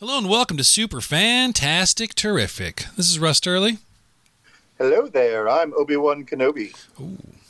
Hello 0.00 0.16
and 0.16 0.28
welcome 0.28 0.56
to 0.56 0.62
Super 0.62 1.00
Fantastic 1.00 2.14
Terrific. 2.14 2.84
This 2.96 3.10
is 3.10 3.18
Russ 3.18 3.40
Turley. 3.40 3.78
Hello 4.78 5.08
there, 5.08 5.48
I'm 5.48 5.74
Obi 5.74 5.96
Wan 5.96 6.24
Kenobi. 6.24 6.72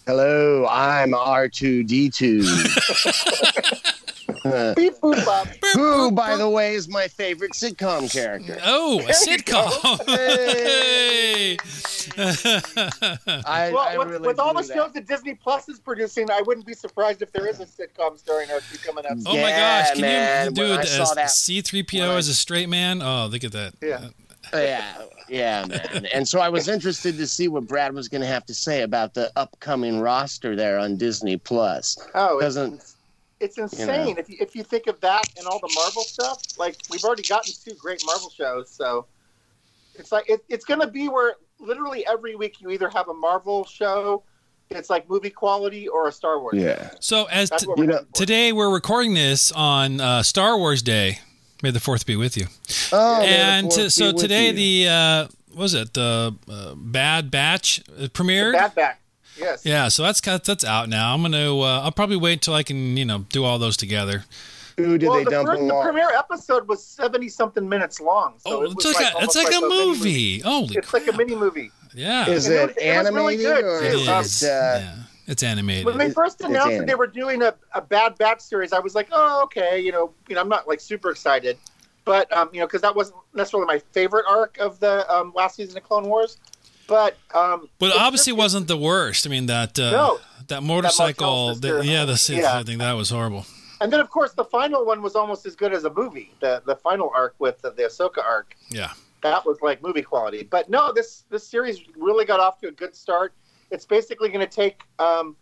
Hello, 0.07 0.67
I'm 0.67 1.11
R2D2. 1.11 4.09
Beep 4.77 4.95
boop 5.01 5.25
bop. 5.25 5.47
who, 5.75 6.11
by 6.11 6.37
the 6.37 6.49
way, 6.49 6.75
is 6.75 6.89
my 6.89 7.09
favorite 7.09 7.53
sitcom 7.53 8.11
character. 8.13 8.59
Oh, 8.65 9.01
a 9.01 9.13
sitcom. 9.13 10.05
hey. 10.07 11.57
I, 13.47 13.71
Well, 13.73 13.79
I 13.79 13.97
with, 13.99 14.09
really 14.09 14.27
with 14.27 14.39
all 14.39 14.55
the 14.55 14.63
blew 14.63 14.75
shows 14.75 14.93
that. 14.93 15.07
that 15.07 15.09
Disney 15.09 15.35
Plus 15.35 15.69
is 15.69 15.79
producing, 15.79 16.31
I 16.31 16.43
wouldn't 16.43 16.67
be 16.67 16.75
surprised 16.75 17.23
if 17.23 17.33
there 17.33 17.47
is 17.47 17.61
a 17.61 17.67
sitcom 17.67 18.19
starring 18.19 18.49
R2 18.49 18.85
coming 18.85 19.07
up. 19.07 19.19
Oh 19.27 19.35
my 19.37 19.51
gosh! 19.51 19.93
Can 19.93 20.01
man, 20.03 20.47
you 20.47 20.51
do 20.53 20.63
when 20.63 20.79
I 20.79 20.83
a 20.83 20.87
saw 20.87 21.15
that- 21.15 21.29
C3PO 21.29 22.01
when 22.09 22.17
as 22.19 22.29
a 22.29 22.35
straight 22.35 22.69
man? 22.69 23.03
Oh, 23.03 23.27
look 23.31 23.45
at 23.45 23.53
that. 23.53 23.75
Yeah. 23.83 24.09
Yeah, 24.55 25.03
yeah, 25.29 25.67
man. 25.67 26.07
And 26.15 26.27
so 26.27 26.41
I 26.41 26.49
was 26.49 26.69
interested 26.69 27.19
to 27.19 27.27
see 27.27 27.49
what 27.49 27.67
Brad 27.67 27.93
was 27.93 28.09
going 28.09 28.23
to 28.23 28.27
have 28.27 28.47
to 28.47 28.55
say 28.55 28.81
about 28.81 29.13
the 29.13 29.31
upcoming 29.37 30.01
roster 30.01 30.57
there 30.57 30.79
on 30.79 30.97
Disney 30.97 31.37
Plus. 31.37 31.99
Oh, 32.15 32.41
Doesn't- 32.41 32.95
it's 33.41 33.59
insane 33.59 34.19
if 34.19 34.29
you 34.29 34.37
if 34.41 34.55
you 34.55 34.63
think 34.63 34.87
of 34.87 35.01
that 35.01 35.25
and 35.37 35.47
all 35.47 35.59
the 35.59 35.73
Marvel 35.75 36.03
stuff. 36.03 36.43
Like 36.59 36.77
we've 36.91 37.05
already 37.05 37.23
gotten 37.23 37.53
two 37.65 37.75
great 37.75 38.03
Marvel 38.05 38.31
shows, 38.31 38.71
so 38.71 39.07
it's 39.95 40.13
like 40.13 40.29
it, 40.29 40.45
it's 40.49 40.65
going 40.65 40.81
to 40.81 40.87
be 40.87 41.09
where 41.09 41.35
literally 41.59 42.07
every 42.07 42.35
week 42.35 42.61
you 42.61 42.71
either 42.71 42.89
have 42.89 43.09
a 43.09 43.15
Marvel 43.15 43.65
show, 43.65 44.23
it's 44.71 44.91
like 44.91 45.09
movie 45.09 45.31
quality, 45.31 45.89
or 45.89 46.09
a 46.09 46.13
Star 46.13 46.41
Wars. 46.41 46.55
Yeah. 46.57 46.91
So 47.01 47.25
as 47.27 47.51
t- 47.51 47.67
You 47.67 47.75
we're 47.77 47.87
know, 47.87 48.05
today 48.13 48.53
we're 48.53 48.73
recording 48.73 49.15
this 49.15 49.51
on 49.53 50.01
uh, 50.01 50.23
Star 50.23 50.57
Wars 50.59 50.83
Day. 50.83 51.19
May 51.63 51.73
the 51.73 51.81
Fourth 51.81 52.07
be 52.07 52.15
with 52.15 52.37
you. 52.37 52.47
Oh, 52.93 53.23
and 53.23 53.67
the 53.67 53.71
to, 53.71 53.81
fourth 53.83 53.93
so 53.93 54.09
be 54.09 54.13
with 54.13 54.23
today 54.23 54.47
you. 54.49 54.85
the 54.85 54.89
uh, 54.89 55.29
what 55.51 55.63
was 55.63 55.75
it 55.75 55.95
the 55.95 56.35
uh, 56.49 56.75
Bad 56.77 57.31
Batch 57.31 57.83
uh, 57.99 58.07
premiered? 58.07 58.53
Bad 58.53 58.75
Back. 58.75 59.01
Yes. 59.39 59.65
Yeah, 59.65 59.89
so 59.89 60.03
that's 60.03 60.21
that's 60.21 60.65
out 60.65 60.89
now. 60.89 61.15
I'm 61.15 61.23
gonna 61.23 61.57
uh, 61.59 61.81
I'll 61.83 61.93
probably 61.93 62.17
wait 62.17 62.43
till 62.43 62.55
I 62.55 62.63
can 62.63 62.97
you 62.97 63.05
know 63.05 63.21
do 63.31 63.45
all 63.45 63.59
those 63.59 63.77
together. 63.77 64.25
Who 64.77 64.97
did 64.97 65.09
well, 65.09 65.19
they 65.19 65.25
the, 65.25 65.31
dump 65.31 65.49
first, 65.49 65.63
the 65.67 65.81
premiere 65.83 66.11
episode 66.17 66.69
was 66.69 66.85
seventy 66.85 67.29
something 67.29 67.69
minutes 67.69 68.01
long. 68.01 68.35
So 68.39 68.61
oh, 68.61 68.63
it 68.63 68.73
it's 68.73 68.85
like, 68.85 68.95
like 68.95 69.05
a 69.15 69.25
it's 69.25 69.37
almost 69.37 69.53
like 69.53 69.63
a 69.63 69.67
mini 69.69 69.87
movie. 69.87 70.39
Holy 70.41 70.75
It's 70.77 70.89
crap! 70.89 71.07
like 71.07 71.15
a 71.15 71.17
mini 71.19 71.35
movie. 71.35 71.71
yeah, 71.95 72.29
Is 72.29 72.47
And 72.47 72.55
it 72.55 72.59
it 72.61 72.67
was- 72.67 72.77
it 73.09 73.13
really 73.13 73.35
animated 73.35 73.45
good, 73.45 73.65
or 73.65 73.83
it 73.83 73.91
too. 73.93 73.99
is 73.99 74.09
Um, 74.09 74.21
is. 74.25 74.43
it? 74.45 74.49
Uh, 74.51 74.79
yeah, 74.79 74.95
it's 75.27 75.43
animated. 75.43 75.85
When 75.85 75.99
they 75.99 76.11
first 76.13 76.41
announced 76.43 76.79
that 76.79 76.87
they 76.87 76.95
were 76.95 77.09
doing 77.09 77.43
a, 77.43 77.55
a 77.75 77.81
Bad 77.81 78.17
Batch 78.19 78.41
series, 78.41 78.73
I 78.73 78.79
was 78.79 78.95
like, 78.95 79.09
oh, 79.11 79.43
okay, 79.45 79.81
you 79.81 79.91
know, 79.91 80.13
you 80.29 80.37
know, 80.37 80.41
I'm 80.41 80.49
not 80.49 80.69
like 80.69 80.81
super 80.81 81.11
excited, 81.11 81.59
but 82.05 82.33
um, 82.33 82.49
you 82.53 82.61
know, 82.61 82.67
because 82.67 82.83
that 82.83 82.95
wasn't 82.95 83.19
necessarily 83.35 83.67
my 83.67 83.81
favorite 83.93 84.27
arc 84.29 84.59
of 84.59 84.79
the 84.79 85.11
um, 85.13 85.33
last 85.35 85.57
season 85.57 85.77
of 85.77 85.83
Clone 85.83 86.05
Wars, 86.09 86.39
but 86.89 87.17
um, 87.35 87.69
But 87.79 87.93
obviously 87.97 88.33
just- 88.33 88.39
wasn't 88.39 88.67
the 88.67 88.77
worst. 88.77 89.27
I 89.27 89.31
mean 89.31 89.47
that 89.47 89.79
uh, 89.79 89.91
No. 89.93 90.21
that 90.49 90.63
motorcycle. 90.65 91.55
sister. 91.55 91.79
the- 91.79 91.87
yeah, 91.87 92.05
the 92.05 92.35
Yeah. 92.37 92.59
I 92.59 92.63
think 92.65 92.79
that 92.81 92.95
was 92.95 93.11
horrible. 93.11 93.47
And 93.81 93.93
then 93.93 94.01
of 94.01 94.11
course 94.11 94.33
the 94.33 94.45
final 94.45 94.85
one 94.85 95.03
was 95.03 95.15
almost 95.15 95.47
as 95.47 95.55
good 95.55 95.73
as 95.73 95.85
a 95.85 95.91
movie. 95.91 96.35
The 96.41 96.63
the 96.67 96.75
final 96.77 97.13
arc 97.15 97.37
with 97.39 97.61
the, 97.63 97.71
the 97.71 97.85
Ahsoka 97.85 98.25
arc. 98.25 98.57
Yeah. 98.71 98.91
that 99.23 99.45
was 99.47 99.59
like 99.63 99.83
movie 99.83 100.03
quality. 100.03 100.43
But 100.43 100.69
no, 100.69 100.93
this 100.93 101.25
this 101.31 101.47
series 101.47 101.79
really 101.97 102.25
got 102.25 102.41
off 102.41 102.59
to 102.63 102.69
a 102.69 102.73
good 102.73 102.97
start. 102.97 103.33
It's 103.71 103.85
basically 103.85 104.31
going 104.31 104.47
to 104.49 104.55
take 104.63 104.81
um, 104.99 105.37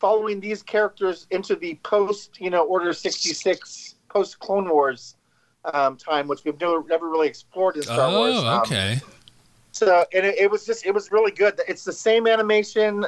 following 0.00 0.38
these 0.40 0.62
characters 0.62 1.26
into 1.30 1.56
the 1.56 1.74
post, 1.82 2.40
you 2.40 2.50
know, 2.50 2.62
Order 2.64 2.92
sixty 2.92 3.32
six, 3.32 3.94
post 4.08 4.38
Clone 4.38 4.68
Wars 4.68 5.16
um, 5.72 5.96
time, 5.96 6.28
which 6.28 6.44
we've 6.44 6.60
never 6.60 6.82
never 6.88 7.08
really 7.08 7.28
explored 7.28 7.76
in 7.76 7.82
Star 7.82 8.10
Wars. 8.10 8.34
Oh, 8.36 8.46
Um, 8.46 8.60
okay. 8.62 9.00
So 9.80 10.04
and 10.12 10.26
it, 10.26 10.38
it 10.38 10.50
was 10.50 10.64
just 10.66 10.84
it 10.86 10.92
was 10.92 11.10
really 11.10 11.32
good. 11.32 11.60
It's 11.66 11.84
the 11.84 11.92
same 11.92 12.26
animation 12.26 13.06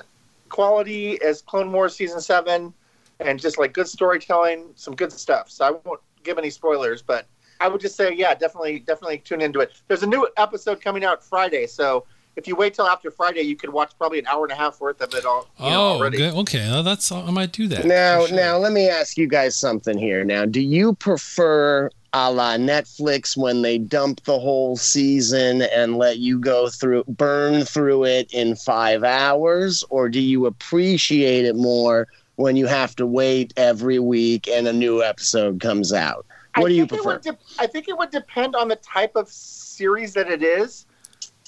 quality 0.49 1.21
as 1.23 1.43
Clone 1.43 1.73
Wars 1.73 1.95
season 1.97 2.21
seven, 2.21 2.73
and 3.21 3.39
just 3.41 3.59
like 3.59 3.73
good 3.73 3.89
storytelling, 3.89 4.67
some 4.75 4.95
good 4.95 5.13
stuff. 5.13 5.51
So 5.51 5.65
I 5.65 5.71
won't 5.85 6.01
give 6.25 6.39
any 6.39 6.51
spoilers, 6.51 7.03
but 7.03 7.27
I 7.61 7.69
would 7.69 7.81
just 7.81 7.97
say 7.97 8.13
yeah, 8.15 8.35
definitely 8.35 8.81
definitely 8.81 9.19
tune 9.19 9.41
into 9.41 9.61
it. 9.61 9.73
There's 9.89 10.03
a 10.03 10.07
new 10.07 10.29
episode 10.37 10.81
coming 10.81 11.05
out 11.05 11.23
Friday, 11.25 11.67
so 11.67 12.05
if 12.37 12.49
you 12.49 12.57
wait 12.57 12.73
till 12.75 12.87
after 12.87 13.11
Friday, 13.11 13.43
you 13.43 13.57
could 13.57 13.71
watch 13.71 13.93
probably 13.99 14.19
an 14.19 14.27
hour 14.27 14.45
and 14.45 14.53
a 14.53 14.57
half 14.57 14.81
worth 14.81 15.03
of 15.03 15.13
it 15.15 15.25
all. 15.27 15.49
You 15.59 15.67
know, 15.67 15.71
Oh, 15.77 15.97
already. 15.99 16.17
good. 16.17 16.35
Okay, 16.35 16.67
well, 16.71 16.83
that's 16.83 17.13
I 17.13 17.31
might 17.31 17.53
do 17.53 17.69
that. 17.69 17.85
Now, 17.85 18.25
sure. 18.27 18.35
now, 18.37 18.57
let 18.57 18.73
me 18.73 18.89
ask 18.89 19.19
you 19.19 19.27
guys 19.27 19.55
something 19.55 19.99
here. 19.99 20.25
Now, 20.25 20.47
do 20.47 20.61
you 20.63 20.95
prefer 20.95 21.91
a 22.15 22.31
la 22.31 22.57
Netflix 22.57 23.37
when 23.37 23.63
they 23.63 23.79
dump 23.79 24.23
the 24.25 24.39
whole 24.39 24.77
season 24.77 25.63
and 25.63 25.97
let 25.97 26.19
you 26.19 26.39
go 26.39 26.69
through, 26.69 27.05
burn 27.09 27.65
through 27.65 28.05
it 28.05 28.33
in 28.33 28.55
five 28.55 29.03
hours, 29.03 29.83
or 29.89 30.09
do 30.09 30.21
you 30.21 30.47
appreciate 30.47 31.45
it 31.45 31.57
more 31.57 32.09
when 32.37 32.57
you 32.57 32.67
have 32.67 32.95
to 32.97 33.07
wait 33.07 33.53
every 33.57 33.99
week 33.99 34.47
and 34.49 34.69
a 34.69 34.73
new 34.73 35.03
episode 35.03 35.61
comes 35.61 35.93
out? 35.93 36.27
What 36.57 36.67
I 36.67 36.69
do 36.69 36.75
you 36.75 36.87
prefer? 36.87 37.19
de- 37.19 37.39
I 37.59 37.67
think 37.67 37.89
it 37.89 37.97
would 37.97 38.11
depend 38.11 38.55
on 38.55 38.69
the 38.69 38.77
type 38.77 39.17
of 39.17 39.29
series 39.29 40.13
that 40.15 40.31
it 40.31 40.43
is. 40.43 40.87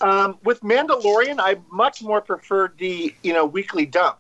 Um, 0.00 0.38
with 0.44 0.60
Mandalorian, 0.62 1.36
I 1.38 1.56
much 1.70 2.02
more 2.02 2.20
preferred 2.20 2.78
the 2.78 3.14
you 3.22 3.32
know 3.32 3.44
weekly 3.44 3.84
dump 3.86 4.19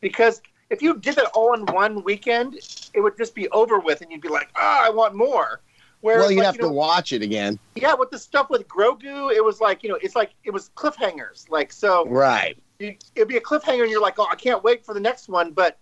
because 0.00 0.40
if 0.70 0.80
you 0.80 0.96
did 0.96 1.18
it 1.18 1.26
all 1.34 1.52
in 1.52 1.66
one 1.66 2.02
weekend, 2.02 2.56
it 2.94 3.00
would 3.00 3.16
just 3.18 3.34
be 3.34 3.46
over 3.50 3.78
with, 3.78 4.00
and 4.00 4.10
you'd 4.10 4.22
be 4.22 4.28
like, 4.28 4.48
ah, 4.56 4.86
I 4.86 4.88
want 4.88 5.14
more. 5.14 5.60
Whereas, 6.02 6.20
well, 6.22 6.30
you'd 6.32 6.38
like, 6.38 6.46
have 6.46 6.56
you 6.56 6.62
to 6.62 6.68
watch 6.68 7.12
it 7.12 7.22
again. 7.22 7.58
yeah, 7.76 7.94
with 7.94 8.10
the 8.10 8.18
stuff 8.18 8.50
with 8.50 8.66
Grogu, 8.68 9.32
it 9.32 9.42
was 9.42 9.60
like 9.60 9.82
you 9.82 9.88
know, 9.88 9.98
it's 10.02 10.14
like 10.16 10.34
it 10.44 10.50
was 10.50 10.70
cliffhangers, 10.76 11.48
like 11.48 11.72
so 11.72 12.04
Right. 12.06 12.58
you, 12.78 12.96
it'd 13.14 13.28
be 13.28 13.36
a 13.36 13.40
cliffhanger, 13.40 13.82
and 13.82 13.90
you're 13.90 14.02
like, 14.02 14.18
oh, 14.18 14.26
I 14.30 14.34
can't 14.34 14.62
wait 14.64 14.84
for 14.84 14.92
the 14.94 15.00
next 15.00 15.28
one. 15.28 15.52
But 15.52 15.78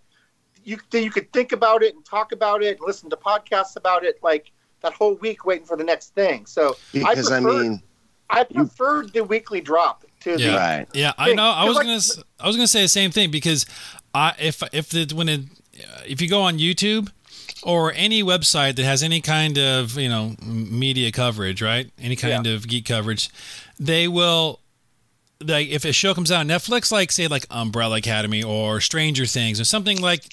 you 0.63 0.77
then 0.91 1.03
you 1.03 1.09
could 1.11 1.33
think 1.33 1.51
about 1.51 1.81
it 1.83 1.95
and 1.95 2.05
talk 2.05 2.31
about 2.31 2.61
it 2.63 2.77
and 2.77 2.85
listen 2.85 3.09
to 3.09 3.15
podcasts 3.17 3.75
about 3.75 4.03
it, 4.05 4.19
like 4.21 4.51
that 4.81 4.93
whole 4.93 5.15
week 5.15 5.43
waiting 5.45 5.65
for 5.65 5.75
the 5.75 5.83
next 5.83 6.13
thing. 6.15 6.45
So 6.45 6.75
Because, 6.93 7.31
I, 7.31 7.39
prefer- 7.41 7.63
mean, 7.63 7.83
I 8.29 8.43
preferred 8.43 9.13
the 9.13 9.23
weekly 9.23 9.59
drop 9.61 10.05
to 10.21 10.37
the. 10.37 10.43
Yeah. 10.43 10.55
right. 10.77 10.87
Yeah, 10.93 11.13
I 11.17 11.33
know. 11.33 11.43
I 11.49 11.65
was 11.65 11.75
like- 11.77 11.85
gonna 11.85 11.97
s- 11.97 12.21
I 12.39 12.45
was 12.47 12.55
gonna 12.55 12.67
say 12.67 12.83
the 12.83 12.87
same 12.87 13.09
thing 13.09 13.31
because 13.31 13.65
I 14.13 14.33
if 14.39 14.61
if 14.71 14.89
the 14.89 15.11
when 15.15 15.29
it 15.29 15.41
if 16.05 16.21
you 16.21 16.29
go 16.29 16.41
on 16.41 16.59
YouTube 16.59 17.09
or 17.63 17.93
any 17.95 18.23
website 18.23 18.75
that 18.75 18.83
has 18.83 19.03
any 19.03 19.21
kind 19.21 19.57
of 19.57 19.97
you 19.97 20.09
know 20.09 20.35
media 20.43 21.11
coverage, 21.11 21.61
right? 21.61 21.89
Any 21.99 22.15
kind 22.15 22.47
of 22.47 22.67
geek 22.67 22.85
coverage, 22.85 23.29
they 23.79 24.07
will 24.07 24.59
like 25.43 25.69
if 25.69 25.85
a 25.85 25.91
show 25.93 26.13
comes 26.13 26.31
out 26.31 26.41
on 26.41 26.47
Netflix, 26.47 26.91
like 26.91 27.11
say 27.11 27.27
like 27.27 27.45
Umbrella 27.49 27.97
Academy 27.97 28.43
or 28.43 28.81
Stranger 28.81 29.25
Things 29.25 29.59
or 29.59 29.65
something 29.65 30.01
like. 30.01 30.25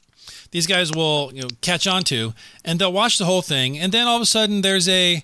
These 0.50 0.66
guys 0.66 0.90
will 0.90 1.30
you 1.34 1.42
know 1.42 1.48
catch 1.60 1.86
on 1.86 2.04
to, 2.04 2.32
and 2.64 2.78
they'll 2.78 2.92
watch 2.92 3.18
the 3.18 3.26
whole 3.26 3.42
thing, 3.42 3.78
and 3.78 3.92
then 3.92 4.06
all 4.06 4.16
of 4.16 4.22
a 4.22 4.26
sudden 4.26 4.62
there's 4.62 4.88
a 4.88 5.22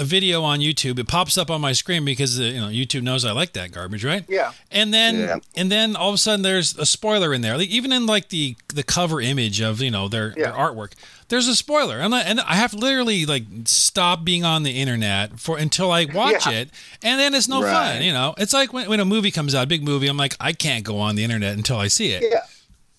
a 0.00 0.04
video 0.04 0.42
on 0.42 0.58
YouTube. 0.58 0.98
It 0.98 1.06
pops 1.06 1.38
up 1.38 1.50
on 1.50 1.60
my 1.60 1.72
screen 1.72 2.04
because 2.04 2.40
uh, 2.40 2.42
you 2.44 2.60
know 2.60 2.66
YouTube 2.66 3.02
knows 3.02 3.24
I 3.24 3.30
like 3.32 3.52
that 3.52 3.70
garbage, 3.70 4.04
right? 4.04 4.24
Yeah. 4.28 4.52
And 4.72 4.92
then 4.92 5.18
Yeah. 5.20 5.36
and 5.56 5.70
then 5.70 5.94
all 5.94 6.08
of 6.08 6.14
a 6.16 6.18
sudden 6.18 6.42
there's 6.42 6.76
a 6.76 6.84
spoiler 6.86 7.32
in 7.32 7.42
there. 7.42 7.56
Like, 7.56 7.68
even 7.68 7.92
in 7.92 8.04
like 8.06 8.28
the 8.30 8.56
the 8.74 8.82
cover 8.82 9.20
image 9.20 9.60
of 9.60 9.80
you 9.80 9.90
know 9.92 10.08
their, 10.08 10.34
Yeah. 10.36 10.46
their 10.46 10.52
artwork, 10.52 10.94
there's 11.28 11.46
a 11.46 11.54
spoiler. 11.54 12.00
And 12.00 12.12
I, 12.14 12.22
and 12.22 12.40
I 12.40 12.56
have 12.56 12.72
to 12.72 12.76
literally 12.76 13.24
like 13.24 13.44
stop 13.66 14.24
being 14.24 14.44
on 14.44 14.64
the 14.64 14.72
internet 14.72 15.38
for 15.38 15.58
until 15.58 15.92
I 15.92 16.06
watch 16.06 16.44
Yeah. 16.46 16.52
it, 16.60 16.70
and 17.02 17.20
then 17.20 17.32
it's 17.34 17.46
no 17.48 17.62
Right. 17.62 17.72
fun. 17.96 18.02
You 18.02 18.12
know, 18.12 18.34
it's 18.36 18.52
like 18.52 18.72
when, 18.72 18.88
when 18.88 18.98
a 19.00 19.04
movie 19.04 19.30
comes 19.30 19.54
out, 19.54 19.62
a 19.64 19.66
big 19.68 19.84
movie. 19.84 20.08
I'm 20.08 20.16
like, 20.16 20.34
I 20.40 20.52
can't 20.54 20.82
go 20.84 20.98
on 20.98 21.14
the 21.14 21.22
internet 21.22 21.56
until 21.56 21.76
I 21.78 21.86
see 21.88 22.08
it. 22.10 22.24
Yeah. 22.28 22.40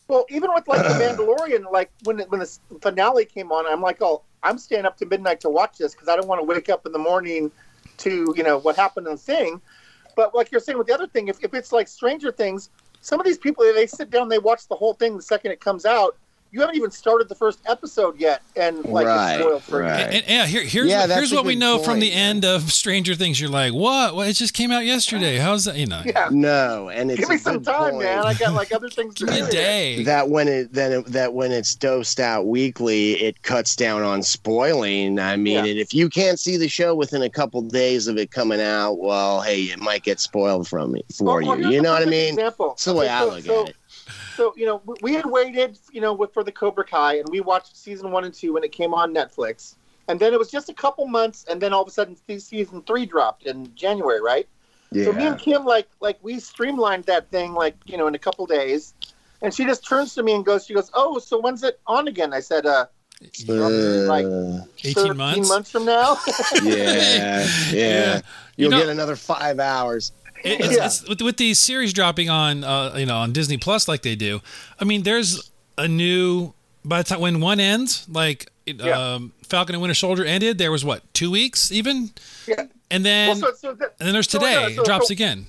Well, 0.08 0.26
even 0.30 0.52
with 0.54 0.68
like 0.68 0.82
the 0.82 0.90
Mandalorian, 0.94 1.72
like 1.72 1.92
when 2.04 2.20
when 2.30 2.40
the 2.40 2.60
finale 2.82 3.26
came 3.26 3.52
on, 3.52 3.66
I'm 3.66 3.82
like, 3.82 4.02
oh, 4.02 4.24
I'm 4.44 4.58
staying 4.58 4.86
up 4.86 4.98
to 4.98 5.06
midnight 5.06 5.42
to 5.42 5.50
watch 5.50 5.78
this 5.78 5.94
because 5.94 6.08
I 6.08 6.16
don't 6.16 6.28
want 6.28 6.40
to 6.40 6.46
wake 6.46 6.70
up 6.70 6.86
in 6.86 6.92
the 6.92 7.00
morning 7.00 7.52
to 7.98 8.34
you 8.36 8.44
know 8.44 8.58
what 8.60 8.76
happened 8.76 9.08
in 9.08 9.14
the 9.14 9.20
thing. 9.20 9.62
But 10.16 10.34
like 10.34 10.52
you're 10.52 10.62
saying 10.62 10.78
with 10.78 10.88
the 10.88 10.94
other 10.94 11.08
thing, 11.08 11.28
if, 11.28 11.44
if 11.44 11.54
it's 11.54 11.72
like 11.72 11.88
Stranger 11.88 12.32
Things, 12.32 12.70
some 13.02 13.20
of 13.20 13.26
these 13.26 13.38
people 13.38 13.64
they 13.64 13.88
sit 13.88 14.10
down, 14.10 14.30
they 14.30 14.40
watch 14.40 14.68
the 14.68 14.76
whole 14.76 14.94
thing 14.94 15.18
the 15.18 15.24
second 15.24 15.52
it 15.52 15.60
comes 15.60 15.86
out. 15.86 16.18
You 16.56 16.62
haven't 16.62 16.78
even 16.78 16.90
started 16.92 17.28
the 17.28 17.36
first 17.36 17.60
episode 17.68 18.18
yet, 18.18 18.42
and 18.56 18.86
like 18.86 19.06
Right, 19.08 19.34
it's 19.36 19.44
spoiled 19.44 19.64
for 19.64 19.80
right. 19.82 20.00
you. 20.00 20.06
And, 20.06 20.14
and, 20.16 20.24
yeah, 20.30 20.46
here, 20.46 20.64
here's 20.64 20.88
Yeah, 20.90 21.02
what, 21.02 21.10
here's 21.18 21.34
what 21.34 21.44
we 21.44 21.54
good 21.56 21.60
know 21.60 21.80
from 21.80 22.00
the 22.00 22.08
point. 22.10 22.18
end 22.18 22.46
of 22.46 22.72
Stranger 22.72 23.14
Things. 23.14 23.42
You're 23.42 23.50
like, 23.50 23.74
what? 23.74 24.16
Well, 24.16 24.26
it 24.26 24.34
just 24.34 24.54
came 24.54 24.72
out 24.72 24.86
yesterday. 24.86 25.36
How's 25.38 25.66
that? 25.66 25.76
You 25.76 25.86
know, 25.88 26.02
Yeah, 26.06 26.30
No, 26.32 26.88
and 26.88 27.12
it's 27.12 27.20
give 27.20 27.28
me 27.28 27.36
a 27.36 27.40
some 27.40 27.58
good 27.58 27.66
time, 27.66 27.92
point. 27.92 28.04
man. 28.06 28.20
I 28.20 28.34
got 28.36 28.54
like 28.54 28.72
other 28.72 28.88
things 28.90 29.16
to 29.16 29.26
me 29.30 29.36
do. 29.40 29.46
a 29.48 29.50
day. 29.52 30.04
that 30.04 30.30
when 30.30 30.48
it 30.48 30.72
then 30.72 30.94
it, 30.94 31.06
that 31.08 31.34
when 31.34 31.52
it's 31.52 31.76
dosed 31.76 32.22
out 32.22 32.48
weekly, 32.48 33.22
it 33.22 33.42
cuts 33.44 33.76
down 33.76 34.02
on 34.04 34.24
spoiling. 34.24 35.20
I 35.20 35.36
mean, 35.36 35.56
Yeah. 35.66 35.72
and 35.72 35.78
if 35.80 35.94
you 35.94 36.08
can't 36.10 36.40
see 36.40 36.56
the 36.56 36.70
show 36.70 36.96
within 36.96 37.22
a 37.22 37.30
couple 37.30 37.62
days 37.64 38.08
of 38.08 38.18
it 38.18 38.32
coming 38.32 38.62
out, 38.62 38.94
well, 39.00 39.42
hey, 39.42 39.64
it 39.64 39.80
might 39.82 40.04
get 40.04 40.22
spoiled 40.22 40.70
from 40.70 40.94
me 40.94 41.04
for 41.18 41.26
Well, 41.26 41.36
well, 41.36 41.44
you. 41.58 41.64
here's 41.64 41.74
You 41.76 41.82
know 41.82 41.92
what 41.92 42.02
I 42.04 42.06
mean? 42.06 42.36
Example. 42.36 42.70
That's 42.70 42.86
the 42.86 42.94
way 42.94 43.06
Okay, 43.08 43.14
I 43.14 43.24
look 43.26 43.44
so- 43.44 43.64
at 43.64 43.70
it. 43.72 43.76
So 44.36 44.54
you 44.58 44.66
know, 44.66 44.82
we- 44.86 44.96
we 45.02 45.14
had 45.14 45.26
waited, 45.26 45.78
you 45.92 46.02
know, 46.02 46.14
with, 46.14 46.34
for 46.34 46.44
the 46.44 46.52
Cobra 46.52 46.84
Kai, 46.86 47.16
and 47.16 47.28
we 47.30 47.40
watched 47.42 47.76
season 47.78 48.12
one 48.12 48.24
and 48.26 48.34
two 48.34 48.54
when 48.54 48.64
it 48.64 48.72
came 48.72 48.94
on 48.94 49.14
Netflix. 49.14 49.76
and 50.08 50.20
then 50.20 50.34
it 50.34 50.38
was 50.40 50.52
just 50.52 50.70
a 50.70 50.74
couple 50.74 51.08
months, 51.08 51.46
and 51.50 51.60
then 51.60 51.74
all 51.74 51.82
of 51.82 51.88
a 51.88 51.92
sudden 51.92 52.16
season 52.40 52.84
three 52.84 53.08
dropped 53.08 53.44
in 53.48 53.74
January, 53.76 54.22
right? 54.22 54.48
So 54.94 55.12
me 55.12 55.26
and 55.26 55.38
Kim 55.40 55.66
like 55.66 55.88
like 56.00 56.20
we 56.22 56.40
streamlined 56.40 57.06
that 57.06 57.30
thing 57.32 57.54
like 57.54 57.76
you 57.86 57.98
know 57.98 58.06
in 58.08 58.14
a 58.16 58.20
couple 58.20 58.46
days, 58.46 58.94
and 59.42 59.52
she 59.54 59.66
just 59.66 59.84
turns 59.86 60.14
to 60.16 60.22
me 60.24 60.34
and 60.34 60.46
goes, 60.46 60.66
she 60.68 60.74
goes, 60.76 60.92
"Oh, 60.94 61.18
so 61.20 61.40
when's 61.40 61.64
it 61.64 61.80
on 61.88 62.08
again?" 62.08 62.34
I 62.34 62.40
said, 62.40 62.66
"Uh, 62.68 62.86
like 64.08 64.26
Uh, 64.26 64.62
18 64.84 65.18
months. 65.18 65.50
months 65.50 65.72
from 65.72 65.86
now." 65.86 66.18
yeah, 66.64 66.64
yeah. 66.64 67.48
Yeah. 67.72 68.22
You'll 68.58 68.72
know- 68.72 68.78
get 68.80 68.90
another 68.90 69.16
five 69.16 69.60
hours. 69.60 70.12
It- 70.46 70.62
it's, 70.62 70.78
Yeah. 70.78 70.86
it's, 70.86 71.08
with, 71.08 71.22
with 71.22 71.38
these 71.38 71.60
series 71.60 71.92
dropping 71.94 72.30
on, 72.30 72.64
uh, 72.64 72.94
you 72.98 73.06
know, 73.06 73.18
on 73.18 73.34
Disney 73.34 73.58
Plus 73.58 73.88
like 73.88 74.02
they 74.04 74.16
do. 74.16 74.42
I 74.80 74.86
mean, 74.86 75.04
there's 75.04 75.52
a 75.78 75.88
new. 75.88 76.54
By 76.84 77.00
the 77.02 77.04
time 77.10 77.20
when 77.20 77.40
one 77.42 77.60
ends, 77.60 78.06
like 78.08 78.50
Yeah. 78.68 79.14
um, 79.16 79.34
Falcon 79.44 79.74
and 79.76 79.82
Winter 79.82 79.96
Soldier 79.96 80.24
ended, 80.24 80.58
there 80.60 80.72
was 80.72 80.86
what 80.86 81.02
two 81.14 81.32
weeks 81.32 81.72
even, 81.72 82.12
yeah. 82.48 82.66
and 82.92 83.04
then 83.04 83.40
Well, 83.42 83.54
so, 83.54 83.54
so 83.54 83.70
and 83.72 83.80
then 83.98 84.14
there's 84.14 84.30
so, 84.30 84.38
today. 84.40 84.54
yeah, 84.54 84.80
it 84.82 84.86
drops 84.86 85.08
so- 85.08 85.12
again. 85.14 85.48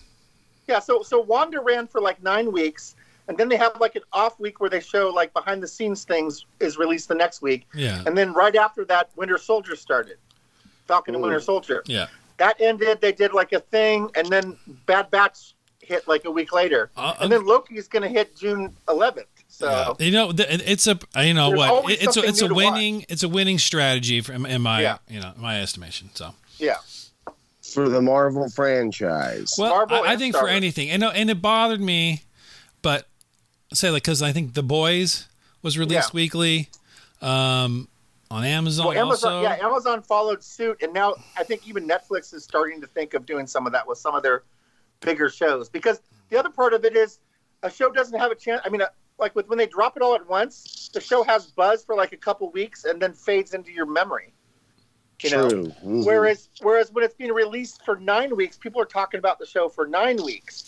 Yeah, 0.66 0.78
so 0.80 1.02
so 1.02 1.20
Wanda 1.20 1.60
ran 1.60 1.86
for 1.86 2.00
like 2.00 2.22
nine 2.22 2.50
weeks, 2.50 2.96
and 3.28 3.36
then 3.38 3.48
they 3.50 3.56
have 3.56 3.78
like 3.80 3.94
an 3.96 4.02
off 4.14 4.40
week 4.40 4.58
where 4.60 4.70
they 4.70 4.80
show 4.80 5.10
like 5.10 5.32
behind 5.34 5.62
the 5.62 5.68
scenes 5.68 6.04
things 6.04 6.46
is 6.58 6.76
released 6.78 7.08
the 7.08 7.14
next 7.14 7.40
week, 7.42 7.66
Yeah, 7.74 8.02
and 8.06 8.16
then 8.18 8.32
right 8.32 8.56
after 8.56 8.84
that, 8.86 9.10
Winter 9.14 9.36
Soldier 9.38 9.76
started, 9.76 10.16
Falcon 10.88 11.14
and 11.14 11.22
Winter 11.22 11.38
Soldier. 11.40 11.82
yeah. 11.86 12.06
That 12.38 12.60
ended. 12.60 13.00
They 13.00 13.12
did 13.12 13.32
like 13.32 13.52
a 13.52 13.60
thing, 13.60 14.10
and 14.14 14.26
then 14.28 14.56
Bad 14.86 15.10
Batch 15.10 15.54
hit 15.80 16.06
like 16.08 16.24
a 16.24 16.30
week 16.30 16.52
later, 16.52 16.90
Uh, 16.96 17.14
and 17.20 17.30
then 17.32 17.46
Loki's 17.46 17.86
going 17.88 18.02
to 18.02 18.08
hit 18.08 18.36
June 18.36 18.76
11th. 18.88 19.24
So 19.48 19.70
Yeah. 19.98 20.04
You 20.04 20.10
know, 20.12 20.32
it's 20.36 20.86
a 20.86 20.98
you 21.24 21.32
know 21.32 21.48
There's 21.50 21.58
what 21.58 21.90
It- 21.92 22.02
it's 22.02 22.16
a, 22.16 22.22
it's 22.24 22.40
a 22.40 22.44
new 22.44 22.48
to 22.48 22.54
watch. 22.54 22.64
winning 22.74 23.06
it's 23.08 23.22
a 23.22 23.28
winning 23.28 23.58
strategy 23.58 24.20
from 24.20 24.44
in 24.44 24.60
my 24.62 24.82
Yeah. 24.82 24.98
you 25.08 25.20
know 25.20 25.32
my 25.36 25.60
estimation. 25.62 26.10
So 26.14 26.34
yeah, 26.58 26.76
For 27.62 27.88
the 27.88 28.02
Marvel 28.02 28.50
franchise. 28.50 29.54
well, 29.56 29.70
Marvel 29.70 30.02
I, 30.04 30.12
I 30.14 30.16
think 30.16 30.34
Star 30.34 30.42
for 30.42 30.46
Wars. 30.48 30.56
anything, 30.56 30.90
and 30.90 31.02
and 31.04 31.30
it 31.30 31.40
bothered 31.40 31.80
me, 31.80 32.22
but 32.82 33.06
say 33.72 33.90
like 33.90 34.02
because 34.02 34.20
I 34.22 34.32
think 34.32 34.54
The 34.54 34.62
Boys 34.64 35.26
was 35.62 35.78
released 35.78 36.10
Yeah. 36.12 36.16
weekly, 36.16 36.68
um, 37.22 37.88
on 38.30 38.44
Amazon. 38.44 38.86
well, 38.86 38.98
Amazon, 38.98 39.32
also. 39.34 39.42
yeah, 39.42 39.66
Amazon 39.66 40.02
followed 40.02 40.42
suit, 40.42 40.82
and 40.82 40.92
now 40.92 41.14
I 41.36 41.44
think 41.44 41.66
even 41.68 41.88
Netflix 41.88 42.34
is 42.34 42.44
starting 42.44 42.80
to 42.80 42.86
think 42.86 43.14
of 43.14 43.26
doing 43.26 43.46
some 43.46 43.66
of 43.66 43.72
that 43.72 43.86
with 43.86 43.98
some 43.98 44.14
of 44.14 44.22
their 44.22 44.42
bigger 45.00 45.28
shows. 45.28 45.68
Because 45.68 46.00
the 46.28 46.38
other 46.38 46.50
part 46.50 46.74
of 46.74 46.84
it 46.84 46.96
is 46.96 47.20
a 47.62 47.70
show 47.70 47.90
doesn't 47.90 48.18
have 48.18 48.30
a 48.30 48.34
chance. 48.34 48.62
I 48.64 48.68
mean, 48.68 48.82
uh, 48.82 48.88
like 49.18 49.34
with 49.34 49.48
when 49.48 49.58
they 49.58 49.66
drop 49.66 49.96
it 49.96 50.02
all 50.02 50.14
at 50.14 50.28
once, 50.28 50.90
the 50.92 51.00
show 51.00 51.22
has 51.24 51.46
buzz 51.46 51.84
for 51.84 51.94
like 51.94 52.12
a 52.12 52.16
couple 52.16 52.50
weeks 52.50 52.84
and 52.84 53.00
then 53.00 53.12
fades 53.12 53.54
into 53.54 53.72
your 53.72 53.86
memory. 53.86 54.32
You 55.22 55.30
know, 55.30 55.48
True. 55.48 55.72
Mhm. 55.82 56.04
whereas 56.04 56.50
whereas 56.60 56.92
when 56.92 57.02
it's 57.02 57.14
being 57.14 57.32
released 57.32 57.82
for 57.84 57.96
nine 57.96 58.36
weeks, 58.36 58.58
people 58.58 58.82
are 58.82 58.86
talking 58.86 59.18
about 59.18 59.38
the 59.38 59.46
show 59.46 59.68
for 59.68 59.86
nine 59.86 60.22
weeks 60.22 60.64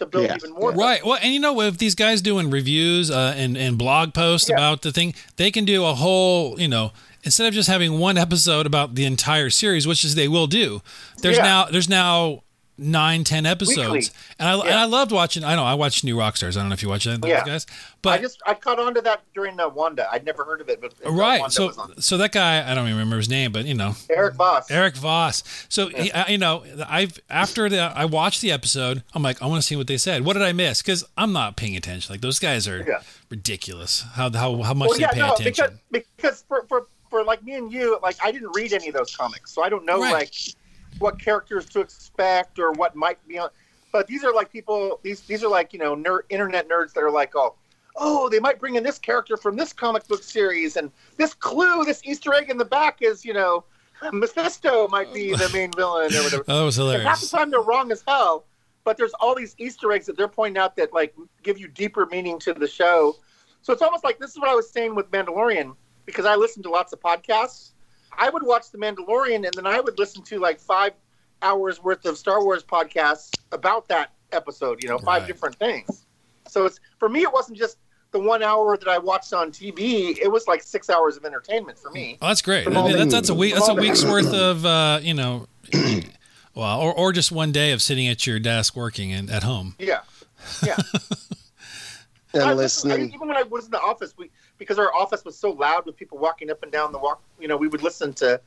to 0.00 0.06
build 0.06 0.24
Yeah. 0.24 0.36
even 0.36 0.50
more. 0.50 0.72
Right. 0.72 1.04
Well, 1.06 1.18
and 1.22 1.32
you 1.32 1.40
know, 1.40 1.60
if 1.62 1.78
these 1.78 1.94
guys 1.94 2.20
doing 2.20 2.50
reviews 2.50 3.10
uh, 3.10 3.34
and 3.36 3.56
and 3.56 3.78
blog 3.78 4.12
posts 4.12 4.48
Yeah. 4.50 4.56
about 4.56 4.82
the 4.82 4.92
thing, 4.92 5.14
they 5.36 5.50
can 5.50 5.64
do 5.64 5.84
a 5.86 5.94
whole, 5.94 6.60
you 6.60 6.68
know, 6.68 6.92
instead 7.22 7.46
of 7.46 7.54
just 7.54 7.68
having 7.68 7.98
one 7.98 8.18
episode 8.18 8.66
about 8.66 8.94
the 8.96 9.04
entire 9.04 9.48
series, 9.50 9.86
which 9.86 10.04
is 10.04 10.14
they 10.16 10.28
will 10.28 10.46
do. 10.48 10.82
There's 11.22 11.36
Yeah. 11.36 11.42
now 11.44 11.64
there's 11.70 11.88
now 11.88 12.42
nine, 12.80 13.22
ten 13.24 13.44
episodes, 13.46 13.78
Weekly. 13.92 14.10
and 14.38 14.48
I 14.48 14.54
and 14.58 14.74
I 14.74 14.84
loved 14.86 15.12
watching. 15.12 15.44
I 15.44 15.54
know 15.54 15.64
I 15.64 15.74
watched 15.74 16.02
New 16.02 16.16
Rockstars. 16.16 16.56
I 16.56 16.60
don't 16.60 16.70
know 16.70 16.72
if 16.72 16.82
you 16.82 16.88
watch 16.88 17.04
that, 17.04 17.20
those 17.20 17.28
Yeah. 17.30 17.44
guys, 17.44 17.66
but 18.02 18.18
I 18.18 18.22
just 18.22 18.40
I 18.46 18.54
caught 18.54 18.78
on 18.80 18.94
to 18.94 19.00
that 19.02 19.22
during 19.34 19.60
uh, 19.60 19.68
Wanda. 19.68 20.08
I'd 20.10 20.24
never 20.24 20.44
heard 20.44 20.60
of 20.60 20.68
it, 20.68 20.80
but 20.80 20.94
right. 21.04 21.52
So 21.52 21.70
so 21.98 22.16
that 22.16 22.32
guy, 22.32 22.68
I 22.68 22.74
don't 22.74 22.86
even 22.86 22.94
remember 22.98 23.18
his 23.18 23.28
name, 23.28 23.52
but 23.52 23.66
you 23.66 23.74
know, 23.74 23.94
Erik 24.08 24.34
Voss. 24.34 24.70
Erik 24.70 24.96
Voss. 24.96 25.42
So 25.68 25.88
he, 25.88 26.10
I, 26.12 26.28
you 26.28 26.38
know, 26.38 26.64
I've 26.88 27.18
after 27.28 27.68
the 27.68 27.80
I 27.80 28.06
watched 28.06 28.40
the 28.40 28.50
episode, 28.50 29.02
I'm 29.14 29.22
like, 29.22 29.42
I 29.42 29.46
want 29.46 29.60
to 29.60 29.66
see 29.66 29.76
what 29.76 29.86
they 29.86 29.98
said. 29.98 30.24
What 30.24 30.32
did 30.32 30.42
I 30.42 30.52
miss? 30.52 30.80
Because 30.82 31.04
I'm 31.18 31.32
not 31.32 31.56
paying 31.56 31.76
attention. 31.76 32.12
Like 32.12 32.22
those 32.22 32.38
guys 32.38 32.66
are 32.66 32.84
Yeah. 32.86 33.02
ridiculous. 33.28 34.04
How 34.14 34.30
how 34.32 34.62
how 34.62 34.74
much 34.74 34.88
Well, 34.88 34.98
they 34.98 35.02
yeah, 35.02 35.10
pay 35.12 35.20
no, 35.20 35.32
attention. 35.34 35.78
because 35.90 36.04
because 36.16 36.44
for, 36.48 36.64
for 36.68 36.86
for 37.10 37.24
like 37.24 37.42
me 37.42 37.54
and 37.54 37.72
you, 37.72 37.98
like 38.02 38.16
I 38.22 38.30
didn't 38.32 38.52
read 38.54 38.72
any 38.72 38.88
of 38.88 38.94
those 38.94 39.14
comics, 39.16 39.52
so 39.52 39.62
I 39.62 39.68
don't 39.68 39.84
know 39.84 40.00
Right. 40.00 40.12
like 40.12 40.32
what 40.98 41.18
characters 41.18 41.66
to 41.66 41.80
expect 41.80 42.58
or 42.58 42.72
what 42.72 42.94
might 42.94 43.26
be 43.26 43.38
on. 43.38 43.50
But 43.92 44.06
these 44.06 44.24
are 44.24 44.32
like 44.32 44.52
people. 44.52 45.00
These 45.02 45.22
these 45.22 45.42
are 45.42 45.48
like 45.48 45.72
you 45.72 45.78
know 45.78 45.96
nerd, 45.96 46.20
internet 46.28 46.68
nerds 46.68 46.92
that 46.92 47.02
are 47.02 47.10
like, 47.10 47.34
oh, 47.34 47.54
oh, 47.96 48.28
they 48.28 48.38
might 48.38 48.60
bring 48.60 48.76
in 48.76 48.82
this 48.82 48.98
character 48.98 49.36
from 49.36 49.56
this 49.56 49.72
comic 49.72 50.06
book 50.06 50.22
series, 50.22 50.76
and 50.76 50.90
this 51.16 51.34
clue, 51.34 51.84
this 51.84 52.00
Easter 52.04 52.32
egg 52.34 52.50
in 52.50 52.56
the 52.56 52.64
back 52.64 52.98
is 53.02 53.24
you 53.24 53.32
know 53.32 53.64
Mephisto 54.12 54.88
might 54.88 55.12
be 55.12 55.32
the 55.32 55.48
main 55.52 55.72
villain 55.72 56.14
or 56.14 56.22
whatever. 56.22 56.44
Oh, 56.48 56.58
that 56.60 56.64
was 56.64 56.78
And 56.78 57.02
half 57.02 57.20
the 57.20 57.26
time 57.26 57.50
they're 57.50 57.60
wrong 57.60 57.90
as 57.92 58.02
hell, 58.06 58.44
but 58.84 58.96
there's 58.96 59.12
all 59.20 59.34
these 59.34 59.54
Easter 59.58 59.92
eggs 59.92 60.06
that 60.06 60.16
they're 60.16 60.28
pointing 60.28 60.60
out 60.60 60.76
that 60.76 60.92
like 60.92 61.14
give 61.42 61.58
you 61.58 61.68
deeper 61.68 62.06
meaning 62.06 62.38
to 62.40 62.54
the 62.54 62.68
show. 62.68 63.16
So 63.62 63.72
it's 63.72 63.82
almost 63.82 64.04
like 64.04 64.18
this 64.18 64.30
is 64.30 64.38
what 64.38 64.48
I 64.48 64.54
was 64.54 64.70
saying 64.70 64.94
with 64.94 65.10
Mandalorian 65.10 65.74
because 66.06 66.24
I 66.24 66.36
listen 66.36 66.62
to 66.62 66.70
lots 66.70 66.92
of 66.92 67.00
podcasts. 67.00 67.72
I 68.20 68.28
would 68.30 68.42
watch 68.44 68.70
The 68.70 68.78
Mandalorian 68.78 69.44
and 69.46 69.52
then 69.54 69.66
I 69.66 69.80
would 69.80 69.98
listen 69.98 70.22
to 70.24 70.38
like 70.38 70.60
five 70.60 70.92
hours 71.42 71.82
worth 71.82 72.04
of 72.04 72.16
Star 72.18 72.44
Wars 72.44 72.62
podcasts 72.62 73.30
about 73.50 73.88
that 73.88 74.12
episode. 74.32 74.82
You 74.82 74.90
know, 74.90 74.98
five 74.98 75.22
Right. 75.22 75.26
different 75.28 75.56
things. 75.56 76.04
So 76.46 76.66
it's 76.66 76.78
for 76.98 77.08
me, 77.08 77.22
it 77.22 77.32
wasn't 77.32 77.56
just 77.58 77.78
the 78.12 78.20
one 78.20 78.42
hour 78.42 78.76
that 78.76 78.88
I 78.88 78.98
watched 78.98 79.32
on 79.32 79.50
TV. 79.52 80.18
It 80.20 80.30
was 80.30 80.46
like 80.46 80.62
six 80.62 80.90
hours 80.90 81.16
of 81.16 81.24
entertainment 81.24 81.78
for 81.78 81.90
me. 81.90 82.18
Oh, 82.20 82.26
that's 82.28 82.42
great. 82.42 82.66
I 82.66 82.70
mean, 82.70 82.92
that's, 82.96 83.12
that's 83.12 83.28
a 83.30 83.34
week. 83.34 83.54
That's 83.54 83.66
a 83.68 83.70
from 83.70 83.78
all 83.78 83.82
the- 83.84 83.88
week's 83.88 84.04
worth 84.04 84.34
of 84.50 84.66
uh, 84.66 84.98
you 85.02 85.14
know, 85.14 85.46
well, 86.54 86.80
or 86.80 86.92
or 86.92 87.12
just 87.12 87.32
one 87.32 87.52
day 87.52 87.72
of 87.72 87.80
sitting 87.80 88.06
at 88.08 88.26
your 88.26 88.38
desk 88.38 88.76
working 88.76 89.12
and 89.12 89.30
at 89.30 89.44
home. 89.44 89.76
Yeah, 89.78 90.00
yeah. 90.66 90.76
and 92.34 92.42
I- 92.42 92.52
listening. 92.54 93.12
even 93.14 93.28
when 93.28 93.36
I 93.36 93.42
was 93.44 93.64
in 93.66 93.70
the 93.70 93.80
office, 93.80 94.12
we 94.16 94.30
because 94.60 94.78
our 94.78 94.94
office 94.94 95.24
was 95.24 95.36
so 95.36 95.50
loud 95.50 95.84
with 95.86 95.96
people 95.96 96.18
walking 96.18 96.50
up 96.50 96.62
and 96.62 96.70
down 96.70 96.92
the 96.92 96.98
walk, 96.98 97.20
you 97.40 97.48
know, 97.48 97.56
we 97.56 97.66
would 97.66 97.82
listen 97.82 98.12
to, 98.14 98.40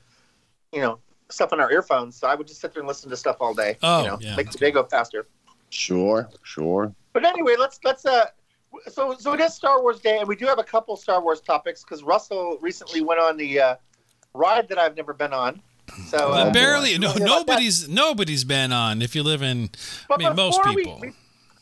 you 0.72 0.80
know, 0.80 1.00
stuff 1.30 1.52
on 1.52 1.60
our 1.60 1.70
earphones. 1.72 2.16
So 2.16 2.28
I 2.28 2.36
would 2.36 2.48
just 2.48 2.62
sit 2.62 2.74
there 2.74 2.82
and 2.82 2.88
listen 2.88 3.10
to 3.10 3.18
stuff 3.18 3.38
all 3.42 3.54
day. 3.54 3.78
Oh, 3.84 4.02
you 4.02 4.08
know, 4.08 4.18
yeah, 4.22 4.36
make 4.38 4.50
the 4.52 4.58
day 4.58 4.72
go 4.72 4.84
faster. 4.84 5.28
Sure, 5.70 6.30
sure. 6.44 6.94
But 7.12 7.26
anyway, 7.26 7.56
let's 7.60 7.80
let's 7.84 8.06
uh, 8.06 8.28
so 8.88 9.16
so 9.20 9.34
it 9.34 9.42
is 9.42 9.54
Star 9.54 9.82
Wars 9.82 10.00
Day, 10.00 10.20
and 10.20 10.28
we 10.28 10.36
do 10.36 10.46
have 10.46 10.60
a 10.60 10.64
couple 10.64 10.96
Star 10.96 11.22
Wars 11.22 11.42
topics 11.42 11.84
because 11.84 12.04
Russell 12.04 12.58
recently 12.62 13.02
went 13.02 13.20
on 13.20 13.36
the 13.38 13.60
uh, 13.60 13.76
ride 14.34 14.70
that 14.70 14.78
I've 14.78 14.96
never 14.96 15.14
been 15.14 15.34
on. 15.34 15.62
So 16.08 16.18
Uh, 16.32 16.46
uh, 16.46 16.54
barely. 16.54 16.98
No, 16.98 17.10
How 17.10 17.16
about 17.16 17.20
that? 17.20 17.26
nobody's 17.48 17.90
nobody's 17.90 18.44
been 18.44 18.72
on. 18.72 19.02
If 19.02 19.16
you 19.16 19.24
live 19.24 19.42
in, 19.42 19.70
I 20.12 20.18
mean, 20.18 20.36
most 20.36 20.58
before 20.60 20.74
we- 20.76 20.84
people. 20.86 21.00
we- 21.02 21.14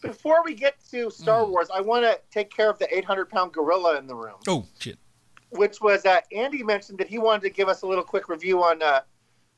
before 0.01 0.43
we 0.43 0.53
get 0.53 0.75
to 0.91 1.10
Star 1.12 1.43
Mm. 1.43 1.50
Wars, 1.50 1.70
I 1.74 1.81
want 1.81 2.03
to 2.05 2.20
take 2.31 2.50
care 2.55 2.70
of 2.70 2.77
the 2.79 2.93
800 2.96 3.29
pound 3.29 3.53
gorilla 3.53 3.98
in 3.98 4.08
the 4.08 4.15
room. 4.15 4.36
Oh 4.48 4.65
shit. 4.79 4.98
which 5.51 5.81
was 5.81 6.05
uh, 6.05 6.20
Andy 6.36 6.63
mentioned 6.63 6.98
that 7.00 7.08
he 7.08 7.17
wanted 7.17 7.41
to 7.43 7.50
give 7.50 7.67
us 7.70 7.81
a 7.81 7.88
little 7.88 8.03
quick 8.03 8.29
review 8.29 8.63
on 8.63 8.81
uh, 8.81 9.01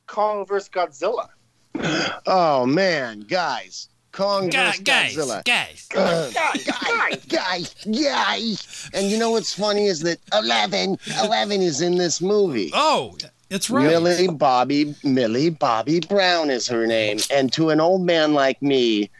Kong 0.06 0.44
vs. 0.46 0.68
Godzilla. 0.68 1.28
Oh 2.26 2.64
man, 2.66 3.20
guys, 3.20 3.88
Kong 4.12 4.48
Guys, 4.48 4.76
vs. 4.78 4.80
guys, 4.84 5.14
Godzilla. 5.14 5.44
guys. 5.44 5.88
Uh, 5.94 6.30
Guys, 6.32 6.64
guys. 6.64 7.24
guys, 7.26 7.74
guys. 7.84 8.90
And 8.94 9.10
you 9.10 9.18
know 9.18 9.30
what's 9.32 9.52
funny 9.54 9.86
is 9.86 10.00
that 10.00 10.18
11, 10.32 10.98
11 11.22 11.60
is 11.62 11.80
in 11.82 11.96
this 11.96 12.20
movie. 12.22 12.70
Oh, 12.72 13.16
that's 13.50 13.68
right. 13.70 13.86
Millie 13.86 14.28
Bobby, 14.28 14.94
Millie 15.04 15.50
Bobby 15.50 16.00
Brown 16.00 16.48
is 16.50 16.66
her 16.68 16.86
name. 16.86 17.18
And 17.30 17.52
to 17.52 17.70
an 17.70 17.80
old 17.80 18.02
man 18.06 18.32
like 18.34 18.62
me, 18.62 19.10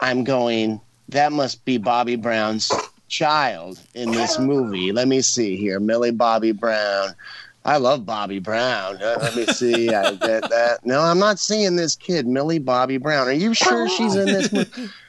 I'm 0.00 0.24
going, 0.24 0.80
that 1.08 1.32
must 1.32 1.64
be 1.64 1.78
Bobby 1.78 2.16
Brown's 2.16 2.70
child 3.08 3.80
in 3.94 4.12
this 4.12 4.38
movie. 4.38 4.92
Let 4.92 5.08
me 5.08 5.20
see 5.20 5.56
here. 5.56 5.80
Millie 5.80 6.12
Bobby 6.12 6.52
Brown. 6.52 7.14
I 7.64 7.76
love 7.76 8.06
Bobby 8.06 8.38
Brown. 8.38 8.96
Uh, 9.02 9.18
let 9.20 9.36
me 9.36 9.44
see. 9.46 9.92
I 9.92 10.14
get 10.14 10.48
that. 10.48 10.78
No, 10.84 11.00
I'm 11.00 11.18
not 11.18 11.38
seeing 11.38 11.76
this 11.76 11.94
kid, 11.94 12.26
Millie 12.26 12.58
Bobby 12.58 12.96
Brown. 12.96 13.28
Are 13.28 13.32
you 13.32 13.52
sure 13.52 13.88
she's 13.88 14.14
in 14.14 14.26
this 14.26 14.52
movie? 14.52 14.88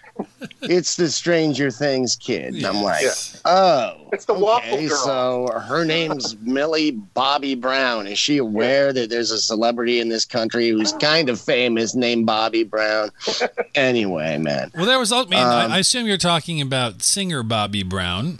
It's 0.62 0.96
the 0.96 1.10
Stranger 1.10 1.72
Things 1.72 2.16
kid. 2.16 2.54
And 2.56 2.66
I'm 2.66 2.82
like, 2.82 3.02
Yes. 3.02 3.42
oh. 3.46 3.96
It's 4.14 4.26
the 4.26 4.34
Waffle 4.34 4.78
Girl. 4.88 4.98
So 4.98 5.50
her 5.64 5.86
name's 5.86 6.36
Millie 6.42 6.92
Bobby 6.92 7.56
Brown. 7.56 8.08
Is 8.08 8.20
she 8.20 8.38
aware 8.38 8.92
that 8.94 9.10
there's 9.10 9.32
a 9.32 9.40
celebrity 9.40 10.00
in 10.00 10.10
this 10.10 10.26
country 10.26 10.70
who's 10.70 10.94
kind 10.94 11.30
of 11.30 11.40
famous 11.40 11.96
named 11.96 12.26
Bobby 12.26 12.64
Brown? 12.64 13.10
anyway, 13.76 14.38
man. 14.38 14.72
Well, 14.76 14.86
there 14.86 15.00
was. 15.00 15.12
I 15.12 15.24
mean, 15.24 15.40
Um, 15.40 15.72
I, 15.72 15.76
I 15.76 15.78
assume 15.80 16.06
you're 16.08 16.18
talking 16.18 16.62
about 16.62 17.02
singer 17.02 17.42
Bobby 17.44 17.84
Brown. 17.84 18.40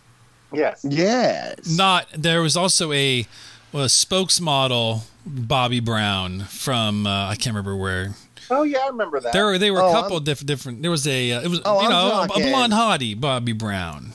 Yes. 0.54 0.86
Yes. 0.88 1.66
Not. 1.68 2.08
There 2.16 2.42
was 2.42 2.58
also 2.58 2.92
a, 2.92 3.26
well, 3.72 3.84
a 3.84 3.88
spokesmodel 3.88 5.04
Bobby 5.26 5.80
Brown 5.80 6.42
from 6.42 7.08
uh, 7.08 7.30
I 7.30 7.36
can't 7.36 7.56
remember 7.56 7.76
where. 7.76 8.16
Oh 8.52 8.64
yeah, 8.64 8.80
I 8.80 8.88
remember 8.88 9.20
that. 9.20 9.34
There 9.34 9.46
were 9.46 9.58
they 9.58 9.72
were 9.72 9.82
Oh, 9.82 9.90
a 9.90 9.94
couple 9.94 10.18
of 10.18 10.24
different 10.24 10.48
different. 10.48 10.82
There 10.82 10.92
was 10.92 11.08
a 11.08 11.32
uh, 11.32 11.42
it 11.42 11.48
was 11.48 11.62
Oh, 11.66 11.80
you 11.82 11.86
I'm 11.88 11.92
know 11.92 12.34
a- 12.36 12.40
a 12.48 12.50
blonde 12.52 12.74
hottie 12.74 13.20
Bobby 13.20 13.54
Brown. 13.54 14.14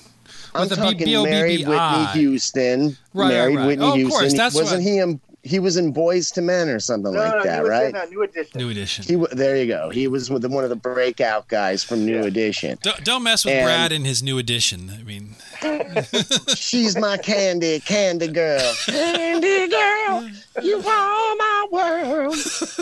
I'm 0.55 0.63
with 0.63 0.73
a 0.73 0.77
B- 0.77 0.81
talking 0.83 1.05
B-O-B-B-I. 1.05 1.31
married 1.31 1.67
Whitney 1.69 2.07
Houston. 2.21 2.97
Right, 3.13 3.29
married 3.29 3.57
right, 3.57 3.61
right. 3.61 3.67
Whitney 3.67 3.85
Oh, 3.85 3.89
of 3.91 3.95
Houston. 3.97 4.19
course, 4.21 4.33
that's 4.35 4.55
Wasn't 4.55 4.83
what- 4.83 4.89
he 4.91 4.99
in 4.99 5.21
he 5.43 5.61
was 5.61 5.77
in 5.77 5.95
Boyz 5.95 6.37
II 6.37 6.43
Men 6.43 6.69
or 6.69 6.81
something 6.81 7.13
No, 7.13 7.21
like 7.21 7.33
no, 7.37 7.43
that, 7.45 7.55
he 7.55 7.61
was 7.61 7.71
right? 7.71 7.89
in 7.91 7.95
uh, 7.97 8.05
New 8.07 8.23
Edition. 8.23 8.59
New 8.59 8.69
edition. 8.71 9.05
He 9.05 9.37
there 9.37 9.57
you 9.57 9.67
go. 9.69 9.91
He 9.91 10.09
was 10.09 10.29
with 10.29 10.45
one 10.45 10.65
of 10.65 10.71
the 10.71 10.77
breakout 10.77 11.47
guys 11.47 11.85
from 11.85 12.05
New 12.05 12.17
Yeah. 12.17 12.25
Edition. 12.27 12.79
Don't, 12.83 13.05
don't 13.05 13.23
mess 13.23 13.45
with 13.45 13.55
And- 13.55 13.65
Brad 13.65 13.93
in 13.93 14.05
his 14.05 14.25
new 14.25 14.39
edition. 14.39 14.91
I 14.99 15.05
mean, 15.05 15.37
She's 16.57 16.97
my 16.99 17.17
candy, 17.19 17.79
candy 17.81 18.27
girl, 18.29 18.73
candy 18.87 19.69
girl. 19.69 20.29
You 20.65 20.79
are 20.79 20.83
my 20.83 20.89
world. 20.89 21.16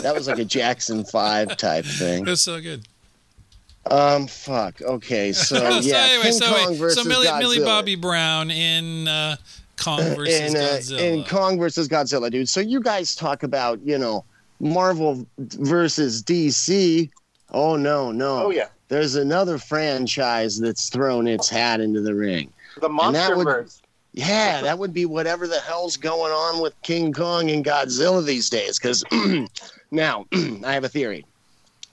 That 0.05 0.13
was 0.13 0.27
like 0.27 0.37
a 0.37 0.45
Jackson 0.45 1.03
Five 1.03 1.57
type 1.57 1.83
thing. 1.83 2.27
it's 2.27 2.43
so 2.43 2.61
good. 2.61 2.87
Um, 3.89 4.27
fuck. 4.27 4.79
Okay, 4.79 5.33
so 5.33 5.55
so 5.55 5.79
yeah, 5.79 5.97
anyway, 5.97 6.23
King 6.25 6.33
so, 6.33 6.53
Kong 6.53 6.69
wait, 6.69 6.77
versus 6.77 7.01
so 7.01 7.09
Millie, 7.09 7.39
Millie 7.39 7.59
Bobby 7.59 7.95
Brown 7.95 8.51
in 8.51 9.07
uh, 9.07 9.35
Kong 9.77 10.03
versus 10.15 10.53
in, 10.53 10.57
uh, 10.57 10.59
Godzilla. 10.59 10.99
in 10.99 11.23
Kong 11.23 11.57
versus 11.57 11.87
Godzilla, 11.87 12.29
dude. 12.29 12.47
So 12.47 12.59
you 12.59 12.81
guys 12.81 13.15
talk 13.15 13.41
about, 13.41 13.79
you 13.83 13.97
know, 13.97 14.23
Marvel 14.59 15.25
versus 15.39 16.21
DC. 16.21 17.09
Oh 17.49 17.75
no, 17.75 18.11
no. 18.11 18.45
Oh 18.45 18.49
yeah, 18.51 18.67
There's 18.89 19.15
another 19.15 19.57
franchise 19.57 20.59
that's 20.59 20.89
thrown 20.89 21.27
its 21.27 21.49
hat 21.49 21.81
into 21.81 22.01
the 22.01 22.13
ring. 22.13 22.53
the 22.79 22.89
MonsterVerse. 22.89 23.81
Yeah, 24.15 24.61
that 24.61 24.79
would 24.79 24.93
be 24.93 25.05
whatever 25.05 25.45
the 25.45 25.59
hell's 25.59 25.97
going 25.97 26.31
on 26.31 26.61
with 26.61 26.73
King 26.83 27.11
Kong 27.11 27.51
and 27.51 27.65
Godzilla 27.65 28.25
these 28.25 28.49
days. 28.49 28.79
Because 28.79 29.03
now 29.95 30.25
I 30.63 30.73
have 30.73 30.83
a 30.83 30.89
theory, 30.89 31.25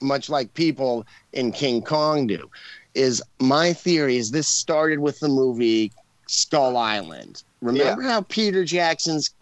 much 0.01 0.29
like 0.29 0.53
people 0.53 1.05
in 1.31 1.51
King 1.51 1.81
Kong 1.81 2.27
do. 2.27 2.49
Is 2.93 3.23
my 3.39 3.73
theory 3.73 4.17
is 4.17 4.31
this 4.31 4.47
started 4.47 4.99
with 4.99 5.19
the 5.19 5.27
movie 5.29 5.91
Skull 6.27 6.77
Island. 6.77 7.43
Remember 7.61 8.03
how 8.03 8.21
Peter 8.21 8.63
Jackson's 8.65 9.33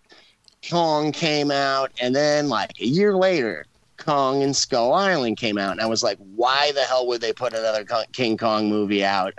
Kong 0.70 1.12
came 1.12 1.51
out, 1.51 1.91
and 2.00 2.15
then 2.15 2.48
like 2.48 2.72
a 2.80 2.86
year 2.86 3.15
later, 3.18 3.65
Kong 3.98 4.41
and 4.44 4.56
Skull 4.56 4.94
Island 4.94 5.38
came 5.38 5.58
out, 5.58 5.72
and 5.72 5.82
I 5.82 5.86
was 5.88 6.03
like, 6.03 6.18
why 6.36 6.72
the 6.74 6.82
hell 6.82 7.08
would 7.08 7.20
they 7.22 7.34
put 7.34 7.53
another 7.53 7.86
King 8.13 8.38
Kong 8.38 8.70
movie 8.70 9.03
out? 9.03 9.34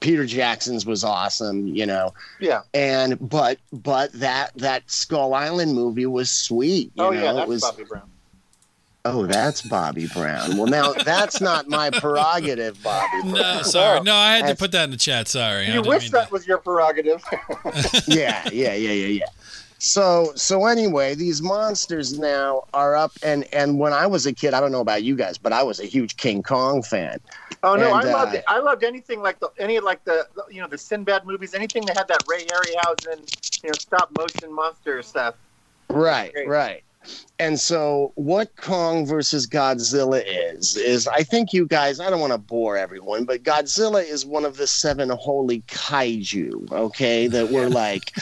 Peter 0.00 0.24
Jackson's 0.26 0.86
was 0.86 1.04
awesome, 1.04 1.66
you 1.66 1.84
know 1.86 2.12
Yeah. 2.40 2.62
and 2.72 3.18
but 3.28 3.58
but 3.72 4.10
that 4.14 4.50
that 4.56 4.90
Skull 4.90 5.34
Island 5.34 5.74
movie 5.74 6.06
was 6.06 6.30
sweet. 6.30 6.90
You 6.94 7.04
Oh 7.04 7.10
know? 7.10 7.22
yeah, 7.22 7.30
it 7.32 7.34
that's 7.34 7.48
was. 7.48 7.60
Bobby 7.60 7.84
Brown. 7.84 8.10
Oh, 9.04 9.26
that's 9.26 9.62
Bobby 9.62 10.08
Brown. 10.08 10.58
Well, 10.58 10.66
now 10.66 10.92
that's 10.92 11.40
not 11.40 11.68
my 11.68 11.90
prerogative, 11.90 12.82
Bobby. 12.82 13.22
Brown. 13.22 13.32
no, 13.32 13.62
sorry. 13.62 14.00
No, 14.00 14.14
I 14.14 14.36
had 14.36 14.48
to 14.48 14.54
put 14.54 14.72
that 14.72 14.84
in 14.84 14.90
the 14.90 14.96
chat. 14.98 15.26
Sorry. 15.26 15.64
I 15.64 15.68
You 15.68 15.72
didn't 15.74 15.86
wish 15.86 16.04
mean 16.04 16.12
that 16.12 16.30
was 16.30 16.46
your 16.46 16.58
prerogative. 16.58 17.24
yeah, 18.06 18.46
yeah, 18.52 18.74
yeah, 18.74 18.74
yeah, 18.74 19.06
yeah. 19.06 19.26
So 19.78 20.32
so 20.34 20.66
anyway, 20.66 21.14
these 21.14 21.40
monsters 21.40 22.18
now 22.18 22.64
are 22.74 22.94
up, 22.94 23.12
and 23.22 23.44
and 23.54 23.78
when 23.78 23.94
I 23.94 24.06
was 24.06 24.26
a 24.26 24.32
kid, 24.34 24.52
I 24.52 24.60
don't 24.60 24.72
know 24.72 24.82
about 24.82 25.02
you 25.02 25.16
guys, 25.16 25.38
but 25.38 25.54
I 25.54 25.62
was 25.62 25.80
a 25.80 25.86
huge 25.86 26.18
King 26.18 26.42
Kong 26.42 26.82
fan. 26.82 27.18
Oh 27.62 27.76
no, 27.76 27.94
And, 27.94 28.06
I 28.08 28.12
loved 28.12 28.34
uh, 28.34 28.38
it. 28.38 28.44
I 28.46 28.58
loved 28.58 28.84
anything 28.84 29.22
like 29.22 29.40
the 29.40 29.50
any 29.58 29.80
like 29.80 30.04
the 30.04 30.28
the, 30.34 30.44
you 30.50 30.60
know 30.60 30.68
the 30.68 30.76
Sinbad 30.76 31.24
movies, 31.24 31.54
anything 31.54 31.86
that 31.86 31.96
had 31.96 32.08
that 32.08 32.22
Ray 32.28 32.44
Harryhausen, 32.44 33.62
you 33.62 33.70
know, 33.70 33.74
stop 33.78 34.10
motion 34.18 34.52
monster 34.52 35.00
stuff. 35.02 35.36
Right, 35.88 36.34
Great. 36.34 36.48
right. 36.48 36.84
And 37.40 37.58
so, 37.58 38.12
what 38.16 38.54
Kong 38.56 39.06
versus 39.06 39.46
Godzilla 39.46 40.22
is, 40.26 40.76
is 40.76 41.08
I 41.08 41.22
think 41.22 41.54
you 41.54 41.66
guys, 41.66 41.98
I 41.98 42.10
don't 42.10 42.20
want 42.20 42.34
to 42.34 42.38
bore 42.38 42.76
everyone, 42.76 43.24
but 43.24 43.44
Godzilla 43.44 44.04
is 44.04 44.26
one 44.26 44.44
of 44.44 44.58
the 44.58 44.66
seven 44.66 45.08
holy 45.08 45.62
kaiju, 45.62 46.70
okay? 46.70 47.28
That 47.28 47.50
were 47.50 47.70
like, 47.70 48.12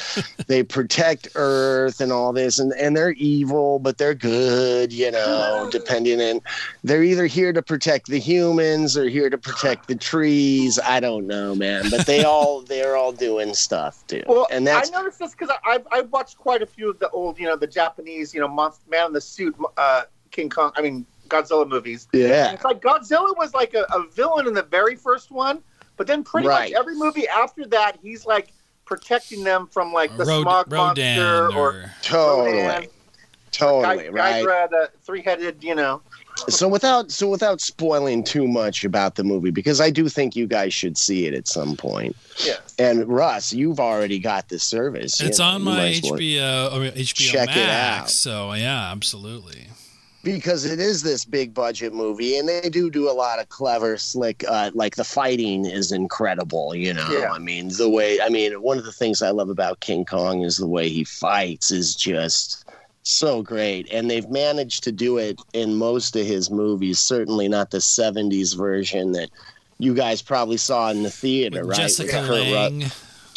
they 0.47 0.63
protect 0.63 1.31
Earth 1.35 2.01
and 2.01 2.13
all 2.13 2.33
this, 2.33 2.61
and, 2.61 2.73
and 2.75 2.97
they're 2.97 3.11
evil, 3.15 3.81
but 3.81 3.99
they're 3.99 4.15
good, 4.15 4.93
you 4.93 5.11
know, 5.11 5.69
depending 5.73 6.21
on, 6.21 6.41
they're 6.85 7.03
either 7.03 7.27
here 7.27 7.53
to 7.53 7.61
protect 7.61 8.07
the 8.07 8.21
humans 8.21 8.97
or 8.97 9.09
here 9.09 9.31
to 9.31 9.39
protect 9.39 9.89
the 9.89 9.97
trees. 9.97 10.79
I 10.79 11.01
don't 11.01 11.27
know, 11.27 11.57
man, 11.57 11.87
but 11.91 12.07
they 12.07 12.23
all, 12.25 12.63
they're 12.63 12.97
all 12.97 13.11
doing 13.11 13.53
stuff 13.55 14.07
too. 14.07 14.23
Well, 14.29 14.47
and 14.53 14.65
that's, 14.65 14.93
I 14.93 14.97
noticed 14.97 15.19
this 15.19 15.33
because 15.33 15.51
I've 15.67 15.89
I've 15.91 16.13
watched 16.13 16.39
quite 16.39 16.63
a 16.63 16.67
few 16.67 16.89
of 16.89 17.01
the 17.01 17.11
old, 17.11 17.37
you 17.41 17.47
know, 17.47 17.57
the 17.57 17.67
Japanese, 17.67 18.33
you 18.33 18.41
know, 18.41 18.47
monster, 18.47 18.85
Man 18.89 19.08
in 19.09 19.13
the 19.13 19.21
Suit, 19.21 19.57
uh, 19.77 20.03
King 20.31 20.49
Kong. 20.49 20.71
I 20.77 20.83
mean, 20.83 21.05
Godzilla 21.29 21.69
movies. 21.69 22.07
yeah. 22.13 22.53
It's 22.53 22.65
like 22.65 22.81
Godzilla 22.81 23.37
was 23.37 23.53
like 23.55 23.75
a, 23.75 23.83
a 23.93 24.07
villain 24.13 24.47
in 24.47 24.55
the 24.55 24.63
very 24.63 24.95
first 24.97 25.31
one, 25.31 25.63
but 25.97 26.07
then 26.07 26.23
pretty 26.23 26.47
Right. 26.49 26.71
much 26.73 26.79
every 26.79 26.95
movie 26.95 27.27
after 27.29 27.67
that, 27.67 27.99
he's 28.01 28.25
like 28.25 28.53
protecting 28.87 29.43
them 29.45 29.67
from 29.67 29.93
like 29.93 30.17
the 30.17 30.25
Rod- 30.25 30.43
smog 30.43 30.73
Rodan 30.73 30.87
monster 30.87 31.47
or 31.49 31.57
or 31.59 31.93
Totally. 32.03 32.59
Rodan, 32.63 32.87
Totally, 33.51 34.05
Gy- 34.05 34.09
right? 34.11 34.45
Ghidra, 34.45 34.71
the 34.71 34.91
three-headed, 35.03 35.65
you 35.65 35.75
know. 35.75 36.01
So 36.49 36.67
without 36.69 37.11
so 37.11 37.29
without 37.29 37.61
spoiling 37.61 38.25
too 38.25 38.49
much 38.49 38.85
about 38.85 39.17
the 39.17 39.25
movie, 39.25 39.51
because 39.51 39.81
I 39.81 39.91
do 39.91 40.09
think 40.09 40.35
you 40.35 40.47
guys 40.47 40.73
should 40.73 40.97
see 40.97 41.27
it 41.27 41.35
at 41.35 41.47
some 41.47 41.77
point. 41.77 42.17
Yeah. 42.45 42.55
And 42.79 43.07
Russ, 43.09 43.53
you've 43.53 43.81
already 43.81 44.19
got 44.19 44.49
the 44.49 44.59
service. 44.59 45.21
you 45.21 45.27
it's 45.29 45.39
know, 45.39 45.47
on 45.47 45.63
my 45.63 45.77
might 45.77 46.03
HBO 46.03 46.73
or 46.73 46.91
HBO 46.93 47.15
Check 47.33 47.51
it 47.57 47.69
out. 47.69 48.09
So 48.11 48.53
yeah, 48.55 48.91
absolutely. 48.93 49.67
because 50.25 50.65
it 50.65 50.81
is 50.81 51.03
this 51.03 51.25
big 51.25 51.55
budget 51.55 51.93
movie, 51.95 52.37
and 52.39 52.49
they 52.49 52.69
do 52.71 52.91
do 52.91 53.11
a 53.11 53.13
lot 53.13 53.39
of 53.41 53.49
clever, 53.51 53.97
slick. 53.99 54.45
Uh, 54.49 54.71
like 54.75 54.97
the 54.97 55.05
fighting 55.05 55.65
is 55.65 55.93
incredible. 55.93 56.75
You 56.75 56.95
know, 56.95 57.09
Yeah. 57.11 57.33
I 57.33 57.39
mean 57.39 57.69
the 57.69 57.89
way. 57.91 58.21
I 58.21 58.29
mean, 58.31 58.55
one 58.63 58.79
of 58.79 58.85
the 58.85 58.93
things 58.93 59.23
I 59.23 59.31
love 59.31 59.49
about 59.51 59.81
King 59.81 60.05
Kong 60.05 60.43
is 60.43 60.57
the 60.57 60.67
way 60.67 60.89
he 60.89 61.05
fights 61.05 61.71
is 61.71 61.95
just 61.95 62.65
so 63.09 63.43
great 63.43 63.91
and 63.93 64.11
they've 64.11 64.29
managed 64.29 64.85
to 64.85 64.93
do 64.93 65.17
it 65.19 65.41
in 65.55 65.75
most 65.75 66.15
of 66.15 66.27
his 66.27 66.51
movies 66.51 66.99
certainly 66.99 67.49
not 67.49 67.71
the 67.71 67.79
70s 67.79 68.57
version 68.57 69.13
that 69.13 69.31
you 69.79 69.95
guys 69.95 70.21
probably 70.21 70.57
saw 70.59 70.91
in 70.91 71.03
the 71.03 71.11
theater 71.11 71.61
With 71.61 71.71
right 71.71 71.79
Jessica 71.81 72.21
With 72.21 72.29
Ru- 72.31 72.55
Lange. 72.55 72.85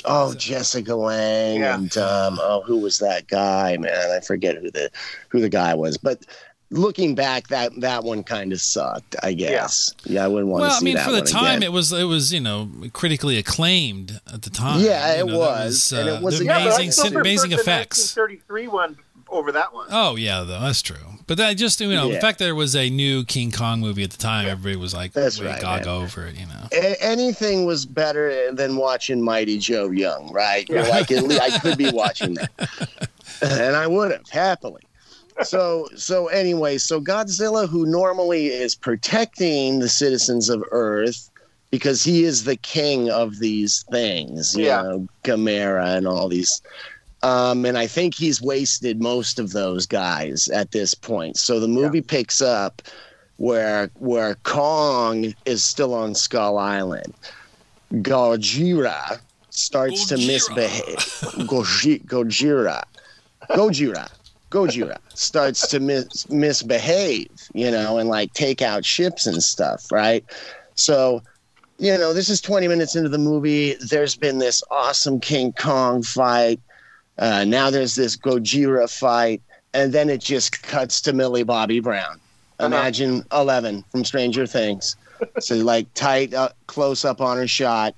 oh 0.06 0.34
Jessica 0.34 0.94
Lange 0.96 1.62
Yeah. 1.62 1.76
and 1.76 1.96
um, 1.98 2.38
oh 2.42 2.64
who 2.66 2.80
was 2.80 2.98
that 3.00 3.28
guy 3.28 3.78
man 3.78 4.12
i 4.12 4.20
forget 4.20 4.56
who 4.58 4.70
the 4.72 4.90
who 5.30 5.40
the 5.40 5.50
guy 5.50 5.74
was 5.74 5.98
but 5.98 6.26
looking 6.74 7.16
back 7.16 7.48
that 7.50 7.72
that 7.82 8.04
one 8.04 8.24
kind 8.24 8.54
of 8.54 8.60
sucked 8.62 9.16
i 9.24 9.32
guess 9.34 9.94
yeah, 10.06 10.24
i 10.24 10.28
wouldn't 10.28 10.50
want 10.50 10.62
Well, 10.62 10.72
to 10.72 10.78
see 10.86 10.94
that. 10.94 11.06
Well, 11.08 11.16
I 11.16 11.18
mean, 11.20 11.26
for 11.26 11.26
the 11.26 11.32
time, 11.32 11.58
again. 11.58 11.64
it 11.64 11.72
was 11.72 11.92
it 11.94 12.06
was 12.06 12.34
you 12.34 12.40
know 12.40 12.70
critically 12.94 13.38
acclaimed 13.38 14.20
at 14.34 14.42
the 14.44 14.50
time. 14.50 14.80
Yeah, 14.82 15.16
You 15.16 15.22
it 15.22 15.26
know, 15.28 15.32
that 15.34 15.66
was, 15.66 15.92
and 15.94 16.10
it 16.10 16.22
was 16.22 16.40
the 16.40 16.46
Yeah, 16.46 16.60
but 16.60 16.62
I 16.62 16.76
amazing 16.76 16.92
still 16.92 17.18
amazing 17.18 17.52
effects. 17.52 18.14
The 18.16 18.22
1933 18.22 18.68
one 18.68 18.98
over 19.32 19.52
that 19.54 19.74
one. 19.74 19.88
Oh 19.92 20.16
yeah, 20.16 20.42
though 20.42 20.60
that's 20.60 20.82
true. 20.82 20.98
But 21.28 21.38
that 21.38 21.54
just 21.54 21.80
you 21.80 21.90
know 21.94 22.08
Yeah. 22.10 22.16
the 22.16 22.22
fact 22.22 22.40
that 22.40 22.46
there 22.46 22.56
was 22.56 22.76
a 22.76 22.90
new 22.90 23.24
King 23.26 23.52
Kong 23.52 23.80
movie 23.80 24.04
at 24.04 24.12
the 24.12 24.18
time, 24.18 24.48
everybody 24.48 24.76
was 24.76 24.94
like 24.94 25.14
That's 25.14 25.40
way 25.40 25.48
right, 25.48 25.62
gaga 25.62 25.86
man. 25.86 26.04
over 26.04 26.26
it. 26.28 26.36
You 26.36 26.46
know. 26.48 26.68
A- 26.74 27.02
anything 27.04 27.66
was 27.66 27.86
better 27.86 28.52
than 28.54 28.76
watching 28.76 29.22
Mighty 29.22 29.58
Joe 29.58 29.90
Young, 29.92 30.32
right? 30.34 30.68
You're 30.70 30.88
like, 30.88 31.10
at 31.12 31.24
least 31.24 31.42
I 31.42 31.58
could 31.60 31.78
be 31.78 31.90
watching 31.92 32.34
that, 32.36 33.10
and 33.42 33.76
I 33.76 33.88
would 33.88 34.12
have 34.12 34.28
happily. 34.30 34.82
So, 35.44 35.88
so 35.96 36.28
anyway, 36.28 36.78
so 36.78 37.00
Godzilla, 37.02 37.68
who 37.68 37.86
normally 37.86 38.48
is 38.48 38.76
protecting 38.76 39.80
the 39.80 39.90
citizens 39.90 40.50
of 40.50 40.64
Earth 40.72 41.30
because 41.72 42.04
he 42.04 42.26
is 42.26 42.44
the 42.44 42.58
king 42.58 43.10
of 43.10 43.40
these 43.40 43.86
things, 43.90 44.54
you 44.58 44.66
Yeah. 44.66 44.82
know, 44.82 45.08
Gamera 45.24 45.96
and 45.98 46.06
all 46.06 46.28
these. 46.28 46.62
Um, 47.24 47.66
and 47.66 47.78
I 47.78 47.86
think 47.88 48.16
he's 48.16 48.42
wasted 48.42 49.02
most 49.02 49.38
of 49.40 49.52
those 49.52 49.86
guys 49.86 50.48
at 50.48 50.72
this 50.72 50.94
point. 50.94 51.38
So 51.38 51.60
the 51.60 51.68
movie 51.68 52.02
picks 52.02 52.42
up 52.42 52.82
where 53.38 53.90
where 54.00 54.36
Kong 54.44 55.34
is 55.46 55.64
still 55.64 55.94
on 55.94 56.16
Skull 56.16 56.58
Island. 56.58 57.14
Gojira 57.94 59.20
starts 59.50 60.06
to 60.08 60.18
misbehave. 60.18 60.98
Goji- 61.48 62.04
Gojira. 62.06 62.84
Gojira. 63.52 64.10
Gojira 64.50 64.98
starts 65.14 65.66
to 65.68 65.80
mis- 65.80 66.30
misbehave, 66.30 67.30
you 67.54 67.72
know, 67.72 67.98
and 67.98 68.10
like 68.10 68.34
take 68.34 68.62
out 68.62 68.84
ships 68.84 69.26
and 69.26 69.42
stuff, 69.42 69.92
right? 69.92 70.26
So, 70.76 71.22
you 71.80 71.98
know, 71.98 72.14
this 72.14 72.30
is 72.30 72.42
20 72.42 72.68
minutes 72.68 72.96
into 72.96 73.10
the 73.10 73.18
movie. 73.18 73.76
There's 73.76 74.16
been 74.16 74.40
this 74.40 74.62
awesome 74.70 75.20
King 75.22 75.54
Kong 75.54 76.04
fight. 76.04 76.60
Uh, 77.22 77.46
now 77.46 77.70
there's 77.70 77.96
this 77.96 78.18
Gojira 78.18 78.90
fight. 78.92 79.42
And 79.74 79.94
then 79.94 80.10
it 80.10 80.20
just 80.20 80.62
cuts 80.64 81.00
to 81.02 81.14
Millie 81.14 81.44
Bobby 81.44 81.80
Brown. 81.80 82.20
Uh-huh. 82.60 82.66
Imagine 82.66 83.24
11 83.32 83.86
from 83.90 84.04
Stranger 84.04 84.46
Things. 84.46 84.98
so, 85.40 85.56
like, 85.56 85.92
tight, 85.94 86.34
uh, 86.34 86.50
close 86.68 87.06
up 87.06 87.22
on 87.22 87.38
her 87.38 87.48
shot. 87.48 87.96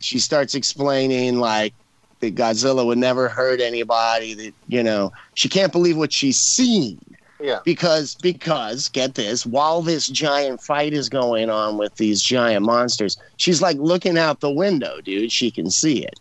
She 0.00 0.18
starts 0.18 0.54
explaining, 0.54 1.38
like, 1.38 1.72
that 2.20 2.34
Godzilla 2.34 2.84
would 2.84 2.98
never 2.98 3.28
hurt 3.28 3.60
anybody. 3.60 4.34
That, 4.34 4.52
you 4.68 4.82
know, 4.82 5.12
she 5.32 5.48
can't 5.48 5.72
believe 5.72 5.96
what 5.96 6.12
she's 6.12 6.38
seen 6.38 6.98
Yeah. 7.40 7.60
because 7.64 8.16
because 8.16 8.88
get 8.90 9.14
this 9.14 9.46
while 9.46 9.82
this 9.82 10.08
giant 10.08 10.60
fight 10.62 10.92
is 10.92 11.08
going 11.08 11.48
on 11.48 11.78
with 11.78 11.96
these 11.96 12.22
giant 12.22 12.64
monsters 12.64 13.16
she's 13.36 13.60
like 13.60 13.76
looking 13.78 14.16
out 14.16 14.40
the 14.40 14.50
window 14.50 15.00
dude 15.02 15.32
she 15.32 15.50
can 15.50 15.70
see 15.70 16.02
it 16.04 16.18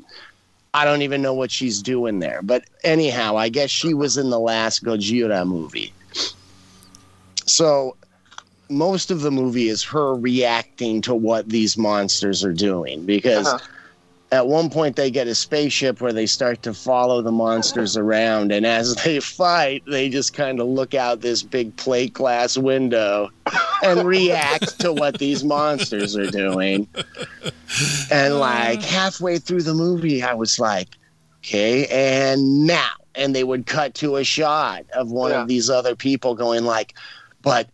I 0.74 0.86
don't 0.86 1.02
even 1.04 1.22
know 1.22 1.34
what 1.34 1.52
she's 1.52 1.82
doing 1.82 2.20
there. 2.20 2.42
But 2.42 2.66
anyhow, 2.84 3.38
I 3.38 3.50
guess 3.50 3.70
she 3.70 3.94
was 3.94 4.18
in 4.18 4.30
the 4.30 4.40
last 4.40 4.84
Gojira 4.84 5.46
movie. 5.46 5.94
So 7.46 7.96
most 8.70 9.12
of 9.12 9.22
the 9.22 9.32
movie 9.32 9.68
is 9.70 9.84
her 9.84 10.16
reacting 10.16 11.02
to 11.02 11.14
what 11.14 11.50
these 11.50 11.78
monsters 11.78 12.44
are 12.44 12.54
doing 12.54 13.06
because 13.06 13.48
Uh-huh. 13.48 13.66
At 14.34 14.48
one 14.48 14.68
point 14.68 14.96
they 14.96 15.12
get 15.12 15.28
a 15.28 15.36
spaceship 15.36 16.02
where 16.02 16.12
they 16.12 16.26
start 16.26 16.64
to 16.64 16.74
follow 16.74 17.22
the 17.22 17.32
monsters 17.32 17.96
around 17.96 18.52
and 18.52 18.66
as 18.66 18.96
they 19.04 19.20
fight 19.20 19.84
they 19.86 20.10
just 20.10 20.34
kind 20.34 20.60
of 20.60 20.66
look 20.68 20.96
out 20.96 21.22
this 21.22 21.44
big 21.44 21.76
plate 21.78 22.14
glass 22.14 22.58
window 22.58 23.30
and 23.84 24.04
react 24.08 24.80
to 24.80 24.92
what 24.92 25.20
these 25.20 25.44
monsters 25.44 26.18
are 26.18 26.32
doing 26.32 26.88
and 28.12 28.40
like 28.40 28.80
uh. 28.80 28.82
halfway 28.82 29.38
through 29.38 29.62
the 29.62 29.74
movie 29.74 30.24
i 30.24 30.34
was 30.34 30.60
like 30.60 30.90
okay 31.44 31.86
and 31.88 32.66
now 32.66 32.90
and 33.14 33.36
they 33.36 33.44
would 33.44 33.68
cut 33.68 33.94
to 33.94 34.16
a 34.16 34.24
shot 34.24 34.84
of 34.96 35.12
one 35.12 35.30
Yeah. 35.30 35.44
of 35.44 35.48
these 35.48 35.70
other 35.70 35.96
people 35.96 36.34
going 36.34 36.64
like 36.66 36.96
but 37.44 37.70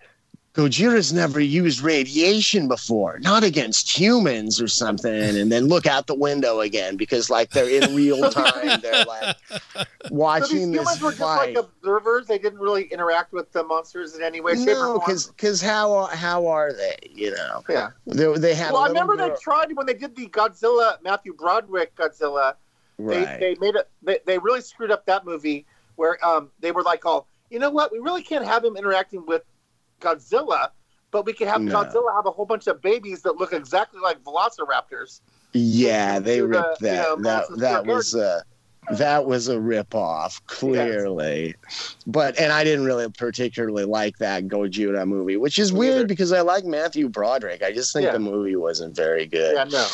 Gojira's 0.55 1.13
never 1.13 1.39
used 1.39 1.81
radiation 1.81 2.67
before, 2.67 3.19
not 3.19 3.43
against 3.43 3.89
humans 3.97 4.59
or 4.59 4.67
something, 4.67 5.13
and 5.13 5.51
then 5.51 5.67
look 5.67 5.85
out 5.85 6.07
the 6.07 6.15
window 6.15 6.59
again 6.61 6.97
because 6.97 7.29
like 7.29 7.51
they're 7.51 7.69
in 7.69 7.95
real 7.95 8.29
time. 8.31 8.79
They're 8.81 9.05
like 9.05 9.37
So 9.47 9.83
these 10.03 10.11
watching 10.11 10.71
this 10.71 10.81
humans 10.81 11.01
were 11.01 11.11
just 11.11 11.21
like 11.21 11.55
observers. 11.55 12.25
They 12.27 12.39
didn't 12.39 12.59
really 12.59 12.83
interact 12.85 13.31
with 13.31 13.51
the 13.51 13.63
monsters 13.63 14.15
in 14.15 14.23
any 14.23 14.41
way, 14.41 14.55
shape, 14.55 14.69
or 14.69 14.73
No, 14.73 14.85
form. 14.85 14.99
because 15.05 15.27
because 15.27 15.61
how 15.61 16.05
how 16.05 16.47
are 16.47 16.73
they? 16.73 16.95
You 17.09 17.31
know, 17.31 17.63
yeah. 17.69 17.89
they 18.07 18.33
they 18.33 18.55
had. 18.55 18.73
Well, 18.73 18.81
a 18.81 18.85
I 18.85 18.87
little 18.89 19.07
remember 19.07 19.29
they 19.29 19.35
tried 19.39 19.75
when 19.77 19.85
they 19.85 19.93
did 19.93 20.15
the 20.15 20.27
Godzilla 20.27 21.01
Matthew 21.03 21.33
Broderick 21.33 21.95
Godzilla. 21.95 22.55
They 22.97 23.23
right. 23.23 23.39
they 23.39 23.55
made 23.61 23.75
it. 23.75 23.87
They, 24.01 24.19
they 24.25 24.39
really 24.39 24.61
screwed 24.61 24.91
up 24.91 25.05
that 25.05 25.25
movie 25.25 25.67
where 25.95 26.17
um 26.25 26.49
they 26.59 26.71
were 26.71 26.83
like, 26.83 27.05
oh, 27.05 27.27
you 27.51 27.59
know 27.59 27.69
what? 27.69 27.91
We 27.91 27.99
really 27.99 28.23
can't 28.23 28.45
have 28.45 28.65
him 28.65 28.75
interacting 28.75 29.25
with 29.27 29.43
Godzilla, 29.99 30.69
but 31.11 31.25
we 31.25 31.33
could 31.33 31.47
have 31.47 31.61
No. 31.61 31.73
Godzilla 31.73 32.13
have 32.15 32.25
a 32.25 32.31
whole 32.31 32.45
bunch 32.45 32.67
of 32.67 32.81
babies 32.81 33.21
that 33.23 33.37
look 33.37 33.53
exactly 33.53 33.99
like 33.99 34.23
Velociraptors. 34.23 35.21
yeah, 35.53 36.19
they 36.19 36.37
to 36.37 36.43
the, 36.43 36.47
ripped 36.47 36.81
you 36.81 36.87
that. 36.87 37.03
know, 37.03 37.15
that 37.23 37.45
that 37.57 37.85
was 37.85 38.15
uh 38.15 38.41
that 38.97 39.25
was 39.25 39.49
a 39.49 39.59
rip 39.59 39.93
off, 39.93 40.43
clearly. 40.47 41.53
But 42.07 42.39
and 42.39 42.51
I 42.51 42.63
didn't 42.63 42.85
really 42.85 43.07
particularly 43.11 43.83
like 43.85 44.17
that 44.17 44.47
Gojira 44.47 45.05
movie, 45.07 45.37
which 45.37 45.59
is 45.59 45.71
weird 45.71 46.07
because 46.07 46.31
I 46.31 46.41
like 46.41 46.65
Matthew 46.65 47.07
Broderick. 47.09 47.61
I 47.61 47.71
just 47.71 47.93
think 47.93 48.05
Yeah. 48.05 48.13
the 48.13 48.19
movie 48.19 48.55
wasn't 48.55 48.95
very 48.95 49.25
good. 49.27 49.55
Yeah, 49.55 49.65
no. 49.65 49.87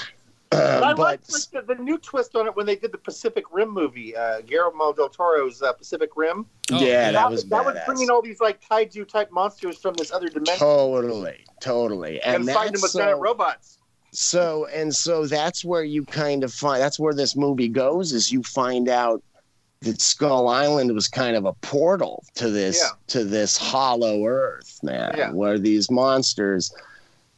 But 0.56 0.84
I 0.84 0.94
but 0.94 1.00
liked 1.00 1.32
like, 1.34 1.66
the, 1.68 1.76
the 1.76 1.82
new 1.82 1.98
twist 1.98 2.36
on 2.36 2.48
it 2.48 2.56
when 2.56 2.66
they 2.66 2.76
did 2.76 2.92
the 2.92 2.98
Pacific 2.98 3.46
Rim 3.52 3.70
movie, 3.74 4.16
uh, 4.16 4.42
Guillermo 4.42 4.94
del 4.94 5.10
Toro's 5.10 5.62
uh, 5.62 5.74
Pacific 5.74 6.12
Rim. 6.16 6.46
Oh, 6.72 6.80
yeah, 6.80 6.86
yeah. 6.86 7.12
that 7.12 7.30
was 7.32 7.44
that 7.46 7.66
was 7.66 7.78
bringing 7.86 8.10
all 8.10 8.22
these 8.22 8.40
like 8.40 8.62
kaiju 8.64 9.08
type 9.08 9.32
monsters 9.32 9.78
from 9.78 9.94
this 9.96 10.12
other 10.12 10.28
dimension 10.30 10.58
Totally, 10.58 11.46
totally, 11.60 12.22
and, 12.22 12.44
and 12.48 12.50
fighting 12.50 12.74
them 12.74 12.82
with 12.82 12.92
so, 12.92 13.00
giant 13.00 13.20
robots. 13.20 13.78
so 14.12 14.66
and 14.74 14.94
so 14.96 15.26
that's 15.28 15.64
where 15.64 15.84
you 15.84 16.04
kind 16.06 16.44
of 16.44 16.54
find 16.54 16.82
that's 16.82 17.00
where 17.00 17.14
this 17.14 17.36
movie 17.36 17.68
goes 17.70 18.14
is 18.14 18.32
you 18.32 18.42
find 18.44 18.90
out 18.90 19.22
that 19.82 20.02
Skull 20.02 20.48
Island 20.48 20.94
was 20.96 21.08
kind 21.08 21.36
of 21.36 21.46
a 21.46 21.54
portal 21.54 22.24
to 22.36 22.50
this 22.50 22.80
Yeah. 22.82 22.90
to 23.08 23.24
this 23.24 23.58
hollow 23.58 24.26
earth, 24.26 24.80
man, 24.82 25.14
Yeah. 25.18 25.32
where 25.32 25.60
these 25.60 25.92
monsters 25.92 26.74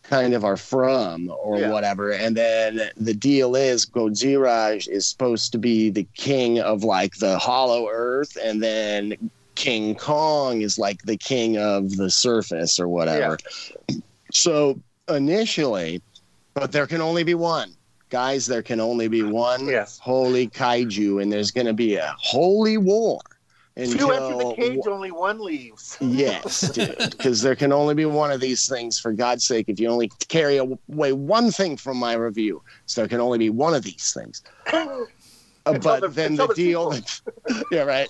kind 0.10 0.34
of 0.34 0.44
are 0.46 0.58
from 0.58 1.32
or 1.42 1.60
Yeah. 1.60 1.72
whatever. 1.72 2.12
And 2.12 2.36
then 2.36 2.90
the 2.96 3.14
deal 3.14 3.56
is 3.56 3.86
Godzilla 3.86 4.88
is 4.88 5.08
supposed 5.08 5.52
to 5.52 5.58
be 5.58 5.90
the 5.90 6.08
king 6.16 6.60
of 6.60 6.84
like 6.84 7.16
the 7.18 7.38
hollow 7.38 7.90
earth 7.92 8.38
and 8.42 8.64
then 8.64 9.16
King 9.56 9.96
Kong 9.96 10.62
is 10.62 10.78
like 10.78 11.02
the 11.04 11.18
king 11.18 11.58
of 11.58 11.98
the 11.98 12.10
surface 12.12 12.80
or 12.80 12.88
whatever. 12.88 13.38
So 14.32 14.80
initially, 15.10 16.02
but 16.54 16.72
there 16.72 16.86
can 16.88 17.02
only 17.02 17.24
be 17.24 17.34
one. 17.34 17.74
Guys, 18.10 18.46
there 18.46 18.62
can 18.62 18.80
only 18.80 19.08
be 19.08 19.24
one 19.24 19.68
Yes. 19.68 20.00
holy 20.00 20.48
kaiju, 20.48 21.22
and 21.22 21.32
there's 21.34 21.52
going 21.52 21.68
to 21.68 21.74
be 21.74 21.96
a 21.96 22.16
holy 22.20 22.78
war. 22.78 23.20
Two 23.78 23.84
enter 24.12 24.30
the 24.30 24.48
Until, 24.48 24.56
cage, 24.56 24.80
only 24.88 25.12
one 25.12 25.40
leaves. 25.40 25.98
yes, 26.02 26.72
dude, 26.72 26.96
because 27.12 27.42
there 27.44 27.56
can 27.56 27.72
only 27.72 27.94
be 27.94 28.06
one 28.06 28.32
of 28.32 28.42
these 28.42 28.68
things. 28.68 28.98
For 29.00 29.14
God's 29.14 29.46
sake, 29.46 29.66
if 29.70 29.80
you 29.80 29.88
only 29.88 30.10
carry 30.30 30.58
away 30.58 31.14
one 31.14 31.52
thing 31.52 31.78
from 31.78 31.98
my 31.98 32.14
review, 32.14 32.64
so 32.88 33.02
there 33.02 33.08
can 33.08 33.20
only 33.20 33.38
be 33.38 33.52
one 33.52 33.76
of 33.76 33.84
these 33.84 34.12
things. 34.14 34.42
Uh, 35.68 35.74
Until 35.74 35.96
the- 35.96 36.00
but 36.08 36.16
then 36.16 36.36
the 36.38 36.48
the 36.48 36.54
deal, 36.54 36.98
yeah, 37.74 37.82
right. 37.84 38.08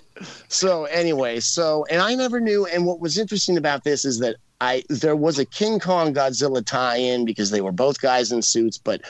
So 0.47 0.85
anyway, 0.85 1.39
so 1.39 1.85
and 1.89 2.03
I 2.03 2.13
never 2.13 2.39
knew. 2.39 2.67
And 2.67 2.85
what 2.85 2.99
was 2.99 3.17
interesting 3.17 3.57
about 3.57 3.83
this 3.83 4.05
is 4.05 4.19
that 4.19 4.35
I 4.61 4.83
there 4.89 5.15
was 5.15 5.39
a 5.39 5.45
King 5.45 5.79
Kong 5.79 6.13
Godzilla 6.13 6.63
tie-in 6.63 7.25
because 7.25 7.49
they 7.49 7.61
were 7.61 7.71
both 7.71 7.99
guys 7.99 8.31
in 8.31 8.43
suits, 8.43 8.77
but 8.77 9.01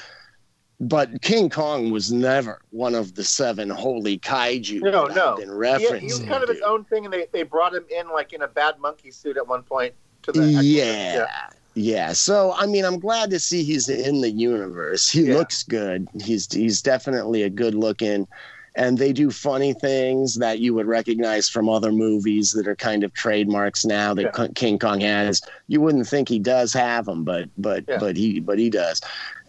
but 0.79 1.21
King 1.21 1.49
Kong 1.49 1.91
was 1.91 2.11
never 2.11 2.59
one 2.69 2.93
of 2.95 3.15
the 3.15 3.23
seven 3.23 3.69
holy 3.69 4.19
kaiju 4.19 4.81
No, 4.81 5.07
no. 5.07 5.31
I've 5.33 5.37
been 5.37 5.49
He, 5.49 5.55
referencing. 5.55 5.99
he 5.99 6.05
was 6.07 6.19
kind 6.19 6.43
of 6.43 6.49
his 6.49 6.61
own 6.61 6.85
thing, 6.85 7.05
and 7.05 7.13
they, 7.13 7.27
they 7.31 7.43
brought 7.43 7.73
him 7.73 7.85
in 7.89 8.09
like 8.09 8.33
in 8.33 8.41
a 8.43 8.47
bad 8.47 8.79
monkey 8.79 9.11
suit 9.11 9.37
at 9.37 9.47
one 9.47 9.63
point. 9.63 9.93
To 10.23 10.31
the 10.31 10.45
yeah. 10.63 11.27
Yeah, 11.73 12.13
so 12.13 12.53
I 12.57 12.65
mean, 12.65 12.85
I'm 12.85 12.99
glad 12.99 13.29
to 13.29 13.39
see 13.39 13.63
he's 13.63 13.87
in 13.87 14.21
the 14.21 14.31
universe. 14.31 15.09
He 15.09 15.21
Yeah. 15.21 15.35
looks 15.35 15.61
good. 15.63 16.07
He's 16.23 16.51
he's 16.51 16.81
definitely 16.81 17.43
a 17.43 17.49
good 17.51 17.75
looking, 17.75 18.27
and 18.77 18.97
they 18.97 19.11
do 19.11 19.31
funny 19.31 19.73
things 19.73 20.35
that 20.35 20.59
you 20.59 20.73
would 20.73 20.85
recognize 20.85 21.49
from 21.49 21.67
other 21.67 21.91
movies 21.91 22.51
that 22.51 22.67
are 22.67 22.75
kind 22.75 23.03
of 23.03 23.13
trademarks 23.13 23.83
now 23.83 24.13
that 24.13 24.31
Yeah. 24.37 24.47
King 24.55 24.77
Kong 24.79 25.01
has. 25.01 25.41
You 25.67 25.81
wouldn't 25.81 26.07
think 26.07 26.29
he 26.29 26.39
does 26.39 26.71
have 26.73 27.05
them, 27.05 27.23
but 27.23 27.49
but 27.57 27.83
Yeah. 27.87 27.97
but 27.99 28.15
he 28.15 28.39
but 28.39 28.59
he 28.59 28.69
does. 28.69 29.01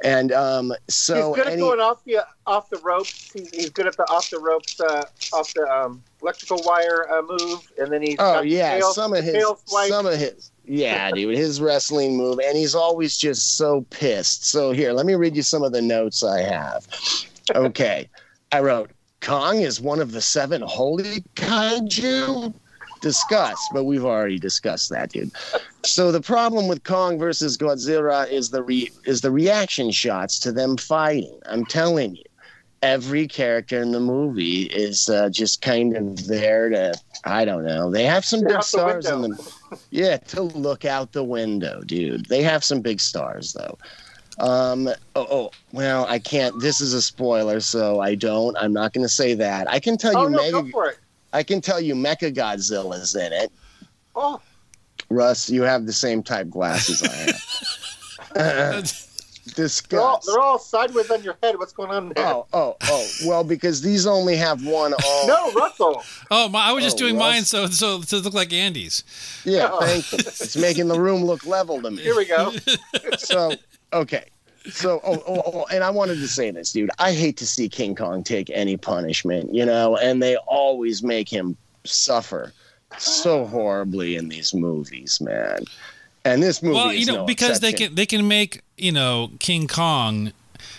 And 0.02 0.32
um, 0.32 0.72
so 0.88 1.34
he's 1.34 1.44
good 1.44 1.52
at 1.52 1.58
going 1.58 1.80
off 1.80 2.04
the 2.04 2.18
off 2.46 2.70
the 2.70 2.78
ropes. 2.78 3.30
He's, 3.32 3.50
he's 3.50 3.70
good 3.70 3.86
at 3.86 3.96
the 3.96 4.04
off 4.10 4.30
the 4.30 4.38
ropes, 4.38 4.80
uh, 4.80 5.04
off 5.32 5.52
the 5.54 5.68
um, 5.70 6.02
electrical 6.22 6.62
wire 6.64 7.06
uh, 7.12 7.22
move, 7.22 7.70
and 7.78 7.92
then 7.92 8.02
he's 8.02 8.16
Oh 8.18 8.34
got 8.34 8.46
yeah, 8.48 8.78
tail- 8.78 8.92
some 8.92 9.12
of 9.12 9.22
his 9.24 9.44
some 9.88 10.06
of 10.06 10.16
his 10.18 10.50
yeah, 10.64 11.10
dude, 11.10 11.36
his 11.36 11.60
wrestling 11.60 12.16
move, 12.16 12.38
and 12.44 12.56
he's 12.56 12.74
always 12.74 13.16
just 13.16 13.56
so 13.56 13.84
pissed. 13.90 14.48
So 14.50 14.70
here, 14.70 14.92
let 14.92 15.04
me 15.06 15.14
read 15.14 15.34
you 15.34 15.42
some 15.42 15.62
of 15.62 15.72
the 15.72 15.82
notes 15.82 16.22
I 16.22 16.40
have. 16.40 16.86
Okay, 17.54 18.10
I 18.52 18.60
wrote 18.60 18.90
Kong 19.20 19.60
is 19.60 19.80
one 19.80 20.00
of 20.00 20.12
the 20.12 20.20
seven 20.20 20.62
holy 20.62 21.22
kaiju. 21.34 22.54
Discuss, 23.00 23.56
but 23.72 23.84
we've 23.84 24.04
already 24.04 24.40
discussed 24.40 24.90
that, 24.90 25.12
dude. 25.12 25.30
So 25.84 26.10
the 26.10 26.20
problem 26.20 26.66
with 26.66 26.82
Kong 26.82 27.16
versus 27.16 27.56
Godzilla 27.56 28.28
is 28.28 28.50
the 28.50 28.64
re- 28.64 28.90
is 29.04 29.20
the 29.20 29.30
reaction 29.30 29.92
shots 29.92 30.40
to 30.40 30.50
them 30.50 30.76
fighting. 30.76 31.38
I'm 31.46 31.64
telling 31.64 32.16
you, 32.16 32.24
every 32.82 33.28
character 33.28 33.80
in 33.80 33.92
the 33.92 34.00
movie 34.00 34.62
is 34.62 35.08
uh, 35.08 35.28
just 35.30 35.62
kind 35.62 35.96
of 35.96 36.26
there 36.26 36.68
to 36.70 36.94
I 37.24 37.44
don't 37.44 37.64
know. 37.64 37.90
They 37.90 38.04
have 38.04 38.24
some 38.24 38.40
big 38.40 38.52
out 38.52 38.60
the 38.60 38.66
stars 38.66 39.06
in 39.06 39.22
them. 39.22 39.38
Yeah, 39.90 40.16
to 40.16 40.42
look 40.42 40.84
out 40.84 41.12
the 41.12 41.24
window, 41.24 41.82
dude. 41.82 42.26
They 42.26 42.42
have 42.42 42.64
some 42.64 42.80
big 42.80 43.00
stars 43.00 43.52
though. 43.52 43.78
Um. 44.40 44.88
Oh, 45.16 45.26
oh. 45.30 45.50
Well, 45.72 46.06
I 46.08 46.18
can't. 46.18 46.58
This 46.60 46.80
is 46.80 46.92
a 46.94 47.02
spoiler, 47.02 47.60
so 47.60 48.00
I 48.00 48.14
don't. 48.14 48.56
I'm 48.58 48.72
not 48.72 48.92
going 48.92 49.04
to 49.04 49.08
say 49.12 49.34
that. 49.34 49.68
I 49.70 49.80
can 49.80 49.96
tell 49.98 50.16
Oh 50.16 50.24
you, 50.24 50.30
no, 50.30 50.36
Mega. 50.38 50.62
go 50.62 50.68
for 50.70 50.86
it. 50.90 50.98
I 51.32 51.42
can 51.42 51.60
tell 51.60 51.80
you, 51.80 51.94
Mecha 51.94 52.34
Godzilla's 52.34 53.14
in 53.16 53.32
it. 53.32 53.50
Oh, 54.16 54.40
Russ, 55.10 55.50
you 55.50 55.62
have 55.62 55.86
the 55.86 55.92
same 55.92 56.22
type 56.22 56.48
glasses 56.50 57.02
I 57.02 58.38
have. 58.38 59.04
Discuss. 59.54 59.88
they're 59.88 60.00
all, 60.00 60.20
they're 60.26 60.38
all 60.40 60.58
sideways 60.58 61.10
on 61.10 61.22
your 61.24 61.36
head. 61.42 61.58
What's 61.58 61.72
going 61.72 61.90
on 61.90 62.10
there? 62.10 62.24
Oh, 62.26 62.46
oh, 62.52 62.76
oh. 62.84 63.08
Well, 63.26 63.42
because 63.42 63.80
these 63.80 64.06
only 64.06 64.36
have 64.36 64.64
one 64.64 64.92
all. 65.04 65.26
No, 65.26 65.50
Russell. 65.52 66.02
Oh, 66.30 66.48
my, 66.48 66.60
I 66.68 66.72
was 66.72 66.84
just 66.84 66.96
Oh, 66.96 66.98
doing 66.98 67.16
Russ. 67.16 67.22
mine 67.22 67.44
so 67.44 67.66
so 67.66 68.02
to 68.02 68.18
look 68.18 68.34
like 68.34 68.52
Andy's. 68.52 69.02
Yeah, 69.44 69.70
Oh. 69.72 69.80
thank 69.80 70.12
you. 70.12 70.18
It's 70.18 70.56
making 70.56 70.88
the 70.88 71.00
room 71.00 71.24
look 71.24 71.44
level 71.46 71.80
to 71.82 71.90
me. 71.90 72.02
Here 72.02 72.14
we 72.16 72.26
go. 72.26 72.52
So, 73.18 73.52
okay. 73.92 74.24
So, 74.70 75.00
oh, 75.02 75.22
oh, 75.26 75.42
oh, 75.46 75.66
and 75.72 75.82
I 75.82 75.90
wanted 75.90 76.16
to 76.16 76.28
say 76.28 76.50
this, 76.50 76.72
dude. 76.72 76.90
I 76.98 77.12
hate 77.12 77.38
to 77.38 77.46
see 77.46 77.68
King 77.68 77.94
Kong 77.94 78.22
take 78.22 78.50
any 78.50 78.76
punishment, 78.76 79.54
you 79.54 79.64
know, 79.64 79.96
and 79.96 80.22
they 80.22 80.36
always 80.36 81.02
make 81.02 81.28
him 81.28 81.56
suffer 81.84 82.52
so 82.98 83.46
horribly 83.46 84.16
in 84.16 84.28
these 84.28 84.52
movies, 84.52 85.20
man. 85.20 85.64
And 86.24 86.42
this 86.42 86.62
movie 86.62 86.74
well, 86.74 86.92
you 86.92 87.06
know, 87.06 87.16
no 87.16 87.24
because 87.24 87.60
they 87.60 87.72
can 87.72 87.94
they 87.94 88.04
can 88.04 88.28
make 88.28 88.60
you 88.76 88.92
know 88.92 89.30
King 89.38 89.68
Kong 89.68 90.32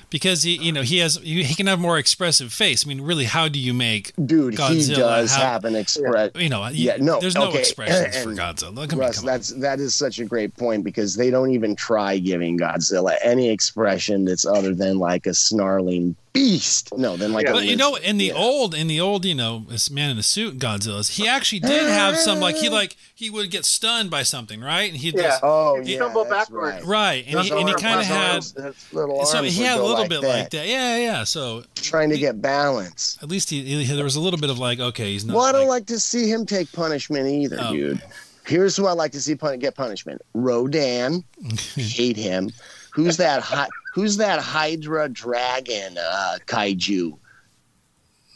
because 0.09 0.43
he 0.43 0.55
you 0.55 0.71
know 0.71 0.81
he 0.81 0.97
has 0.99 1.17
he 1.17 1.43
he 1.43 1.55
can 1.55 1.67
have 1.67 1.79
more 1.79 1.97
expressive 1.97 2.51
face. 2.51 2.85
I 2.85 2.89
mean, 2.89 3.01
really, 3.01 3.25
how 3.25 3.47
do 3.47 3.59
you 3.59 3.73
make 3.73 4.13
dude, 4.23 4.53
he 4.53 4.93
does 4.93 5.33
how- 5.33 5.41
have 5.41 5.65
an 5.65 5.75
express. 5.75 6.31
you 6.35 6.49
know? 6.49 6.67
Yeah, 6.67 6.97
no, 6.99 7.19
there's 7.19 7.35
no 7.35 7.49
okay, 7.49 7.59
expressions 7.59 8.17
for 8.23 8.29
Godzilla. 8.31 8.89
Come 8.89 8.99
Russ, 8.99 9.19
come 9.19 9.25
on. 9.29 9.33
that's 9.33 9.49
that 9.49 9.79
is 9.79 9.95
such 9.95 10.19
a 10.19 10.25
great 10.25 10.55
point 10.55 10.83
because 10.83 11.15
they 11.15 11.29
don't 11.29 11.51
even 11.51 11.75
try 11.75 12.17
giving 12.17 12.57
Godzilla 12.57 13.15
any 13.23 13.49
expression 13.49 14.25
that's 14.25 14.45
other 14.45 14.73
than 14.73 14.99
like 14.99 15.25
a 15.25 15.33
snarling 15.33 16.15
beast. 16.33 16.95
No, 16.97 17.17
then 17.17 17.33
like 17.33 17.45
Yeah. 17.45 17.53
But 17.53 17.65
you 17.65 17.75
know, 17.75 17.95
in 17.95 18.17
the 18.17 18.25
yeah. 18.25 18.33
old, 18.33 18.73
in 18.73 18.87
the 18.87 18.99
old, 18.99 19.25
you 19.25 19.35
know, 19.35 19.65
this 19.69 19.89
man 19.89 20.09
in 20.11 20.17
the 20.17 20.23
suit, 20.23 20.57
Godzilla's, 20.59 21.09
he 21.17 21.27
actually 21.27 21.59
did 21.59 21.83
have 21.89 22.17
some 22.17 22.39
like 22.39 22.55
he 22.55 22.69
like 22.79 22.95
he 23.15 23.29
would 23.29 23.51
get 23.51 23.65
stunned 23.65 24.09
by 24.09 24.23
something, 24.23 24.61
right? 24.61 24.89
And 24.89 24.97
he 24.97 25.09
Yeah. 25.09 25.21
just 25.23 25.39
Oh 25.43 25.81
He 25.81 25.91
yeah, 25.93 25.97
stumbled 25.99 26.29
backwards. 26.29 26.85
right. 26.85 26.85
right, 26.85 27.25
and 27.27 27.39
he, 27.39 27.49
His 27.49 27.51
and 27.51 27.67
he 27.69 27.75
kind 27.75 27.99
of 27.99 28.05
had 28.05 28.31
arms- 28.33 28.55
little 28.93 29.25
so 29.25 29.43
he 29.43 29.63
had 29.63 29.77
a 29.79 29.81
little 29.81 29.99
like 29.99 30.09
bit 30.09 30.21
that, 30.21 30.27
like 30.27 30.49
that, 30.51 30.67
yeah, 30.67 30.97
yeah. 30.97 31.23
So 31.23 31.63
trying 31.75 32.09
to 32.09 32.17
get 32.17 32.41
balance. 32.41 33.17
at 33.21 33.29
least 33.29 33.49
he, 33.49 33.63
he 33.83 33.93
there 33.95 34.03
was 34.03 34.15
a 34.15 34.21
little 34.21 34.39
bit 34.39 34.49
of 34.49 34.59
like, 34.59 34.79
okay, 34.79 35.11
he's 35.13 35.25
not. 35.25 35.35
Well, 35.35 35.45
I 35.45 35.51
don't 35.51 35.61
like, 35.61 35.69
like 35.81 35.85
to 35.87 35.99
see 35.99 36.29
him 36.31 36.45
take 36.45 36.71
punishment 36.71 37.27
either, 37.27 37.57
Oh. 37.59 37.73
dude. 37.73 38.01
Here's 38.45 38.75
who 38.75 38.87
I 38.87 38.93
like 38.93 39.11
to 39.11 39.21
see 39.21 39.35
pun- 39.35 39.59
get 39.59 39.75
punishment: 39.75 40.21
Rodan. 40.33 41.23
hate 41.75 42.17
him. 42.17 42.49
Who's 42.91 43.17
that? 43.17 43.41
Hy- 43.41 43.67
who's 43.93 44.17
that 44.17 44.39
Hydra 44.39 45.09
dragon 45.09 45.97
uh, 45.97 46.37
kaiju? 46.45 47.17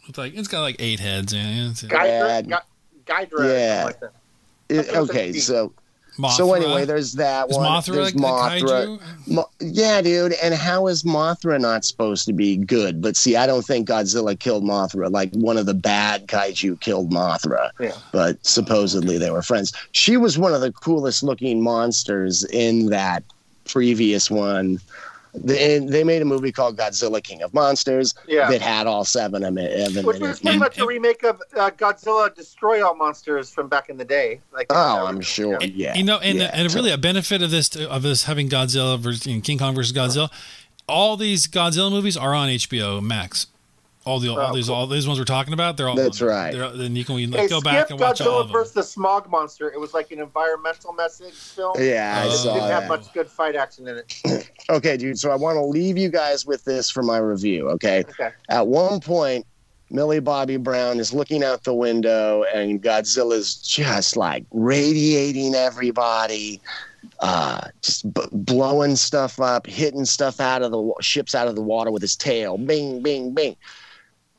it's 0.08 0.18
like 0.18 0.34
it's 0.36 0.48
got 0.48 0.62
like 0.62 0.76
eight 0.80 1.00
heads. 1.00 1.34
Yeah, 1.34 1.48
yeah, 1.50 1.62
it's- 1.72 1.84
Bad. 1.84 2.50
Gydra, 2.50 2.60
Gy- 2.60 3.06
Gydra, 3.06 3.48
Yeah. 3.48 3.84
like. 3.86 4.00
It- 4.70 4.76
That's 4.76 4.88
what 4.90 4.98
I'm 4.98 5.04
okay, 5.04 5.34
so 5.34 5.74
Mothra. 6.18 6.32
so 6.38 6.54
anyway, 6.54 6.86
there's 6.86 7.14
that 7.14 7.50
is 7.50 7.58
one. 7.58 7.68
Mothra 7.70 7.94
there's 7.94 8.16
like 8.16 8.62
the 8.62 8.66
kaiju? 8.66 9.02
Mo- 9.28 9.50
yeah, 9.60 10.02
dude. 10.02 10.34
And 10.44 10.54
how 10.54 10.88
is 10.88 11.04
Mothra 11.04 11.60
not 11.60 11.84
supposed 11.86 12.26
to 12.28 12.34
be 12.34 12.56
good? 12.58 13.02
But 13.02 13.16
see, 13.18 13.36
I 13.36 13.46
don't 13.48 13.66
think 13.66 13.88
Godzilla 13.90 14.38
killed 14.40 14.64
Mothra. 14.64 15.12
Like 15.12 15.32
one 15.34 15.58
of 15.58 15.66
the 15.66 15.74
bad 15.74 16.28
kaiju 16.28 16.80
killed 16.80 17.12
Mothra. 17.12 17.72
Yeah. 17.80 17.92
But 18.12 18.44
supposedly 18.46 19.18
they 19.18 19.32
were 19.32 19.42
friends. 19.42 19.74
She 19.92 20.16
was 20.18 20.38
one 20.38 20.54
of 20.54 20.62
the 20.62 20.72
coolest 20.72 21.24
looking 21.24 21.62
monsters 21.62 22.44
in 22.46 22.88
that 22.88 23.24
previous 23.66 24.30
one. 24.32 24.80
They, 25.36 25.80
they 25.80 26.04
made 26.04 26.22
a 26.22 26.26
movie 26.26 26.52
called 26.52 26.78
Godzilla 26.78 27.22
King 27.24 27.42
of 27.42 27.56
Monsters 27.56 28.14
Yeah. 28.28 28.52
that 28.52 28.62
had 28.62 28.86
all 28.86 29.04
seven 29.04 29.44
of 29.44 29.56
them 29.56 30.06
Which 30.06 30.20
was 30.20 30.40
pretty 30.40 30.60
much 30.60 30.78
a 30.78 30.86
remake 30.86 31.24
of 31.24 31.42
uh, 31.58 31.72
Godzilla 31.72 32.34
Destroy 32.36 32.86
All 32.86 32.94
Monsters 32.94 33.50
from 33.50 33.68
back 33.68 33.90
in 33.90 33.98
the 33.98 34.06
day. 34.06 34.42
Like 34.54 34.68
Oh, 34.70 35.08
I'm 35.08 35.22
sure. 35.22 35.58
And- 35.60 35.74
Yeah. 35.74 35.96
You 35.96 36.04
know, 36.04 36.20
and, 36.20 36.38
yeah, 36.38 36.52
and 36.54 36.72
really 36.76 36.92
a 36.92 37.00
benefit 37.00 37.42
of 37.42 37.50
this 37.50 37.76
of 37.76 38.04
this 38.04 38.26
having 38.26 38.48
Godzilla 38.48 39.00
versus 39.00 39.26
you 39.26 39.34
know, 39.36 39.42
King 39.42 39.58
Kong 39.58 39.74
versus 39.74 39.92
Godzilla, 39.92 40.30
all 40.88 41.18
these 41.18 41.48
Godzilla 41.48 41.90
movies 41.90 42.16
are 42.16 42.36
on 42.36 42.50
HBO 42.50 43.02
Max. 43.02 43.48
All 44.06 44.20
the 44.20 44.30
all 44.30 44.40
Oh, 44.52 44.54
these 44.54 44.68
cool. 44.68 44.76
all 44.76 44.88
these 44.88 45.08
ones 45.08 45.18
we're 45.18 45.24
talking 45.26 45.54
about, 45.54 45.78
they're 45.78 45.88
all 45.88 45.96
That's 45.96 46.20
they're- 46.20 46.28
right. 46.28 46.52
Then 46.54 46.96
you 46.96 47.06
can 47.06 47.16
you 47.20 47.28
Hey, 47.32 47.48
go 47.48 47.60
skip 47.60 47.64
back 47.64 47.90
and 47.90 48.00
watch 48.00 48.20
all 48.20 48.40
of 48.42 48.48
them. 48.48 48.54
versus 48.54 48.74
the 48.74 48.84
Smog 48.84 49.30
Monster. 49.30 49.72
It 49.72 49.80
was 49.80 49.94
like 49.94 50.12
an 50.12 50.20
environmental 50.20 50.92
message 50.92 51.34
film. 51.34 51.76
Yeah, 51.80 52.22
I 52.22 52.28
Uh, 52.28 52.32
It 52.34 52.38
saw 52.38 52.54
didn't 52.56 52.68
that. 52.70 52.82
have 52.82 52.90
much 52.90 53.14
good 53.14 53.30
fight 53.30 53.56
action 53.56 53.88
in 53.88 53.98
it. 53.98 54.50
Okay, 54.70 54.96
dude. 54.98 55.20
So 55.20 55.30
I 55.32 55.36
want 55.36 55.56
to 55.58 55.64
leave 55.64 55.98
you 55.98 56.10
guys 56.10 56.46
with 56.46 56.64
this 56.64 56.90
for 56.90 57.04
my 57.04 57.18
review. 57.18 57.70
Okay. 57.72 58.04
Okay. 58.10 58.30
At 58.50 58.68
one 58.68 59.00
point, 59.02 59.46
Millie 59.92 60.20
Bobby 60.22 60.56
Brown 60.58 61.00
is 61.00 61.14
looking 61.14 61.44
out 61.44 61.64
the 61.66 61.74
window, 61.74 62.44
and 62.54 62.82
Godzilla's 62.82 63.56
just 63.56 64.16
like 64.18 64.46
radiating 64.52 65.54
everybody, 65.54 66.60
uh, 67.20 67.68
just 67.82 68.12
b- 68.14 68.22
blowing 68.32 68.96
stuff 68.96 69.40
up, 69.40 69.68
hitting 69.68 70.06
stuff 70.06 70.40
out 70.40 70.62
of 70.62 70.72
the 70.72 70.80
wa- 70.80 70.96
ships 71.02 71.36
out 71.36 71.48
of 71.48 71.56
the 71.56 71.62
water 71.62 71.92
with 71.92 72.02
his 72.02 72.16
tail. 72.16 72.58
Bing, 72.58 73.02
bing, 73.04 73.34
bing. 73.34 73.56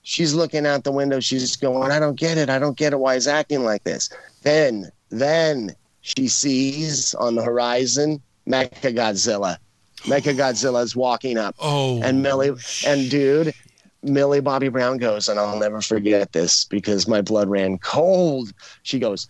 She's 0.05 0.35
looking 0.35 0.67
out 0.67 0.85
the 0.85 0.93
window. 0.93 1.19
She's 1.19 1.41
just 1.41 1.61
going, 1.61 1.91
I 1.91 1.99
don't 1.99 2.19
get 2.19 2.39
it. 2.39 2.51
I 2.51 2.59
don't 2.59 2.77
get 2.77 2.93
it. 2.93 3.01
Why 3.01 3.15
he's 3.15 3.27
acting 3.27 3.65
like 3.65 3.85
this. 3.85 4.11
Then, 4.43 4.93
then 5.09 5.75
she 6.03 6.29
sees 6.29 7.15
on 7.15 7.35
the 7.35 7.43
horizon 7.43 8.21
Mecha 8.47 8.95
Godzilla. 8.95 9.57
Mecha 10.03 10.37
Godzilla's 10.37 10.95
walking 10.95 11.39
up. 11.39 11.57
Oh, 11.59 12.03
And 12.03 12.23
Millie 12.23 12.53
and 12.87 13.11
dude, 13.11 13.55
Millie 14.03 14.43
Bobby 14.43 14.69
Brown 14.69 14.99
goes, 14.99 15.27
and 15.29 15.41
I'll 15.41 15.59
never 15.59 15.81
forget 15.81 16.33
this 16.33 16.67
because 16.67 17.09
my 17.09 17.23
blood 17.23 17.49
ran 17.49 17.79
cold. 17.79 18.53
She 18.83 18.99
goes, 18.99 19.27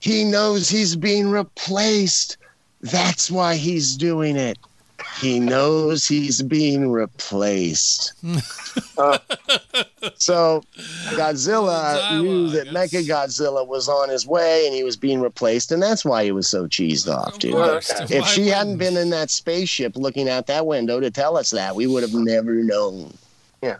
He 0.00 0.24
knows 0.24 0.70
he's 0.70 0.96
being 0.96 1.30
replaced. 1.30 2.38
That's 2.80 3.30
why 3.30 3.56
he's 3.56 3.96
doing 3.96 4.36
it. 4.36 4.56
He 5.20 5.40
knows 5.40 6.06
he's 6.06 6.42
being 6.42 6.90
replaced. 6.90 8.12
Uh, 8.98 9.18
So 10.18 10.62
Godzilla 11.16 11.94
Dialogue, 11.96 12.22
knew 12.24 12.48
that 12.50 12.72
that's- 12.72 12.92
Mecha 12.92 13.06
Godzilla 13.08 13.66
was 13.66 13.88
on 13.88 14.08
his 14.08 14.24
way 14.26 14.64
and 14.66 14.74
he 14.74 14.84
was 14.84 14.96
being 14.96 15.20
replaced, 15.20 15.72
and 15.72 15.82
that's 15.82 16.04
why 16.04 16.22
he 16.24 16.30
was 16.32 16.48
so 16.48 16.66
cheesed 16.66 17.12
off, 17.12 17.34
Of 17.34 17.38
dude. 17.40 17.54
course. 17.54 17.90
If 17.90 18.10
Why 18.10 18.20
she 18.26 18.46
hadn't 18.46 18.74
wouldn't- 18.74 18.94
been 18.94 18.96
in 18.96 19.10
that 19.10 19.30
spaceship 19.30 19.96
looking 19.96 20.28
out 20.28 20.46
that 20.46 20.66
window 20.66 21.00
to 21.00 21.10
tell 21.10 21.36
us 21.36 21.50
that, 21.50 21.74
we 21.74 21.86
would 21.88 22.02
have 22.02 22.14
never 22.14 22.54
known. 22.54 23.14
Yeah. 23.62 23.76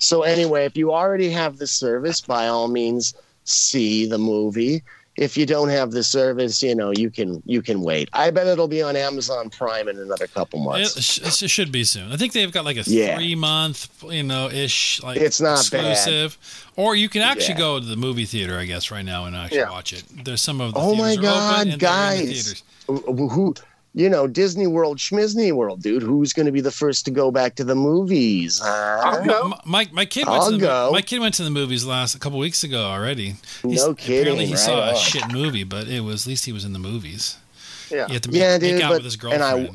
So 0.00 0.22
anyway, 0.22 0.64
if 0.64 0.76
you 0.76 0.92
already 0.92 1.30
have 1.30 1.58
the 1.58 1.66
service, 1.66 2.20
by 2.22 2.48
all 2.48 2.68
means, 2.68 3.12
see 3.44 4.06
the 4.06 4.18
movie. 4.18 4.82
If 5.18 5.36
you 5.36 5.46
don't 5.46 5.68
have 5.68 5.90
the 5.90 6.04
service, 6.04 6.62
you 6.62 6.74
know 6.76 6.92
you 6.92 7.10
can 7.10 7.42
you 7.44 7.60
can 7.60 7.82
wait. 7.82 8.08
I 8.12 8.30
bet 8.30 8.46
it'll 8.46 8.68
be 8.68 8.82
on 8.82 8.94
Amazon 8.94 9.50
Prime 9.50 9.88
in 9.88 9.98
another 9.98 10.28
couple 10.28 10.60
It, 10.60 10.64
months. 10.64 11.02
sh- 11.02 11.42
it 11.42 11.50
should 11.50 11.72
be 11.72 11.82
soon. 11.82 12.12
I 12.12 12.16
think 12.16 12.32
they've 12.32 12.52
got 12.52 12.64
like 12.64 12.76
a 12.76 12.84
Yeah. 12.88 13.16
three 13.16 13.34
month, 13.34 13.88
you 14.08 14.22
know, 14.22 14.48
ish 14.48 15.02
like 15.02 15.16
It's 15.20 15.40
not 15.40 15.68
bad. 15.72 15.90
exclusive. 15.90 16.38
Or 16.76 16.94
you 16.94 17.08
can 17.08 17.22
actually 17.22 17.54
Yeah. 17.54 17.58
go 17.58 17.80
to 17.80 17.84
the 17.86 17.96
movie 17.96 18.24
theater, 18.26 18.58
I 18.60 18.64
guess, 18.64 18.92
right 18.92 19.04
now 19.04 19.24
and 19.24 19.34
actually 19.34 19.58
Yeah. 19.58 19.70
watch 19.70 19.92
it. 19.92 20.04
There's 20.24 20.40
some 20.40 20.60
of 20.60 20.72
the 20.74 20.78
Oh 20.80 20.94
my 20.94 21.08
theaters 21.16 21.22
God, 21.24 21.52
open 21.60 21.60
and 21.60 21.70
they're 21.72 21.76
the 21.78 21.84
guys. 21.84 22.20
theaters. 22.20 22.62
Who, 22.86 23.28
who- 23.28 23.54
you 23.94 24.08
know, 24.08 24.26
Disney 24.26 24.66
World, 24.66 24.98
Schmizney 24.98 25.52
World, 25.52 25.82
dude. 25.82 26.02
Who's 26.02 26.32
going 26.32 26.46
to 26.46 26.52
be 26.52 26.60
the 26.60 26.70
first 26.70 27.04
to 27.06 27.10
go 27.10 27.30
back 27.30 27.54
to 27.56 27.64
the 27.64 27.74
movies? 27.74 28.60
Huh? 28.62 29.00
I'll 29.04 29.24
go. 29.24 29.48
My, 29.48 29.56
my, 29.64 29.88
my 29.92 30.04
kid 30.04 30.26
went 30.28 30.40
I'll 30.42 30.50
to 30.50 30.56
the, 30.56 30.66
go. 30.66 30.90
my 30.92 31.02
kid 31.02 31.20
went 31.20 31.34
to 31.34 31.44
the 31.44 31.50
movies 31.50 31.84
last 31.84 32.14
a 32.14 32.18
couple 32.18 32.38
weeks 32.38 32.62
ago 32.64 32.82
already. 32.84 33.36
He's- 33.62 33.84
No 33.84 33.94
kidding. 33.94 34.20
Apparently 34.20 34.46
he 34.46 34.52
right 34.52 34.58
saw 34.60 34.90
a 34.90 34.96
shit 34.96 35.32
movie, 35.32 35.64
but 35.64 35.88
it 35.88 36.00
was 36.00 36.26
at 36.26 36.28
least 36.30 36.44
he 36.44 36.52
was 36.52 36.64
in 36.64 36.72
the 36.72 36.78
movies. 36.78 37.36
Yeah. 37.90 38.06
You 38.08 38.14
have 38.14 38.22
to 38.22 38.30
Yeah, 38.30 38.52
make, 38.54 38.62
make 38.62 38.72
dude, 38.72 38.82
out 38.82 38.88
but- 38.90 39.02
with 39.02 39.04
his 39.04 39.24
and 39.24 39.42
I- 39.42 39.70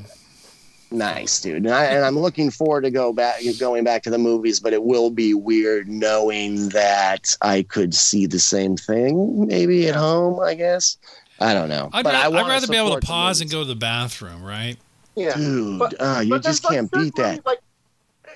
Nice, 0.91 1.41
dude. 1.41 1.56
And, 1.65 1.71
I, 1.71 1.86
and 1.86 2.06
I'm 2.06 2.19
looking 2.19 2.52
forward 2.52 2.82
to 2.82 2.91
go 2.91 3.12
back, 3.13 3.41
going 3.60 3.84
back 3.84 4.04
to 4.04 4.12
the 4.12 4.19
movies, 4.19 4.60
but 4.60 4.73
it 4.73 4.84
will 4.84 5.10
be 5.10 5.34
weird 5.34 5.88
knowing 5.88 6.69
that 6.69 7.36
I 7.41 7.63
could 7.63 7.95
see 7.95 8.28
the 8.28 8.38
same 8.38 8.78
thing 8.78 9.47
maybe 9.47 9.88
at 9.89 9.95
home. 9.95 10.39
I 10.39 10.54
guess 10.54 10.97
I 11.39 11.54
don't 11.54 11.69
know. 11.69 11.89
I'd, 11.91 12.04
but 12.04 12.15
I 12.15 12.30
ra- 12.30 12.39
I'd 12.43 12.48
rather 12.48 12.67
be 12.67 12.78
able 12.78 13.00
to 13.00 13.06
pause 13.06 13.41
and 13.41 13.50
go 13.50 13.60
to 13.62 13.65
the 13.67 13.76
bathroom, 13.76 14.43
right? 14.43 14.78
Yeah. 15.15 15.36
Dude, 15.36 15.80
But- 15.80 15.96
uh, 16.00 16.22
you 16.24 16.39
just 16.39 16.63
can't 16.63 16.89
certain 16.89 17.06
beat 17.06 17.15
that. 17.15 17.46
Like, 17.46 17.60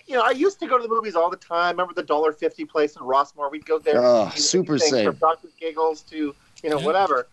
you 0.06 0.16
know, 0.16 0.22
I 0.24 0.32
used 0.32 0.60
to 0.60 0.68
go 0.68 0.78
to 0.78 0.84
the 0.84 0.90
movies 0.90 1.16
all 1.16 1.30
the 1.30 1.38
time. 1.38 1.76
Remember 1.76 1.94
the 1.94 2.04
dollar 2.04 2.32
fifty 2.32 2.66
place 2.66 2.96
in 2.96 3.02
Rossmore? 3.04 3.52
We'd 3.52 3.66
go 3.66 3.78
there. 3.80 4.02
Oh, 4.04 4.32
super 4.36 4.78
safe. 4.78 5.06
From 5.06 5.16
Doctor 5.16 5.50
Giggles 5.60 6.02
to 6.04 6.36
you 6.64 6.70
know 6.70 6.80
Yeah. 6.80 6.86
whatever. 6.86 7.28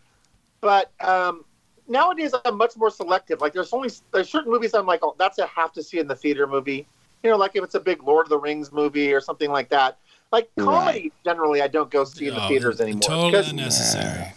But 0.61 0.91
um, 1.01 1.45
nowadays 1.89 2.35
I'm 2.45 2.57
much 2.57 2.77
more 2.77 2.91
selective. 2.91 3.41
Like 3.41 3.53
there's 3.53 3.73
only 3.73 3.91
there's 4.13 4.29
certain 4.29 4.51
movies 4.51 4.75
I'm 4.75 4.87
like, 4.87 5.01
oh, 5.03 5.15
that's 5.19 5.39
a 5.39 5.47
have 5.47 5.73
to 5.75 5.83
see 5.83 5.99
in 5.99 6.09
the 6.09 6.17
theater 6.17 6.47
movie. 6.47 6.87
You 7.23 7.31
know, 7.31 7.37
like 7.37 7.55
if 7.55 7.63
it's 7.65 7.75
a 7.75 7.81
big 7.81 8.03
Lord 8.03 8.27
of 8.27 8.31
the 8.31 8.39
Rings 8.39 8.73
movie 8.73 9.13
or 9.13 9.21
something 9.21 9.51
like 9.51 9.69
that. 9.71 9.99
Like 10.33 10.51
comedy, 10.59 11.13
generally, 11.25 11.63
I 11.63 11.69
don't 11.69 11.91
go 11.91 12.03
see 12.05 12.27
in 12.27 12.35
the 12.35 12.45
Oh, 12.45 12.49
theaters 12.49 12.81
anymore. 12.81 13.03
Totally 13.03 13.31
because, 13.31 13.51
unnecessary. 13.51 14.33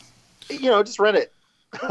You 0.50 0.70
know, 0.70 0.82
just 0.84 1.00
rent 1.00 1.18
it. 1.18 1.34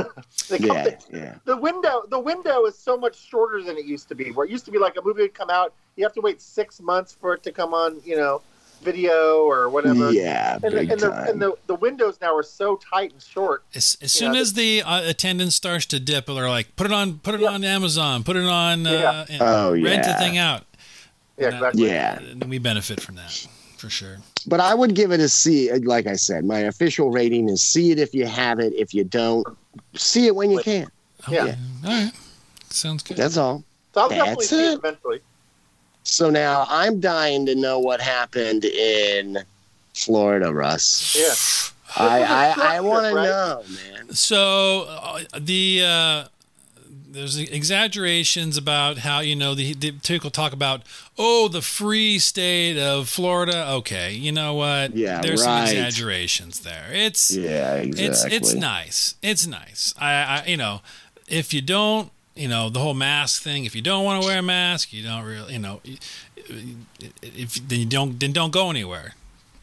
They 0.49 0.59
come- 0.59 0.77
Yeah, 0.77 0.97
yeah. 1.13 1.35
the 1.45 1.57
window 1.57 2.05
the 2.09 2.19
window 2.21 2.65
is 2.67 2.79
so 2.79 2.97
much 2.97 3.17
shorter 3.29 3.63
than 3.63 3.77
it 3.77 3.85
used 3.85 4.09
to 4.09 4.15
be 4.15 4.31
where 4.31 4.47
it 4.47 4.51
used 4.51 4.65
to 4.67 4.71
be 4.71 4.79
like 4.79 4.97
a 4.97 5.03
movie 5.05 5.23
would 5.23 5.35
come 5.35 5.51
out 5.51 5.75
you 5.97 6.05
have 6.05 6.13
to 6.15 6.21
wait 6.21 6.41
six 6.41 6.81
months 6.81 7.13
for 7.21 7.35
it 7.35 7.43
to 7.43 7.53
come 7.53 7.75
on 7.75 8.01
you 8.05 8.17
know 8.17 8.41
video 8.83 9.43
or 9.45 9.69
whatever 9.69 10.13
Yeah, 10.13 10.55
and, 10.55 10.63
the, 10.63 10.71
big 10.71 10.91
and, 10.93 11.01
the, 11.01 11.11
time. 11.11 11.29
and 11.29 11.43
the, 11.43 11.53
the 11.67 11.75
windows 11.75 12.19
now 12.21 12.35
are 12.37 12.43
so 12.43 12.77
tight 12.77 13.13
and 13.13 13.21
short 13.23 13.65
As, 13.75 13.97
as 14.01 14.13
soon 14.13 14.33
the- 14.33 14.39
as 14.39 14.53
the 14.55 14.83
uh, 14.83 15.03
attendance 15.09 15.57
starts 15.57 15.85
to 15.87 15.99
dip, 16.01 16.27
they're 16.27 16.49
like, 16.49 16.75
"Put 16.77 16.87
it 16.87 16.93
on, 16.93 17.19
put 17.19 17.35
it 17.35 17.41
Yeah. 17.41 17.51
on 17.53 17.65
Amazon, 17.65 18.23
put 18.25 18.37
it 18.37 18.45
on, 18.45 18.87
uh, 18.87 18.91
Yeah. 18.91 19.25
and 19.29 19.43
Oh, 19.43 19.73
rent 19.73 20.05
the 20.05 20.15
thing 20.15 20.39
out." 20.39 20.65
yeah 21.37 21.47
And 21.47 21.55
exactly 21.57 21.87
Yeah. 21.87 22.19
and 22.19 22.45
we 22.45 22.59
benefit 22.59 23.01
from 23.01 23.17
that 23.17 23.47
for 23.77 23.91
sure. 23.91 24.17
But 24.47 24.61
I 24.61 24.75
would 24.75 24.95
give 24.95 25.13
it 25.13 25.21
a 25.21 25.29
C. 25.29 25.73
Like 25.73 26.07
I 26.07 26.15
said, 26.17 26.45
my 26.45 26.61
official 26.61 27.11
rating 27.11 27.49
is 27.49 27.63
see 27.63 27.91
it 27.91 27.99
if 27.99 28.15
you 28.15 28.27
have 28.27 28.59
it. 28.61 28.73
If 28.75 28.95
you 28.95 29.05
don't, 29.05 29.47
see 29.95 30.27
it 30.27 30.35
when 30.35 30.51
you 30.51 30.61
can. 30.61 30.87
Yeah. 31.29 31.55
All 31.85 31.91
right. 31.91 32.13
Sounds 32.71 33.03
good. 33.03 33.17
That's 33.17 33.37
all. 33.37 33.65
so 33.95 34.03
i'll 34.03 34.09
definitely 34.09 34.35
That's 34.35 34.49
see 34.51 34.65
it 34.67 34.73
it. 34.73 34.79
eventually 34.79 35.21
So 36.05 36.31
now 36.31 36.67
I'm 36.69 37.01
dying 37.01 37.47
to 37.47 37.55
know 37.55 37.79
what 37.79 38.01
happened 38.01 38.65
in 38.65 39.39
Florida, 39.95 40.53
Russ. 40.53 41.17
yeah 41.17 41.35
I 41.99 42.19
This 42.19 42.29
was 42.29 42.31
a 42.31 42.35
I, 42.35 42.53
short 42.55 42.67
I 42.67 42.81
want 42.81 43.07
to 43.07 43.15
know, 43.15 43.63
man. 43.69 44.11
So 44.15 44.83
uh, 44.89 45.21
the 45.41 45.83
uh, 45.85 46.25
there's 47.09 47.39
exaggerations 47.39 48.57
about 48.57 48.99
how 48.99 49.21
you 49.21 49.37
know 49.37 49.55
the 49.55 49.75
the 49.75 49.93
typical 49.93 50.31
talk 50.31 50.53
about 50.53 50.83
oh 51.19 51.49
the 51.49 51.63
free 51.63 52.19
state 52.19 52.79
of 52.79 53.09
Florida. 53.09 53.71
Okay, 53.73 54.13
you 54.13 54.33
know 54.33 54.55
what? 54.55 54.97
Yeah, 54.97 55.21
there's 55.21 55.43
some 55.45 55.63
exaggerations 55.63 56.61
there. 56.61 56.87
It's 56.93 57.31
Yeah, 57.31 57.75
exactly. 57.75 58.07
it's 58.07 58.25
it's 58.25 58.55
nice. 58.55 59.15
It's 59.23 59.47
nice. 59.47 59.95
I, 59.99 60.13
I 60.13 60.45
you 60.47 60.57
know 60.57 60.81
if 61.29 61.53
you 61.53 61.63
don't 61.63 62.11
you 62.35 62.49
know 62.49 62.69
the 62.69 62.81
whole 62.81 62.95
mask 62.95 63.43
thing. 63.43 63.65
If 63.65 63.75
you 63.75 63.83
don't 63.83 64.05
want 64.05 64.23
to 64.23 64.29
wear 64.29 64.39
a 64.39 64.43
mask, 64.43 64.93
you 64.93 65.03
don't 65.03 65.25
really, 65.25 65.55
you 65.55 65.59
know, 65.59 65.81
if 66.37 67.69
then 67.69 67.81
you 67.81 67.87
don't 67.87 68.21
then 68.21 68.33
don't 68.33 68.53
go 68.53 68.71
anywhere. 68.71 69.15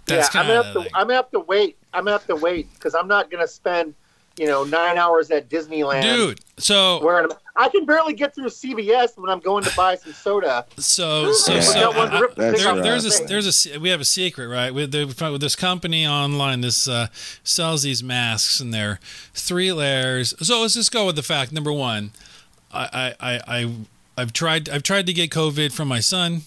That's 0.06 0.34
yeah, 0.34 0.41
I'm 0.41 0.46
kind 0.46 0.48
gonna 0.48 0.60
of 0.60 0.65
have 0.65 0.74
to. 0.74 0.82
thing. 0.82 0.91
I'm 0.93 1.04
gonna 1.08 1.15
have 1.15 1.32
to 1.32 1.39
wait. 1.39 1.78
I'm 1.93 2.04
gonna 2.06 2.12
have 2.17 2.28
to 2.28 2.36
wait 2.36 2.74
because 2.74 2.96
I'm 2.96 3.08
not 3.08 3.32
gonna 3.32 3.48
spend, 3.48 3.93
you 4.38 4.48
know, 4.48 4.63
nine 4.63 4.98
hours 4.98 5.30
at 5.32 5.50
Disneyland. 5.50 6.02
Dude, 6.04 6.39
so 6.58 7.04
wearing. 7.04 7.30
I 7.56 7.69
can 7.69 7.86
barely 7.86 8.13
get 8.13 8.34
through 8.34 8.48
CVS 8.50 9.15
when 9.15 9.30
I'm 9.30 9.39
going 9.39 9.63
to 9.63 9.76
buy 9.76 9.96
some 9.96 10.12
soda. 10.13 10.65
so 10.78 11.32
so 11.34 11.60
so 11.60 11.91
I- 11.91 12.06
I- 12.08 12.19
rip 12.19 12.36
That's 12.36 12.56
thing 12.63 12.63
there, 12.63 12.74
off 12.80 12.84
there's 12.84 13.19
a 13.19 13.24
there's 13.26 13.67
a 13.76 13.78
we 13.80 13.89
have 13.89 14.02
a 14.02 14.06
secret 14.06 14.48
right 14.48 14.74
with, 14.74 14.93
with 14.96 15.41
this 15.41 15.56
company 15.56 16.08
online 16.08 16.62
this 16.62 16.88
uh, 16.88 17.08
sells 17.43 17.84
these 17.84 18.02
masks 18.04 18.60
and 18.60 18.74
they're 18.74 19.00
three 19.36 19.72
layers 19.72 20.34
so 20.46 20.62
let's 20.62 20.74
just 20.74 20.91
go 20.91 21.06
with 21.06 21.15
the 21.15 21.22
fact 21.24 21.52
number 21.52 21.72
one 21.72 22.12
I 22.74 23.13
I 23.22 23.34
I, 23.36 23.41
I 23.60 23.76
I've 24.17 24.34
tried 24.34 24.67
I've 24.69 24.84
tried 24.84 25.06
to 25.06 25.13
get 25.13 25.30
COVID 25.30 25.72
from 25.74 25.88
my 25.88 26.00
son 26.00 26.41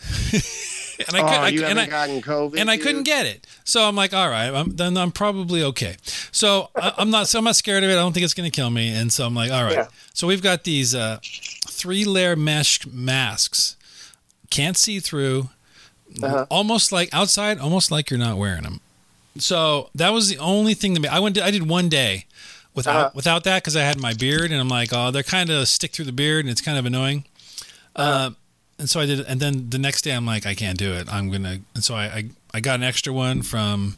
and 1.06 1.16
I, 1.16 1.20
oh, 1.20 1.26
I, 1.26 1.48
you 1.48 1.62
haven't 1.62 1.78
I 1.78 1.86
gotten 1.86 2.20
COVID, 2.22 2.58
and 2.60 2.70
I 2.70 2.76
dude? 2.76 2.84
couldn't 2.86 3.02
get 3.04 3.26
it. 3.26 3.46
So 3.64 3.84
I'm 3.86 3.94
like, 3.94 4.12
all 4.14 4.28
right, 4.28 4.48
I'm, 4.52 4.74
then 4.76 4.96
I'm 4.96 5.12
probably 5.12 5.62
okay. 5.62 5.96
So 6.32 6.70
I, 6.76 6.92
I'm 6.98 7.10
not, 7.10 7.28
so 7.28 7.38
I'm 7.38 7.44
not 7.44 7.56
scared 7.56 7.84
of 7.84 7.90
it. 7.90 7.92
I 7.92 7.96
don't 7.96 8.12
think 8.12 8.24
it's 8.24 8.34
going 8.34 8.50
to 8.50 8.54
kill 8.54 8.70
me. 8.70 8.88
And 8.88 9.12
so 9.12 9.26
I'm 9.26 9.34
like, 9.34 9.50
all 9.50 9.62
right. 9.64 9.72
Yeah. 9.74 9.88
So 10.14 10.26
we've 10.26 10.42
got 10.42 10.64
these 10.64 10.94
uh, 10.94 11.18
three 11.68 12.04
layer 12.04 12.34
mesh 12.36 12.84
masks, 12.86 13.76
can't 14.50 14.76
see 14.76 14.98
through, 15.00 15.50
Uh-huh. 16.22 16.46
almost 16.50 16.90
like 16.90 17.08
outside, 17.12 17.58
almost 17.58 17.90
like 17.90 18.10
you're 18.10 18.18
not 18.18 18.36
wearing 18.38 18.62
them. 18.64 18.80
So 19.38 19.90
that 19.94 20.10
was 20.12 20.28
the 20.28 20.38
only 20.38 20.74
thing 20.74 20.94
that 20.94 21.12
I 21.12 21.20
went. 21.20 21.36
To, 21.36 21.44
I 21.44 21.50
did 21.52 21.68
one 21.68 21.88
day 21.88 22.24
without 22.74 22.96
Uh-huh. 22.96 23.10
without 23.14 23.44
that 23.44 23.62
because 23.62 23.76
I 23.76 23.82
had 23.82 24.00
my 24.00 24.14
beard, 24.14 24.50
and 24.50 24.60
I'm 24.60 24.68
like, 24.68 24.88
oh, 24.92 25.10
they're 25.12 25.22
kind 25.22 25.50
of 25.50 25.68
stick 25.68 25.92
through 25.92 26.06
the 26.06 26.12
beard, 26.12 26.44
and 26.44 26.50
it's 26.50 26.60
kind 26.62 26.76
of 26.78 26.86
annoying. 26.86 27.24
Uh, 27.94 28.30
and 28.78 28.88
so 28.88 29.00
I 29.00 29.06
did, 29.06 29.20
and 29.20 29.40
then 29.40 29.70
the 29.70 29.78
next 29.78 30.02
day 30.02 30.12
I'm 30.12 30.26
like, 30.26 30.46
I 30.46 30.54
can't 30.54 30.78
do 30.78 30.92
it. 30.92 31.12
I'm 31.12 31.30
gonna, 31.30 31.58
and 31.74 31.82
so 31.84 31.94
I 31.94 32.04
I, 32.06 32.24
I 32.54 32.60
got 32.60 32.76
an 32.76 32.84
extra 32.84 33.12
one 33.12 33.42
from 33.42 33.96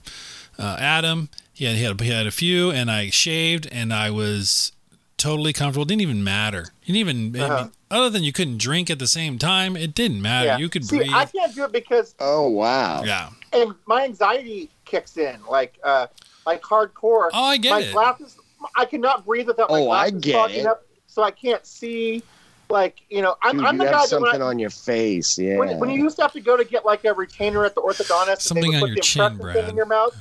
uh, 0.58 0.76
Adam. 0.78 1.28
He 1.52 1.64
had, 1.66 1.76
he 1.76 1.82
had 1.82 2.00
he 2.00 2.10
had 2.10 2.26
a 2.26 2.30
few, 2.30 2.70
and 2.70 2.90
I 2.90 3.10
shaved, 3.10 3.68
and 3.70 3.92
I 3.92 4.10
was 4.10 4.72
totally 5.18 5.52
comfortable. 5.52 5.82
It 5.82 5.88
didn't 5.88 6.00
even 6.02 6.24
matter. 6.24 6.66
You 6.84 6.94
didn't 6.94 7.08
even 7.08 7.16
I 7.18 7.20
mean, 7.30 7.42
Uh-huh. 7.42 7.68
other 7.90 8.08
than 8.10 8.22
you 8.22 8.32
couldn't 8.32 8.56
drink 8.58 8.88
at 8.88 8.98
the 8.98 9.06
same 9.06 9.38
time. 9.38 9.76
It 9.76 9.94
didn't 9.94 10.22
matter. 10.22 10.46
Yeah. 10.46 10.56
You 10.58 10.68
could 10.70 10.86
See, 10.86 10.96
breathe. 10.96 11.10
I 11.12 11.26
can't 11.26 11.54
do 11.54 11.64
it 11.64 11.72
because 11.72 12.14
Oh 12.18 12.48
wow! 12.48 13.02
yeah. 13.04 13.28
and 13.52 13.74
my 13.86 14.04
anxiety 14.04 14.70
kicks 14.86 15.18
in 15.18 15.36
like 15.48 15.78
uh 15.84 16.06
like 16.46 16.62
hardcore. 16.62 17.28
Oh, 17.34 17.44
I 17.44 17.58
get 17.58 17.70
my 17.70 17.80
it. 17.80 17.92
glasses. 17.92 18.38
I 18.76 18.84
cannot 18.86 19.26
breathe 19.26 19.46
without 19.48 19.70
my 19.70 19.78
Oh, 19.80 19.90
I 19.90 20.08
glasses 20.10 20.20
get 20.22 20.32
fogging 20.34 20.60
it. 20.60 20.66
up, 20.66 20.86
so 21.06 21.22
I 21.22 21.30
can't 21.30 21.66
see. 21.66 22.22
Like 22.70 23.00
you 23.08 23.20
know, 23.22 23.36
I'm, 23.42 23.56
Dude, 23.56 23.66
I'm 23.66 23.74
you 23.74 23.78
the 23.80 23.84
have 23.86 23.92
guy 23.94 24.00
that 24.00 24.08
something 24.08 24.32
when, 24.32 24.42
I, 24.42 24.46
on 24.46 24.58
your 24.58 24.70
face. 24.70 25.38
Yeah. 25.38 25.56
when, 25.58 25.78
when 25.78 25.90
you 25.90 26.02
used 26.02 26.16
to 26.16 26.22
have 26.22 26.32
to 26.34 26.40
go 26.40 26.56
to 26.56 26.64
get 26.64 26.84
like 26.84 27.04
a 27.04 27.12
retainer 27.12 27.64
at 27.64 27.74
the 27.74 27.80
orthodontist, 27.82 28.42
Something 28.42 28.74
and 28.74 28.74
on 28.74 28.80
they 28.80 28.80
would 28.82 28.88
your 28.90 28.96
put 28.96 28.96
the 28.96 29.00
chin, 29.02 29.22
impression 29.32 29.52
thing 29.52 29.62
Brad. 29.62 29.68
in 29.70 29.76
your 29.76 29.86
mouth. 29.86 30.16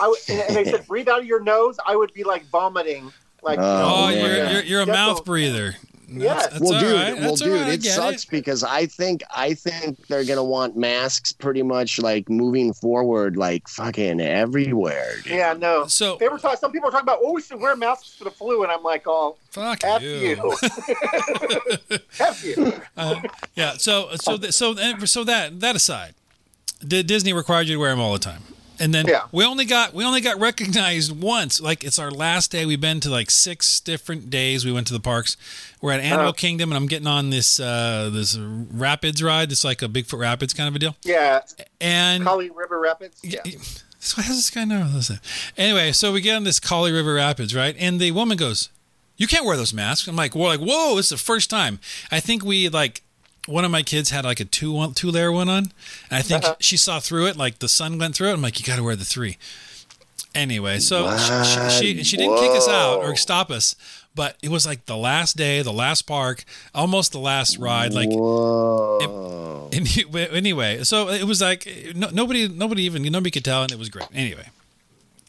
I 0.00 0.08
would, 0.08 0.18
and, 0.28 0.40
and 0.40 0.56
they 0.56 0.64
said 0.64 0.86
breathe 0.88 1.08
out 1.08 1.20
of 1.20 1.26
your 1.26 1.40
nose. 1.42 1.76
I 1.86 1.94
would 1.96 2.12
be 2.14 2.24
like 2.24 2.44
vomiting. 2.46 3.12
Like 3.42 3.58
Oh, 3.60 4.06
Oh, 4.06 4.08
you're, 4.10 4.50
you're 4.52 4.62
you're 4.62 4.82
a 4.82 4.86
Get 4.86 4.92
mouth 4.92 5.18
the- 5.18 5.22
breather. 5.24 5.74
Yes. 6.20 6.42
That's, 6.42 6.52
that's 6.52 6.60
well, 6.62 6.74
all 6.74 6.80
dude, 6.80 6.94
right. 6.94 7.14
well, 7.14 7.28
That's 7.28 7.40
dude, 7.40 7.52
right. 7.60 7.72
It 7.72 7.82
get 7.82 7.94
sucks 7.94 8.24
because 8.24 8.62
I 8.64 8.86
think 8.86 9.22
I 9.30 9.54
think 9.54 10.06
they're 10.08 10.24
gonna 10.24 10.44
want 10.44 10.76
masks 10.76 11.32
pretty 11.32 11.62
much 11.62 11.98
like 11.98 12.28
moving 12.28 12.72
forward, 12.72 13.36
like 13.36 13.68
fucking 13.68 14.20
everywhere. 14.20 15.14
dude. 15.22 15.32
yeah, 15.32 15.54
no. 15.54 15.86
So 15.86 16.16
They 16.16 16.28
were 16.28 16.38
talking. 16.38 16.58
Some 16.58 16.72
people 16.72 16.88
were 16.88 16.92
talking 16.92 17.04
about, 17.04 17.20
oh, 17.22 17.32
we 17.32 17.42
should 17.42 17.60
wear 17.60 17.76
masks 17.76 18.14
for 18.14 18.24
the 18.24 18.30
flu, 18.30 18.62
and 18.62 18.70
I'm 18.72 18.82
like, 18.82 19.04
oh, 19.06 19.36
fuck 19.50 19.82
f 19.84 20.02
you. 20.02 20.10
you, 20.10 20.54
f 22.20 22.44
you. 22.44 22.72
Uh, 22.96 23.20
yeah. 23.54 23.74
So 23.78 24.10
so 24.16 24.36
th- 24.36 24.52
so 24.52 24.74
so 25.04 25.24
that 25.24 25.60
that 25.60 25.76
aside, 25.76 26.14
D- 26.86 27.02
Disney 27.02 27.32
required 27.32 27.68
you 27.68 27.74
to 27.76 27.80
wear 27.80 27.90
them 27.90 28.00
all 28.00 28.12
the 28.12 28.18
time. 28.18 28.42
And 28.80 28.92
then 28.94 29.06
Yeah. 29.06 29.22
we 29.32 29.44
only 29.44 29.64
got 29.64 29.94
we 29.94 30.04
only 30.04 30.20
got 30.20 30.40
recognized 30.40 31.12
once. 31.20 31.60
Like 31.60 31.84
it's 31.84 31.98
our 31.98 32.10
last 32.10 32.50
day. 32.50 32.66
We've 32.66 32.80
been 32.80 33.00
to 33.00 33.10
like 33.10 33.30
six 33.30 33.80
different 33.80 34.30
days. 34.30 34.64
We 34.64 34.72
went 34.72 34.86
to 34.88 34.92
the 34.92 35.00
parks. 35.00 35.36
We're 35.80 35.92
at 35.92 36.00
Animal 36.00 36.20
Uh-huh. 36.28 36.32
Kingdom, 36.32 36.70
and 36.70 36.76
I'm 36.76 36.86
getting 36.86 37.06
on 37.06 37.30
this 37.30 37.60
uh, 37.60 38.10
this 38.12 38.36
rapids 38.38 39.22
ride. 39.22 39.52
It's 39.52 39.64
like 39.64 39.82
a 39.82 39.88
Bigfoot 39.88 40.18
Rapids 40.20 40.54
kind 40.54 40.68
of 40.68 40.74
a 40.74 40.78
deal. 40.78 40.96
Yeah, 41.04 41.40
And 41.80 42.24
Kali 42.24 42.50
River 42.50 42.80
Rapids. 42.80 43.18
Yeah. 43.22 43.40
Yeah. 43.44 43.58
So 43.98 44.20
how 44.20 44.28
does 44.28 44.36
this 44.38 44.50
guy 44.50 44.64
know? 44.64 44.88
Listen. 44.92 45.20
Anyway, 45.56 45.92
so 45.92 46.12
we 46.12 46.20
get 46.20 46.34
on 46.34 46.42
this 46.44 46.58
Kali 46.58 46.90
River 46.90 47.14
Rapids, 47.14 47.54
right? 47.54 47.76
And 47.78 48.00
the 48.00 48.10
woman 48.10 48.36
goes, 48.36 48.68
"You 49.16 49.28
can't 49.28 49.44
wear 49.44 49.56
those 49.56 49.72
masks." 49.72 50.08
I'm 50.08 50.16
like, 50.16 50.34
"We're 50.34 50.48
like, 50.48 50.60
whoa! 50.60 50.98
It's 50.98 51.10
the 51.10 51.16
first 51.16 51.48
time." 51.50 51.78
I 52.10 52.18
think 52.18 52.44
we 52.44 52.68
like 52.68 53.02
one 53.46 53.64
of 53.64 53.70
my 53.70 53.82
kids 53.82 54.10
had 54.10 54.24
like 54.24 54.40
a 54.40 54.44
two 54.44 54.72
one 54.72 54.94
two 54.94 55.10
layer 55.10 55.32
one 55.32 55.48
on, 55.48 55.64
and 56.10 56.18
I 56.18 56.22
think 56.22 56.44
Uh-huh. 56.44 56.54
she 56.60 56.76
saw 56.76 57.00
through 57.00 57.26
it. 57.26 57.36
Like 57.36 57.58
the 57.58 57.68
sun 57.68 57.98
went 57.98 58.14
through 58.14 58.30
it. 58.30 58.34
I'm 58.34 58.42
like, 58.42 58.58
"You 58.60 58.64
got 58.66 58.76
to 58.76 58.82
wear 58.84 58.96
the 58.96 59.04
three. 59.04 59.36
Anyway, 60.34 60.78
so 60.78 61.14
she, 61.18 61.44
she, 61.44 61.68
she 61.98 62.04
she 62.04 62.16
didn't 62.16 62.38
kick 62.38 62.52
us 62.52 62.66
out 62.68 63.00
or 63.00 63.14
stop 63.16 63.50
us, 63.50 63.76
but 64.14 64.36
it 64.42 64.48
was 64.48 64.64
like 64.64 64.86
the 64.86 64.96
last 64.96 65.36
day, 65.36 65.60
the 65.60 65.72
last 65.72 66.02
park, 66.02 66.44
almost 66.74 67.12
the 67.12 67.18
last 67.18 67.58
ride. 67.58 67.92
Like 67.92 68.08
Whoa. 68.08 69.68
and 69.72 69.94
you- 69.96 70.08
anyway, 70.16 70.84
so 70.84 71.10
it 71.10 71.24
was 71.24 71.42
like 71.42 71.68
no, 71.94 72.08
nobody, 72.10 72.48
nobody 72.48 72.84
even 72.84 73.02
nobody 73.02 73.30
could 73.30 73.44
tell, 73.44 73.62
and 73.62 73.72
it 73.72 73.78
was 73.78 73.90
great. 73.90 74.08
Anyway, 74.14 74.48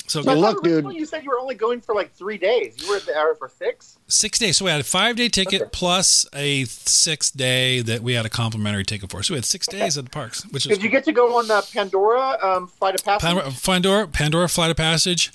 so 0.07 0.21
Well, 0.23 0.37
look, 0.37 0.63
dude. 0.63 0.93
You 0.93 1.05
said 1.05 1.23
you 1.23 1.29
were 1.29 1.39
only 1.39 1.55
going 1.55 1.81
for 1.81 1.95
like 1.95 2.11
three 2.13 2.37
days. 2.37 2.75
You 2.81 2.89
were 2.89 2.99
there 2.99 3.35
for 3.35 3.49
six. 3.49 3.97
six 4.07 4.37
days. 4.37 4.57
So 4.57 4.65
we 4.65 4.71
had 4.71 4.81
a 4.81 4.83
five 4.83 5.15
day 5.15 5.29
ticket 5.29 5.61
Okay. 5.61 5.69
plus 5.71 6.25
a 6.33 6.65
sixth 6.65 7.35
day 7.35 7.81
that 7.81 8.01
we 8.01 8.13
had 8.13 8.25
a 8.25 8.29
complimentary 8.29 8.83
ticket 8.83 9.09
for. 9.09 9.23
So 9.23 9.33
we 9.33 9.37
had 9.37 9.45
six 9.45 9.67
days 9.67 9.97
at 9.97 10.03
the 10.05 10.09
parks, 10.11 10.43
which 10.51 10.63
Did 10.63 10.83
you 10.83 10.89
get 10.89 11.03
to 11.05 11.11
go 11.11 11.37
on 11.37 11.47
the 11.47 11.65
Pandora 11.73 12.37
um, 12.41 12.67
flight 12.67 12.95
of 12.95 13.03
passage? 13.03 13.21
Pandora, 13.21 13.51
Pandora, 13.63 14.07
Pandora 14.07 14.49
Flight 14.49 14.71
of 14.71 14.77
Passage. 14.77 15.31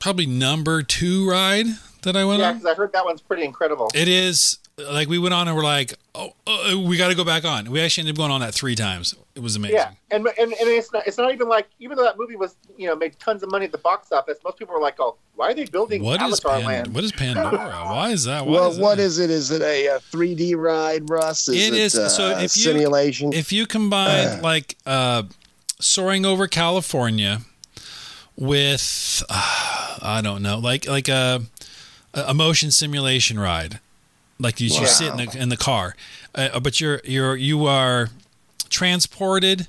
Probably 0.00 0.26
number 0.26 0.82
two 0.82 1.28
ride 1.28 1.66
that 2.02 2.16
I 2.16 2.24
went 2.24 2.40
yeah, 2.40 2.48
on. 2.48 2.54
Yeah, 2.54 2.58
because 2.58 2.72
I 2.72 2.74
heard 2.76 2.92
that 2.92 3.04
one's 3.04 3.20
pretty 3.20 3.44
incredible. 3.44 3.90
It 3.94 4.08
is 4.08 4.58
like 4.78 5.08
we 5.08 5.18
went 5.18 5.34
on 5.34 5.48
and 5.48 5.56
we're 5.56 5.64
like, 5.64 5.94
oh, 6.14 6.32
uh, 6.46 6.78
we 6.78 6.96
got 6.96 7.08
to 7.08 7.14
go 7.14 7.24
back 7.24 7.44
on. 7.44 7.70
We 7.70 7.80
actually 7.80 8.02
ended 8.02 8.14
up 8.14 8.18
going 8.18 8.30
on 8.30 8.40
that 8.42 8.54
three 8.54 8.74
times. 8.76 9.14
It 9.34 9.40
was 9.40 9.56
amazing. 9.56 9.76
Yeah, 9.76 9.90
and, 10.10 10.26
and 10.26 10.52
and 10.52 10.54
it's 10.68 10.92
not 10.92 11.06
it's 11.06 11.18
not 11.18 11.32
even 11.32 11.48
like 11.48 11.68
even 11.80 11.96
though 11.96 12.04
that 12.04 12.16
movie 12.18 12.36
was 12.36 12.56
you 12.76 12.86
know 12.86 12.94
made 12.96 13.18
tons 13.18 13.42
of 13.42 13.50
money 13.50 13.64
at 13.66 13.72
the 13.72 13.78
box 13.78 14.12
office, 14.12 14.38
most 14.44 14.56
people 14.58 14.74
were 14.74 14.80
like, 14.80 14.96
oh, 15.00 15.16
why 15.34 15.50
are 15.50 15.54
they 15.54 15.64
building 15.64 16.02
What 16.02 16.20
is 16.22 16.34
Avatar 16.34 16.56
Pan- 16.58 16.64
Land? 16.66 16.94
what 16.94 17.04
is 17.04 17.12
Pandora? 17.12 17.50
Why 17.84 18.10
is 18.10 18.24
that? 18.24 18.46
Why 18.46 18.52
Well, 18.52 18.70
is 18.70 18.78
what 18.78 18.96
that? 18.98 19.02
is 19.04 19.18
it? 19.18 19.30
Is 19.30 19.50
it 19.50 19.62
a, 19.62 19.88
uh 19.88 19.98
3D 20.12 20.56
ride, 20.56 21.08
Russ? 21.10 21.48
Is 21.48 21.68
It 21.68 21.74
it, 21.74 21.80
is- 21.80 21.94
Uh, 21.96 22.08
so 22.08 22.30
if 22.38 22.56
you- 22.56 22.62
simulation. 22.64 23.32
if 23.32 23.52
you 23.52 23.66
combine 23.66 24.42
like 24.42 24.76
uh, 24.86 25.22
soaring 25.80 26.24
over 26.26 26.46
California 26.48 27.42
with 28.36 29.22
uh, 29.28 29.98
I 30.02 30.20
don't 30.22 30.42
know, 30.42 30.58
like 30.58 30.86
like 30.88 31.08
a 31.08 31.42
a 32.14 32.34
motion 32.34 32.70
simulation 32.70 33.38
ride, 33.38 33.78
like 34.38 34.60
you, 34.60 34.68
you 34.68 34.86
sit 34.86 35.08
in 35.12 35.16
the 35.16 35.38
in 35.38 35.48
the 35.48 35.56
car, 35.56 35.94
uh, 36.34 36.60
but 36.60 36.80
you're 36.80 37.00
you're 37.04 37.36
you 37.36 37.66
are 37.66 38.08
transported. 38.68 39.68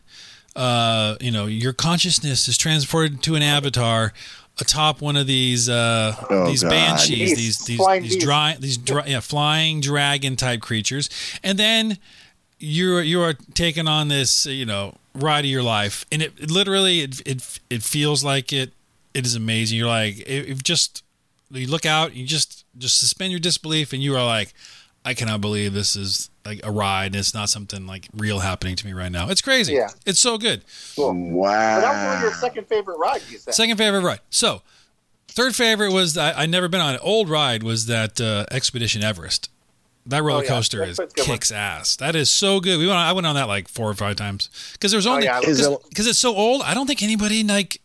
Uh, 0.56 1.16
you 1.22 1.32
know, 1.32 1.46
your 1.46 1.74
consciousness 1.74 2.48
is 2.48 2.58
transported 2.58 3.22
to 3.24 3.36
an 3.36 3.42
avatar 3.42 4.12
atop 4.60 5.00
one 5.02 5.16
of 5.16 5.26
these 5.26 5.70
uh, 5.70 6.14
Oh, 6.30 6.48
these 6.48 6.64
God. 6.64 6.70
banshees, 6.70 7.36
these 7.38 7.60
these 7.60 7.78
flying 7.78 8.04
these 8.04 8.18
dry 8.18 8.58
these 8.60 8.78
dry, 8.78 9.06
yeah 9.06 9.20
flying 9.22 9.80
dragon 9.80 10.36
type 10.36 10.60
creatures, 10.62 11.10
and 11.44 11.58
then 11.58 11.98
you're 12.60 13.02
you 13.02 13.22
are 13.22 13.36
taking 13.54 13.88
on 13.88 14.10
this 14.10 14.46
you 14.46 14.66
know 14.66 14.96
ride 15.16 15.46
of 15.46 15.52
your 15.52 15.64
life, 15.64 16.06
and 16.12 16.22
it, 16.22 16.34
it 16.40 16.52
literally 16.52 17.02
it, 17.02 17.22
it 17.26 17.60
it 17.70 17.84
feels 17.84 18.24
like 18.24 18.52
it 18.52 18.74
it 19.14 19.26
is 19.26 19.36
amazing. 19.36 19.78
You're 19.78 19.88
like 19.88 20.20
it 20.28 20.62
just 20.64 21.04
you 21.52 21.68
look 21.68 21.86
out, 21.86 22.14
you 22.16 22.26
just 22.26 22.59
just 22.78 23.00
suspend 23.00 23.32
your 23.32 23.40
disbelief, 23.40 23.94
and 23.94 24.02
you 24.02 24.16
are 24.16 24.26
like, 24.26 24.54
I 25.06 25.14
cannot 25.14 25.42
believe 25.42 25.74
this 25.74 25.96
is 25.96 26.30
like 26.46 26.60
a 26.64 26.72
ride. 26.72 27.08
And 27.08 27.16
it's 27.16 27.34
not 27.34 27.50
something 27.50 27.88
like 27.88 28.08
real 28.16 28.40
happening 28.40 28.76
to 28.76 28.86
me 28.86 28.94
right 28.94 29.12
now. 29.12 29.30
It's 29.30 29.42
crazy. 29.42 29.74
Yeah. 29.74 29.90
it's 30.06 30.20
so 30.20 30.38
good. 30.38 30.64
Cool. 30.96 31.14
wow. 31.32 31.76
But 31.76 31.82
that 31.82 31.94
was 31.94 32.06
one 32.06 32.16
of 32.18 32.22
your 32.24 32.34
second 32.34 32.68
favorite 32.68 32.98
rides. 32.98 33.32
You 33.32 33.38
said. 33.38 33.54
Second 33.54 33.78
favorite 33.78 34.02
ride. 34.02 34.20
So, 34.30 34.62
third 35.30 35.56
favorite 35.56 35.94
was 35.94 36.18
I, 36.18 36.44
I 36.44 36.46
never 36.48 36.68
been 36.68 36.82
on 36.82 36.96
an 36.96 37.00
old 37.02 37.30
ride 37.30 37.64
was 37.64 37.86
that 37.86 38.20
uh, 38.20 38.46
Expedition 38.52 39.04
Everest. 39.04 39.50
That 40.06 40.24
roller 40.24 40.40
Oh, 40.40 40.44
yeah. 40.44 40.48
coaster 40.50 40.80
That's 40.80 40.92
is 40.92 41.00
a 41.00 41.06
good 41.08 41.18
one. 41.18 41.26
kicks 41.28 41.52
ass. 41.52 41.96
That 41.98 42.16
is 42.16 42.32
so 42.32 42.60
good. 42.60 42.80
We 42.80 42.88
went. 42.88 42.98
On, 42.98 43.06
I 43.06 43.14
went 43.14 43.28
on 43.28 43.36
that 43.36 43.48
like 43.48 43.68
four 43.68 43.90
or 43.90 43.94
five 43.94 44.16
times 44.16 44.50
because 44.74 44.92
there's 44.92 45.06
only 45.06 45.28
Oh, 45.30 45.40
yeah. 45.40 45.76
Because 45.88 46.08
it's 46.08 46.20
so 46.20 46.36
old. 46.36 46.62
I 46.64 46.74
don't 46.74 46.88
think 46.88 47.04
anybody 47.04 47.44
like 47.44 47.80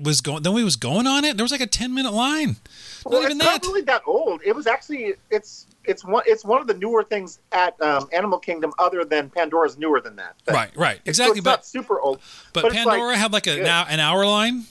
was 0.00 0.20
going. 0.20 0.42
Nobody 0.42 0.64
was 0.64 0.76
going 0.76 1.06
on 1.06 1.24
it. 1.24 1.36
There 1.36 1.44
was 1.44 1.50
like 1.52 1.60
a 1.60 1.66
ten 1.66 1.92
minute 1.92 2.12
line. 2.12 2.56
Not 3.04 3.12
well, 3.12 3.22
even 3.22 3.36
it's 3.36 3.44
that. 3.44 3.62
not 3.62 3.66
really 3.66 3.82
that 3.82 4.02
old. 4.06 4.40
It 4.44 4.54
was 4.54 4.66
actually 4.66 5.14
it's 5.30 5.66
it's 5.84 6.04
one 6.04 6.22
it's 6.26 6.44
one 6.44 6.60
of 6.60 6.66
the 6.66 6.74
newer 6.74 7.02
things 7.02 7.38
at 7.52 7.80
um, 7.80 8.08
Animal 8.12 8.38
Kingdom, 8.38 8.72
other 8.78 9.04
than 9.04 9.30
Pandora's 9.30 9.78
newer 9.78 10.00
than 10.00 10.16
that. 10.16 10.36
But- 10.44 10.54
right, 10.54 10.70
right, 10.76 10.96
so 10.98 11.02
exactly. 11.10 11.38
it's 11.38 11.44
but 11.44 11.50
not 11.50 11.66
super 11.66 12.00
old. 12.00 12.20
but, 12.52 12.62
but 12.62 12.72
it's, 12.74 12.84
like, 12.84 12.98
Pandora 12.98 13.16
had 13.16 13.32
like 13.32 13.46
a 13.46 13.56
good. 13.56 13.64
now 13.64 13.86
an 13.88 14.00
hour 14.00 14.26
line. 14.26 14.64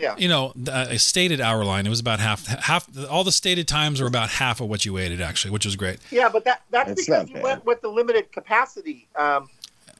Yeah. 0.00 0.16
you 0.18 0.26
know, 0.28 0.52
the- 0.56 0.90
a 0.90 0.98
stated 0.98 1.40
hour 1.40 1.64
line. 1.64 1.86
It 1.86 1.90
was 1.90 2.00
about 2.00 2.18
half 2.20 2.46
half. 2.46 2.88
All 3.08 3.22
the 3.24 3.30
stated 3.32 3.68
times 3.68 4.00
were 4.00 4.08
about 4.08 4.28
half 4.28 4.60
of 4.60 4.68
what 4.68 4.84
you 4.84 4.92
waited 4.92 5.20
actually, 5.20 5.52
which 5.52 5.64
was 5.64 5.76
great. 5.76 5.98
Yeah, 6.10 6.28
but 6.28 6.44
that 6.44 6.62
that's 6.70 6.90
It's 6.90 7.06
because 7.06 7.28
you 7.28 7.34
bad. 7.36 7.42
went 7.44 7.66
with 7.66 7.80
the 7.80 7.88
limited 7.88 8.32
capacity. 8.32 9.08
Um, 9.16 9.48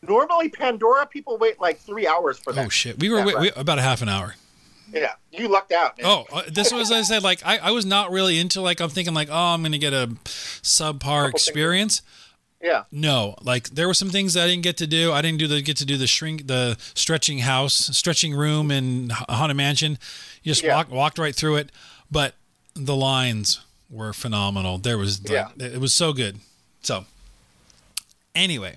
normally, 0.02 0.48
Pandora 0.48 1.06
people 1.06 1.38
wait 1.38 1.60
like 1.60 1.78
three 1.78 2.06
hours 2.06 2.38
for 2.38 2.52
that. 2.52 2.66
Oh 2.66 2.68
shit, 2.68 2.98
we 2.98 3.08
were 3.08 3.18
Yeah, 3.18 3.24
we, 3.24 3.34
we, 3.36 3.50
about 3.56 3.78
a 3.78 3.82
half 3.82 4.02
an 4.02 4.08
hour. 4.08 4.34
Yeah, 4.92 5.12
you 5.32 5.48
lucked 5.48 5.72
out. 5.72 5.96
Man. 5.98 6.06
Oh, 6.06 6.24
uh, 6.32 6.42
this 6.48 6.72
was 6.72 6.92
I 6.92 7.02
said 7.02 7.22
like 7.22 7.40
I, 7.44 7.58
I 7.58 7.70
was 7.72 7.84
not 7.86 8.10
really 8.10 8.38
into 8.38 8.60
like 8.60 8.80
I'm 8.80 8.90
thinking 8.90 9.14
like 9.14 9.28
oh 9.30 9.34
I'm 9.54 9.62
gonna 9.62 9.78
get 9.78 9.92
a 9.92 10.08
subpar 10.62 11.28
experience. 11.30 12.02
yeah, 12.62 12.84
No, 12.92 13.34
like 13.42 13.70
there 13.70 13.86
were 13.86 13.94
some 13.94 14.10
things 14.10 14.34
that 14.34 14.44
I 14.44 14.46
didn't 14.46 14.62
get 14.62 14.76
to 14.78 14.86
do. 14.86 15.12
I 15.12 15.20
didn't 15.22 15.38
do 15.38 15.46
the 15.46 15.62
get 15.62 15.76
to 15.78 15.84
do 15.86 15.96
the 15.96 16.06
shrink 16.06 16.46
the 16.46 16.76
stretching 16.94 17.38
house, 17.40 17.74
stretching 17.74 18.34
room 18.34 18.70
in 18.70 19.10
Haunted 19.10 19.56
Mansion. 19.56 19.98
You 20.42 20.50
just 20.52 20.62
Yeah. 20.62 20.74
walked 20.76 20.90
walked 20.90 21.18
right 21.18 21.34
through 21.34 21.56
it, 21.56 21.70
but 22.10 22.34
the 22.74 22.94
lines 22.96 23.60
were 23.90 24.12
phenomenal. 24.12 24.78
There 24.78 24.98
was 24.98 25.22
like, 25.22 25.30
Yeah. 25.30 25.48
it 25.66 25.80
was 25.80 25.92
so 25.94 26.12
good. 26.12 26.38
So 26.82 27.04
anyway, 28.34 28.76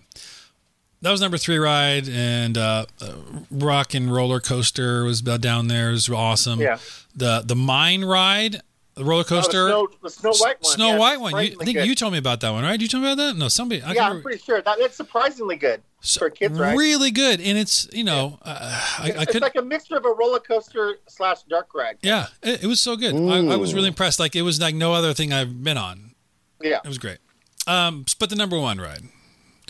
that 1.02 1.12
was 1.12 1.22
number 1.22 1.38
three 1.38 1.58
ride, 1.58 2.08
and 2.10 2.58
uh, 2.58 2.86
uh, 3.02 3.14
Rock 3.52 3.94
and 3.94 4.12
Roller 4.14 4.40
Coaster 4.40 5.04
was 5.04 5.22
about 5.22 5.42
down 5.42 5.68
there. 5.68 5.90
It 5.90 5.94
was 5.94 6.10
awesome. 6.10 6.60
Yeah. 6.60 6.78
The 7.16 7.42
the 7.46 7.56
Mine 7.56 8.04
ride, 8.06 8.62
the 8.96 9.04
roller 9.06 9.22
Oh, 9.22 9.24
the 9.24 9.30
coaster. 9.30 9.68
Snow, 9.68 9.88
the 10.02 10.10
Snow 10.10 10.32
White 10.32 10.58
one. 10.62 10.74
Snow 10.74 10.88
yeah, 10.94 10.98
White 10.98 11.20
one. 11.20 11.32
You, 11.34 11.58
I 11.60 11.66
think 11.66 11.78
good. 11.78 11.88
you 11.88 11.96
told 11.96 12.14
me 12.14 12.20
about 12.20 12.40
that 12.42 12.52
one, 12.52 12.64
right? 12.64 12.80
You 12.82 12.88
told 12.88 13.04
me 13.04 13.12
about 13.12 13.24
that? 13.24 13.36
No, 13.38 13.48
somebody. 13.48 13.82
I 13.82 13.90
Yeah, 13.90 13.94
can't 13.94 14.00
I'm 14.00 14.10
remember. 14.10 14.30
pretty 14.30 14.44
sure 14.44 14.62
that 14.62 14.80
it's 14.80 14.96
surprisingly 14.96 15.56
good 15.56 15.82
So- 16.02 16.20
for 16.20 16.30
kids, 16.30 16.58
right? 16.60 16.76
Really 16.78 17.12
good, 17.12 17.40
and 17.42 17.58
it's 17.58 17.88
you 17.94 18.04
know 18.04 18.40
uh, 18.44 18.58
I, 19.00 19.12
I 19.18 19.22
it's 19.24 19.36
like 19.40 19.56
a 19.56 19.62
mixture 19.62 19.98
of 19.98 20.06
a 20.06 20.12
roller 20.12 20.40
coaster 20.40 20.98
slash 21.08 21.44
dark 21.44 21.74
ride. 21.76 21.98
yeah 22.02 22.28
it, 22.44 22.64
it 22.64 22.68
was 22.68 22.80
so 22.80 22.96
good. 22.96 23.14
I, 23.16 23.54
I 23.54 23.56
was 23.56 23.74
really 23.76 23.88
impressed. 23.90 24.20
Like 24.20 24.36
it 24.36 24.42
was 24.44 24.60
like 24.60 24.74
no 24.76 24.94
other 24.94 25.14
thing 25.14 25.32
I've 25.34 25.64
been 25.64 25.78
on. 25.78 26.16
Yeah, 26.62 26.80
It 26.84 26.88
was 26.88 26.98
great. 26.98 27.20
Um, 27.68 28.04
but 28.20 28.30
the 28.32 28.36
number 28.36 28.60
one 28.60 28.80
ride, 28.80 29.04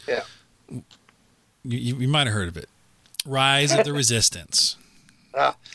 yeah. 0.07 0.21
You, 1.63 1.78
you, 1.78 1.96
you 2.02 2.08
might 2.08 2.28
have 2.28 2.34
heard 2.34 2.48
of 2.48 2.58
it, 2.58 2.70
Rise 3.26 3.74
of 3.74 3.84
the 3.86 3.93
Resistance. 4.02 4.76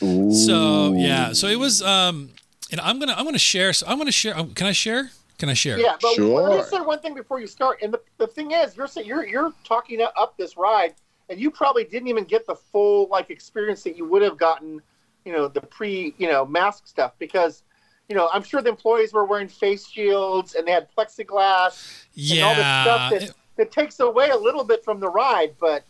So 0.01 0.95
yeah, 0.97 1.33
so 1.33 1.47
it 1.49 1.59
was. 1.59 1.83
Um, 1.83 2.31
and 2.71 2.81
I'm 2.81 2.99
gonna 2.99 3.14
I'm 3.16 3.25
gonna 3.25 3.38
share. 3.38 3.73
So 3.73 3.87
I'm 3.87 3.99
gonna 3.99 4.11
share. 4.12 4.37
um, 4.37 4.55
Can 4.55 4.66
I 4.66 4.73
share? 4.73 5.11
Can 5.38 5.49
I 5.49 5.55
share? 5.55 5.79
Yeah, 5.79 5.97
but 6.01 6.16
let 6.18 6.57
me 6.59 6.62
say 6.64 6.81
one 6.81 7.01
thing 7.01 7.14
before 7.14 7.40
you 7.40 7.47
start. 7.47 7.83
And 7.83 7.92
the, 7.92 8.01
the 8.18 8.27
thing 8.27 8.53
is, 8.53 8.77
you're 8.77 8.88
you're 9.05 9.27
you're 9.27 9.53
talking 9.64 10.01
up 10.16 10.37
this 10.37 10.57
ride, 10.57 10.95
and 11.29 11.38
you 11.40 11.51
probably 11.51 11.85
didn't 11.85 12.09
even 12.09 12.25
get 12.25 12.47
the 12.47 12.55
full 12.55 13.09
like 13.09 13.31
experience 13.31 13.83
that 13.85 13.97
you 13.97 14.05
would 14.09 14.23
have 14.23 14.37
gotten, 14.37 14.81
you 15.25 15.33
know, 15.33 15.49
the 15.49 15.61
pre 15.61 16.14
you 16.18 16.29
know 16.29 16.47
mask 16.47 16.87
stuff 16.87 17.12
because, 17.18 17.62
you 18.09 18.14
know, 18.16 18.31
I'm 18.33 18.42
sure 18.42 18.62
the 18.62 18.71
employees 18.71 19.12
were 19.12 19.25
wearing 19.25 19.49
face 19.49 19.87
shields 19.88 20.55
and 20.55 20.66
they 20.66 20.73
had 20.73 20.88
plexiglass 20.97 22.05
and 22.16 22.42
all 22.42 22.55
this 22.55 22.64
stuff 22.64 23.12
Yeah. 23.12 23.18
that, 23.18 23.35
that 23.62 23.70
takes 23.72 24.01
away 24.01 24.31
a 24.31 24.37
little 24.37 24.64
bit 24.64 24.85
from 24.85 24.98
the 25.01 25.09
ride, 25.09 25.55
but 25.61 25.85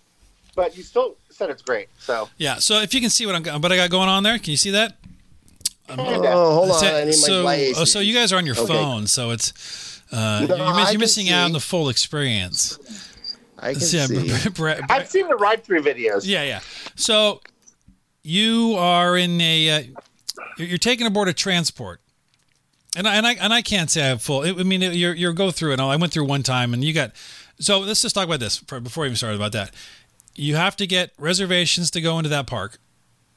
but 0.54 0.76
you 0.76 0.82
still 0.82 1.16
said 1.30 1.48
it's 1.48 1.62
great. 1.62 1.88
So 1.98 2.28
Yeah. 2.36 2.56
So 2.56 2.80
if 2.80 2.92
you 2.92 3.00
can 3.00 3.08
see 3.10 3.24
what 3.24 3.34
I'm 3.34 3.60
what 3.62 3.72
I 3.72 3.76
got 3.76 3.90
going 3.90 4.08
on 4.10 4.22
there, 4.22 4.38
can 4.38 4.50
you 4.50 4.56
see 4.58 4.70
that? 4.72 4.98
kinda. 5.88 6.04
Oh, 6.32 6.54
hold 6.54 6.70
on. 6.70 6.78
So- 6.78 6.96
I 6.96 7.04
need 7.04 7.12
so, 7.14 7.42
my 7.42 7.72
oh, 7.76 7.84
so 7.84 8.00
you 8.00 8.14
guys 8.14 8.32
are 8.32 8.36
on 8.36 8.46
your 8.46 8.56
Okay. 8.56 8.66
phone, 8.66 9.06
so 9.06 9.30
it's 9.30 9.52
uh, 10.12 10.46
No, 10.48 10.56
you're, 10.56 10.74
miss, 10.76 10.92
you're 10.92 11.00
missing 11.00 11.30
out 11.30 11.44
on 11.46 11.52
the 11.52 11.60
full 11.60 11.88
experience. 11.88 12.78
I 13.58 13.72
can 13.72 13.80
Yeah, 13.80 14.06
see. 14.06 14.32
I've 14.90 15.08
seen 15.08 15.28
the 15.28 15.36
ride 15.36 15.64
through 15.64 15.82
videos. 15.82 16.22
yeah, 16.26 16.42
yeah. 16.42 16.60
So 16.96 17.40
you 18.22 18.74
are 18.78 19.16
in 19.16 19.40
a 19.40 19.70
uh, 19.70 19.82
you're, 20.58 20.68
you're 20.68 20.78
taking 20.78 21.06
aboard 21.06 21.28
a 21.28 21.32
transport. 21.32 22.00
And 22.94 23.08
I, 23.08 23.14
and 23.16 23.26
I 23.26 23.32
and 23.34 23.54
I 23.54 23.62
can't 23.62 23.90
say 23.90 24.02
I 24.02 24.08
have 24.08 24.20
full. 24.20 24.42
I 24.44 24.52
mean, 24.64 24.82
you're 24.82 25.14
you're 25.14 25.32
go 25.32 25.50
through 25.50 25.72
it. 25.72 25.80
I 25.80 25.96
went 25.96 26.12
through 26.12 26.26
one 26.26 26.42
time, 26.42 26.74
and 26.74 26.84
you 26.84 26.92
got. 26.92 27.12
So 27.58 27.80
let's 27.80 28.02
just 28.02 28.14
talk 28.14 28.24
about 28.26 28.40
this 28.40 28.58
for- 28.58 28.80
before 28.80 29.02
we 29.02 29.08
even 29.08 29.16
started 29.16 29.36
about 29.36 29.52
that. 29.52 29.72
You 30.34 30.56
have 30.56 30.76
to 30.76 30.86
get 30.86 31.12
reservations 31.18 31.90
to 31.92 32.00
go 32.00 32.18
into 32.18 32.30
that 32.30 32.46
park. 32.46 32.78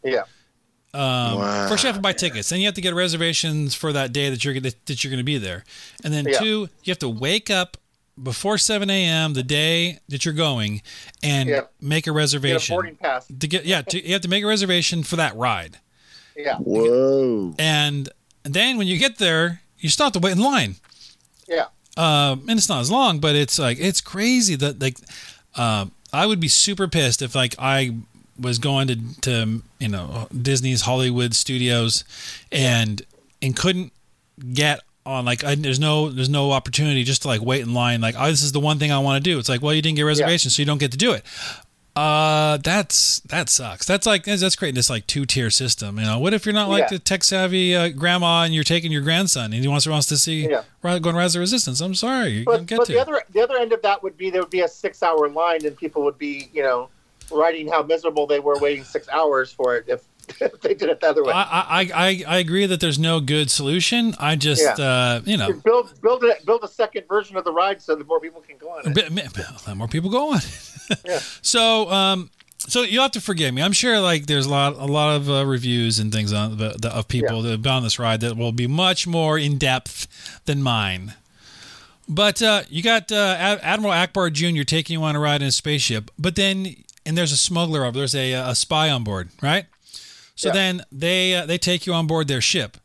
Yeah. 0.03 0.23
Um, 0.93 1.39
Wow. 1.39 1.67
First, 1.67 1.83
you 1.83 1.87
have 1.87 1.95
to 1.97 2.01
buy 2.01 2.13
tickets. 2.13 2.49
Then 2.49 2.59
you 2.59 2.65
have 2.67 2.75
to 2.75 2.81
get 2.81 2.93
reservations 2.93 3.75
for 3.75 3.91
that 3.91 4.13
day 4.13 4.29
that 4.29 4.45
you're 4.45 4.53
gonna, 4.53 4.71
that 4.85 5.03
you're 5.03 5.11
going 5.11 5.17
to 5.19 5.23
be 5.25 5.37
there. 5.37 5.65
And 6.03 6.13
then 6.13 6.25
Yeah. 6.25 6.39
two, 6.39 6.69
you 6.83 6.91
have 6.91 6.99
to 6.99 7.09
wake 7.09 7.49
up 7.49 7.77
before 8.21 8.57
7 8.57 8.89
a.m. 8.89 9.33
the 9.33 9.43
day 9.43 9.99
that 10.07 10.23
you're 10.23 10.33
going 10.33 10.81
and 11.21 11.49
Yeah. 11.49 11.61
make 11.81 12.05
a 12.05 12.11
Get 12.11 12.11
a 12.11 12.13
reservation 12.13 12.73
boarding 12.75 12.95
pass. 12.95 13.25
to 13.27 13.47
get. 13.47 13.65
Yeah, 13.65 13.81
to, 13.81 14.05
you 14.05 14.13
have 14.13 14.21
to 14.21 14.29
make 14.29 14.43
a 14.43 14.47
reservation 14.47 15.03
for 15.03 15.17
that 15.17 15.35
ride. 15.35 15.79
Yeah. 16.37 16.55
Whoa. 16.59 17.53
And, 17.59 18.07
and 18.45 18.53
then 18.53 18.77
when 18.77 18.87
you 18.87 18.97
get 18.97 19.17
there, 19.17 19.61
you 19.77 19.89
still 19.89 20.05
have 20.05 20.13
to 20.13 20.19
wait 20.19 20.31
in 20.31 20.39
line. 20.39 20.77
Yeah. 21.45 21.65
Um, 21.97 22.45
and 22.49 22.57
it's 22.57 22.69
not 22.69 22.81
as 22.81 22.91
long, 22.91 23.19
but 23.19 23.35
it's 23.35 23.57
like 23.57 23.79
it's 23.79 24.01
crazy 24.01 24.55
that 24.55 24.81
like 24.81 24.97
um, 25.55 25.91
I 26.11 26.25
would 26.25 26.39
be 26.39 26.47
super 26.47 26.87
pissed 26.87 27.21
if 27.21 27.35
like 27.35 27.55
I 27.57 27.95
was 28.39 28.59
going 28.59 28.87
to 28.87 29.21
to 29.21 29.61
you 29.79 29.87
know 29.87 30.27
Disney's 30.41 30.81
Hollywood 30.81 31.33
Studios 31.33 32.03
and 32.51 33.01
and 33.41 33.55
couldn't 33.55 33.93
get 34.53 34.81
on 35.05 35.23
like 35.23 35.43
I, 35.43 35.55
there's 35.55 35.79
no 35.79 36.09
there's 36.09 36.29
no 36.29 36.51
opportunity 36.51 37.03
just 37.03 37.21
to 37.21 37.27
like 37.29 37.41
wait 37.41 37.61
in 37.61 37.73
line 37.73 38.01
like 38.01 38.15
oh 38.17 38.27
this 38.27 38.43
is 38.43 38.51
the 38.51 38.59
one 38.59 38.79
thing 38.79 38.91
I 38.91 38.99
want 38.99 39.23
to 39.23 39.29
do. 39.29 39.39
It's 39.39 39.47
like 39.47 39.61
well 39.61 39.73
you 39.73 39.81
didn't 39.81 39.95
get 39.95 40.03
a 40.03 40.05
reservation 40.05 40.49
so 40.49 40.61
you 40.61 40.65
don't 40.65 40.79
get 40.79 40.91
to 40.91 40.97
do 40.97 41.13
it 41.13 41.23
uh 41.95 42.57
that's 42.57 43.21
that 43.21 43.49
sucks 43.49 43.85
that's 43.85 44.05
like 44.05 44.25
that's 44.25 44.55
creating 44.57 44.75
this 44.75 44.89
like 44.89 45.07
two 45.07 45.25
tier 45.25 45.49
system 45.49 45.97
you 45.97 46.03
know 46.05 46.19
what 46.19 46.33
if 46.33 46.45
you're 46.45 46.53
not 46.53 46.67
like 46.67 46.81
Yeah. 46.81 46.87
the 46.89 46.99
tech 46.99 47.23
savvy 47.23 47.73
uh, 47.73 47.87
grandma 47.89 48.43
and 48.43 48.53
you're 48.53 48.65
taking 48.65 48.91
your 48.91 49.01
grandson 49.01 49.53
and 49.53 49.61
he 49.63 49.67
wants 49.67 49.87
wants 49.87 50.07
to 50.07 50.17
see 50.17 50.49
Yeah. 50.49 50.63
Going 50.83 51.15
Rise 51.15 51.35
of 51.35 51.39
Resistance 51.39 51.79
I'm 51.79 51.95
sorry 51.95 52.29
you 52.39 52.45
But, 52.45 52.65
get 52.65 52.79
but 52.79 52.87
to 52.87 52.91
the 52.93 52.99
other 52.99 53.21
the 53.31 53.41
other 53.41 53.55
end 53.57 53.71
of 53.71 53.81
that 53.83 54.03
would 54.03 54.17
be 54.17 54.29
there 54.29 54.41
would 54.41 54.49
be 54.51 54.59
a 54.61 54.67
six 54.67 55.01
hour 55.01 55.29
line 55.29 55.65
and 55.65 55.77
people 55.77 56.03
would 56.03 56.17
be 56.17 56.49
you 56.53 56.63
know 56.63 56.89
writing 57.31 57.67
how 57.69 57.81
miserable 57.81 58.27
they 58.27 58.39
were 58.39 58.57
waiting 58.59 58.83
six 58.83 59.07
hours 59.09 59.51
for 59.51 59.77
it 59.77 59.85
if, 59.87 60.03
they 60.61 60.73
did 60.73 60.89
it 60.89 60.99
the 61.01 61.07
other 61.07 61.23
way. 61.23 61.31
I, 61.31 61.41
I, 61.41 61.89
I, 61.93 62.23
I 62.27 62.37
agree 62.39 62.65
that 62.65 62.79
there's 62.79 62.97
no 62.97 63.19
good 63.19 63.51
solution. 63.51 64.15
I 64.19 64.35
just, 64.35 64.63
Yeah. 64.63 64.83
uh, 64.83 65.21
you 65.23 65.37
know, 65.37 65.53
build 65.53 65.93
build 66.01 66.23
a, 66.23 66.33
build 66.45 66.63
a 66.63 66.67
second 66.67 67.07
version 67.07 67.37
of 67.37 67.43
the 67.43 67.51
ride 67.51 67.79
so 67.79 67.93
that 67.95 68.07
more 68.07 68.19
people 68.19 68.41
can 68.41 68.57
go 68.57 68.69
on 68.71 68.87
it. 68.91 68.93
bit, 69.13 69.37
a 69.37 69.53
lot 69.67 69.77
more 69.77 69.87
people 69.87 70.09
go 70.09 70.33
on. 70.33 70.39
Yeah. 71.05 71.19
So, 71.41 71.89
um, 71.91 72.29
so 72.67 72.81
you'll 72.81 73.03
have 73.03 73.11
to 73.11 73.21
forgive 73.21 73.53
me. 73.53 73.61
I'm 73.61 73.71
sure 73.73 73.99
like 73.99 74.25
there's 74.25 74.45
a 74.47 74.49
lot, 74.49 74.73
a 74.73 74.85
lot 74.85 75.15
of 75.15 75.29
uh, 75.29 75.45
reviews 75.45 75.99
and 75.99 76.11
things 76.11 76.33
on 76.33 76.57
the, 76.57 76.75
the 76.79 76.89
of 76.95 77.07
people 77.07 77.41
that 77.43 77.51
have 77.51 77.61
been 77.61 77.71
on 77.73 77.83
this 77.83 77.99
ride 77.99 78.21
that 78.21 78.35
will 78.37 78.51
be 78.51 78.65
much 78.67 79.05
more 79.05 79.37
in 79.37 79.57
depth 79.57 80.07
than 80.45 80.63
mine. 80.63 81.13
But 82.07 82.41
uh, 82.41 82.63
you 82.69 82.81
got 82.83 83.11
uh, 83.11 83.35
Ad- 83.37 83.59
Admiral 83.63 83.93
Ackbar 83.93 84.31
Jr. 84.33 84.63
taking 84.63 84.99
you 84.99 85.03
on 85.03 85.15
a 85.15 85.19
ride 85.19 85.41
in 85.41 85.47
a 85.47 85.51
spaceship, 85.51 86.11
but 86.19 86.35
then 86.35 86.75
and 87.05 87.15
there's 87.17 87.31
a 87.31 87.37
smuggler 87.37 87.83
over 87.85 87.97
there's 87.99 88.15
a, 88.15 88.33
a 88.33 88.55
spy 88.55 88.89
on 88.89 89.03
board, 89.03 89.29
right? 89.41 89.65
So 90.35 90.49
Yeah. 90.49 90.53
then 90.53 90.81
they 90.91 91.35
uh, 91.35 91.45
they 91.45 91.57
take 91.57 91.85
you 91.87 91.93
on 91.93 92.07
board 92.07 92.27
their 92.27 92.41
ship, 92.41 92.77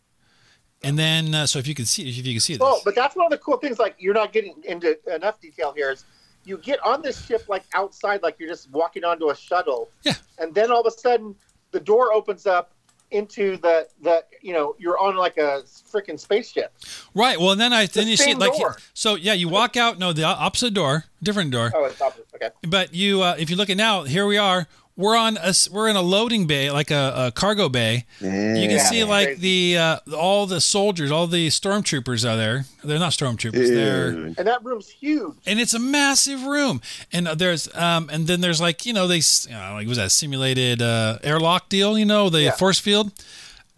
and 0.82 0.98
then 0.98 1.34
uh, 1.34 1.46
so 1.46 1.58
if 1.58 1.66
you 1.66 1.74
can 1.74 1.84
see 1.86 2.08
if 2.08 2.26
you 2.26 2.32
can 2.34 2.40
see 2.40 2.54
this, 2.54 2.62
Oh, 2.62 2.80
but 2.84 2.94
that's 2.94 3.14
one 3.16 3.26
of 3.26 3.30
the 3.30 3.38
cool 3.38 3.56
things. 3.58 3.78
Like 3.78 3.96
you're 3.98 4.14
not 4.14 4.32
getting 4.32 4.54
into 4.64 4.98
enough 5.14 5.40
detail 5.40 5.72
here. 5.74 5.90
Is 5.90 6.04
you 6.44 6.58
get 6.58 6.84
on 6.84 7.02
this 7.02 7.24
ship 7.26 7.44
like 7.48 7.64
outside, 7.74 8.22
like 8.22 8.36
you're 8.38 8.48
just 8.48 8.70
walking 8.70 9.04
onto 9.04 9.30
a 9.30 9.36
shuttle. 9.36 9.90
Yeah. 10.02 10.14
And 10.38 10.54
then 10.54 10.70
all 10.70 10.80
of 10.80 10.86
a 10.86 10.90
sudden, 10.90 11.34
the 11.70 11.80
door 11.80 12.12
opens 12.12 12.46
up 12.46 12.72
into 13.10 13.56
the 13.56 13.88
the 14.02 14.24
you 14.40 14.52
know 14.52 14.76
you're 14.78 14.98
on 14.98 15.16
like 15.16 15.36
a 15.36 15.62
freaking 15.64 16.18
spaceship. 16.18 16.72
Right. 17.14 17.38
Well, 17.38 17.52
and 17.52 17.60
then 17.60 17.72
I 17.72 17.86
then 17.86 18.08
you 18.08 18.16
see 18.16 18.34
like 18.34 18.56
door. 18.56 18.76
so 18.94 19.16
yeah, 19.16 19.32
you 19.32 19.48
walk 19.48 19.76
out. 19.76 19.98
No, 19.98 20.12
the 20.12 20.24
opposite 20.24 20.74
door, 20.74 21.04
different 21.22 21.50
door. 21.50 21.72
Oh, 21.74 21.84
it's 21.84 22.00
opposite. 22.00 22.28
Okay. 22.34 22.50
But 22.66 22.94
you, 22.94 23.22
uh, 23.22 23.36
if 23.38 23.50
you 23.50 23.56
look 23.56 23.70
at 23.70 23.76
now, 23.76 24.04
here 24.04 24.26
we 24.26 24.38
are. 24.38 24.66
We're 25.00 25.16
on 25.16 25.36
a 25.38 25.46
s- 25.48 25.70
we're 25.70 25.88
in 25.88 25.96
a 25.96 26.02
loading 26.02 26.46
bay, 26.46 26.70
like 26.70 26.90
a, 26.90 27.14
a 27.28 27.32
cargo 27.32 27.68
bay. 27.68 28.04
You 28.20 28.26
can 28.28 28.70
Yeah. 28.70 28.84
see 28.90 29.02
like 29.04 29.38
the 29.38 29.78
uh, 29.78 29.96
all 30.16 30.46
the 30.46 30.60
soldiers, 30.60 31.10
all 31.10 31.26
the 31.26 31.48
stormtroopers 31.48 32.28
are 32.30 32.36
there. 32.36 32.66
They're 32.84 32.98
not 32.98 33.12
stormtroopers. 33.12 33.68
They're 33.68 34.08
And 34.10 34.36
that 34.36 34.62
room's 34.64 34.88
huge. 34.88 35.34
and 35.46 35.58
it's 35.58 35.74
a 35.74 35.78
massive 35.78 36.44
room. 36.44 36.80
And 37.12 37.26
uh, 37.26 37.34
there's 37.34 37.74
um 37.74 38.10
and 38.12 38.26
then 38.26 38.40
there's 38.42 38.60
like 38.60 38.84
you 38.86 38.92
know 38.92 39.06
they 39.06 39.16
you 39.48 39.54
know, 39.54 39.72
like 39.74 39.88
was 39.88 39.96
that 39.96 40.10
simulated 40.12 40.82
uh, 40.82 41.18
airlock 41.22 41.68
deal? 41.68 41.98
You 41.98 42.04
know 42.04 42.28
the 42.28 42.42
Yeah. 42.42 42.50
force 42.52 42.78
field 42.78 43.10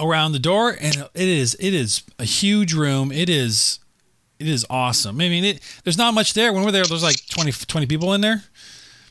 around 0.01 0.33
the 0.33 0.39
door, 0.41 0.71
and 0.81 0.97
it 1.15 1.29
is 1.29 1.55
it 1.61 1.73
is 1.75 2.03
a 2.19 2.25
huge 2.25 2.75
room. 2.75 3.13
It 3.13 3.29
is 3.31 3.79
it 4.41 4.49
is 4.49 4.67
awesome. 4.69 5.21
I 5.21 5.29
mean, 5.29 5.45
it 5.45 5.61
there's 5.85 5.99
not 5.99 6.15
much 6.15 6.35
there. 6.35 6.53
When 6.53 6.65
we're 6.65 6.73
there, 6.73 6.85
there's 6.85 7.05
like 7.05 7.25
20, 7.29 7.53
20 7.53 7.87
people 7.87 8.13
in 8.13 8.21
there. 8.23 8.43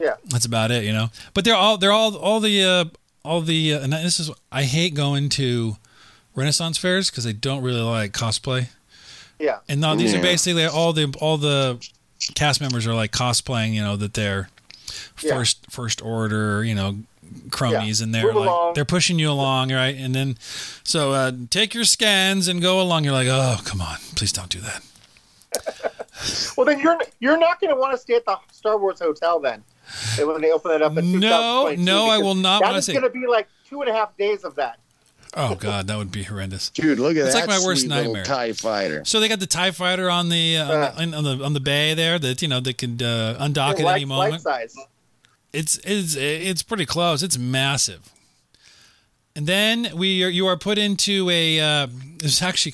Yeah. 0.01 0.15
That's 0.25 0.45
about 0.45 0.71
it, 0.71 0.83
you 0.83 0.91
know. 0.93 1.09
But 1.33 1.45
they're 1.45 1.55
all 1.55 1.77
they're 1.77 1.91
all 1.91 2.15
all 2.17 2.39
the 2.39 2.63
uh, 2.63 2.85
all 3.23 3.41
the 3.41 3.75
uh, 3.75 3.81
and 3.81 3.93
this 3.93 4.19
is 4.19 4.31
I 4.51 4.63
hate 4.63 4.93
going 4.95 5.29
to 5.29 5.77
Renaissance 6.35 6.77
fairs 6.77 7.09
because 7.11 7.27
I 7.27 7.31
don't 7.33 7.61
really 7.61 7.81
like 7.81 8.11
cosplay. 8.13 8.69
Yeah. 9.39 9.59
And 9.69 9.79
now 9.81 9.95
these 9.95 10.13
are 10.13 10.21
basically 10.21 10.65
all 10.65 10.91
the 10.93 11.13
all 11.21 11.37
the 11.37 11.85
cast 12.35 12.61
members 12.61 12.85
are 12.87 12.93
like 12.95 13.11
cosplaying, 13.11 13.73
you 13.73 13.81
know, 13.81 13.95
that 13.97 14.13
they're 14.15 14.49
Yeah. 15.21 15.35
first 15.35 15.65
first 15.69 16.01
order, 16.01 16.63
you 16.63 16.73
know, 16.75 16.97
cronies, 17.51 17.99
Yeah. 17.99 18.03
and 18.05 18.15
they're 18.15 18.23
Move 18.25 18.35
like 18.37 18.49
along. 18.49 18.73
they're 18.73 18.85
pushing 18.85 19.19
you 19.19 19.29
along, 19.31 19.71
right? 19.71 19.95
And 19.95 20.13
then 20.15 20.37
so 20.83 21.11
uh, 21.13 21.31
take 21.49 21.73
your 21.73 21.85
scans 21.85 22.47
and 22.47 22.61
go 22.61 22.81
along. 22.81 23.03
You're 23.03 23.13
like, 23.13 23.27
oh, 23.29 23.59
come 23.65 23.81
on, 23.81 23.97
please 24.15 24.31
don't 24.31 24.49
do 24.49 24.59
that. 24.61 24.83
Well, 26.55 26.65
then 26.67 26.79
you're 26.79 26.99
you're 27.19 27.37
not 27.39 27.59
going 27.59 27.73
to 27.73 27.75
want 27.75 27.93
to 27.93 27.97
stay 27.97 28.13
at 28.13 28.25
the 28.25 28.37
Star 28.51 28.77
Wars 28.77 28.99
hotel 28.99 29.39
then. 29.39 29.63
When 30.17 30.41
they 30.41 30.51
open 30.51 30.71
it 30.71 30.81
up 30.81 30.97
in 30.97 31.19
No, 31.19 31.73
no, 31.77 32.07
I 32.09 32.17
will 32.19 32.35
not 32.35 32.61
That 32.61 32.67
wanna 32.67 32.77
is 32.79 32.85
stay. 32.85 32.93
going 32.93 33.03
to 33.05 33.09
be 33.09 33.27
like 33.27 33.47
two 33.69 33.81
and 33.81 33.89
a 33.89 33.93
half 33.93 34.15
days 34.17 34.43
of 34.43 34.55
that. 34.55 34.77
Oh 35.33 35.55
God, 35.55 35.87
that 35.87 35.97
would 35.97 36.11
be 36.11 36.23
horrendous. 36.23 36.69
Dude, 36.71 36.99
look 36.99 37.11
at 37.15 37.23
It's 37.25 37.33
that. 37.33 37.43
It's 37.43 37.47
like 37.47 37.61
my 37.61 37.65
worst 37.65 37.87
nightmare. 37.87 38.23
TIE 38.25 38.51
fighter. 38.51 39.05
So 39.05 39.19
they 39.21 39.29
got 39.29 39.39
the 39.39 39.47
Tie 39.47 39.71
Fighter 39.71 40.09
on 40.09 40.27
the 40.27 40.57
uh, 40.57 40.65
Uh. 40.69 40.93
on, 40.97 41.11
the, 41.11 41.17
on 41.17 41.23
the 41.23 41.43
on 41.45 41.53
the 41.53 41.59
bay 41.61 41.93
there 41.93 42.19
that 42.19 42.41
you 42.41 42.49
know 42.49 42.59
they 42.59 42.73
could 42.73 43.01
uh, 43.01 43.35
undock 43.39 43.79
at 43.79 43.79
Life- 43.79 43.95
any 43.95 44.05
life 44.05 44.07
moment. 44.07 44.41
size. 44.41 44.75
It's 45.53 45.77
it's 45.85 46.15
it's 46.15 46.63
pretty 46.63 46.85
close. 46.85 47.23
It's 47.23 47.37
massive. 47.37 48.09
And 49.33 49.47
then 49.47 49.91
we 49.95 50.21
are, 50.25 50.27
you 50.29 50.47
are 50.47 50.57
put 50.57 50.77
into 50.77 51.29
a 51.29 51.59
uh, 51.61 51.87
it's 52.21 52.41
actually 52.41 52.73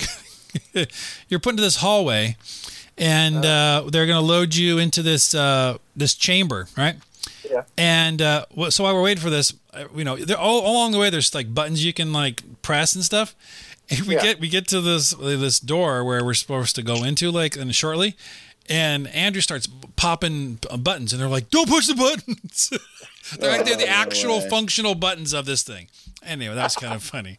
you're 1.29 1.39
put 1.39 1.51
into 1.51 1.61
this 1.61 1.75
hallway, 1.77 2.37
and 2.97 3.45
uh, 3.45 3.83
they're 3.91 4.07
going 4.07 4.19
to 4.19 4.25
load 4.25 4.55
you 4.55 4.79
into 4.79 5.03
this 5.03 5.35
uh, 5.35 5.77
this 5.95 6.15
chamber, 6.15 6.67
right? 6.75 6.95
Yeah. 7.57 7.63
And 7.77 8.21
uh, 8.21 8.45
so 8.69 8.83
while 8.83 8.93
we're 8.95 9.01
waiting 9.03 9.21
for 9.23 9.29
this, 9.29 9.53
uh, 9.73 9.85
you 9.95 10.03
know, 10.03 10.15
there, 10.15 10.37
all, 10.37 10.61
all 10.61 10.73
along 10.73 10.91
the 10.91 10.99
way, 10.99 11.09
there's 11.09 11.33
like 11.33 11.53
buttons 11.53 11.83
you 11.83 11.93
can 11.93 12.13
like 12.13 12.43
press 12.61 12.95
and 12.95 13.03
stuff. 13.03 13.35
And 13.89 14.01
we 14.01 14.15
Yeah. 14.15 14.23
get 14.23 14.39
we 14.41 14.49
get 14.49 14.67
to 14.67 14.81
this 14.81 15.11
this 15.13 15.59
door 15.61 16.03
where 16.03 16.21
we're 16.25 16.33
supposed 16.33 16.75
to 16.75 16.83
go 16.83 17.05
into 17.05 17.31
like 17.31 17.55
and 17.55 17.73
shortly, 17.73 18.17
and 18.67 19.07
Andrew 19.07 19.39
starts 19.41 19.65
popping 19.95 20.59
buttons, 20.79 21.13
and 21.13 21.21
they're 21.21 21.29
like, 21.29 21.49
"Don't 21.49 21.69
push 21.69 21.87
the 21.87 21.95
buttons." 21.95 22.69
they're 23.39 23.49
like 23.51 23.63
they're 23.65 23.77
the 23.77 23.85
Oh, 23.87 24.03
actual 24.03 24.41
functional 24.41 24.93
buttons 24.93 25.33
of 25.33 25.45
this 25.45 25.63
thing. 25.63 25.87
Anyway, 26.21 26.53
that 26.53 26.63
was 26.63 26.75
kind 26.75 26.93
of 26.95 27.01
funny. 27.01 27.37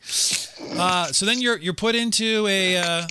Uh, 0.79 1.13
so 1.13 1.27
then 1.27 1.43
you're 1.43 1.59
you're 1.59 1.75
put 1.75 1.95
into 1.95 2.47
a 2.47 2.79
uh, 2.79 3.07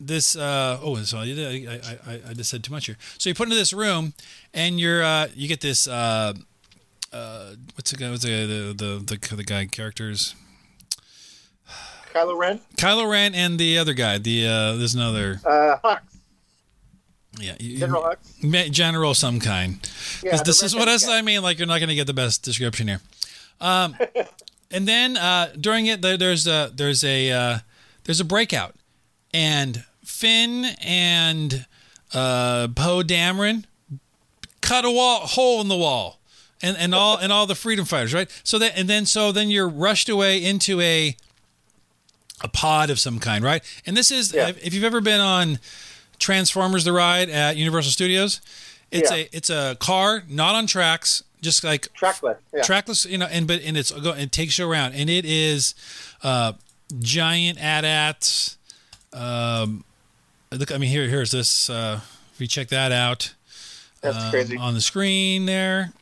this 0.00 0.36
uh, 0.36 0.78
oh 0.82 0.96
so 1.02 1.18
I, 1.18 1.22
I, 1.22 1.98
I, 2.06 2.20
I 2.30 2.32
just 2.34 2.50
said 2.50 2.62
too 2.64 2.72
much 2.72 2.86
here. 2.86 2.96
So 3.18 3.28
you're 3.28 3.34
put 3.34 3.44
into 3.44 3.56
this 3.56 3.72
room, 3.72 4.12
and 4.52 4.78
you're 4.78 5.02
uh, 5.02 5.28
you 5.34 5.48
get 5.48 5.60
this 5.60 5.88
uh, 5.88 6.34
uh, 7.12 7.54
what's 7.74 7.90
the 7.90 7.96
guy 7.96 8.10
what's 8.10 8.22
the 8.24 8.74
the 8.74 8.74
the, 9.04 9.18
the, 9.18 9.36
the 9.36 9.44
guy 9.44 9.66
characters 9.66 10.34
Kylo 12.14 12.38
Ren, 12.38 12.60
Kylo 12.76 13.10
Ren 13.10 13.34
and 13.34 13.58
the 13.58 13.78
other 13.78 13.92
guy 13.92 14.18
the 14.18 14.46
uh, 14.46 14.76
there's 14.76 14.94
another 14.94 15.40
uh, 15.44 15.76
Hux, 15.84 15.98
yeah 17.38 17.54
you- 17.60 17.78
General 17.78 18.14
Hux. 18.42 18.70
General 18.70 19.14
some 19.14 19.40
kind. 19.40 19.80
Yeah, 20.22 20.36
this 20.42 20.62
is 20.62 20.74
what 20.74 20.86
guy. 20.86 21.18
I 21.18 21.22
mean. 21.22 21.42
Like 21.42 21.58
you're 21.58 21.66
not 21.66 21.78
going 21.78 21.88
to 21.88 21.94
get 21.94 22.06
the 22.06 22.14
best 22.14 22.42
description 22.42 22.88
here. 22.88 23.00
Um, 23.60 23.96
and 24.70 24.86
then 24.86 25.16
uh, 25.16 25.52
during 25.60 25.86
it, 25.86 26.00
there, 26.02 26.16
there's 26.16 26.46
a 26.46 26.70
there's 26.74 27.02
a 27.04 27.30
uh, 27.32 27.58
there's 28.04 28.20
a 28.20 28.24
breakout, 28.24 28.75
and 29.36 29.84
Finn 30.04 30.64
and 30.82 31.66
uh, 32.14 32.68
Poe 32.74 33.02
Dameron 33.02 33.64
cut 34.62 34.84
a 34.84 34.90
wall 34.90 35.20
hole 35.26 35.60
in 35.60 35.68
the 35.68 35.76
wall, 35.76 36.18
and 36.62 36.76
and 36.78 36.94
all 36.94 37.18
and 37.18 37.30
all 37.32 37.46
the 37.46 37.54
freedom 37.54 37.84
fighters, 37.84 38.14
right? 38.14 38.30
So 38.44 38.58
that 38.58 38.72
and 38.78 38.88
then 38.88 39.04
so 39.04 39.32
then 39.32 39.50
you're 39.50 39.68
rushed 39.68 40.08
away 40.08 40.42
into 40.42 40.80
a 40.80 41.16
a 42.42 42.48
pod 42.48 42.90
of 42.90 42.98
some 42.98 43.18
kind, 43.18 43.44
right? 43.44 43.62
And 43.86 43.96
this 43.96 44.10
is 44.10 44.32
Yeah. 44.32 44.48
if 44.62 44.72
you've 44.74 44.84
ever 44.84 45.00
been 45.00 45.20
on 45.20 45.58
Transformers 46.18 46.84
the 46.84 46.92
ride 46.92 47.28
at 47.28 47.56
Universal 47.56 47.92
Studios, 47.92 48.40
it's 48.90 49.10
Yeah. 49.10 49.16
a 49.18 49.28
it's 49.32 49.50
a 49.50 49.76
car 49.80 50.22
not 50.28 50.54
on 50.54 50.66
tracks, 50.66 51.22
just 51.42 51.62
like 51.64 51.92
Trackless. 51.94 52.38
Yeah. 52.54 52.62
trackless, 52.62 53.04
you 53.04 53.18
know, 53.18 53.26
and 53.26 53.46
but 53.46 53.60
and 53.62 53.76
it's 53.76 53.90
it 53.92 54.32
takes 54.32 54.58
you 54.58 54.66
around, 54.70 54.94
and 54.94 55.10
it 55.10 55.24
is 55.26 55.74
uh, 56.22 56.52
giant 57.00 57.58
AT-ATs. 57.60 58.56
Um, 59.12 59.84
look, 60.52 60.72
I 60.72 60.78
mean, 60.78 60.90
here 60.90 61.08
here's 61.08 61.30
this. 61.30 61.70
Uh, 61.70 62.00
if 62.34 62.40
you 62.40 62.46
check 62.46 62.68
that 62.68 62.92
out, 62.92 63.34
That's 64.00 64.16
um, 64.16 64.30
crazy. 64.30 64.56
on 64.56 64.74
the 64.74 64.80
screen 64.80 65.46
there, 65.46 65.92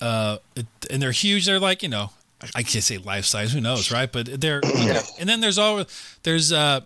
uh, 0.00 0.38
it, 0.54 0.66
and 0.90 1.02
they're 1.02 1.12
huge. 1.12 1.46
They're 1.46 1.58
like 1.60 1.82
you 1.82 1.88
know, 1.88 2.10
I, 2.40 2.46
I 2.56 2.62
can't 2.62 2.84
say 2.84 2.98
life 2.98 3.24
size. 3.24 3.52
Who 3.52 3.60
knows, 3.60 3.90
right? 3.90 4.10
But 4.10 4.40
they're 4.40 4.60
yeah. 4.64 5.02
and 5.18 5.28
then 5.28 5.40
there's 5.40 5.58
all 5.58 5.84
there's 6.22 6.52
uh. 6.52 6.80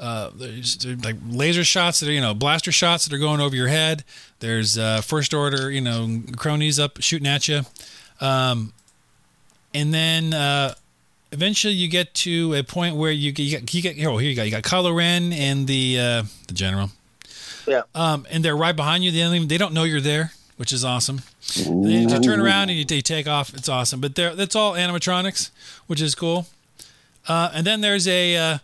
Uh, 0.00 0.30
there's, 0.36 0.76
there's 0.76 1.04
like 1.04 1.16
laser 1.28 1.64
shots 1.64 1.98
that 1.98 2.08
are 2.08 2.12
you 2.12 2.20
know 2.20 2.32
blaster 2.32 2.70
shots 2.70 3.04
that 3.04 3.12
are 3.12 3.18
going 3.18 3.40
over 3.40 3.56
your 3.56 3.66
head. 3.66 4.04
There's 4.38 4.78
uh, 4.78 5.00
first 5.00 5.34
order 5.34 5.72
you 5.72 5.80
know 5.80 6.22
cronies 6.36 6.78
up 6.78 7.02
shooting 7.02 7.26
at 7.26 7.48
you, 7.48 7.62
um, 8.20 8.72
and 9.74 9.92
then 9.92 10.34
uh, 10.34 10.74
eventually 11.32 11.74
you 11.74 11.88
get 11.88 12.14
to 12.14 12.54
a 12.54 12.62
point 12.62 12.96
where 12.96 13.10
you 13.12 13.32
get 13.32 13.42
you 13.44 13.50
get, 13.60 13.74
you 13.74 13.82
get 13.82 14.06
oh 14.06 14.18
here 14.18 14.30
you 14.30 14.36
go 14.36 14.42
you 14.42 14.50
got 14.50 14.62
Kylo 14.62 14.94
Ren 14.94 15.32
and 15.32 15.66
the 15.66 15.98
uh, 15.98 16.22
the 16.46 16.54
general, 16.54 16.90
Yeah. 17.66 17.82
um, 17.94 18.26
and 18.30 18.44
they're 18.44 18.56
right 18.56 18.74
behind 18.76 19.04
you. 19.04 19.10
They 19.10 19.20
don't 19.20 19.34
even, 19.34 19.48
they 19.48 19.58
don't 19.58 19.74
know 19.74 19.84
you're 19.84 20.00
there, 20.00 20.32
which 20.56 20.72
is 20.72 20.84
awesome. 20.84 21.22
And 21.66 21.84
then 21.84 22.02
you 22.02 22.08
just 22.08 22.24
turn 22.24 22.40
around 22.40 22.70
and 22.70 22.72
you, 22.78 22.84
you 22.88 23.02
take 23.02 23.26
off. 23.26 23.54
It's 23.54 23.68
awesome, 23.68 24.00
but 24.00 24.14
they're 24.14 24.34
that's 24.34 24.54
all 24.56 24.72
animatronics, 24.74 25.50
which 25.86 26.00
is 26.00 26.14
cool. 26.14 26.46
Uh, 27.26 27.50
and 27.52 27.66
then 27.66 27.80
there's 27.82 28.06
a 28.08 28.36
uh, 28.36 28.58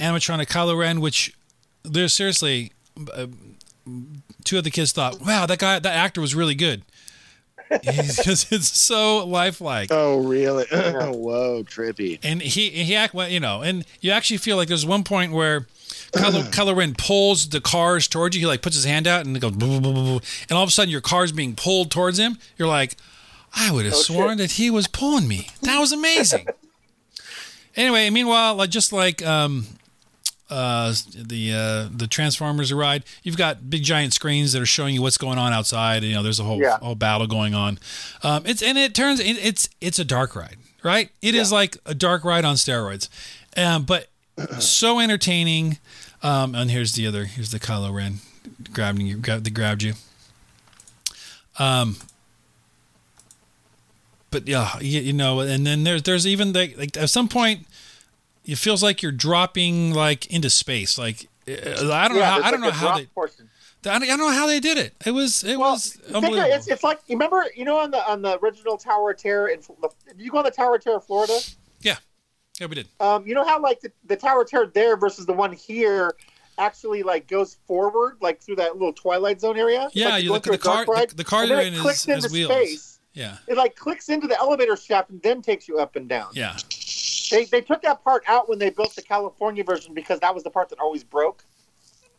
animatronic 0.00 0.46
Kylo 0.48 0.76
Ren, 0.78 1.00
which 1.00 1.34
there's 1.84 2.12
seriously 2.12 2.72
uh, 3.14 3.26
two 4.44 4.58
of 4.58 4.64
the 4.64 4.70
kids 4.70 4.92
thought, 4.92 5.20
wow, 5.20 5.46
that 5.46 5.58
guy, 5.58 5.78
that 5.78 5.94
actor 5.96 6.20
was 6.20 6.34
really 6.34 6.54
good. 6.54 6.82
Because 7.82 8.46
it's 8.50 8.76
so 8.76 9.24
lifelike. 9.26 9.88
Oh, 9.90 10.18
really? 10.22 10.64
Whoa, 10.70 11.62
trippy. 11.64 12.18
and 12.22 12.40
he 12.42 12.68
he 12.70 12.94
act 12.94 13.14
well, 13.14 13.28
you 13.28 13.40
know, 13.40 13.62
and 13.62 13.84
you 14.00 14.10
actually 14.10 14.36
feel 14.38 14.56
like 14.56 14.68
there's 14.68 14.86
one 14.86 15.04
point 15.04 15.32
where 15.32 15.66
Kylo, 16.12 16.42
Kylo 16.52 16.76
Ren 16.76 16.94
pulls 16.96 17.48
the 17.48 17.60
cars 17.60 18.06
towards 18.08 18.36
you. 18.36 18.40
He 18.40 18.46
like 18.46 18.62
puts 18.62 18.76
his 18.76 18.84
hand 18.84 19.06
out 19.06 19.24
and 19.26 19.36
it 19.36 19.40
goes, 19.40 19.52
boo, 19.52 19.66
boo, 19.66 19.80
boo, 19.80 19.92
boo, 19.94 20.18
boo. 20.18 20.20
and 20.48 20.56
all 20.56 20.62
of 20.62 20.68
a 20.68 20.72
sudden 20.72 20.90
your 20.90 21.00
car's 21.00 21.32
being 21.32 21.54
pulled 21.54 21.90
towards 21.90 22.18
him. 22.18 22.38
You're 22.56 22.68
like, 22.68 22.96
I 23.54 23.70
would 23.70 23.84
have 23.84 23.94
Oh, 23.94 23.98
sworn 23.98 24.30
shit. 24.32 24.38
that 24.38 24.50
he 24.52 24.70
was 24.70 24.86
pulling 24.86 25.26
me. 25.28 25.48
That 25.62 25.78
was 25.80 25.92
amazing. 25.92 26.46
anyway, 27.76 28.10
meanwhile, 28.10 28.54
like 28.54 28.70
just 28.70 28.92
like 28.92 29.24
um, 29.24 29.66
uh, 30.52 30.92
the 31.14 31.52
uh, 31.52 31.88
the 31.96 32.06
Transformers 32.06 32.72
ride, 32.72 33.04
you've 33.22 33.36
got 33.36 33.70
big 33.70 33.82
giant 33.82 34.12
screens 34.12 34.52
that 34.52 34.60
are 34.62 34.66
showing 34.66 34.94
you 34.94 35.02
what's 35.02 35.18
going 35.18 35.38
on 35.38 35.52
outside. 35.52 36.02
You 36.04 36.14
know, 36.14 36.22
there's 36.22 36.38
a 36.40 36.44
whole 36.44 36.60
Yeah. 36.60 36.78
whole 36.78 36.94
battle 36.94 37.26
going 37.26 37.54
on. 37.54 37.78
Um, 38.22 38.44
it's 38.46 38.62
and 38.62 38.76
it 38.78 38.94
turns 38.94 39.18
it, 39.20 39.36
it's 39.38 39.68
it's 39.80 39.98
a 39.98 40.04
dark 40.04 40.36
ride, 40.36 40.56
right? 40.82 41.10
It 41.22 41.34
is 41.34 41.50
Yeah. 41.50 41.56
like 41.58 41.76
a 41.86 41.94
dark 41.94 42.24
ride 42.24 42.44
on 42.44 42.56
steroids, 42.56 43.08
um, 43.56 43.84
but 43.84 44.08
so 44.60 45.00
entertaining. 45.00 45.78
Um, 46.22 46.54
and 46.54 46.70
here's 46.70 46.92
the 46.92 47.06
other. 47.06 47.24
Here's 47.24 47.50
the 47.50 47.58
Kylo 47.58 47.92
Ren 47.92 48.18
grabbing 48.72 49.06
you. 49.06 49.16
Grab, 49.16 49.42
they 49.44 49.50
grabbed 49.50 49.82
you. 49.82 49.94
Um. 51.58 51.96
But 54.30 54.48
yeah, 54.48 54.78
you, 54.80 55.00
you 55.00 55.12
know, 55.12 55.40
and 55.40 55.66
then 55.66 55.84
there's 55.84 56.02
there's 56.04 56.26
even 56.26 56.52
the, 56.52 56.74
like 56.78 56.96
at 56.96 57.10
some 57.10 57.28
point, 57.28 57.66
it 58.44 58.58
feels 58.58 58.82
like 58.82 59.02
you're 59.02 59.12
dropping 59.12 59.92
like 59.94 60.26
into 60.26 60.50
space. 60.50 60.98
Like 60.98 61.28
uh, 61.48 61.90
I 61.92 62.08
don't 62.08 62.16
know. 62.18 62.22
How, 62.24 62.42
I 62.42 62.50
don't 62.50 62.60
like 62.60 62.70
know 62.70 62.70
how 62.70 62.96
they. 62.98 63.06
portion. 63.06 63.48
I 63.84 63.98
don't 63.98 64.18
know 64.18 64.30
how 64.30 64.46
they 64.46 64.60
did 64.60 64.78
it. 64.78 64.94
It 65.04 65.10
was 65.10 65.42
it 65.42 65.58
Well, 65.58 65.72
was 65.72 65.98
unbelievable. 66.14 66.52
it's, 66.52 66.68
it's 66.68 66.84
like 66.84 67.00
you 67.08 67.16
remember 67.16 67.44
you 67.56 67.64
know 67.64 67.78
on 67.78 67.90
the 67.90 68.08
on 68.08 68.22
the 68.22 68.38
original 68.38 68.78
Tower 68.78 69.10
of 69.10 69.16
Terror 69.16 69.48
in 69.48 69.60
you 70.16 70.30
go 70.30 70.38
on 70.38 70.44
the 70.44 70.50
Tower 70.52 70.76
of 70.76 70.84
Terror 70.84 71.00
Florida. 71.00 71.36
yeah, 71.80 71.96
yeah, 72.60 72.66
we 72.68 72.76
did. 72.76 72.86
Um, 73.00 73.26
you 73.26 73.34
know 73.34 73.44
how 73.44 73.60
like 73.60 73.80
the, 73.80 73.90
the 74.04 74.14
Tower 74.16 74.42
of 74.42 74.48
Terror 74.50 74.66
there 74.72 74.96
versus 74.96 75.26
the 75.26 75.32
one 75.32 75.52
here 75.52 76.14
actually 76.58 77.02
like 77.02 77.26
goes 77.26 77.56
forward 77.66 78.18
like 78.20 78.40
through 78.40 78.54
that 78.56 78.74
little 78.74 78.92
Twilight 78.92 79.40
Zone 79.40 79.58
area. 79.58 79.88
Yeah, 79.94 80.10
like 80.10 80.22
you 80.24 80.30
look 80.30 80.46
at 80.46 80.52
the 80.52 80.58
car. 80.58 80.84
ride, 80.84 81.10
The, 81.10 81.16
the 81.16 81.24
car 81.24 81.44
you're 81.44 81.60
in 81.60 81.74
is, 81.74 81.80
clicks 81.80 82.04
into 82.06 82.22
has 82.22 82.30
wheels. 82.32 82.52
space. 82.52 83.00
Yeah, 83.14 83.36
It 83.48 83.56
like 83.56 83.74
clicks 83.74 84.08
into 84.10 84.26
the 84.28 84.38
elevator 84.38 84.76
shaft 84.76 85.10
and 85.10 85.20
then 85.22 85.42
takes 85.42 85.66
you 85.68 85.78
up 85.78 85.96
and 85.96 86.08
down. 86.08 86.28
yeah. 86.34 86.56
They 87.32 87.44
they 87.46 87.60
took 87.60 87.82
that 87.82 88.04
part 88.04 88.22
out 88.28 88.48
when 88.48 88.58
they 88.58 88.70
built 88.70 88.94
the 88.94 89.02
California 89.02 89.64
version 89.64 89.94
because 89.94 90.20
that 90.20 90.34
was 90.34 90.44
the 90.44 90.50
part 90.50 90.68
that 90.68 90.78
always 90.78 91.02
broke. 91.02 91.44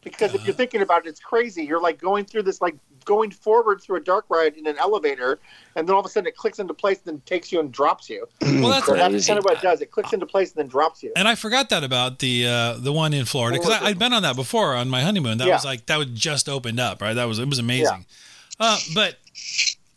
Because 0.03 0.31
if 0.31 0.35
Uh-huh. 0.35 0.47
you're 0.47 0.55
thinking 0.55 0.81
about 0.81 1.05
it, 1.05 1.09
it's 1.09 1.21
crazy. 1.21 1.63
You're 1.63 1.79
like 1.79 1.97
going 1.97 2.25
through 2.25 2.43
this, 2.43 2.59
like 2.59 2.75
going 3.05 3.31
forward 3.31 3.81
through 3.81 3.95
a 3.97 4.01
dark 4.01 4.25
ride 4.27 4.55
in 4.57 4.67
an 4.67 4.77
elevator, 4.77 5.39
and 5.77 5.87
then 5.87 5.93
all 5.93 6.01
of 6.01 6.05
a 6.05 6.09
sudden 6.09 6.27
it 6.27 6.35
clicks 6.35 6.59
into 6.59 6.73
place, 6.73 6.97
and 6.97 7.05
then 7.15 7.21
takes 7.25 7.53
you 7.53 7.61
and 7.61 7.71
drops 7.71 8.09
you. 8.09 8.27
Well, 8.41 8.69
that's 8.69 8.85
So 8.85 8.95
that's 8.95 9.25
kind 9.27 9.39
of 9.39 9.45
what 9.45 9.53
it 9.53 9.61
does. 9.61 9.79
It 9.79 9.91
clicks 9.91 10.11
into 10.11 10.25
place 10.25 10.49
and 10.51 10.57
then 10.57 10.67
drops 10.67 11.03
you. 11.03 11.13
And 11.15 11.25
I 11.25 11.35
forgot 11.35 11.69
that 11.69 11.85
about 11.85 12.19
the 12.19 12.45
uh, 12.45 12.73
the 12.79 12.91
one 12.91 13.13
in 13.13 13.23
Florida 13.23 13.57
because 13.57 13.79
I'd 13.81 13.97
been 13.97 14.11
on 14.11 14.23
that 14.23 14.35
before 14.35 14.75
on 14.75 14.89
my 14.89 15.01
honeymoon. 15.03 15.37
That 15.37 15.47
Yeah. 15.47 15.53
was 15.53 15.63
like 15.63 15.85
that 15.85 15.97
was 15.97 16.07
just 16.07 16.49
opened 16.49 16.81
up, 16.81 17.01
right? 17.01 17.13
That 17.13 17.25
was 17.25 17.39
it 17.39 17.47
was 17.47 17.59
amazing. 17.59 18.05
Uh, 18.59 18.79
but 18.93 19.17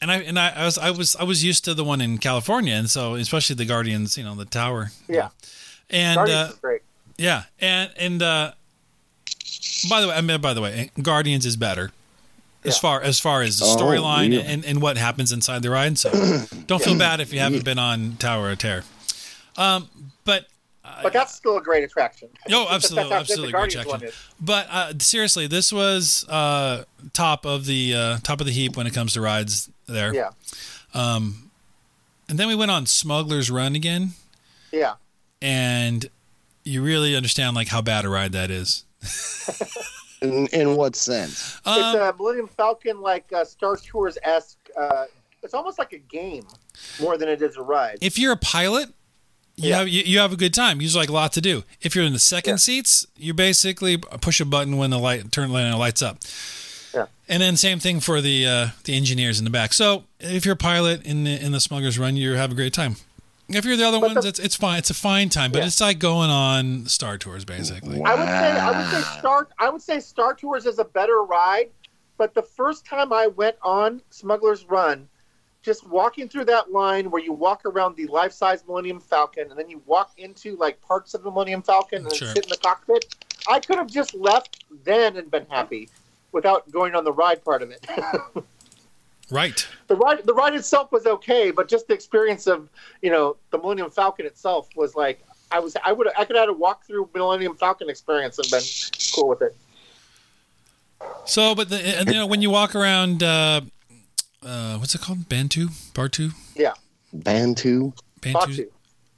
and 0.01 0.11
I 0.11 0.19
and 0.19 0.39
I, 0.39 0.51
I 0.51 0.65
was 0.65 0.79
I 0.79 0.91
was 0.91 1.17
I 1.17 1.25
was 1.25 1.43
used 1.45 1.65
to 1.65 1.75
the 1.75 1.85
one 1.85 2.01
in 2.01 2.19
California, 2.19 2.75
and 2.75 2.91
so 2.91 3.15
especially 3.15 3.57
the 3.57 3.65
Guardians, 3.65 4.17
you 4.19 4.25
know, 4.25 4.35
the 4.35 4.45
tower. 4.45 4.91
Yeah. 5.09 5.29
And 5.91 6.17
Guardians 6.17 6.41
uh, 6.41 6.53
is 6.53 6.59
great. 6.61 6.83
yeah, 7.17 7.43
and 7.61 7.91
and 7.99 8.23
uh, 8.23 8.53
by 9.89 10.01
the 10.01 10.09
way, 10.09 10.15
I 10.15 10.21
mean 10.21 10.41
by 10.41 10.55
the 10.55 10.61
way, 10.61 10.91
Guardians 11.01 11.47
is 11.47 11.57
better. 11.57 11.93
as 12.65 12.79
far 12.79 13.01
as 13.01 13.21
far 13.21 13.43
as 13.43 13.59
the 13.59 13.65
Oh, 13.67 13.77
storyline 13.77 14.33
yeah. 14.33 14.41
and, 14.41 14.65
and 14.65 14.83
what 14.83 14.97
happens 14.97 15.31
inside 15.33 15.63
the 15.63 15.71
ride. 15.71 15.99
So 15.99 16.11
don't 16.67 16.83
feel 16.83 16.99
bad 16.99 17.21
if 17.21 17.33
you 17.33 17.39
haven't 17.41 17.65
been 17.65 17.79
on 17.79 18.17
Tower 18.19 18.51
of 18.51 18.59
Terror. 18.59 18.83
Um, 19.57 19.89
but 20.25 20.47
But 21.03 21.13
that's 21.13 21.35
still 21.35 21.57
a 21.59 21.63
great 21.63 21.85
attraction. 21.85 22.29
Oh, 22.51 22.67
absolutely, 22.71 23.09
that's 23.11 23.31
how 23.31 23.37
good 23.37 23.47
absolutely 23.47 23.53
the 23.53 23.59
great 23.59 23.75
attraction. 23.77 24.11
But 24.41 24.67
uh, 24.71 24.93
seriously, 24.99 25.47
this 25.47 25.73
was 25.73 26.27
uh, 26.29 26.85
top 27.13 27.47
of 27.47 27.67
the 27.67 27.95
uh, 27.95 28.19
top 28.25 28.41
of 28.41 28.47
the 28.47 28.53
heap 28.53 28.77
when 28.77 28.87
it 28.89 28.95
comes 28.95 29.13
to 29.15 29.21
rides 29.21 29.71
there. 29.87 30.15
Yeah, 30.15 30.31
Um, 30.95 31.51
And 32.29 32.39
then 32.39 32.49
we 32.49 32.55
went 32.55 32.71
on 32.71 32.87
Smuggler's 32.87 33.51
Run 33.51 33.75
again, 33.77 34.11
yeah. 34.73 34.95
and 35.41 36.11
you 36.65 36.83
really 36.83 37.15
understand 37.15 37.55
like 37.55 37.69
how 37.69 37.81
bad 37.83 38.05
a 38.05 38.09
ride 38.09 38.33
that 38.33 38.51
is. 38.51 38.85
In, 40.23 40.47
in 40.49 40.77
what 40.77 40.97
sense? 40.97 41.61
Um, 41.67 41.79
it's 41.79 41.95
a 41.99 42.15
Millennium 42.19 42.49
Falcon 42.49 43.03
like 43.03 43.31
uh, 43.35 43.45
Star 43.45 43.77
Tours 43.77 44.17
esque. 44.23 44.57
Uh, 44.77 45.05
it's 45.43 45.53
almost 45.53 45.79
like 45.79 45.93
a 45.93 45.99
game 45.99 46.47
more 47.01 47.19
than 47.19 47.29
it 47.29 47.43
is 47.43 47.57
a 47.57 47.63
ride. 47.63 47.99
if 48.01 48.19
you're 48.19 48.33
a 48.33 48.37
pilot, 48.37 48.89
you 49.57 49.69
Yeah. 49.69 49.77
have 49.79 49.89
you, 49.89 50.03
you 50.05 50.19
have 50.19 50.33
a 50.33 50.37
good 50.37 50.55
time. 50.55 50.81
You 50.81 50.89
like 50.99 51.11
a 51.11 51.13
lot 51.13 51.33
to 51.35 51.43
do. 51.43 51.65
If 51.83 51.95
you're 51.95 52.05
in 52.05 52.15
the 52.15 52.19
second 52.19 52.53
Yeah. 52.55 52.57
seats, 52.57 53.07
you 53.17 53.35
basically 53.35 53.99
push 53.99 54.41
a 54.41 54.47
button 54.47 54.79
when 54.79 54.89
the 54.91 54.99
light 54.99 55.31
turn 55.31 55.53
when 55.53 55.67
it 55.71 55.77
lights 55.77 56.01
up. 56.01 56.19
Yeah. 56.97 57.07
And 57.29 57.43
then 57.43 57.57
same 57.57 57.79
thing 57.79 58.01
for 58.01 58.21
the 58.21 58.47
uh, 58.47 58.67
the 58.85 58.97
engineers 58.97 59.39
in 59.39 59.45
the 59.45 59.51
back. 59.51 59.73
So 59.75 60.05
if 60.19 60.45
you're 60.45 60.55
a 60.55 60.57
pilot 60.57 61.05
in 61.07 61.25
the 61.25 61.39
in 61.45 61.53
the 61.53 61.61
Smuggler's 61.61 61.99
Run, 61.99 62.17
you 62.17 62.33
have 62.33 62.51
a 62.53 62.55
great 62.55 62.73
time. 62.73 62.97
If 63.49 63.65
you're 63.65 63.77
the 63.77 63.87
other 63.87 64.01
But 64.01 64.15
ones, 64.15 64.23
the- 64.23 64.29
it's 64.31 64.39
it's 64.41 64.57
fine. 64.57 64.79
It's 64.79 64.91
a 64.91 64.95
fine 64.95 65.29
time, 65.29 65.53
but 65.53 65.59
Yeah. 65.61 65.67
it's 65.67 65.81
like 65.81 65.99
going 65.99 66.31
on 66.31 66.87
Star 66.87 67.19
Tours 67.19 67.45
basically. 67.45 68.03
I 68.03 68.15
would 68.15 68.27
say 68.27 68.51
I 68.59 68.71
would 68.81 68.91
say 68.91 69.19
Star 69.19 69.49
I 69.59 69.69
would 69.69 69.83
say 69.83 70.01
Star 70.01 70.35
Tours 70.35 70.67
is 70.67 70.79
a 70.79 70.85
better 70.85 71.23
ride, 71.23 71.69
but 72.17 72.35
the 72.35 72.43
first 72.43 72.87
time 72.87 73.13
I 73.13 73.27
went 73.29 73.57
on 73.63 74.01
Smuggler's 74.11 74.65
Run, 74.65 75.07
just 75.63 75.87
walking 75.87 76.29
through 76.29 76.47
that 76.47 76.73
line 76.73 77.11
where 77.11 77.23
you 77.23 77.33
walk 77.33 77.63
around 77.67 77.97
the 77.97 78.07
life-size 78.07 78.65
Millennium 78.67 79.01
Falcon 79.01 79.51
and 79.51 79.59
then 79.59 79.69
you 79.69 79.83
walk 79.87 80.13
into 80.19 80.57
like 80.57 80.81
parts 80.81 81.13
of 81.15 81.23
the 81.23 81.31
Millennium 81.31 81.63
Falcon 81.63 82.05
and 82.07 82.15
Sure. 82.15 82.29
sit 82.29 82.45
in 82.45 82.49
the 82.49 82.57
cockpit, 82.57 83.15
I 83.49 83.61
could 83.61 83.77
have 83.77 83.89
just 83.89 84.15
left 84.15 84.65
then 84.85 85.17
and 85.17 85.31
been 85.31 85.47
happy 85.51 85.89
without 86.33 86.71
going 86.71 86.95
on 86.95 87.05
the 87.05 87.13
ride 87.13 87.45
part 87.45 87.63
of 87.63 87.71
it. 87.71 87.87
Right. 89.29 89.67
the 89.89 89.97
ride 89.97 90.25
the 90.25 90.35
ride 90.35 90.55
itself 90.55 90.93
was 90.93 91.05
okay, 91.05 91.51
but 91.51 91.69
just 91.69 91.89
the 91.89 91.95
experience 91.95 92.47
of 92.47 92.69
you 93.03 93.11
know 93.11 93.37
the 93.51 93.59
Millennium 93.59 93.91
Falcon 93.91 94.25
itself 94.25 94.69
was 94.77 94.95
like 94.95 95.27
I 95.51 95.59
was 95.59 95.77
I 95.85 95.91
would 95.93 96.07
I 96.17 96.25
could 96.25 96.37
have 96.37 96.45
had 96.45 96.49
a 96.49 96.53
walk 96.53 96.87
through 96.87 97.11
Millennium 97.13 97.57
Falcon 97.57 97.91
experience 97.91 98.39
and 98.39 98.49
been 98.51 98.63
cool 99.15 99.29
with 99.29 99.43
it. 99.43 99.57
So, 101.25 101.57
but 101.57 101.69
the, 101.69 101.77
and, 101.99 102.09
you 102.09 102.15
know 102.15 102.27
when 102.27 102.41
you 102.41 102.51
walk 102.51 102.77
around, 102.77 103.23
uh, 103.23 103.63
uh, 104.45 104.77
what's 104.79 104.95
it 104.95 105.01
called? 105.01 105.29
Bantu, 105.29 105.69
Bartu, 105.93 106.33
Yeah, 106.55 106.75
Bantu, 107.13 107.93
Bantu, 108.21 108.39
Batuu. 108.39 108.69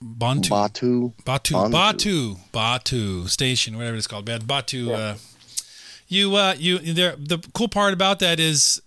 Bantu, 0.01 0.51
Batuu. 0.51 1.13
Batuu, 1.25 1.71
Bantu. 1.71 2.35
Batuu, 2.35 2.39
Batuu 2.51 3.29
station, 3.29 3.77
whatever 3.77 3.97
it's 3.97 4.07
called. 4.07 4.25
Bad 4.25 4.43
Batuu. 4.45 4.87
Yeah. 4.89 4.97
Uh, 4.97 5.15
you, 6.09 6.35
uh, 6.35 6.55
you, 6.59 6.79
there. 6.79 7.15
The 7.17 7.39
cool 7.55 7.69
part 7.69 7.93
about 7.93 8.19
that 8.19 8.41
is, 8.41 8.83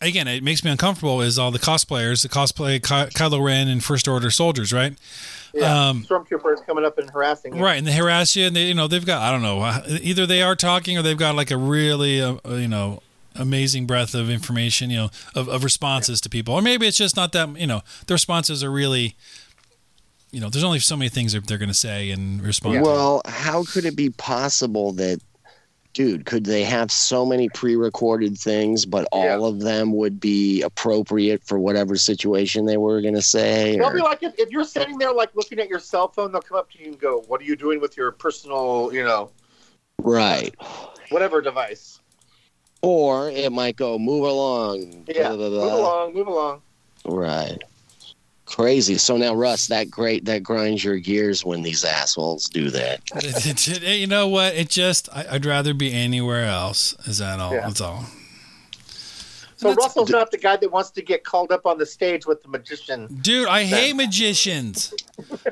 again, 0.00 0.28
it 0.28 0.42
makes 0.42 0.64
me 0.64 0.70
uncomfortable. 0.70 1.20
Is 1.20 1.38
all 1.38 1.50
the 1.50 1.58
cosplayers, 1.58 2.22
the 2.22 2.28
cosplay 2.28 2.82
Ky- 2.82 3.12
Kylo 3.16 3.44
Ren 3.44 3.68
and 3.68 3.82
First 3.84 4.08
Order 4.08 4.30
soldiers, 4.30 4.72
right? 4.72 4.94
Yeah, 5.54 5.88
Um, 5.88 6.04
stormtroopers 6.04 6.66
coming 6.66 6.84
up 6.84 6.98
and 6.98 7.08
harassing 7.10 7.56
you. 7.56 7.62
Right, 7.62 7.78
and 7.78 7.86
they 7.86 7.92
harass 7.92 8.36
you, 8.36 8.46
and 8.46 8.54
they, 8.54 8.66
you 8.66 8.74
know, 8.74 8.88
they've 8.88 9.06
got 9.06 9.22
I 9.22 9.30
don't 9.30 9.42
know, 9.42 9.60
uh, 9.60 9.82
either 10.02 10.26
they 10.26 10.42
are 10.42 10.54
talking 10.54 10.98
or 10.98 11.02
they've 11.02 11.16
got 11.16 11.34
like 11.34 11.50
a 11.50 11.56
really, 11.56 12.20
uh, 12.20 12.36
you 12.46 12.68
know, 12.68 13.02
amazing 13.34 13.86
breadth 13.86 14.14
of 14.14 14.28
information, 14.28 14.90
you 14.90 14.96
know, 14.96 15.10
of, 15.34 15.48
of 15.48 15.64
responses 15.64 16.20
to 16.22 16.28
people, 16.28 16.54
or 16.54 16.60
maybe 16.62 16.86
it's 16.86 16.98
just 16.98 17.16
not 17.16 17.32
that, 17.32 17.58
you 17.58 17.66
know, 17.66 17.80
the 18.06 18.14
responses 18.14 18.62
are 18.62 18.70
really, 18.70 19.16
you 20.30 20.40
know, 20.40 20.50
there's 20.50 20.64
only 20.64 20.78
so 20.78 20.96
many 20.96 21.08
things 21.08 21.32
that 21.32 21.46
they're 21.46 21.56
going 21.56 21.68
to 21.70 21.74
say 21.74 22.10
and 22.10 22.42
respond. 22.42 22.74
to. 22.74 22.80
Well, 22.82 23.22
how 23.26 23.64
could 23.64 23.86
it 23.86 23.96
be 23.96 24.10
possible 24.10 24.92
that, 24.92 25.20
dude, 25.96 26.26
could 26.26 26.44
they 26.44 26.62
have 26.62 26.92
so 26.92 27.24
many 27.24 27.48
pre 27.48 27.74
recorded 27.74 28.36
things, 28.36 28.84
but 28.84 29.08
all 29.12 29.24
Yeah. 29.24 29.40
of 29.48 29.60
them 29.60 29.92
would 29.92 30.20
be 30.20 30.60
appropriate 30.60 31.42
for 31.42 31.58
whatever 31.58 31.96
situation 31.96 32.66
they 32.66 32.76
were 32.76 33.00
going 33.00 33.14
to 33.14 33.22
say? 33.22 33.76
They'll 33.78 33.86
or- 33.86 33.94
be 33.94 34.02
like, 34.02 34.22
if, 34.22 34.38
if 34.38 34.50
you're 34.50 34.64
sitting 34.64 34.98
there, 34.98 35.10
like 35.10 35.30
looking 35.34 35.58
at 35.58 35.70
your 35.70 35.78
cell 35.78 36.08
phone, 36.08 36.32
they'll 36.32 36.42
come 36.42 36.58
up 36.58 36.70
to 36.72 36.78
you 36.78 36.88
and 36.88 37.00
go, 37.00 37.24
"What 37.28 37.40
are 37.40 37.44
you 37.44 37.56
doing 37.56 37.80
with 37.80 37.96
your 37.96 38.12
personal, 38.12 38.90
you 38.92 39.04
know, 39.04 39.30
right. 40.02 40.54
whatever 41.08 41.40
device?" 41.40 42.00
Or 42.82 43.30
it 43.30 43.50
might 43.50 43.76
go, 43.76 43.98
move 43.98 44.24
along. 44.24 45.06
Yeah, 45.08 45.28
blah, 45.28 45.36
blah, 45.36 45.48
blah. 45.48 45.64
move 45.64 45.72
along, 45.72 46.14
move 46.14 46.26
along. 46.26 46.62
Right. 47.06 47.58
Crazy. 48.46 48.96
So 48.96 49.16
now, 49.16 49.34
Russ, 49.34 49.66
that 49.66 49.90
great 49.90 50.24
that 50.26 50.42
grinds 50.42 50.84
your 50.84 50.98
gears 50.98 51.44
when 51.44 51.62
these 51.62 51.84
assholes 51.84 52.48
do 52.48 52.70
that. 52.70 53.00
You 53.82 54.06
know 54.06 54.28
what? 54.28 54.54
It 54.54 54.68
just 54.68 55.08
I, 55.12 55.26
I'd 55.32 55.44
rather 55.44 55.74
be 55.74 55.92
anywhere 55.92 56.44
else. 56.44 56.94
Is 57.06 57.18
that 57.18 57.40
all? 57.40 57.52
Yeah. 57.52 57.66
That's 57.66 57.80
all. 57.80 58.04
So 59.56 59.68
That's- 59.68 59.76
Russell's 59.76 60.10
not 60.10 60.30
the 60.30 60.38
guy 60.38 60.56
that 60.56 60.70
wants 60.70 60.90
to 60.92 61.02
get 61.02 61.24
called 61.24 61.50
up 61.50 61.66
on 61.66 61.78
the 61.78 61.86
stage 61.86 62.26
with 62.26 62.42
the 62.42 62.48
magician. 62.48 63.06
Dude, 63.22 63.48
I 63.48 63.64
hate 63.64 63.96
magicians. 63.96 64.94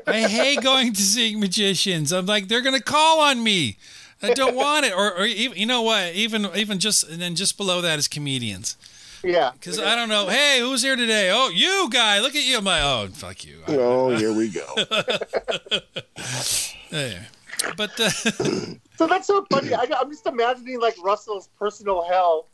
I 0.06 0.20
hate 0.28 0.62
going 0.62 0.92
to 0.92 1.00
see 1.00 1.34
magicians. 1.36 2.12
I'm 2.12 2.26
like, 2.26 2.48
they're 2.48 2.62
gonna 2.62 2.80
call 2.80 3.20
on 3.20 3.42
me. 3.42 3.76
I 4.22 4.32
don't 4.34 4.54
want 4.54 4.86
it. 4.86 4.92
Or, 4.94 5.12
or 5.18 5.24
even, 5.26 5.58
you 5.58 5.66
know 5.66 5.82
what? 5.82 6.14
Even, 6.14 6.48
even 6.54 6.78
just, 6.78 7.08
and 7.08 7.20
then 7.20 7.34
just 7.34 7.56
below 7.56 7.80
that 7.82 7.98
is 7.98 8.08
comedians. 8.08 8.76
Yeah, 9.24 9.50
Because 9.52 9.78
I 9.78 9.96
don't 9.96 10.08
know. 10.08 10.26
Hey, 10.28 10.58
who's 10.60 10.82
here 10.82 10.96
today? 10.96 11.30
Oh, 11.32 11.48
you 11.48 11.88
guy. 11.90 12.20
Look 12.20 12.36
at 12.36 12.44
you. 12.44 12.58
I'm 12.58 12.64
like, 12.64 12.82
oh, 12.84 13.08
fuck 13.12 13.44
you. 13.44 13.62
I- 13.66 13.76
Oh, 13.76 14.10
here 14.16 14.32
we 14.32 14.50
go. 14.50 14.66
yeah. 16.90 17.24
But 17.76 17.98
uh, 17.98 18.10
So 18.96 19.06
that's 19.08 19.26
so 19.26 19.44
funny. 19.50 19.74
I, 19.74 19.86
I'm 19.98 20.10
just 20.10 20.26
imagining 20.26 20.80
like 20.80 20.94
Russell's 21.02 21.48
personal 21.58 22.04
hell. 22.04 22.48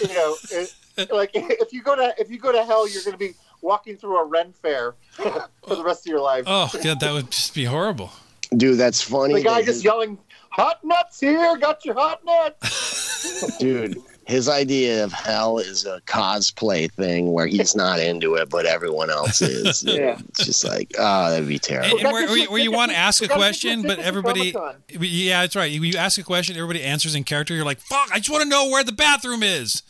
You 0.00 0.08
know, 0.08 0.34
it, 0.50 0.74
like 1.12 1.30
if 1.34 1.72
you 1.72 1.82
go 1.82 1.94
to 1.94 2.14
if 2.18 2.30
you 2.30 2.38
go 2.38 2.50
to 2.52 2.64
hell, 2.64 2.88
you're 2.88 3.02
going 3.02 3.12
to 3.12 3.18
be 3.18 3.34
walking 3.62 3.96
through 3.96 4.18
a 4.18 4.24
Ren 4.24 4.52
fair 4.52 4.94
for 5.12 5.48
the 5.76 5.84
rest 5.84 6.06
of 6.06 6.10
your 6.10 6.20
life. 6.20 6.44
oh 6.46 6.70
god, 6.82 7.00
that 7.00 7.12
would 7.12 7.30
just 7.30 7.54
be 7.54 7.64
horrible. 7.64 8.10
Dude, 8.56 8.78
that's 8.78 9.00
funny. 9.02 9.34
the 9.34 9.42
guy 9.42 9.60
that 9.60 9.66
just 9.66 9.76
his- 9.78 9.84
yelling, 9.84 10.18
"Hot 10.50 10.82
nuts 10.84 11.20
here! 11.20 11.56
Got 11.56 11.84
your 11.84 11.94
hot 11.94 12.24
nuts!" 12.24 13.56
dude, 13.58 14.02
his 14.26 14.48
idea 14.48 15.04
of 15.04 15.12
hell 15.12 15.58
is 15.58 15.86
a 15.86 16.00
cosplay 16.02 16.90
thing 16.90 17.32
where 17.32 17.46
he's 17.46 17.76
not 17.76 18.00
into 18.00 18.34
it, 18.34 18.50
but 18.50 18.66
everyone 18.66 19.08
else 19.08 19.40
is. 19.40 19.84
Yeah. 19.96 20.18
It's 20.30 20.44
just 20.44 20.64
like, 20.64 20.92
oh, 20.98 21.30
that'd 21.30 21.48
be 21.48 21.58
terrible. 21.58 21.98
and 21.98 22.12
where, 22.12 22.26
where 22.26 22.36
you, 22.36 22.50
where 22.50 22.60
you 22.60 22.72
want 22.72 22.90
to 22.90 22.96
ask 22.96 23.22
a 23.22 23.24
We 23.24 23.28
gotta 23.28 23.38
get 23.38 23.44
question, 23.44 23.82
but 23.82 23.98
everybody, 24.00 24.52
yeah, 24.90 25.42
that's 25.42 25.54
right. 25.54 25.70
You, 25.70 25.82
you 25.82 25.96
ask 25.96 26.18
a 26.18 26.22
question, 26.24 26.56
everybody 26.56 26.82
answers 26.82 27.14
in 27.14 27.24
character. 27.24 27.54
You're 27.54 27.64
like, 27.64 27.80
fuck, 27.80 28.10
I 28.12 28.18
just 28.18 28.30
want 28.30 28.42
to 28.42 28.48
know 28.48 28.68
where 28.68 28.82
the 28.82 28.92
bathroom 28.92 29.42
is. 29.42 29.82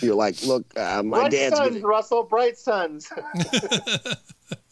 You're 0.00 0.14
like, 0.14 0.42
look, 0.44 0.64
uh, 0.78 1.02
my 1.02 1.20
Bright 1.20 1.32
dad's 1.32 1.56
suns, 1.56 1.74
gonna. 1.74 1.86
Russell. 1.86 2.22
Bright 2.24 2.58
suns. 2.58 3.10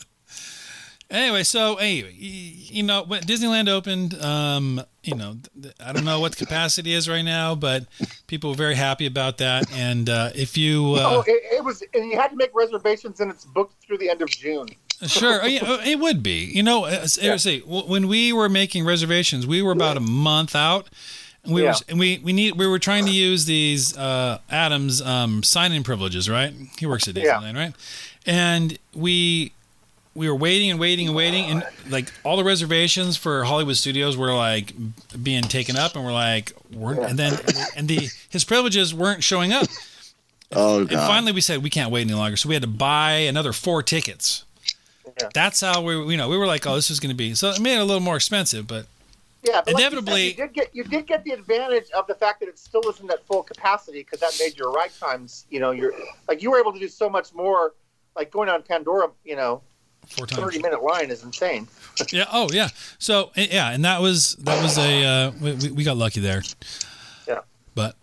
Anyway, 1.13 1.43
so 1.43 1.77
anyway, 1.77 2.15
you 2.17 2.83
know, 2.83 3.03
when 3.05 3.23
Disneyland 3.23 3.69
opened, 3.69 4.15
um, 4.23 4.83
you 5.05 5.15
know, 5.15 5.37
I 5.85 5.93
don't 5.93 6.07
know 6.07 6.21
what 6.21 6.33
the 6.33 6.39
capacity 6.45 6.95
is 6.95 7.09
right 7.09 7.23
now, 7.23 7.55
but 7.55 7.85
people 8.27 8.51
were 8.51 8.57
very 8.57 8.75
happy 8.77 9.05
about 9.07 9.37
that. 9.39 9.71
And 9.73 10.09
uh, 10.09 10.31
if 10.35 10.57
you, 10.57 10.95
oh, 10.97 11.19
uh, 11.21 11.23
it, 11.27 11.43
it 11.59 11.65
was, 11.65 11.83
and 11.93 12.11
you 12.11 12.19
had 12.19 12.29
to 12.31 12.37
make 12.37 12.51
reservations, 12.55 13.21
and 13.21 13.31
it's 13.31 13.45
booked 13.45 13.83
through 13.85 13.99
the 13.99 14.09
end 14.09 14.23
of 14.23 14.31
June. 14.31 14.69
sure, 15.07 15.43
uh, 15.43 15.47
yeah, 15.47 15.85
it 15.85 15.99
would 15.99 16.23
be. 16.23 16.45
You 16.53 16.63
know, 16.63 16.85
uh, 16.87 17.07
seriously, 17.07 17.61
w- 17.61 17.85
when 17.85 18.09
we 18.09 18.33
were 18.33 18.49
making 18.49 18.87
reservations, 18.87 19.47
we 19.47 19.61
were 19.61 19.73
about 19.73 19.99
a 19.99 20.01
month 20.01 20.57
out. 20.57 20.89
And 21.45 21.53
we 21.53 21.63
Yeah. 21.65 21.71
were, 21.73 21.75
and 21.89 21.99
we 21.99 22.21
we 22.25 22.33
need 22.33 22.57
we 22.57 22.67
were 22.69 22.79
trying 22.79 23.05
to 23.05 23.11
use 23.11 23.45
these 23.47 23.99
uh, 23.99 24.39
Adams 24.49 25.03
um, 25.03 25.43
sign-in 25.43 25.83
privileges, 25.83 26.31
right? 26.31 26.55
He 26.79 26.87
works 26.87 27.07
at 27.09 27.17
Yeah. 27.17 27.25
Disneyland, 27.41 27.57
right? 27.57 27.75
And 28.25 28.79
we 28.95 29.53
we 30.15 30.29
were 30.29 30.35
waiting 30.35 30.71
and 30.71 30.79
waiting 30.79 31.07
and 31.09 31.17
waiting, 31.17 31.47
and 31.47 31.67
like 31.89 32.13
all 32.25 32.37
the 32.37 32.45
reservations 32.45 33.17
for 33.17 33.45
Hollywood 33.45 33.77
Studios 33.77 34.17
were 34.17 34.35
like 34.35 34.73
being 35.23 35.43
taken 35.43 35.77
up, 35.77 35.97
and 35.97 36.05
we're 36.05 36.13
like, 36.13 36.53
we're, 36.73 37.01
and 37.01 37.19
then 37.19 37.39
and 37.77 37.89
the 37.89 38.09
his 38.29 38.45
privileges 38.45 38.95
weren't 38.95 39.23
showing 39.25 39.53
up. 39.53 39.67
Oh, 40.55 40.85
God. 40.85 40.93
And 40.93 41.01
finally, 41.01 41.33
we 41.33 41.41
said 41.41 41.63
we 41.63 41.71
can't 41.71 41.91
wait 41.91 42.03
any 42.03 42.13
longer, 42.13 42.37
so 42.37 42.47
we 42.47 42.55
had 42.55 42.61
to 42.63 42.69
buy 42.69 43.13
another 43.13 43.55
four 43.55 43.83
tickets. 43.83 44.45
Yeah. 45.19 45.31
That's 45.33 45.63
how 45.63 45.81
we, 45.81 45.95
you 46.11 46.19
know, 46.19 46.29
we 46.29 46.37
were 46.37 46.47
like, 46.47 46.67
oh, 46.67 46.75
this 46.75 46.91
is 46.91 47.01
going 47.01 47.09
to 47.09 47.17
be. 47.17 47.35
So 47.35 47.49
it 47.49 47.59
made 47.59 47.77
it 47.77 47.81
a 47.81 47.85
little 47.85 48.03
more 48.03 48.17
expensive, 48.17 48.67
but 48.67 48.85
Yeah, 49.43 49.63
but 49.65 49.73
Inevitably- 49.75 50.37
like 50.37 50.39
you, 50.39 50.45
said, 50.45 50.45
you 50.45 50.45
did 50.45 50.53
get 50.53 50.75
you 50.75 50.85
did 50.85 51.07
get 51.07 51.25
the 51.25 51.31
advantage 51.31 51.87
of 51.97 52.07
the 52.07 52.15
fact 52.15 52.41
that 52.41 52.51
it 52.51 52.59
still 52.59 52.87
isn't 52.87 53.11
at 53.11 53.25
full 53.25 53.43
capacity 53.43 54.01
because 54.01 54.21
that 54.21 54.37
made 54.39 54.59
your 54.59 54.71
ride 54.73 54.91
times. 55.01 55.47
You 55.49 55.61
know, 55.61 55.71
you're 55.71 55.95
like 56.29 56.43
you 56.43 56.51
were 56.51 56.59
able 56.59 56.75
to 56.75 56.79
do 56.79 56.89
so 56.89 57.09
much 57.09 57.33
more. 57.35 57.73
Like 58.15 58.31
going 58.31 58.51
on 58.51 58.63
Pandora, 58.63 59.09
you 59.25 59.37
know, 59.37 59.63
four 60.09 60.27
times. 60.27 60.41
thirty 60.43 60.59
minute 60.61 60.83
line 60.83 61.11
is 61.11 61.23
insane. 61.25 61.69
Yeah. 62.11 62.25
Oh, 62.33 62.49
yeah. 62.51 62.69
So 62.99 63.33
eh, 63.37 63.49
yeah, 63.51 63.71
and 63.71 63.85
that 63.85 64.01
was 64.01 64.35
that 64.37 64.63
was 64.63 64.79
a 64.79 65.05
uh, 65.05 65.31
we, 65.41 65.53
we- 65.55 65.71
we 65.73 65.85
got 65.85 65.97
lucky 65.99 66.21
there. 66.21 66.43
Yeah. 67.29 67.41
But 67.75 67.97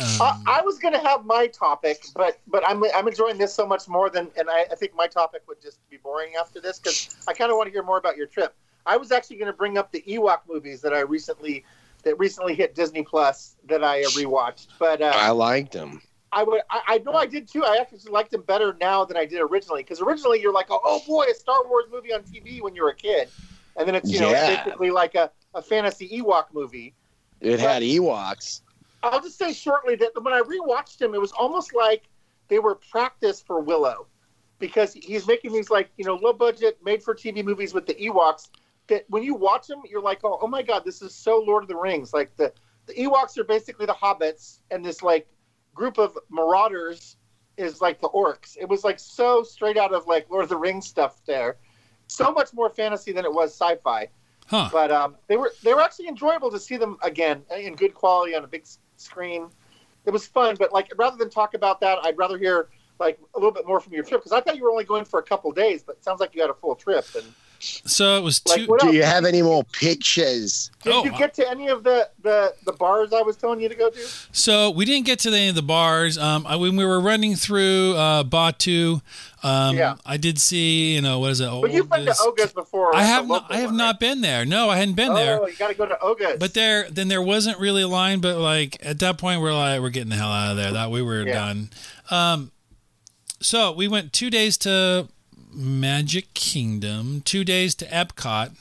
Uh, 0.00 0.38
I 0.46 0.60
was 0.62 0.78
going 0.78 0.94
to 0.94 1.00
have 1.00 1.24
my 1.26 1.46
topic, 1.46 2.06
but 2.16 2.38
but 2.48 2.62
I'm 2.68 2.82
I'm 2.94 3.06
enjoying 3.06 3.38
this 3.38 3.52
so 3.54 3.64
much 3.66 3.86
more 3.88 4.10
than, 4.10 4.28
and 4.38 4.48
I, 4.50 4.62
I 4.72 4.74
think 4.74 4.94
my 4.96 5.06
topic 5.06 5.42
would 5.46 5.60
just 5.62 5.78
be 5.90 5.98
boring 5.98 6.32
after 6.40 6.60
this 6.60 6.78
because 6.80 7.14
I 7.28 7.32
kind 7.32 7.50
of 7.50 7.56
want 7.58 7.66
to 7.68 7.72
hear 7.72 7.82
more 7.84 7.98
about 7.98 8.16
your 8.16 8.26
trip. 8.26 8.54
I 8.86 8.96
was 8.96 9.12
actually 9.12 9.36
going 9.36 9.52
to 9.52 9.56
bring 9.56 9.78
up 9.78 9.92
the 9.92 10.02
Ewok 10.08 10.40
movies 10.48 10.80
that 10.80 10.92
I 10.94 11.00
recently 11.00 11.64
that 12.04 12.18
recently 12.18 12.54
hit 12.54 12.74
Disney 12.74 13.02
Plus 13.04 13.54
that 13.68 13.84
I 13.84 14.00
uh, 14.02 14.06
rewatched, 14.08 14.66
but 14.80 15.00
uh, 15.02 15.12
I 15.14 15.30
liked 15.30 15.72
them. 15.72 16.00
I 16.32 16.42
would 16.42 16.62
I, 16.70 16.80
I 16.88 16.98
know 16.98 17.12
I 17.12 17.26
did 17.26 17.46
too. 17.48 17.64
I 17.64 17.76
actually 17.76 18.10
liked 18.10 18.30
them 18.30 18.42
better 18.42 18.76
now 18.80 19.04
than 19.04 19.16
I 19.16 19.26
did 19.26 19.40
originally 19.40 19.82
because 19.82 20.00
originally 20.00 20.40
you're 20.40 20.52
like, 20.52 20.66
oh, 20.70 20.80
oh 20.84 21.00
boy, 21.06 21.24
a 21.30 21.34
Star 21.34 21.66
Wars 21.68 21.84
movie 21.92 22.12
on 22.12 22.22
TV 22.22 22.62
when 22.62 22.74
you 22.74 22.82
were 22.82 22.90
a 22.90 22.96
kid, 22.96 23.30
and 23.76 23.86
then 23.86 23.94
it's 23.94 24.12
you 24.12 24.20
know 24.20 24.30
Yeah. 24.30 24.56
basically 24.56 24.90
like 24.90 25.14
a, 25.14 25.30
a 25.54 25.62
fantasy 25.62 26.08
Ewok 26.08 26.46
movie. 26.52 26.94
It 27.40 27.60
had 27.60 27.82
Ewoks. 27.82 28.62
I'll 29.02 29.20
just 29.20 29.36
say 29.38 29.52
shortly 29.52 29.96
that 29.96 30.12
when 30.22 30.32
I 30.32 30.40
rewatched 30.40 31.00
him, 31.02 31.14
it 31.14 31.20
was 31.20 31.32
almost 31.32 31.74
like 31.74 32.08
they 32.48 32.58
were 32.60 32.76
practice 32.76 33.42
for 33.42 33.60
Willow, 33.60 34.06
because 34.58 34.94
he's 34.94 35.26
making 35.26 35.52
these 35.52 35.70
like 35.70 35.90
you 35.96 36.04
know 36.04 36.14
low 36.14 36.32
budget, 36.32 36.78
made 36.84 37.02
for 37.02 37.14
TV 37.14 37.44
movies 37.44 37.74
with 37.74 37.86
the 37.86 37.94
Ewoks. 37.94 38.48
That 38.88 39.04
when 39.08 39.22
you 39.22 39.34
watch 39.34 39.66
them, 39.66 39.82
you're 39.88 40.02
like, 40.02 40.20
oh, 40.24 40.38
oh 40.40 40.46
my 40.48 40.62
god, 40.62 40.84
this 40.84 41.02
is 41.02 41.14
so 41.14 41.38
Lord 41.40 41.64
of 41.64 41.68
the 41.68 41.76
Rings. 41.76 42.12
Like 42.12 42.36
the 42.36 42.52
the 42.86 42.94
Ewoks 42.94 43.36
are 43.38 43.44
basically 43.44 43.86
the 43.86 43.92
hobbits, 43.94 44.60
and 44.70 44.84
this 44.84 45.02
like 45.02 45.28
group 45.74 45.98
of 45.98 46.16
marauders 46.30 47.16
is 47.56 47.80
like 47.80 48.00
the 48.00 48.08
orcs. 48.08 48.56
It 48.60 48.68
was 48.68 48.84
like 48.84 48.98
so 48.98 49.42
straight 49.42 49.76
out 49.76 49.92
of 49.92 50.06
like 50.06 50.28
Lord 50.30 50.44
of 50.44 50.48
the 50.48 50.56
Rings 50.56 50.86
stuff 50.86 51.20
there. 51.26 51.56
So 52.06 52.32
much 52.32 52.52
more 52.52 52.70
fantasy 52.70 53.12
than 53.12 53.24
it 53.24 53.32
was 53.32 53.52
sci-fi 53.52 54.08
Huh. 54.52 54.68
but 54.70 54.90
um, 54.90 55.16
they 55.28 55.36
were 55.38 55.52
they 55.62 55.72
were 55.72 55.80
actually 55.80 56.08
enjoyable 56.08 56.50
to 56.50 56.58
see 56.58 56.76
them 56.76 56.98
again 57.02 57.42
in 57.58 57.74
good 57.74 57.94
quality 57.94 58.34
on 58.34 58.44
a 58.44 58.46
big 58.46 58.66
screen. 58.96 59.48
It 60.04 60.10
was 60.10 60.26
fun, 60.26 60.56
but 60.58 60.72
like 60.74 60.92
rather 60.96 61.16
than 61.16 61.30
talk 61.30 61.54
about 61.54 61.80
that, 61.80 61.98
I'd 62.02 62.18
rather 62.18 62.36
hear 62.36 62.68
like 62.98 63.18
a 63.34 63.38
little 63.38 63.52
bit 63.52 63.66
more 63.66 63.80
from 63.80 63.94
your 63.94 64.04
trip 64.04 64.20
because 64.20 64.32
I 64.32 64.40
thought 64.40 64.56
you 64.56 64.62
were 64.62 64.70
only 64.70 64.84
going 64.84 65.06
for 65.06 65.20
a 65.20 65.22
couple 65.22 65.50
days, 65.52 65.82
but 65.82 65.96
it 65.96 66.04
sounds 66.04 66.20
like 66.20 66.34
you 66.34 66.42
had 66.42 66.50
a 66.50 66.54
full 66.54 66.74
trip. 66.74 67.06
And 67.14 67.24
So 67.64 68.16
it 68.16 68.22
was 68.22 68.40
two. 68.40 68.66
what 68.66 68.80
Do 68.80 68.88
else? 68.88 68.96
you 68.96 69.04
have 69.04 69.24
any 69.24 69.40
more 69.40 69.62
pictures? 69.64 70.70
Did 70.82 70.92
Oh, 70.92 71.04
you 71.04 71.12
get 71.16 71.32
to 71.34 71.48
any 71.48 71.68
of 71.68 71.84
the, 71.84 72.08
the 72.22 72.54
the 72.64 72.72
bars 72.72 73.12
I 73.12 73.22
was 73.22 73.36
telling 73.36 73.60
you 73.60 73.68
to 73.68 73.74
go 73.76 73.88
to? 73.88 74.00
So 74.32 74.70
we 74.70 74.84
didn't 74.84 75.06
get 75.06 75.20
to 75.20 75.28
any 75.28 75.48
of 75.48 75.54
the 75.54 75.62
bars. 75.62 76.18
Um, 76.18 76.44
I, 76.46 76.56
when 76.56 76.74
we 76.74 76.84
were 76.84 77.00
running 77.00 77.36
through 77.36 77.94
uh, 77.94 78.24
Batuu, 78.24 79.00
um, 79.44 79.76
Yeah. 79.76 79.94
I 80.04 80.16
did 80.16 80.40
see, 80.40 80.94
you 80.94 81.00
know, 81.02 81.20
what 81.20 81.30
is 81.30 81.40
it? 81.40 81.48
But 81.50 81.70
you've 81.70 81.88
been 81.88 82.00
to 82.06 82.10
Oga's- 82.10 82.20
Oga's 82.20 82.52
before. 82.52 82.96
I 82.96 83.02
have 83.04 83.28
not. 83.28 83.46
I 83.48 83.58
have 83.58 83.66
one, 83.70 83.76
not 83.76 83.94
right? 83.94 84.00
been 84.00 84.20
there. 84.22 84.44
No, 84.44 84.68
I 84.68 84.76
hadn't 84.78 84.94
been 84.94 85.12
Oh, 85.12 85.14
there. 85.14 85.48
you 85.48 85.54
got 85.56 85.68
to 85.68 85.74
go 85.74 85.86
to 85.86 85.98
Oga's. 86.00 86.38
But 86.40 86.54
there, 86.54 86.90
then 86.90 87.06
there 87.06 87.22
wasn't 87.22 87.60
really 87.60 87.82
a 87.82 87.88
line. 87.88 88.20
But 88.20 88.38
like 88.38 88.76
at 88.84 88.98
that 88.98 89.18
point, 89.18 89.40
we're 89.40 89.54
like, 89.54 89.80
we're 89.80 89.90
getting 89.90 90.10
the 90.10 90.16
hell 90.16 90.30
out 90.32 90.50
of 90.50 90.56
there. 90.56 90.72
That 90.72 90.90
we 90.90 91.00
were 91.00 91.22
Yeah. 91.24 91.34
done. 91.34 91.70
Um, 92.10 92.50
so 93.40 93.70
we 93.72 93.86
went 93.88 94.12
two 94.12 94.30
days 94.30 94.56
to 94.58 95.08
Magic 95.54 96.32
Kingdom, 96.34 97.22
two 97.24 97.44
days 97.44 97.74
to 97.76 97.86
Epcot, 97.86 98.52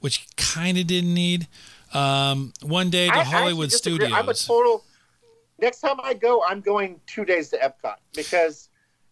which 0.00 0.26
kind 0.36 0.78
of 0.78 0.86
didn't 0.86 1.14
need. 1.14 1.46
Um, 1.92 2.52
one 2.62 2.90
day 2.90 3.06
to 3.08 3.12
I- 3.12 3.16
I 3.16 3.20
actually 3.20 3.38
Hollywood 3.38 3.70
disagree. 3.70 4.06
I'm 4.06 4.28
a 4.28 4.34
Studios. 4.34 4.46
total. 4.46 4.84
Next 5.58 5.80
time 5.80 5.96
I 6.02 6.14
go, 6.14 6.42
I'm 6.42 6.60
going 6.60 7.00
two 7.06 7.24
days 7.24 7.50
to 7.50 7.58
Epcot 7.58 7.96
because 8.14 8.68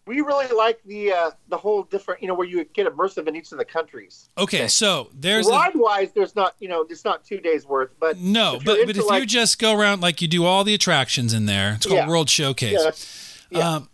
we 0.07 0.21
really 0.23 0.49
like 0.49 0.81
the 0.85 1.13
uh, 1.13 1.31
the 1.49 1.57
whole 1.59 1.85
different, 1.85 2.23
you 2.23 2.27
know, 2.27 2.35
where 2.35 2.47
you 2.49 2.65
get 2.65 2.87
immersive 2.89 3.29
in 3.29 3.37
each 3.37 3.53
of 3.53 3.59
the 3.59 3.65
countries. 3.65 4.29
Okay, 4.39 4.67
so 4.67 5.11
there's 5.15 5.47
a, 5.47 5.51
Ride 5.51 5.77
wise, 5.77 6.11
there's 6.13 6.35
not, 6.35 6.57
you 6.59 6.69
know, 6.69 6.85
it's 6.89 7.05
not 7.05 7.25
two 7.25 7.39
days 7.39 7.67
worth, 7.67 7.91
but 8.01 8.19
no, 8.19 8.55
if 8.57 8.65
but 8.65 8.79
but 8.87 8.97
into, 8.97 9.07
if 9.07 9.21
you 9.21 9.27
just 9.27 9.61
go 9.61 9.79
around 9.79 10.01
like 10.01 10.21
you 10.23 10.27
do 10.27 10.45
all 10.45 10.65
the 10.65 10.75
attractions 10.75 11.33
in 11.35 11.47
there, 11.47 11.75
it's 11.75 11.87
called 11.87 11.99
Yeah. 11.99 12.09
World 12.09 12.29
Showcase. 12.31 13.47
yeah, 13.51 13.59
yeah. 13.59 13.69
Um, 13.77 13.90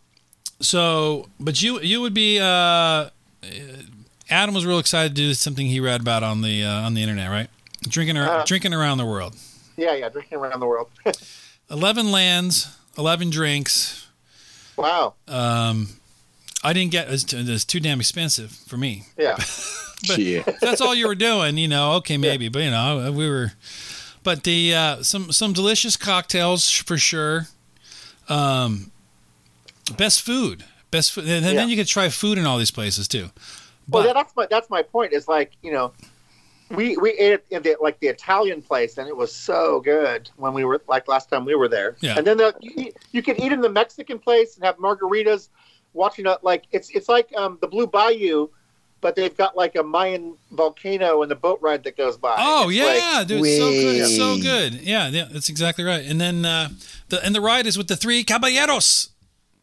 so, 0.61 1.29
but 1.41 1.61
you 1.63 1.81
you 1.81 2.01
would 2.01 2.15
be. 2.15 2.39
Uh, 2.41 3.11
Adam 4.29 4.55
was 4.55 4.67
real 4.67 4.79
excited 4.81 5.11
to 5.15 5.23
do 5.23 5.35
something 5.35 5.67
he 5.69 5.79
read 5.79 6.01
about 6.01 6.23
on 6.25 6.43
the 6.43 6.65
uh, 6.65 6.81
on 6.83 6.95
the 6.95 7.03
internet, 7.03 7.31
right? 7.31 7.49
Drinking 7.83 8.17
ar- 8.17 8.41
Uh. 8.41 8.45
drinking 8.45 8.75
around 8.75 8.99
the 8.99 9.05
world. 9.07 9.37
yeah, 9.77 9.95
yeah, 9.95 10.09
drinking 10.09 10.39
around 10.39 10.59
the 10.61 10.67
world. 10.67 10.89
Eleven 11.71 12.11
lands, 12.11 12.77
eleven 12.99 13.31
drinks. 13.31 14.07
wow. 14.77 15.15
Um, 15.29 15.89
I 16.65 16.73
didn't 16.73 16.91
get 16.91 17.09
it's, 17.13 17.33
it's 17.33 17.65
too 17.65 17.79
damn 17.81 18.01
expensive 18.01 18.51
for 18.51 18.77
me. 18.77 19.05
Yeah. 19.17 19.37
But- 20.07 20.19
yeah. 20.19 20.43
That's 20.61 20.83
all 20.83 20.95
you 20.95 21.07
were 21.09 21.15
doing, 21.15 21.57
you 21.57 21.69
know, 21.69 21.95
okay, 21.95 22.19
maybe, 22.19 22.51
but 22.51 22.63
you 22.63 22.71
know, 22.71 23.11
we 23.13 23.27
were. 23.31 23.53
But 24.23 24.43
the 24.45 24.75
uh, 24.75 25.03
some 25.03 25.33
some 25.33 25.55
delicious 25.55 25.97
cocktails 25.97 26.69
for 26.71 26.99
sure. 26.99 27.47
Um, 28.29 28.91
best 29.97 30.23
food, 30.23 30.65
best 30.91 31.13
food, 31.13 31.29
and 31.29 31.45
then 31.45 31.55
Yeah. 31.55 31.65
you 31.67 31.77
could 31.77 31.87
try 31.87 32.09
food 32.09 32.39
in 32.39 32.47
all 32.47 32.59
these 32.59 32.71
places 32.71 33.07
too. 33.09 33.31
Well, 33.89 34.13
that's 34.15 34.35
my 34.37 34.47
that's 34.51 34.69
my 34.71 34.83
point. 34.83 35.13
Is 35.13 35.29
like 35.29 35.53
you 35.63 35.73
know, 35.73 35.93
we 36.71 36.97
we 36.97 37.11
ate 37.13 37.41
in 37.51 37.63
the 37.63 37.77
like 37.81 38.01
the 38.01 38.09
Italian 38.09 38.63
place, 38.63 38.99
and 38.99 39.07
it 39.09 39.17
was 39.17 39.33
so 39.35 39.81
good 39.81 40.29
when 40.37 40.53
we 40.55 40.65
were 40.65 40.81
like 40.89 41.07
last 41.07 41.31
time 41.31 41.45
we 41.45 41.55
were 41.55 41.69
there. 41.69 41.97
Yeah. 42.01 42.17
And 42.19 42.27
then 42.27 42.37
the, 42.39 42.55
you, 42.61 42.93
you 43.13 43.23
can 43.23 43.41
eat 43.41 43.53
in 43.53 43.61
the 43.61 43.69
Mexican 43.71 44.19
place 44.19 44.57
and 44.57 44.65
have 44.65 44.77
margaritas, 44.79 45.49
watching 45.95 46.27
a 46.27 46.39
like 46.43 46.65
it's 46.73 46.91
it's 46.91 47.09
like 47.09 47.33
um, 47.37 47.59
the 47.61 47.69
Blue 47.69 47.87
Bayou, 47.87 48.49
but 49.01 49.15
they've 49.15 49.37
got 49.37 49.57
like 49.57 49.77
a 49.77 49.85
Mayan 49.85 50.35
volcano 50.51 51.23
and 51.23 51.31
the 51.31 51.37
boat 51.37 51.61
ride 51.63 51.85
that 51.85 51.97
goes 51.97 52.17
by. 52.17 52.35
Oh 52.41 52.69
It's 52.69 52.79
yeah, 52.79 53.19
like- 53.19 53.29
dude, 53.29 53.45
it's 53.47 53.57
so 53.59 53.71
good, 53.71 53.97
it's 54.01 54.17
so 54.17 54.37
good. 54.39 54.73
Yeah, 54.83 55.09
yeah, 55.11 55.29
that's 55.31 55.49
exactly 55.49 55.85
right. 55.85 56.05
And 56.05 56.21
then 56.21 56.45
uh, 56.45 56.71
the 57.11 57.25
and 57.25 57.33
the 57.37 57.41
ride 57.41 57.69
is 57.69 57.79
with 57.79 57.87
the 57.87 57.97
three 57.97 58.25
caballeros. 58.25 59.11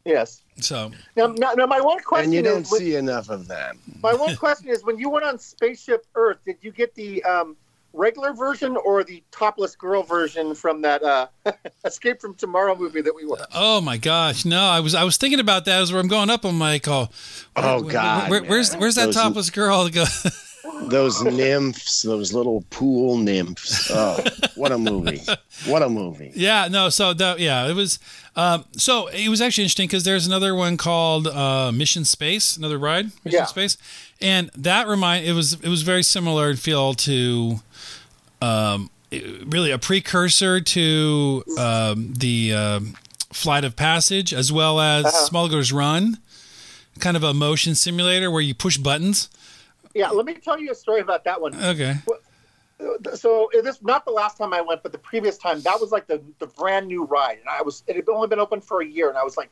Yes. 0.06 0.42
So 0.58 0.92
Now, 1.16 1.28
now, 1.28 1.54
now 1.54 1.66
my 1.66 1.82
one 1.82 2.00
question 2.02 2.26
And 2.26 2.34
you 2.34 2.42
don't 2.42 2.62
is, 2.62 2.72
when- 2.72 2.80
see 2.82 2.96
enough 2.96 3.30
of 3.30 3.48
them. 3.48 3.80
my 4.02 4.14
one 4.14 4.36
question 4.38 4.70
is, 4.70 4.84
when 4.84 4.98
you 5.00 5.10
went 5.10 5.26
on 5.26 5.40
Spaceship 5.40 6.06
Earth, 6.16 6.38
did 6.46 6.58
you 6.62 6.72
get 6.72 6.94
the 6.96 7.24
um, 7.24 7.56
regular 7.94 8.34
version 8.34 8.76
or 8.78 9.04
the 9.04 9.24
topless 9.32 9.76
girl 9.76 10.04
version 10.04 10.56
from 10.56 10.82
that 10.82 11.04
uh, 11.04 11.28
Escape 11.86 12.20
from 12.22 12.34
Tomorrow 12.36 12.76
movie 12.76 13.02
that 13.02 13.14
we 13.16 13.26
watched? 13.26 13.46
Oh 13.54 13.82
my 13.82 13.98
gosh, 13.98 14.46
no! 14.46 14.62
I 14.62 14.80
was 14.80 14.94
I 14.96 15.04
was 15.04 15.18
thinking 15.18 15.40
about 15.40 15.66
that 15.66 15.82
as 15.82 15.92
where 15.92 16.02
I'm 16.02 16.08
going 16.08 16.30
up. 16.30 16.44
I'm 16.46 16.60
like, 16.60 16.88
oh, 16.88 17.10
Oh, 17.56 17.82
where- 17.82 17.92
God, 17.92 18.30
where- 18.30 18.44
where's 18.44 18.72
man. 18.72 18.80
where's 18.82 18.96
that 18.96 19.06
Those- 19.08 19.16
topless 19.16 19.50
girl? 19.50 19.90
to 20.72 20.80
go? 20.82 20.88
Those 20.88 21.22
nymphs, 21.24 22.02
those 22.04 22.34
little 22.34 22.64
pool 22.70 23.18
nymphs. 23.18 23.90
Oh, 23.92 24.24
what 24.56 24.72
a 24.72 24.78
movie! 24.78 25.22
What 25.66 25.82
a 25.84 25.90
movie! 25.90 26.32
yeah, 26.36 26.68
no. 26.70 26.90
So 26.90 27.14
that 27.14 27.40
yeah, 27.40 27.68
it 27.68 27.74
was. 27.76 28.00
Um, 28.36 28.66
so 28.78 29.08
it 29.08 29.30
was 29.30 29.42
actually 29.42 29.66
interesting 29.66 29.88
because 29.88 30.04
there's 30.04 30.26
another 30.26 30.56
one 30.56 30.76
called 30.78 31.28
uh, 31.28 31.72
Mission 31.72 32.04
Space, 32.06 32.58
another 32.58 32.78
ride, 32.80 33.06
Mission 33.24 33.40
Yeah. 33.40 33.46
Space, 33.46 33.78
and 34.20 34.50
that 34.58 34.88
remind 34.88 35.26
it 35.26 35.34
was 35.34 35.54
it 35.54 35.68
was 35.70 35.84
very 35.84 36.04
similar 36.04 36.50
in 36.50 36.58
feel 36.58 36.94
to. 36.96 37.60
Um, 38.42 38.90
really 39.46 39.70
a 39.70 39.78
precursor 39.78 40.60
to 40.60 41.44
um, 41.60 42.14
the 42.18 42.52
um, 42.54 42.96
Flight 43.32 43.64
of 43.64 43.76
Passage, 43.76 44.34
as 44.34 44.52
well 44.52 44.80
as 44.80 45.06
Uh-huh. 45.06 45.26
Smuggler's 45.28 45.72
Run, 45.72 46.18
kind 47.00 47.16
of 47.16 47.24
a 47.24 47.32
motion 47.34 47.76
simulator 47.76 48.32
where 48.32 48.42
you 48.42 48.56
push 48.56 48.78
buttons. 48.78 49.30
Yeah, 49.94 50.10
let 50.10 50.26
me 50.26 50.34
tell 50.36 50.60
you 50.60 50.72
a 50.72 50.76
story 50.76 51.02
about 51.02 51.24
that 51.26 51.40
one. 51.40 51.54
Okay. 51.56 51.96
So 53.14 53.50
this 53.62 53.82
not 53.82 54.04
the 54.06 54.12
last 54.12 54.38
time 54.38 54.54
I 54.54 54.62
went, 54.62 54.84
but 54.84 54.92
the 54.92 54.98
previous 54.98 55.38
time 55.38 55.62
that 55.62 55.80
was 55.80 55.92
like 55.92 56.08
the 56.08 56.22
the 56.40 56.48
brand 56.48 56.88
new 56.88 57.06
ride, 57.06 57.38
and 57.40 57.48
I 57.48 57.62
was 57.62 57.84
it 57.88 57.96
had 57.96 58.10
only 58.10 58.28
been 58.28 58.40
open 58.40 58.60
for 58.62 58.82
a 58.82 58.86
year, 58.86 59.10
and 59.10 59.18
I 59.18 59.24
was 59.24 59.38
like, 59.38 59.52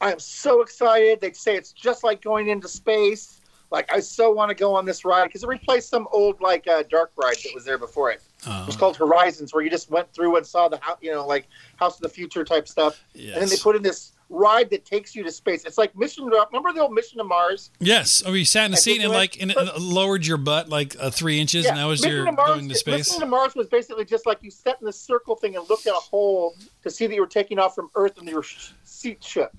I 0.00 0.12
am 0.12 0.20
so 0.20 0.60
excited. 0.62 1.20
They 1.20 1.32
say 1.32 1.56
it's 1.56 1.72
just 1.72 2.04
like 2.04 2.22
going 2.22 2.48
into 2.48 2.68
space. 2.68 3.40
Like 3.72 3.92
I 3.92 4.00
so 4.00 4.30
want 4.30 4.50
to 4.50 4.54
go 4.54 4.74
on 4.74 4.84
this 4.84 5.04
ride 5.04 5.24
because 5.26 5.42
it 5.42 5.48
replaced 5.48 5.88
some 5.88 6.06
old 6.12 6.40
like 6.40 6.66
uh, 6.68 6.84
dark 6.90 7.12
ride 7.16 7.36
that 7.42 7.54
was 7.54 7.64
there 7.64 7.78
before 7.78 8.10
it. 8.10 8.20
It 8.44 8.66
was 8.66 8.76
Uh, 8.76 8.78
called 8.78 8.96
Horizons, 8.96 9.52
where 9.54 9.62
you 9.64 9.70
just 9.70 9.90
went 9.90 10.12
through 10.12 10.36
and 10.36 10.46
saw 10.46 10.68
the 10.68 10.78
house, 10.78 10.98
you 11.00 11.12
know, 11.12 11.26
like 11.26 11.46
House 11.76 11.96
of 11.96 12.02
the 12.02 12.08
Future 12.08 12.44
type 12.44 12.68
stuff, 12.68 13.02
Yes. 13.14 13.34
and 13.34 13.42
then 13.42 13.48
they 13.48 13.56
put 13.56 13.74
in 13.76 13.82
this 13.82 14.12
ride 14.30 14.70
that 14.70 14.84
takes 14.84 15.14
you 15.14 15.22
to 15.24 15.30
space. 15.30 15.64
It's 15.64 15.76
like 15.76 15.94
Mission. 15.96 16.24
Remember 16.24 16.72
the 16.72 16.80
old 16.80 16.92
Mission 16.92 17.18
to 17.18 17.24
Mars? 17.24 17.70
Yes. 17.80 18.22
Oh, 18.24 18.32
you 18.32 18.44
sat 18.44 18.64
in 18.64 18.70
the 18.70 18.76
seat 18.76 19.02
and 19.02 19.12
like 19.12 19.40
and 19.42 19.52
lowered 19.78 20.24
your 20.24 20.36
butt 20.38 20.68
like 20.68 20.96
uh, 20.98 21.10
three 21.10 21.38
inches, 21.40 21.66
and 21.66 21.76
that 21.76 21.84
was 21.84 22.00
Mission 22.00 22.16
your 22.16 22.24
to 22.26 22.32
Mars, 22.32 22.48
going 22.48 22.68
to 22.68 22.74
space. 22.74 23.08
Mission 23.10 23.20
to 23.20 23.26
Mars 23.26 23.54
was 23.54 23.66
basically 23.66 24.04
just 24.04 24.24
like 24.26 24.38
you 24.42 24.50
sat 24.50 24.78
in 24.80 24.86
the 24.86 24.92
circle 24.92 25.34
thing 25.36 25.56
and 25.56 25.68
looked 25.68 25.86
at 25.86 25.92
a 25.92 25.96
hole 26.00 26.54
to 26.82 26.90
see 26.90 27.06
that 27.06 27.14
you 27.14 27.20
were 27.20 27.26
taking 27.26 27.58
off 27.58 27.74
from 27.74 27.90
Earth 27.94 28.18
and 28.18 28.28
your 28.28 28.44
seat 28.84 29.22
shook. 29.22 29.52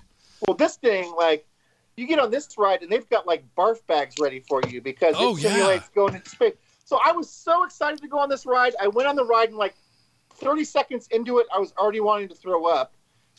Well, 0.48 0.56
this 0.56 0.76
thing, 0.76 1.12
like, 1.16 1.46
you 1.96 2.06
get 2.06 2.18
on 2.18 2.30
this 2.30 2.48
ride 2.58 2.82
and 2.82 2.90
they've 2.90 3.08
got 3.10 3.26
like 3.26 3.44
barf 3.56 3.86
bags 3.86 4.16
ready 4.18 4.40
for 4.40 4.60
you 4.68 4.80
because 4.80 5.14
Oh, 5.18 5.36
it 5.36 5.42
yeah. 5.42 5.50
simulates 5.50 5.88
going 5.90 6.14
into 6.14 6.28
space. 6.30 6.54
So 6.84 6.98
I 7.04 7.12
was 7.12 7.30
so 7.30 7.62
excited 7.64 8.00
to 8.00 8.08
go 8.08 8.18
on 8.18 8.28
this 8.28 8.44
ride. 8.46 8.74
I 8.80 8.88
went 8.88 9.06
on 9.08 9.14
the 9.16 9.24
ride 9.24 9.50
and 9.50 9.58
like 9.58 9.74
30 10.36 10.64
seconds 10.64 11.06
into 11.10 11.38
it, 11.38 11.46
I 11.54 11.58
was 11.58 11.72
already 11.78 12.00
wanting 12.00 12.28
to 12.28 12.34
throw 12.34 12.64
up. 12.66 12.92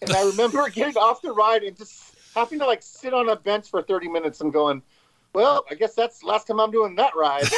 And 0.08 0.16
I 0.16 0.24
remember 0.26 0.68
getting 0.74 0.98
off 0.98 1.22
the 1.22 1.32
ride 1.32 1.64
and 1.64 1.76
just 1.78 2.04
having 2.36 2.60
to 2.60 2.66
like 2.66 2.82
sit 2.84 3.14
on 3.14 3.30
a 3.30 3.36
bench 3.36 3.70
for 3.70 3.82
30 3.82 4.08
minutes 4.10 4.42
and 4.42 4.52
going, 4.54 4.82
well, 5.34 5.66
I 5.70 5.74
guess 5.76 5.96
that's 5.96 6.20
the 6.20 6.28
last 6.28 6.46
time 6.48 6.60
I'm 6.60 6.72
doing 6.72 6.96
that 6.96 7.16
ride. 7.16 7.46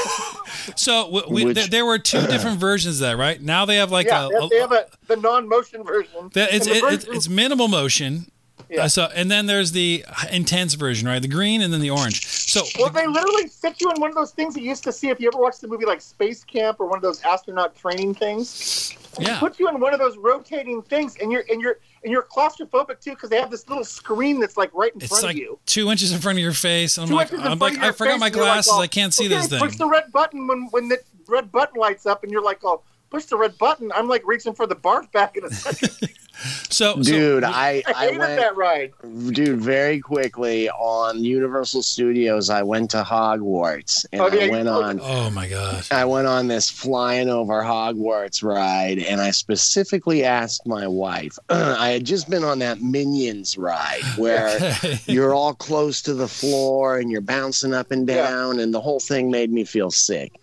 So 0.76 1.04
w- 1.06 1.26
we, 1.30 1.46
Which- 1.46 1.58
th- 1.58 1.70
there 1.70 1.86
were 1.86 2.00
two 2.00 2.22
different 2.28 2.60
versions 2.60 2.96
of 3.00 3.02
that, 3.08 3.18
right? 3.18 3.40
Now 3.40 3.66
they 3.66 3.76
have 3.76 3.92
like 3.92 4.08
yeah, 4.08 4.26
a, 4.28 4.50
they 4.50 4.58
have- 4.60 4.70
they 4.72 4.78
a, 4.78 4.86
the 5.08 5.16
non-motion 5.18 5.84
version. 5.84 6.32
that- 6.34 6.52
it's, 6.54 6.66
the 6.66 6.74
it, 6.76 6.82
version- 6.82 7.14
it's 7.14 7.30
minimal 7.30 7.68
motion. 7.68 8.32
Yeah. 8.68 8.86
Uh, 8.86 8.88
so 8.88 9.04
and 9.14 9.30
then 9.30 9.46
there's 9.46 9.74
the 9.74 10.04
intense 10.32 10.74
version, 10.74 11.08
right? 11.08 11.22
The 11.22 11.28
green 11.28 11.62
and 11.62 11.72
then 11.72 11.82
the 11.82 11.92
orange. 11.92 12.26
So 12.26 12.64
Well, 12.80 12.90
they 12.90 13.06
literally 13.06 13.48
stick 13.48 13.80
you 13.80 13.92
in 13.92 14.02
one 14.02 14.10
of 14.10 14.16
those 14.16 14.32
things 14.32 14.56
that 14.56 14.62
you 14.62 14.70
used 14.70 14.84
to 14.86 14.92
see 14.92 15.10
if 15.10 15.20
you 15.20 15.28
ever 15.28 15.38
watched 15.38 15.62
the 15.62 15.68
movie 15.68 15.86
like 15.86 16.02
Space 16.02 16.44
Camp 16.44 16.80
or 16.80 16.88
one 16.88 16.98
of 16.98 17.04
those 17.04 17.22
astronaut 17.22 17.76
training 17.76 18.16
things. 18.16 18.96
They 19.20 19.26
Yeah. 19.26 19.40
Put 19.40 19.60
you 19.60 19.70
in 19.70 19.80
one 19.80 19.94
of 19.94 20.00
those 20.00 20.18
rotating 20.18 20.82
things, 20.82 21.16
and 21.22 21.32
you're 21.32 21.44
and 21.52 21.62
you're 21.62 21.78
and 22.06 22.12
you're 22.12 22.24
claustrophobic 22.24 23.02
too 23.02 23.10
because 23.12 23.30
they 23.32 23.38
have 23.38 23.50
this 23.50 23.68
little 23.68 23.84
screen 23.84 24.40
that's 24.40 24.56
like 24.56 24.72
right 24.74 24.94
in 24.94 25.02
it's 25.02 25.10
front 25.10 25.24
like 25.26 25.36
of 25.36 25.40
you. 25.40 25.60
two 25.66 25.90
inches 25.90 26.14
in 26.14 26.20
front 26.22 26.38
of 26.38 26.44
your 26.44 26.54
face. 26.54 26.98
I'm 26.98 27.08
Two 27.08 27.16
like, 27.16 27.34
I'm 27.34 27.58
like, 27.58 27.78
I 27.80 27.92
forgot 27.92 28.20
my 28.20 28.28
you're 28.28 28.38
like, 28.38 28.54
glasses. 28.54 28.72
oh, 28.74 28.80
I 28.80 28.88
can't 28.88 29.14
see 29.14 29.26
okay, 29.26 29.36
this 29.36 29.48
thing. 29.48 29.60
Push 29.60 29.78
the 29.78 29.88
red 29.88 30.12
button 30.12 30.48
when 30.48 30.68
when 30.70 30.88
the 30.88 31.00
red 31.28 31.52
button 31.52 31.82
lights 31.82 32.06
up, 32.06 32.24
and 32.24 32.32
you're 32.32 32.44
like, 32.44 32.60
oh, 32.64 32.84
push 33.10 33.26
the 33.26 33.38
red 33.38 33.58
button. 33.58 33.92
I'm 33.94 34.08
like 34.08 34.26
reaching 34.26 34.54
for 34.54 34.68
the 34.68 34.76
barf 34.76 35.12
back 35.12 35.36
in 35.36 35.44
a 35.46 35.50
second. 35.50 35.90
So, 36.70 36.96
so 36.96 37.02
Dude, 37.02 37.44
I, 37.44 37.82
I 37.88 38.08
I 38.08 38.18
went 38.18 38.40
that 38.40 38.56
ride. 38.56 38.94
dude 39.32 39.60
very 39.62 40.00
quickly 40.00 40.70
on 40.70 41.24
Universal 41.24 41.84
Studios. 41.84 42.50
I 42.50 42.62
went 42.64 42.92
to 42.92 43.04
Hogwarts 43.04 44.06
and 44.12 44.22
Oh, 44.22 44.28
yeah, 44.32 44.46
I 44.46 44.50
went 44.50 44.68
on 44.68 45.00
oh 45.02 45.30
my 45.30 45.48
god. 45.48 45.86
I 45.92 46.06
went 46.06 46.28
on 46.28 46.48
this 46.48 46.70
flying 46.70 47.30
over 47.30 47.62
Hogwarts 47.64 48.44
ride, 48.44 49.00
and 49.00 49.22
I 49.22 49.32
specifically 49.32 50.24
asked 50.24 50.66
my 50.68 50.88
wife. 50.88 51.38
I 51.50 51.90
had 51.90 52.06
just 52.06 52.30
been 52.30 52.44
on 52.44 52.60
that 52.60 52.82
Minions 52.82 53.58
ride 53.58 54.04
where 54.18 54.76
you're 55.08 55.34
all 55.34 55.54
close 55.54 56.02
to 56.04 56.14
the 56.14 56.28
floor 56.28 56.98
and 56.98 57.10
you're 57.12 57.22
bouncing 57.22 57.74
up 57.74 57.92
and 57.92 58.08
Yeah. 58.08 58.30
down, 58.30 58.60
and 58.60 58.74
the 58.74 58.82
whole 58.82 59.00
thing 59.00 59.32
made 59.32 59.52
me 59.52 59.64
feel 59.64 59.90
sick. 59.92 60.34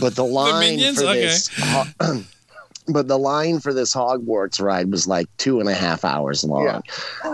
But 0.00 0.14
the 0.16 0.24
line 0.24 0.60
Minions? 0.60 1.00
for 1.00 1.08
Okay. 1.08 1.20
this. 1.22 1.50
Uh, 1.62 1.84
But 2.86 3.08
the 3.08 3.18
line 3.18 3.60
for 3.60 3.72
this 3.72 3.94
Hogwarts 3.94 4.60
ride 4.60 4.90
was 4.90 5.06
like 5.06 5.26
two 5.38 5.60
and 5.60 5.68
a 5.68 5.74
half 5.74 6.04
hours 6.04 6.44
long. 6.44 6.82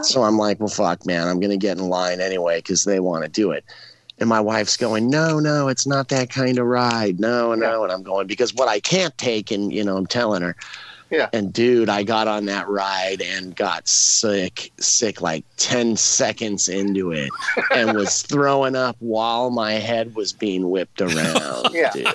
So 0.03 0.22
I'm 0.22 0.38
like, 0.38 0.61
well, 0.61 0.68
fuck, 0.68 1.05
man, 1.07 1.26
I'm 1.26 1.40
going 1.40 1.51
to 1.51 1.57
get 1.57 1.78
in 1.78 1.88
line 1.88 2.20
anyway 2.20 2.59
because 2.59 2.84
they 2.84 3.01
want 3.01 3.24
to 3.24 3.28
do 3.28 3.51
it. 3.51 3.64
And 4.18 4.28
my 4.28 4.40
wife's 4.40 4.76
going, 4.76 5.11
no, 5.11 5.40
no, 5.40 5.68
it's 5.68 5.86
not 5.86 6.09
that 6.11 6.30
kind 6.30 6.59
of 6.59 6.66
ride. 6.66 7.18
No, 7.18 7.55
no. 7.55 7.82
And 7.82 7.92
I'm 7.92 8.03
going, 8.03 8.26
because 8.26 8.55
what 8.55 8.68
I 8.68 8.78
can't 8.78 9.16
take, 9.18 9.51
and, 9.51 9.72
you 9.72 9.82
know, 9.82 9.96
I'm 9.96 10.07
telling 10.07 10.42
her. 10.42 10.55
Yeah. 11.11 11.28
And 11.32 11.52
dude, 11.52 11.88
I 11.88 12.02
got 12.04 12.28
on 12.28 12.44
that 12.46 12.68
ride 12.68 13.20
and 13.20 13.54
got 13.56 13.88
sick, 13.88 14.70
sick 14.78 15.20
like 15.20 15.44
10 15.56 15.96
seconds 15.96 16.68
into 16.68 17.11
it 17.12 17.30
and 17.74 17.92
was 17.96 18.22
throwing 18.22 18.76
up 18.76 18.96
while 19.00 19.50
my 19.50 19.72
head 19.72 20.14
was 20.14 20.32
being 20.32 20.70
whipped 20.70 21.00
around. 21.00 21.68
Yeah. 21.72 21.90
Dude. 21.92 22.06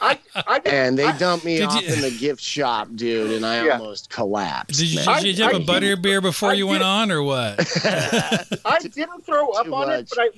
I, 0.00 0.18
I 0.46 0.58
did, 0.58 0.72
And 0.72 0.98
they 0.98 1.04
I- 1.06 1.16
dumped 1.18 1.44
me 1.44 1.60
off 1.62 1.80
you- 1.82 1.92
in 1.94 2.00
the 2.00 2.10
gift 2.10 2.40
shop, 2.42 2.88
dude, 2.94 3.30
and 3.32 3.44
I 3.46 3.64
Yeah. 3.64 3.78
almost 3.78 4.10
collapsed. 4.10 4.78
Did 4.80 4.88
you, 4.88 5.04
man. 5.04 5.22
did 5.22 5.38
you 5.38 5.44
have 5.44 5.54
I- 5.54 5.58
a 5.58 5.60
I 5.60 5.64
butter 5.64 5.94
did- 5.94 6.02
beer 6.02 6.20
before 6.20 6.50
I 6.50 6.54
you 6.54 6.66
went 6.66 6.82
on, 6.82 7.10
or 7.10 7.22
what? 7.22 7.58
I 8.64 8.78
didn't 8.80 9.24
throw 9.24 9.50
up 9.50 9.66
Too 9.66 9.74
on 9.74 9.90
it, 9.90 10.08
but 10.10 10.18
I 10.18 10.30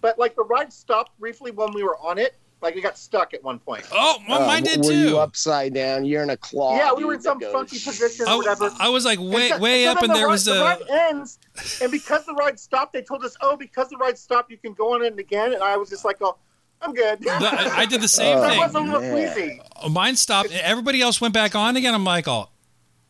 but 0.00 0.18
like 0.18 0.34
the 0.36 0.44
ride 0.44 0.72
stopped 0.72 1.18
briefly 1.18 1.50
when 1.50 1.72
we 1.72 1.82
were 1.82 1.96
on 1.98 2.18
it. 2.18 2.34
Like 2.62 2.74
it 2.74 2.80
got 2.80 2.96
stuck 2.96 3.34
at 3.34 3.44
one 3.44 3.58
point. 3.58 3.84
Oh, 3.92 4.16
well, 4.28 4.42
Uh, 4.42 4.46
mine 4.46 4.62
did 4.62 4.78
were 4.78 4.84
too. 4.90 4.98
you 5.10 5.18
upside 5.18 5.74
down? 5.74 6.04
You're 6.06 6.22
in 6.22 6.30
a 6.30 6.36
claw. 6.38 6.74
yeah, 6.76 6.92
we 6.92 7.04
were 7.04 7.14
in 7.14 7.20
some 7.20 7.38
that 7.38 7.52
funky 7.52 7.76
goes- 7.76 7.84
position 7.84 8.26
or 8.26 8.30
I, 8.30 8.36
whatever. 8.36 8.70
I 8.80 8.88
was 8.88 9.04
like 9.04 9.18
way 9.20 9.50
so- 9.50 9.58
way 9.58 9.84
so 9.84 9.90
up, 9.92 10.00
and 10.02 10.10
the 10.10 10.14
there 10.14 10.24
ride- 10.26 10.32
was 10.32 10.44
the 10.46 10.60
a. 10.60 10.64
ride 10.64 10.82
ends, 10.88 11.38
and 11.82 11.92
because 11.92 12.24
the 12.24 12.32
ride 12.32 12.58
stopped, 12.58 12.92
they 12.94 13.02
told 13.02 13.24
us, 13.24 13.36
"Oh, 13.42 13.56
because 13.56 13.88
the 13.90 13.98
ride 13.98 14.16
stopped, 14.18 14.50
you 14.50 14.56
can 14.56 14.72
go 14.72 14.94
on 14.94 15.04
it 15.04 15.18
again." 15.18 15.52
And 15.52 15.62
I 15.62 15.76
was 15.76 15.90
just 15.90 16.04
like, 16.04 16.16
"Oh, 16.22 16.36
I'm 16.80 16.94
good." 16.94 17.20
the- 17.20 17.30
I 17.30 17.80
I 17.80 17.86
did 17.86 18.00
the 18.00 18.08
same 18.20 18.38
Oh, 18.38 18.42
I 18.42 18.48
thing. 18.50 18.58
was 18.60 18.74
a 18.74 18.80
little 18.80 19.00
man. 19.00 19.32
queasy. 19.34 19.60
Mine 19.90 20.16
stopped. 20.16 20.50
Everybody 20.50 21.02
else 21.02 21.20
went 21.20 21.34
back 21.34 21.54
on 21.54 21.76
again. 21.76 21.92
I'm 21.94 22.04
like, 22.04 22.26
oh, 22.26 22.48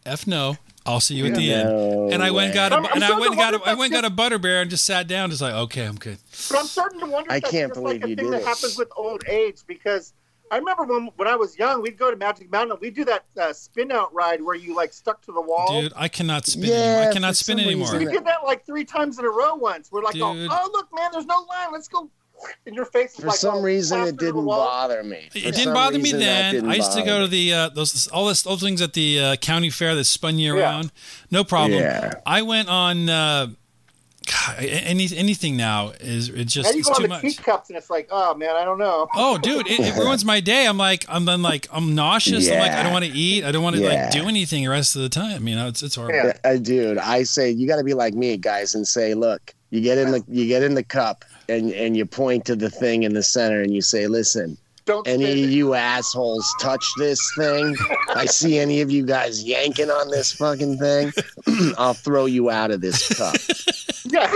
f 0.04 0.26
no. 0.26 0.56
I'll 0.86 1.00
see 1.00 1.14
you 1.16 1.26
at 1.26 1.34
the 1.34 1.52
end. 1.52 2.12
And 2.12 2.22
I 2.22 2.30
went 2.30 2.46
and 2.46 2.54
got 2.54 2.72
a, 2.72 2.76
I'm- 2.76 2.86
I'm 2.86 2.92
and 2.94 3.04
I 3.04 3.10
went 3.18 3.26
and 3.32 3.36
got 3.36 3.54
a, 3.54 3.58
wonder 3.58 3.68
I 3.68 3.72
if 3.72 3.78
went 3.78 3.92
and 3.94 4.02
got 4.02 4.10
a 4.10 4.14
butter 4.14 4.38
beer 4.38 4.60
and 4.62 4.70
just 4.70 4.84
sat 4.84 5.06
down, 5.08 5.30
just 5.30 5.42
like 5.42 5.54
okay, 5.54 5.84
I'm 5.84 5.96
good. 5.96 6.18
But 6.50 6.58
I'm 6.60 6.66
starting 6.66 7.00
to 7.00 7.06
wonder 7.06 7.30
I 7.32 7.36
if 7.36 7.42
that's 7.42 7.52
can't 7.52 7.70
just 7.74 7.80
like 7.80 8.00
believe 8.00 8.04
a 8.04 8.08
you 8.10 8.16
thing 8.16 8.24
did 8.26 8.34
that 8.34 8.42
it. 8.42 8.46
happens 8.46 8.78
with 8.78 8.88
old 8.96 9.22
age 9.28 9.58
because 9.66 10.12
I 10.50 10.58
remember 10.58 10.84
when 10.84 11.06
when 11.16 11.26
I 11.26 11.34
was 11.34 11.58
young, 11.58 11.82
we'd 11.82 11.98
go 11.98 12.08
to 12.10 12.16
Magic 12.16 12.50
Mountain. 12.52 12.70
And 12.72 12.80
we'd 12.80 12.94
do 12.94 13.04
that 13.06 13.24
uh, 13.36 13.52
spin 13.52 13.90
out 13.90 14.14
ride 14.14 14.40
where 14.42 14.54
you 14.54 14.76
like 14.76 14.92
stuck 14.92 15.20
to 15.22 15.32
the 15.32 15.40
wall. 15.40 15.80
Dude, 15.82 15.92
I 15.96 16.06
cannot 16.06 16.46
spin 16.46 16.66
Yeah, 16.70 16.76
anymore. 16.76 17.10
I 17.10 17.12
cannot 17.12 17.36
spin 17.36 17.58
anymore. 17.58 17.96
We 17.98 18.04
did 18.04 18.24
that 18.26 18.44
like 18.44 18.64
three 18.64 18.84
times 18.84 19.18
in 19.18 19.24
a 19.24 19.28
row 19.30 19.56
once. 19.56 19.90
We're 19.90 20.02
like, 20.04 20.14
oh, 20.20 20.34
Dude. 20.34 20.48
oh, 20.52 20.70
look, 20.72 20.88
man, 20.94 21.10
there's 21.12 21.26
no 21.26 21.44
line. 21.48 21.72
Let's 21.72 21.88
go. 21.88 22.08
And 22.66 22.74
your 22.74 22.84
face 22.84 23.16
For 23.16 23.26
like 23.28 23.36
some 23.36 23.54
all 23.56 23.62
reason, 23.62 24.00
it 24.02 24.16
didn't 24.16 24.44
bother 24.44 25.02
me. 25.02 25.28
For 25.30 25.38
It 25.38 25.54
didn't 25.54 25.72
bother 25.74 25.98
me 25.98 26.04
reason, 26.04 26.20
that 26.20 26.52
then. 26.52 26.68
I 26.70 26.74
used 26.74 26.92
to 26.92 27.02
go 27.02 27.20
to 27.20 27.28
the 27.28 27.52
uh, 27.52 27.68
those 27.70 28.08
all 28.08 28.26
this 28.26 28.44
all 28.46 28.56
things 28.56 28.82
at 28.82 28.92
the 28.92 29.20
uh, 29.20 29.36
county 29.36 29.70
fair 29.70 29.94
that 29.94 30.04
spun 30.04 30.38
you 30.38 30.56
Yeah. 30.56 30.62
around. 30.62 30.92
No 31.30 31.44
problem. 31.44 31.80
Yeah. 31.80 32.12
I 32.26 32.42
went 32.42 32.68
on 32.68 33.08
uh, 33.08 33.46
God, 34.26 34.56
any 34.58 35.08
anything 35.16 35.56
now 35.56 35.92
is 36.00 36.28
it 36.28 36.46
just 36.48 36.68
Now 36.70 36.72
you 36.74 36.80
it's 36.80 36.88
go 36.88 36.94
on 36.94 37.00
too 37.00 37.02
the 37.04 37.08
much. 37.08 37.22
teacups 37.22 37.70
and 37.70 37.76
it's 37.78 37.88
like, 37.90 38.08
oh 38.10 38.34
man, 38.34 38.50
I 38.56 38.64
don't 38.64 38.78
know. 38.78 39.06
Oh, 39.14 39.38
dude, 39.38 39.68
it, 39.68 39.78
it 39.78 39.94
ruins 39.98 40.24
my 40.24 40.40
day. 40.40 40.66
I'm 40.66 40.76
like, 40.78 41.04
I'm 41.08 41.24
then 41.24 41.42
like, 41.42 41.68
I'm 41.72 41.94
nauseous. 41.94 42.50
I'm 42.50 42.58
like, 42.58 42.72
I 42.72 42.82
don't 42.82 42.92
want 42.92 43.04
to 43.04 43.12
eat. 43.12 43.44
I 43.44 43.52
don't 43.52 43.62
want 43.62 43.76
to 43.76 43.82
Yeah. 43.82 44.04
like 44.06 44.10
do 44.10 44.26
anything 44.26 44.64
the 44.64 44.70
rest 44.70 44.96
of 44.96 45.02
the 45.02 45.08
time. 45.08 45.46
You 45.46 45.54
know, 45.54 45.68
it's 45.68 45.82
it's 45.82 45.94
horrible. 45.94 46.16
Yeah. 46.16 46.32
Uh, 46.44 46.56
dude, 46.56 46.98
I 46.98 47.22
say 47.22 47.50
you 47.50 47.68
got 47.68 47.76
to 47.76 47.84
be 47.84 47.94
like 47.94 48.14
me, 48.14 48.36
guys, 48.36 48.74
and 48.74 48.86
say, 48.86 49.14
look, 49.14 49.54
you 49.70 49.80
get 49.80 49.98
in 49.98 50.10
the 50.12 50.24
you 50.28 50.46
get 50.46 50.62
in 50.62 50.74
the 50.74 50.82
cup 50.84 51.24
and 51.48 51.70
and 51.72 51.96
you 51.96 52.06
point 52.06 52.44
to 52.46 52.56
the 52.56 52.70
thing 52.70 53.02
in 53.04 53.14
the 53.14 53.22
center 53.22 53.60
and 53.62 53.72
you 53.74 53.82
say, 53.82 54.06
listen, 54.06 54.56
Don't 54.84 55.06
any 55.08 55.44
of 55.44 55.50
you 55.50 55.74
assholes 55.74 56.46
touch 56.60 56.84
this 56.98 57.20
thing, 57.36 57.76
I 58.14 58.26
see 58.26 58.58
any 58.58 58.80
of 58.80 58.90
you 58.90 59.04
guys 59.06 59.42
yanking 59.44 59.90
on 59.90 60.10
this 60.10 60.32
fucking 60.32 60.78
thing, 60.78 61.12
I'll 61.78 61.94
throw 61.94 62.26
you 62.26 62.50
out 62.50 62.70
of 62.70 62.80
this 62.80 63.08
cup. 63.16 63.34
Yeah, 64.08 64.30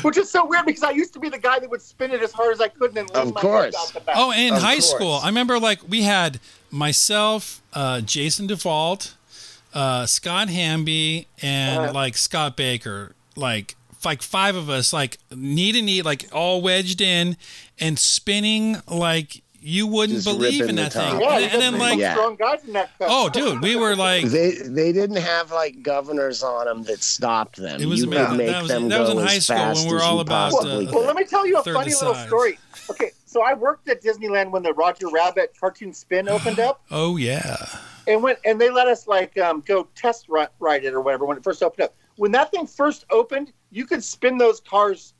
which 0.00 0.16
is 0.16 0.30
so 0.30 0.46
weird 0.46 0.64
because 0.64 0.82
I 0.82 0.90
used 0.92 1.12
to 1.12 1.20
be 1.20 1.28
the 1.28 1.36
guy 1.38 1.58
that 1.58 1.68
would 1.68 1.82
spin 1.82 2.12
it 2.12 2.22
as 2.22 2.32
hard 2.32 2.54
as 2.54 2.62
I 2.62 2.68
could 2.68 2.96
and 2.96 2.96
then 2.96 3.06
lean 3.08 3.28
Of 3.28 3.34
my 3.34 3.40
course. 3.42 3.64
head 3.64 3.74
out 3.78 3.92
the 3.92 4.00
back. 4.00 4.14
Oh, 4.18 4.32
and 4.32 4.40
in 4.48 4.54
Of 4.54 4.62
high 4.62 4.76
course. 4.76 4.90
school, 4.90 5.12
I 5.22 5.26
remember 5.26 5.58
like 5.60 5.80
we 5.86 6.00
had 6.04 6.40
myself, 6.70 7.60
uh, 7.74 8.00
Jason 8.00 8.46
Default, 8.46 9.14
uh, 9.74 10.06
Scott 10.06 10.48
Hamby, 10.48 11.28
and 11.42 11.78
Uh-huh. 11.80 11.92
like 11.92 12.16
Scott 12.16 12.56
Baker, 12.56 13.14
like 13.36 13.76
like 14.04 14.22
five 14.22 14.56
of 14.56 14.68
us, 14.70 14.92
like 14.92 15.18
knee 15.34 15.72
to 15.72 15.82
knee, 15.82 16.02
like 16.02 16.28
all 16.32 16.60
wedged 16.62 17.00
in 17.00 17.36
and 17.78 17.98
spinning 17.98 18.76
like 18.88 19.42
you 19.64 19.86
wouldn't 19.86 20.24
Just 20.24 20.26
believe 20.26 20.68
in 20.68 20.74
the 20.74 20.82
that 20.82 20.92
thing. 20.92 21.20
yeah, 21.20 21.36
and, 21.36 21.52
and 21.52 21.62
then 21.62 21.78
like, 21.78 21.96
Yeah. 21.96 22.14
strong 22.14 22.34
guys 22.34 22.64
in 22.64 22.72
that 22.72 22.98
cup. 22.98 23.06
oh, 23.08 23.28
dude, 23.28 23.62
we 23.62 23.76
were 23.76 23.94
like. 23.94 24.24
They 24.24 24.54
they 24.56 24.90
didn't 24.92 25.18
have 25.22 25.52
like 25.52 25.82
governors 25.84 26.42
on 26.42 26.64
them 26.66 26.82
that 26.84 27.00
stopped 27.02 27.58
them. 27.58 27.80
It 27.80 27.86
was 27.86 28.00
you 28.00 28.08
amazing. 28.08 28.26
could 28.26 28.36
make 28.38 28.46
That 28.48 28.62
was- 28.62 28.68
them 28.72 28.88
that 28.88 29.00
was 29.00 29.10
go 29.10 29.18
in 29.20 29.26
high 29.26 29.38
school 29.38 29.56
when 29.74 29.86
we 29.86 29.94
were 29.94 30.02
all 30.02 30.18
about, 30.18 30.50
possibly 30.50 30.88
uh, 30.88 30.92
Well, 30.92 31.04
let 31.04 31.14
me 31.14 31.22
tell 31.24 31.46
you 31.46 31.58
a 31.58 31.62
funny 31.62 31.92
little 31.92 32.08
decides. 32.12 32.26
story. 32.28 32.58
Okay, 32.90 33.12
so 33.24 33.42
I 33.42 33.54
worked 33.54 33.88
at 33.88 34.02
Disneyland 34.02 34.50
when 34.50 34.64
the 34.64 34.72
Roger 34.72 35.06
Rabbit 35.08 35.54
cartoon 35.60 35.94
spin 35.94 36.28
opened 36.28 36.58
up, 36.58 36.82
Oh 36.90 37.16
yeah. 37.16 37.56
and 38.08 38.20
when 38.20 38.34
and 38.44 38.60
they 38.60 38.68
let 38.68 38.88
us 38.88 39.06
like 39.06 39.38
um, 39.38 39.60
go 39.64 39.86
test 39.94 40.26
ride 40.28 40.84
it 40.84 40.92
or 40.92 41.00
whatever 41.00 41.24
when 41.24 41.36
it 41.36 41.44
first 41.44 41.62
opened 41.62 41.84
up. 41.84 41.94
When 42.16 42.32
that 42.32 42.50
thing 42.50 42.66
first 42.66 43.04
opened, 43.10 43.52
you 43.70 43.86
could 43.86 44.02
spin 44.04 44.38
those 44.38 44.60
cars 44.60 45.14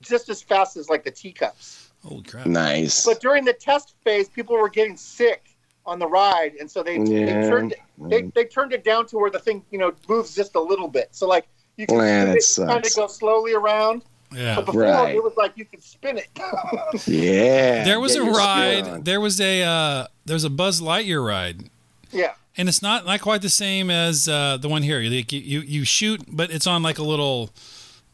just 0.00 0.28
as 0.28 0.42
fast 0.42 0.76
as 0.76 0.88
like 0.88 1.04
the 1.04 1.10
teacups. 1.10 1.90
Holy 2.04 2.22
crap. 2.22 2.46
Nice. 2.46 3.04
But 3.04 3.20
during 3.20 3.44
the 3.44 3.52
test 3.52 3.94
phase, 4.04 4.28
people 4.28 4.56
were 4.56 4.68
getting 4.68 4.96
sick 4.96 5.56
on 5.84 5.98
the 5.98 6.06
ride, 6.06 6.54
and 6.60 6.70
so 6.70 6.82
they, 6.82 6.98
they 6.98 7.26
turned 7.48 7.72
it, 7.72 7.80
they, 7.98 8.22
they 8.34 8.44
turned 8.44 8.72
it 8.72 8.84
down 8.84 9.06
to 9.06 9.16
where 9.16 9.30
the 9.30 9.38
thing 9.38 9.64
you 9.70 9.78
know 9.78 9.92
moves 10.08 10.34
just 10.34 10.54
a 10.54 10.60
little 10.60 10.86
bit. 10.88 11.08
So 11.12 11.26
like 11.26 11.48
you 11.76 11.86
can 11.86 11.98
Man, 11.98 12.28
it, 12.36 12.44
kind 12.56 12.84
of 12.84 12.94
go 12.94 13.06
slowly 13.06 13.54
around. 13.54 14.04
Yeah. 14.34 14.56
But 14.56 14.66
before 14.66 14.82
Right. 14.82 15.14
it 15.14 15.22
was 15.22 15.32
like 15.36 15.52
you 15.56 15.64
could 15.64 15.82
spin 15.82 16.18
it. 16.18 16.28
yeah. 17.06 17.84
There 17.84 17.98
was 17.98 18.14
get 18.14 18.28
a 18.28 18.30
ride. 18.30 19.04
There 19.04 19.20
was 19.20 19.40
a 19.40 19.62
uh, 19.62 20.06
there 20.26 20.34
was 20.34 20.44
a 20.44 20.50
Buzz 20.50 20.80
Lightyear 20.80 21.26
ride, 21.26 21.70
yeah. 22.12 22.32
and 22.56 22.68
it's 22.68 22.82
not 22.82 23.06
not 23.06 23.20
quite 23.20 23.42
the 23.42 23.48
same 23.50 23.90
as 23.90 24.28
uh, 24.28 24.56
the 24.56 24.68
one 24.68 24.82
here. 24.82 25.00
Like 25.00 25.32
you, 25.32 25.40
you 25.40 25.60
you 25.60 25.84
shoot, 25.84 26.22
but 26.28 26.50
it's 26.50 26.66
on 26.66 26.82
like 26.82 26.98
a 26.98 27.04
little 27.04 27.50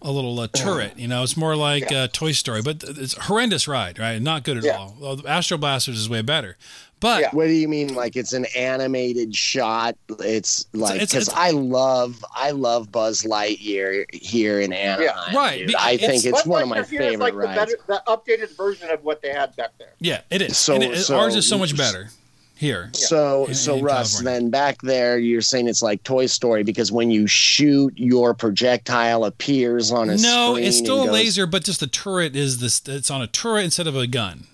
a 0.03 0.11
little 0.11 0.39
uh, 0.39 0.47
turret. 0.49 0.99
You 0.99 1.09
know, 1.09 1.23
it's 1.23 1.37
more 1.37 1.57
like 1.57 1.91
Yeah. 1.91 2.03
uh, 2.05 2.09
Toy 2.13 2.33
Story, 2.33 2.61
but 2.63 2.83
it's 2.87 3.17
a 3.17 3.23
horrendous 3.23 3.67
ride. 3.67 3.99
Right, 3.99 4.21
not 4.21 4.45
good 4.45 4.59
at 4.59 4.65
Yeah. 4.65 4.77
all. 4.79 4.97
Well, 5.01 5.27
Astro 5.27 5.57
Blasters 5.57 5.99
is 5.99 6.11
way 6.11 6.21
better, 6.21 6.59
but 7.01 7.23
Yeah. 7.23 7.31
What 7.33 7.47
do 7.47 7.53
you 7.53 7.69
mean? 7.69 7.95
Like 7.95 8.15
it's 8.15 8.35
an 8.35 8.45
animated 8.55 9.35
shot? 9.35 9.97
It's 10.21 10.67
like 10.75 11.01
because 11.01 11.31
I 11.31 11.53
love 11.53 12.23
I 12.37 12.51
love 12.51 12.93
Buzz 12.93 13.23
Lightyear 13.23 14.05
here 14.15 14.61
in 14.61 14.75
Anaheim. 14.75 15.35
Right, 15.35 15.67
dude. 15.67 15.75
I 15.77 15.97
think 15.97 16.23
it's 16.27 16.33
Buzz 16.43 16.47
one 16.47 16.63
of 16.65 16.69
my 16.69 16.81
Lightyear 16.81 16.87
here 16.91 17.01
is 17.03 17.09
favorite 17.13 17.21
like 17.21 17.35
rides. 17.35 17.73
The, 17.73 17.77
better, 17.79 18.03
the 18.07 18.11
updated 18.47 18.57
version 18.59 18.91
of 18.91 19.03
what 19.05 19.23
they 19.23 19.31
had 19.31 19.57
back 19.57 19.71
there. 19.79 19.95
yeah, 20.01 20.21
it 20.29 20.43
is. 20.43 20.59
So- 20.59 20.75
And 20.75 20.83
it- 20.85 20.99
so- 20.99 21.17
ours 21.19 21.35
is 21.35 21.49
so 21.49 21.57
much 21.57 21.75
better. 21.75 22.11
Here. 22.57 22.91
So, 22.93 23.47
In- 23.47 23.55
so 23.55 23.77
in 23.77 23.85
Russ, 23.85 24.13
California. 24.15 24.41
then 24.41 24.51
back 24.51 24.81
there, 24.83 25.19
you're 25.19 25.41
saying 25.43 25.69
it's 25.69 25.83
like 25.83 26.03
Toy 26.05 26.27
Story 26.27 26.63
because 26.63 26.93
when 26.93 27.11
you 27.11 27.27
shoot, 27.27 27.93
your 27.97 28.35
projectile 28.35 29.25
appears 29.25 29.91
on 29.93 30.09
a 30.11 30.17
No, 30.17 30.53
screen. 30.53 30.67
it's 30.67 30.79
still 30.79 31.03
a 31.03 31.07
goes- 31.07 31.13
laser, 31.15 31.47
but 31.47 31.65
just 31.65 31.81
the 31.81 31.87
turret 31.87 32.37
is 32.37 32.59
this. 32.59 32.81
It's 32.87 33.11
on 33.11 33.23
a 33.23 33.27
turret 33.27 33.65
instead 33.65 33.87
of 33.87 33.97
a 33.97 34.07
gun. 34.07 34.47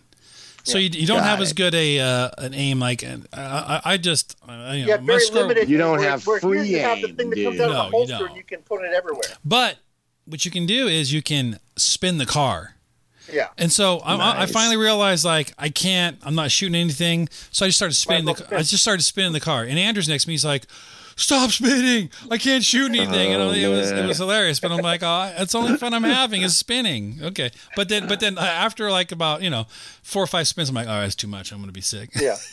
So 0.62 0.76
you, 0.76 0.90
you 0.90 1.06
don't 1.06 1.18
Got 1.20 1.26
have 1.26 1.40
as 1.40 1.54
good 1.54 1.74
a 1.74 1.98
uh, 2.00 2.30
an 2.36 2.52
aim 2.52 2.80
like 2.80 3.02
uh, 3.02 3.16
I, 3.32 3.80
I 3.84 3.96
just 3.96 4.36
uh, 4.46 4.52
you 4.52 4.82
know, 4.82 4.88
Yeah, 4.92 4.96
very 4.98 5.20
scroll- 5.20 5.42
limited. 5.46 5.70
You 5.70 5.78
don't 5.78 5.98
where- 5.98 6.10
have 6.10 6.26
where 6.26 6.38
here 6.38 6.50
free 6.50 6.68
you 6.68 6.80
have 6.80 7.00
the 7.00 7.08
aim, 7.08 7.16
thing 7.16 7.30
that 7.30 7.42
comes 7.42 7.60
out 7.60 7.70
No, 7.70 7.76
of 7.78 7.84
you 7.86 7.90
the 7.90 7.96
holster 7.96 8.18
don't. 8.18 8.28
and 8.28 8.36
you 8.36 8.44
can 8.44 8.58
put 8.60 8.82
it 8.84 8.92
everywhere. 8.94 9.22
But 9.42 9.78
what 10.26 10.44
you 10.44 10.50
can 10.50 10.66
do 10.66 10.86
is 10.86 11.12
you 11.14 11.22
can 11.22 11.58
spin 11.76 12.18
the 12.18 12.26
car. 12.26 12.76
Yeah. 13.32 13.48
And 13.58 13.70
so 13.70 13.98
I, 13.98 14.42
I 14.42 14.46
finally 14.46 14.76
realized 14.76 15.24
like 15.24 15.52
I 15.58 15.68
can't. 15.68 16.18
I'm 16.22 16.34
not 16.34 16.50
shooting 16.50 16.74
anything. 16.74 17.28
So 17.50 17.64
I 17.64 17.68
just 17.68 17.78
started 17.78 17.94
spinning 17.94 18.26
the. 18.26 18.46
I 18.50 18.62
just 18.62 18.82
started 18.82 19.02
spinning 19.02 19.32
the 19.32 19.40
car. 19.40 19.62
And 19.62 19.78
Andrew's 19.78 20.08
next 20.08 20.24
to 20.24 20.28
me. 20.28 20.34
He's 20.34 20.44
like, 20.44 20.66
"Stop 21.20 21.50
spinning! 21.50 22.10
I 22.30 22.38
can't 22.38 22.64
shoot 22.64 22.88
anything." 22.88 23.32
and 23.32 23.42
Oh, 23.42 23.50
it 23.52 23.68
was 23.68 23.90
it 23.90 24.06
was 24.06 24.18
hilarious. 24.18 24.58
But 24.60 24.72
I'm 24.72 24.80
like, 24.80 25.02
"Oh, 25.02 25.32
it's 25.38 25.52
the 25.52 25.58
only 25.58 25.76
fun 25.76 25.94
I'm 25.94 26.02
having 26.02 26.42
is 26.42 26.56
spinning." 26.56 27.18
Okay. 27.22 27.50
But 27.76 27.88
then 27.88 28.08
but 28.08 28.20
then 28.20 28.38
uh, 28.38 28.42
after 28.42 28.90
like 28.90 29.12
about 29.12 29.42
you 29.42 29.50
know 29.50 29.66
four 30.02 30.22
or 30.22 30.26
five 30.26 30.48
spins, 30.48 30.68
I'm 30.68 30.74
like, 30.74 30.86
"Oh, 30.88 31.00
that's 31.00 31.14
too 31.14 31.26
much. 31.28 31.52
I'm 31.52 31.60
gonna 31.60 31.72
be 31.72 31.80
sick." 31.80 32.10
Yeah. 32.20 32.36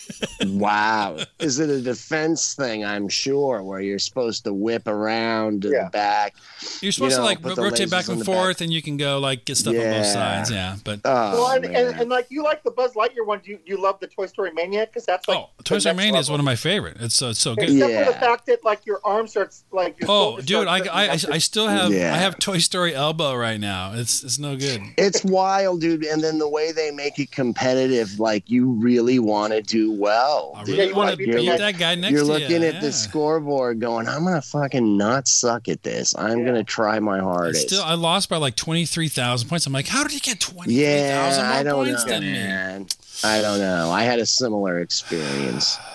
Wow. 0.45 1.17
Is 1.39 1.59
it 1.59 1.69
a 1.69 1.81
defense 1.81 2.53
thing? 2.53 2.85
I'm 2.85 3.09
sure, 3.09 3.61
where 3.63 3.79
you're 3.79 3.99
supposed 3.99 4.43
to 4.45 4.53
whip 4.53 4.87
around 4.87 5.63
to 5.63 5.69
Yeah. 5.69 5.85
the 5.85 5.89
back. 5.89 6.35
You're 6.81 6.91
supposed 6.91 7.15
know, 7.17 7.23
to 7.23 7.25
like 7.25 7.41
put 7.41 7.49
ro- 7.49 7.55
the 7.55 7.61
rotate 7.63 7.89
back 7.89 8.07
and 8.07 8.21
the 8.21 8.25
forth, 8.25 8.61
and 8.61 8.71
you 8.71 8.81
can 8.81 8.97
go 8.97 9.19
like 9.19 9.45
get 9.45 9.57
stuff 9.57 9.75
on 9.75 9.81
both 9.81 10.05
sides. 10.05 10.51
Yeah. 10.51 10.77
But 10.83 11.01
Oh, 11.05 11.31
Well, 11.33 11.47
and, 11.51 11.65
and, 11.65 11.99
and 12.01 12.09
like 12.09 12.27
you 12.29 12.43
like 12.43 12.63
the 12.63 12.71
Buzz 12.71 12.93
Lightyear 12.93 13.25
one, 13.25 13.39
Do 13.43 13.51
you 13.51 13.59
you 13.65 13.81
love 13.81 13.99
the 13.99 14.07
Toy 14.07 14.27
Story 14.27 14.51
Mania 14.53 14.85
because 14.85 15.05
that's 15.05 15.27
like 15.27 15.37
oh, 15.37 15.49
Toy 15.63 15.75
the 15.75 15.81
Story 15.81 15.95
next 15.95 16.05
Mania 16.05 16.19
is 16.19 16.29
one 16.31 16.39
of 16.39 16.45
my 16.45 16.55
favorite. 16.55 16.97
It's 16.99 17.15
so 17.15 17.29
it's 17.29 17.39
so 17.39 17.55
good. 17.55 17.69
Except 17.69 18.05
for 18.05 18.13
the 18.13 18.19
fact 18.19 18.45
that 18.47 18.56
like 18.63 18.85
your 18.85 18.99
arm 19.03 19.27
starts 19.27 19.63
like 19.71 19.99
your 19.99 20.09
Oh, 20.11 20.39
dude, 20.41 20.67
I, 20.67 20.77
I, 20.79 21.03
I. 21.09 21.19
I 21.31 21.37
still 21.39 21.67
have 21.67 21.91
Yeah. 21.91 22.13
I 22.13 22.17
have 22.17 22.37
Toy 22.39 22.57
Story 22.59 22.93
elbow 22.95 23.35
right 23.35 23.59
now. 23.59 23.93
It's 23.93 24.23
it's 24.23 24.39
no 24.39 24.55
good. 24.55 24.81
It's 24.97 25.23
wild, 25.23 25.81
dude. 25.81 26.03
And 26.03 26.23
then 26.23 26.37
the 26.39 26.49
way 26.49 26.71
they 26.71 26.91
make 26.91 27.19
it 27.19 27.31
competitive, 27.31 28.19
like 28.19 28.49
you 28.49 28.71
really 28.71 29.19
want 29.19 29.53
to 29.53 29.61
do 29.61 29.91
well. 29.91 30.53
I 30.55 30.63
dude. 30.63 30.75
really 30.77 30.87
you 30.89 30.95
want 30.95 31.05
wanna 31.07 31.11
to 31.11 31.17
beat 31.17 31.25
beat 31.27 31.35
the 31.37 31.45
guy- 31.45 31.57
that 31.57 31.77
guy 31.79 31.95
next 31.95 32.11
You're 32.13 32.21
to 32.21 32.27
looking 32.27 32.61
you. 32.61 32.67
at 32.67 32.81
the 32.81 32.91
scoreboard 32.91 33.79
going, 33.79 34.07
I'm 34.07 34.23
going 34.23 34.35
to 34.35 34.41
fucking 34.41 34.97
not 34.97 35.27
suck 35.27 35.67
at 35.67 35.83
this. 35.83 36.15
I'm 36.17 36.39
Yeah. 36.39 36.45
going 36.45 36.55
to 36.55 36.63
try 36.63 36.99
my 36.99 37.17
I 37.19 37.21
hardest. 37.21 37.67
Still, 37.69 37.83
I 37.83 37.93
lost 37.95 38.29
by 38.29 38.37
like 38.37 38.55
twenty 38.55 38.85
three 38.85 39.07
thousand 39.09 39.49
points. 39.49 39.65
I'm 39.67 39.73
like, 39.73 39.87
how 39.87 40.03
did 40.03 40.11
he 40.11 40.19
get 40.19 40.39
twenty 40.39 40.73
three 40.75 40.83
yeah, 40.83 41.37
I 41.51 41.55
more 41.55 41.63
don't 41.63 41.85
points 41.85 42.05
know, 42.05 42.11
than 42.11 42.21
me? 42.23 42.31
man. 42.33 42.87
I 43.23 43.41
don't 43.41 43.59
know. 43.59 43.89
I 43.89 44.03
had 44.03 44.19
a 44.19 44.25
similar 44.25 44.79
experience. 44.79 45.77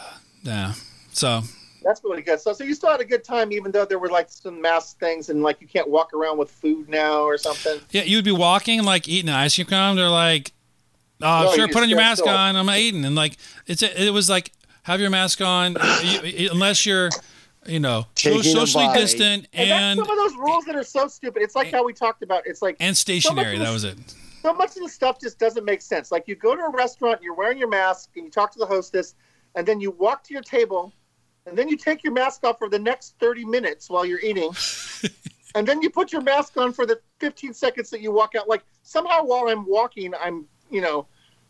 Yeah. 0.45 0.73
So 1.13 1.43
That's 1.85 2.03
really 2.05 2.23
good. 2.23 2.41
So 2.41 2.53
so 2.53 2.65
you 2.65 2.75
still 2.75 2.91
had 2.91 3.01
a 3.01 3.05
good 3.05 3.25
time 3.25 3.53
even 3.53 3.73
though 3.73 3.85
there 3.85 3.99
were 3.99 4.09
like 4.11 4.29
some 4.31 4.61
mask 4.61 4.99
things 4.99 5.29
and 5.29 5.43
like 5.43 5.61
you 5.61 5.67
can't 5.67 5.89
walk 5.89 6.13
around 6.15 6.39
with 6.39 6.51
food 6.51 6.89
now 6.89 7.23
or 7.23 7.37
something. 7.39 7.81
yeah, 7.91 8.03
you 8.03 8.17
would 8.19 8.25
be 8.25 8.33
walking 8.33 8.79
and 8.79 8.87
like 8.87 9.09
eating 9.09 9.29
an 9.29 9.35
ice 9.37 9.55
cream 9.55 9.67
cone. 9.67 9.97
They're 9.97 10.09
like, 10.09 10.53
oh, 11.23 11.45
No, 11.45 11.55
sure, 11.55 11.67
you 11.67 11.73
put 11.73 11.83
on 11.83 11.89
your 11.89 11.99
mask 11.99 12.23
still. 12.23 12.35
on. 12.35 12.57
I'm 12.57 12.71
eating, 12.71 13.05
and 13.05 13.15
like 13.15 13.37
it's 13.67 13.83
a, 13.83 14.03
it 14.07 14.11
was 14.11 14.29
like 14.31 14.53
have 14.85 15.01
your 15.01 15.11
mask 15.11 15.41
on 15.41 15.77
uh, 15.79 16.01
you, 16.25 16.51
unless 16.51 16.85
you're, 16.85 17.09
you 17.67 17.79
know, 17.81 18.07
so- 18.17 18.31
Taking 18.31 18.43
socially 18.53 18.87
bite. 18.87 18.99
distant 18.99 19.47
And, 19.53 19.71
and 19.71 19.99
that's 20.01 20.09
some 20.09 20.19
of 20.19 20.25
those 20.31 20.37
rules 20.39 20.65
that 20.65 20.75
are 20.75 20.83
so 20.83 21.07
stupid. 21.07 21.43
It's 21.43 21.55
like 21.55 21.71
how 21.71 21.85
we 21.85 21.93
talked 21.93 22.23
about. 22.23 22.47
It's 22.47 22.63
like 22.63 22.77
and 22.81 22.97
stationary. 22.97 23.55
of 23.55 23.59
That 23.61 23.65
this- 23.67 23.73
was 23.73 23.85
it. 23.85 23.99
so 24.43 24.53
much 24.55 24.77
of 24.77 24.83
the 24.83 24.89
stuff 24.89 25.21
just 25.21 25.39
doesn't 25.39 25.65
make 25.65 25.83
sense. 25.83 26.11
Like 26.11 26.27
you 26.27 26.35
go 26.35 26.57
to 26.57 26.63
a 26.63 26.71
restaurant, 26.71 27.23
you're 27.23 27.35
wearing 27.35 27.59
your 27.59 27.69
mask, 27.69 28.11
and 28.17 28.25
you 28.25 28.31
talk 28.31 28.51
to 28.53 28.59
the 28.59 28.67
hostess, 28.67 29.15
and 29.55 29.65
then 29.67 29.81
you 29.81 29.93
walk 29.93 30.25
to 30.25 30.35
your 30.35 30.43
table, 30.43 30.93
and 31.47 31.57
then 31.57 31.69
you 31.69 31.77
take 31.77 32.05
your 32.05 32.13
mask 32.13 32.45
off 32.45 32.59
for 32.59 32.69
the 32.69 32.79
next 32.79 33.15
30 33.21 33.45
minutes 33.45 33.91
while 33.91 34.05
you're 34.05 34.21
eating, 34.21 34.51
and 35.55 35.67
then 35.67 35.83
you 35.83 35.91
put 35.91 36.13
your 36.13 36.23
mask 36.23 36.57
on 36.57 36.73
for 36.73 36.87
the 36.87 37.01
15 37.21 37.53
seconds 37.55 37.91
that 37.91 38.01
you 38.01 38.13
walk 38.13 38.35
out. 38.35 38.49
Like 38.49 38.63
somehow 38.83 39.25
while 39.25 39.49
I'm 39.49 39.67
walking, 39.67 40.13
I'm 40.21 40.47
you 40.71 40.81
know 40.81 41.07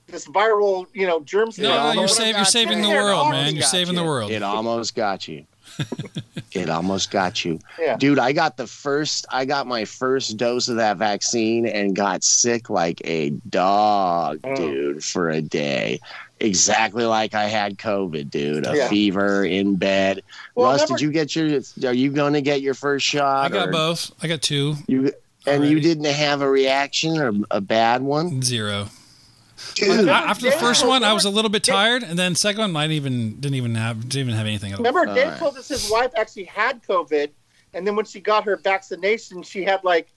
this 0.08 0.26
viral 0.26 0.86
you 0.92 1.06
know 1.06 1.20
germs 1.20 1.58
No, 1.58 1.68
spread. 1.70 1.94
no, 1.94 2.00
you're, 2.00 2.08
save, 2.08 2.36
you're 2.36 2.44
saving 2.44 2.82
the 2.82 2.88
world, 2.88 3.30
man. 3.30 3.54
You're 3.54 3.60
got 3.62 3.70
saving 3.70 3.94
the 3.94 4.04
world. 4.04 4.30
It 4.30 4.42
almost 4.42 4.94
got 4.94 5.28
you. 5.28 5.46
it 6.52 6.68
almost 6.68 7.10
got 7.10 7.44
you. 7.44 7.58
Yeah. 7.78 7.96
Dude, 7.96 8.18
I 8.18 8.32
got 8.32 8.56
the 8.56 8.66
first 8.66 9.24
I 9.30 9.44
got 9.44 9.66
my 9.66 9.84
first 9.84 10.36
dose 10.36 10.68
of 10.68 10.76
that 10.76 10.96
vaccine 10.96 11.66
and 11.66 11.94
got 11.94 12.24
sick 12.24 12.68
like 12.68 13.00
a 13.04 13.30
dog, 13.30 14.40
Mm. 14.42 14.56
dude, 14.56 15.04
for 15.04 15.30
a 15.30 15.40
day. 15.40 16.00
Exactly 16.42 17.04
like 17.04 17.34
I 17.34 17.44
had 17.44 17.78
COVID, 17.78 18.28
dude. 18.30 18.66
A 18.66 18.76
Yeah. 18.76 18.88
fever 18.88 19.44
in 19.44 19.76
bed. 19.76 20.22
Well, 20.54 20.70
Russ, 20.72 20.80
remember- 20.82 20.98
did 20.98 21.02
you 21.04 21.12
get 21.12 21.36
your 21.36 21.60
are 21.90 21.94
you 21.94 22.10
gonna 22.10 22.40
get 22.40 22.60
your 22.62 22.74
first 22.74 23.06
shot? 23.06 23.44
I 23.44 23.48
got 23.48 23.68
or 23.68 23.72
both. 23.72 24.10
I 24.22 24.26
got 24.28 24.42
two. 24.42 24.76
You 24.88 25.12
and 25.46 25.58
already. 25.58 25.68
you 25.70 25.80
didn't 25.80 26.04
have 26.06 26.40
a 26.42 26.48
reaction 26.50 27.18
or 27.18 27.32
a 27.50 27.60
bad 27.60 28.02
one? 28.02 28.42
Zero. 28.42 28.88
Dude, 29.74 30.08
I- 30.08 30.22
after 30.30 30.46
the 30.46 30.56
first 30.56 30.84
one, 30.84 31.04
I 31.04 31.12
was 31.12 31.24
a 31.24 31.30
little 31.30 31.48
bit 31.50 31.62
tired, 31.62 32.02
and 32.02 32.18
then 32.18 32.34
second 32.34 32.60
one, 32.60 32.76
I 32.76 32.82
didn't 32.88 32.92
even 32.96 33.40
didn't 33.40 33.54
even 33.54 33.74
have 33.76 34.08
didn't 34.08 34.22
even 34.28 34.34
have 34.34 34.46
anything 34.46 34.72
at 34.72 34.78
all. 34.80 34.84
Remember, 34.84 35.14
Dave 35.14 35.24
Alright. 35.26 35.38
told 35.38 35.56
us 35.56 35.68
his 35.68 35.88
wife 35.90 36.10
actually 36.16 36.44
had 36.44 36.82
COVID, 36.82 37.28
and 37.72 37.86
then 37.86 37.94
when 37.94 38.04
she 38.04 38.18
got 38.20 38.44
her 38.44 38.56
vaccination, 38.56 39.44
she 39.44 39.62
had 39.62 39.84
like 39.84 40.08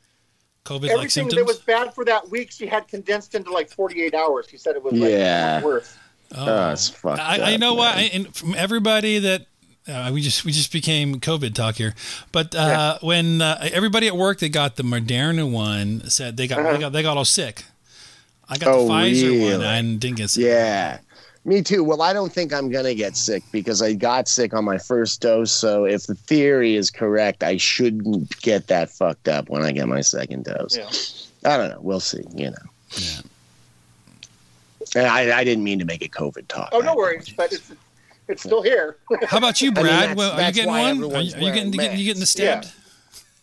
COVID 0.66 0.90
everything 0.90 1.10
symptoms. 1.10 1.36
that 1.40 1.46
was 1.46 1.60
bad 1.60 1.94
for 1.94 2.04
that 2.06 2.28
week. 2.32 2.52
She 2.52 2.66
had 2.66 2.88
condensed 2.88 3.36
into 3.36 3.52
like 3.52 3.70
48 3.72 4.16
hours. 4.16 4.48
She 4.50 4.58
said 4.58 4.76
it 4.76 4.84
was 4.84 4.94
like 4.94 5.12
Yeah. 5.12 5.62
worse. 5.62 5.94
Oh. 6.36 6.46
Oh, 6.48 6.72
it's 6.72 6.90
fucked 6.90 7.20
I, 7.22 7.38
I 7.38 7.54
up, 7.56 7.60
know 7.60 7.74
why. 7.76 7.92
I, 7.96 8.02
and 8.14 8.36
from 8.36 8.56
everybody 8.56 9.20
that 9.20 9.46
uh, 9.88 10.10
we 10.14 10.22
just 10.22 10.44
we 10.46 10.52
just 10.52 10.72
became 10.72 11.20
COVID 11.20 11.54
talk 11.54 11.76
here, 11.76 11.94
but 12.32 12.56
uh, 12.56 12.98
when 13.02 13.42
uh, 13.42 13.68
everybody 13.72 14.08
at 14.08 14.16
work 14.18 14.40
that 14.40 14.50
got 14.50 14.76
the 14.78 14.84
Moderna 14.84 15.50
one 15.50 16.10
said 16.10 16.38
they 16.38 16.48
got 16.48 16.60
Uh-huh. 16.60 16.74
they 16.74 16.80
got 16.80 16.92
they 16.92 17.04
got 17.04 17.18
all 17.18 17.26
sick. 17.26 17.64
I 18.50 18.58
got 18.58 18.70
Oh, 18.74 18.86
the 18.86 18.92
Pfizer 18.94 19.30
one 19.32 19.40
really? 19.50 19.66
and 19.66 20.00
didn't 20.00 20.18
get 20.18 20.30
sick. 20.32 20.44
Yeah. 20.44 21.00
Me 21.48 21.62
too. 21.62 21.84
Well, 21.84 22.02
I 22.02 22.12
don't 22.12 22.34
think 22.34 22.52
I'm 22.52 22.72
going 22.72 22.86
to 22.86 22.96
get 22.96 23.16
sick 23.16 23.44
because 23.52 23.80
I 23.84 23.94
got 23.94 24.28
sick 24.28 24.56
on 24.56 24.66
my 24.66 24.80
first 24.80 25.22
dose. 25.22 25.52
So 25.52 25.86
if 25.86 26.08
the 26.08 26.16
theory 26.16 26.76
is 26.76 26.90
correct, 26.90 27.44
I 27.44 27.58
shouldn't 27.58 28.42
get 28.42 28.66
that 28.68 28.90
fucked 28.90 29.28
up 29.28 29.48
when 29.50 29.62
I 29.62 29.72
get 29.72 29.88
my 29.88 30.02
second 30.02 30.46
dose. 30.46 30.76
Yeah. 31.44 31.52
I 31.52 31.58
don't 31.58 31.70
know. 31.70 31.80
We'll 31.82 32.00
see, 32.00 32.24
you 32.36 32.50
know. 32.50 32.58
Yeah. 32.98 33.22
And 34.96 35.06
I, 35.06 35.40
I 35.40 35.44
didn't 35.44 35.64
mean 35.64 35.80
to 35.80 35.86
make 35.86 36.04
a 36.04 36.10
COVID 36.10 36.48
talk. 36.48 36.70
Oh, 36.72 36.80
no 36.80 36.96
worries, 36.96 37.30
but 37.30 37.52
it's 37.52 37.72
it's 38.28 38.42
still 38.44 38.64
here. 38.64 38.98
How 39.28 39.38
about 39.38 39.62
you, 39.62 39.72
mean, 39.72 39.84
Brad? 39.84 40.10
that's- 40.10 40.18
well, 40.18 40.32
are 40.32 40.48
you 40.48 40.54
getting 40.54 40.70
one? 40.70 40.80
Are 40.82 40.94
you, 40.94 41.16
are 41.16 41.22
you 41.22 41.32
getting, 41.32 41.42
wearing 41.42 41.72
getting 41.72 42.00
you 42.00 42.06
getting 42.06 42.20
the 42.20 42.22
masks. 42.22 42.32
stabbed? 42.32 42.72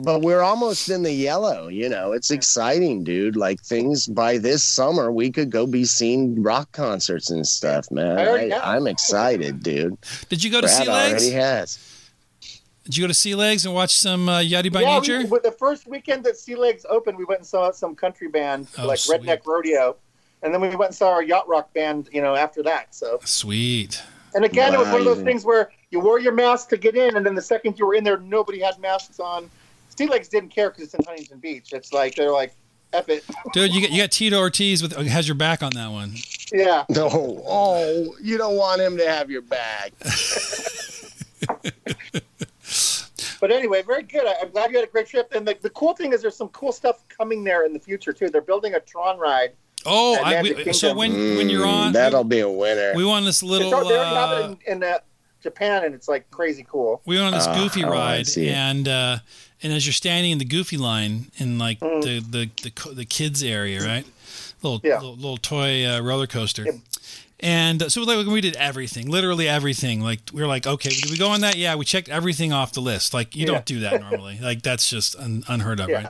But 0.01 0.23
we're 0.23 0.41
almost 0.41 0.89
in 0.91 1.05
the 1.05 1.13
yellow, 1.13 1.69
you 1.69 1.89
know. 1.89 2.11
It's 2.11 2.33
exciting, 2.33 3.05
dude. 3.05 3.37
Like 3.37 3.61
things 3.61 4.09
by 4.09 4.39
this 4.39 4.65
summer, 4.65 5.13
we 5.13 5.31
could 5.31 5.51
go 5.51 5.65
be 5.65 5.85
seeing 5.85 6.43
rock 6.43 6.73
concerts 6.73 7.31
and 7.31 7.47
stuff, 7.47 7.89
man. 7.93 8.19
I 8.19 8.27
already 8.27 8.51
have. 8.51 8.65
I, 8.65 8.77
am 8.77 8.89
excited, 8.89 9.63
dude. 9.63 9.97
Did 10.29 10.43
you 10.43 10.51
go 10.51 10.61
to 10.61 10.67
Brad 10.67 10.83
Sea 10.83 10.91
Legs? 10.91 11.23
already 11.23 11.31
has. 11.31 11.79
Did 12.85 12.97
you 12.97 13.05
go 13.05 13.09
to 13.09 13.15
Sea 13.15 13.37
Legs 13.37 13.65
and 13.65 13.75
watch 13.75 13.95
some 13.95 14.29
uh, 14.29 14.41
Yachty 14.41 14.73
by 14.73 14.81
yeah, 14.81 14.99
Nature? 14.99 15.25
we, 15.27 15.39
the 15.39 15.55
first 15.57 15.87
weekend 15.87 16.25
that 16.25 16.37
Sea 16.37 16.57
Legs 16.57 16.85
opened, 16.91 17.17
we 17.17 17.25
went 17.25 17.41
and 17.41 17.47
saw 17.47 17.71
some 17.71 17.95
country 17.95 18.27
band 18.27 18.67
Oh, 18.79 18.89
like 18.89 18.99
sweet. 18.99 19.23
Redneck 19.23 19.47
Rodeo, 19.47 19.97
and 20.43 20.53
then 20.53 20.61
we 20.61 20.69
went 20.69 20.91
and 20.91 20.95
saw 20.95 21.11
our 21.11 21.23
yacht 21.23 21.49
rock 21.49 21.73
band. 21.75 22.09
You 22.13 22.23
know, 22.23 22.35
after 22.35 22.63
that. 22.65 22.95
So, 22.95 23.21
Sweet. 23.25 24.03
and 24.35 24.45
again, 24.45 24.75
it 24.75 24.79
was 24.79 24.89
one 24.89 25.01
of 25.01 25.05
those 25.05 25.23
things 25.23 25.45
where 25.45 25.71
you 25.91 26.01
wore 26.01 26.19
your 26.19 26.33
mask 26.33 26.69
to 26.71 26.77
get 26.77 26.97
in, 26.97 27.17
and 27.17 27.25
then 27.25 27.35
the 27.35 27.43
second 27.43 27.79
you 27.79 27.87
were 27.87 27.95
in 27.95 28.05
there, 28.05 28.19
nobody 28.19 28.61
had 28.61 28.79
masks 28.79 29.21
on. 29.21 29.51
Sea 29.97 30.07
Legs 30.07 30.29
didn't 30.29 30.51
care 30.51 30.71
because 30.71 30.85
it's 30.85 30.95
in 30.95 31.05
Huntington 31.05 31.39
Beach. 31.39 31.73
It's 31.73 31.93
like 31.93 32.15
they're 32.15 32.33
like, 32.33 32.55
"F 32.93 33.09
it." 33.09 33.25
Dude, 33.53 33.75
you 33.75 33.83
got 33.83 33.91
you 33.91 34.03
got 34.03 34.11
Tito 34.11 34.39
Ortiz 34.39 34.83
with 34.83 34.97
uh, 34.97 35.03
has 35.03 35.29
your 35.29 35.35
back 35.35 35.63
on 35.63 35.73
that 35.75 35.91
one. 35.91 36.15
Yeah. 36.53 36.85
No, 36.91 37.09
oh, 37.47 38.15
you 38.21 38.37
don't 38.37 38.57
want 38.57 38.81
him 38.81 38.97
to 38.99 39.09
have 39.09 39.31
your 39.31 39.43
back. 39.43 39.93
But 43.43 43.51
anyway, 43.51 43.83
very 43.83 44.05
good. 44.05 44.25
I, 44.25 44.37
I'm 44.41 44.51
glad 44.53 44.71
you 44.71 44.77
had 44.77 44.87
a 44.87 44.91
great 44.91 45.09
trip. 45.09 45.33
And 45.35 45.45
the, 45.45 45.59
the 45.61 45.71
cool 45.71 45.95
thing 45.95 46.13
is, 46.13 46.23
there's 46.23 46.37
some 46.37 46.51
cool 46.51 46.71
stuff 46.71 47.03
coming 47.09 47.43
there 47.43 47.67
in 47.67 47.73
the 47.73 47.81
future 47.81 48.13
too. 48.13 48.29
They're 48.29 48.41
building 48.41 48.75
a 48.75 48.81
Tron 48.81 49.19
ride. 49.19 49.55
Oh, 49.87 50.17
I, 50.23 50.43
we, 50.43 50.73
so 50.73 50.95
Kingdom. 50.95 50.97
when 50.97 51.37
when 51.37 51.49
you're 51.49 51.67
on, 51.67 51.91
Mm, 51.91 51.93
that'll 51.95 52.25
be 52.25 52.41
a 52.41 52.49
winner. 52.49 52.93
we 52.95 53.05
won 53.05 53.25
this 53.25 53.43
little. 53.43 53.69
It's 53.69 53.77
al- 53.77 53.89
they 53.89 53.99
already 53.99 54.45
uh, 54.45 54.49
in, 54.67 54.83
in 54.83 54.83
uh, 54.85 54.99
Japan, 55.43 55.85
and 55.85 55.95
it's 55.95 56.09
like 56.09 56.31
crazy 56.31 56.65
cool. 56.69 57.01
we 57.05 57.17
went 57.17 57.27
on 57.29 57.33
this 57.33 57.47
Ah, 57.47 57.55
goofy 57.55 57.85
oh, 57.85 57.89
I 57.89 57.91
ride, 57.91 58.27
see. 58.27 58.49
and 58.49 58.87
uh, 58.87 59.19
and 59.63 59.73
as 59.73 59.87
you're 59.87 59.93
standing 59.93 60.31
in 60.33 60.39
the 60.39 60.45
goofy 60.45 60.77
line 60.77 61.27
in 61.37 61.59
like 61.59 61.81
Mm. 61.81 62.03
the, 62.03 62.21
the 62.21 62.71
the 62.71 62.95
the 62.95 63.05
kids 63.05 63.43
area, 63.43 63.81
right? 63.85 64.05
Little 64.63 64.81
Yeah. 64.85 64.95
little, 65.01 65.15
little 65.17 65.37
toy 65.39 65.85
uh, 65.85 66.01
roller 66.01 66.27
coaster. 66.29 66.65
Yeah. 66.65 66.73
And 67.45 67.83
uh, 67.83 67.89
so 67.89 68.03
like, 68.03 68.25
we 68.27 68.41
did 68.41 68.55
everything, 68.55 69.11
literally 69.11 69.49
everything. 69.49 70.01
Like 70.01 70.21
we 70.33 70.41
were 70.41 70.47
like, 70.47 70.65
okay, 70.65 70.91
did 70.91 71.11
we 71.11 71.17
go 71.19 71.29
on 71.31 71.41
that? 71.41 71.57
Yeah, 71.57 71.75
we 71.75 71.85
checked 71.85 72.09
everything 72.09 72.53
off 72.53 72.73
the 72.73 72.81
list. 72.81 73.13
Like 73.13 73.35
you 73.35 73.41
Yeah. 73.47 73.53
don't 73.55 73.65
do 73.67 73.81
that 73.81 74.01
normally. 74.01 74.39
like 74.41 74.63
that's 74.63 74.89
just 74.89 75.17
un- 75.17 75.43
unheard 75.49 75.81
of, 75.81 75.89
Yeah. 75.89 75.97
right? 75.97 76.07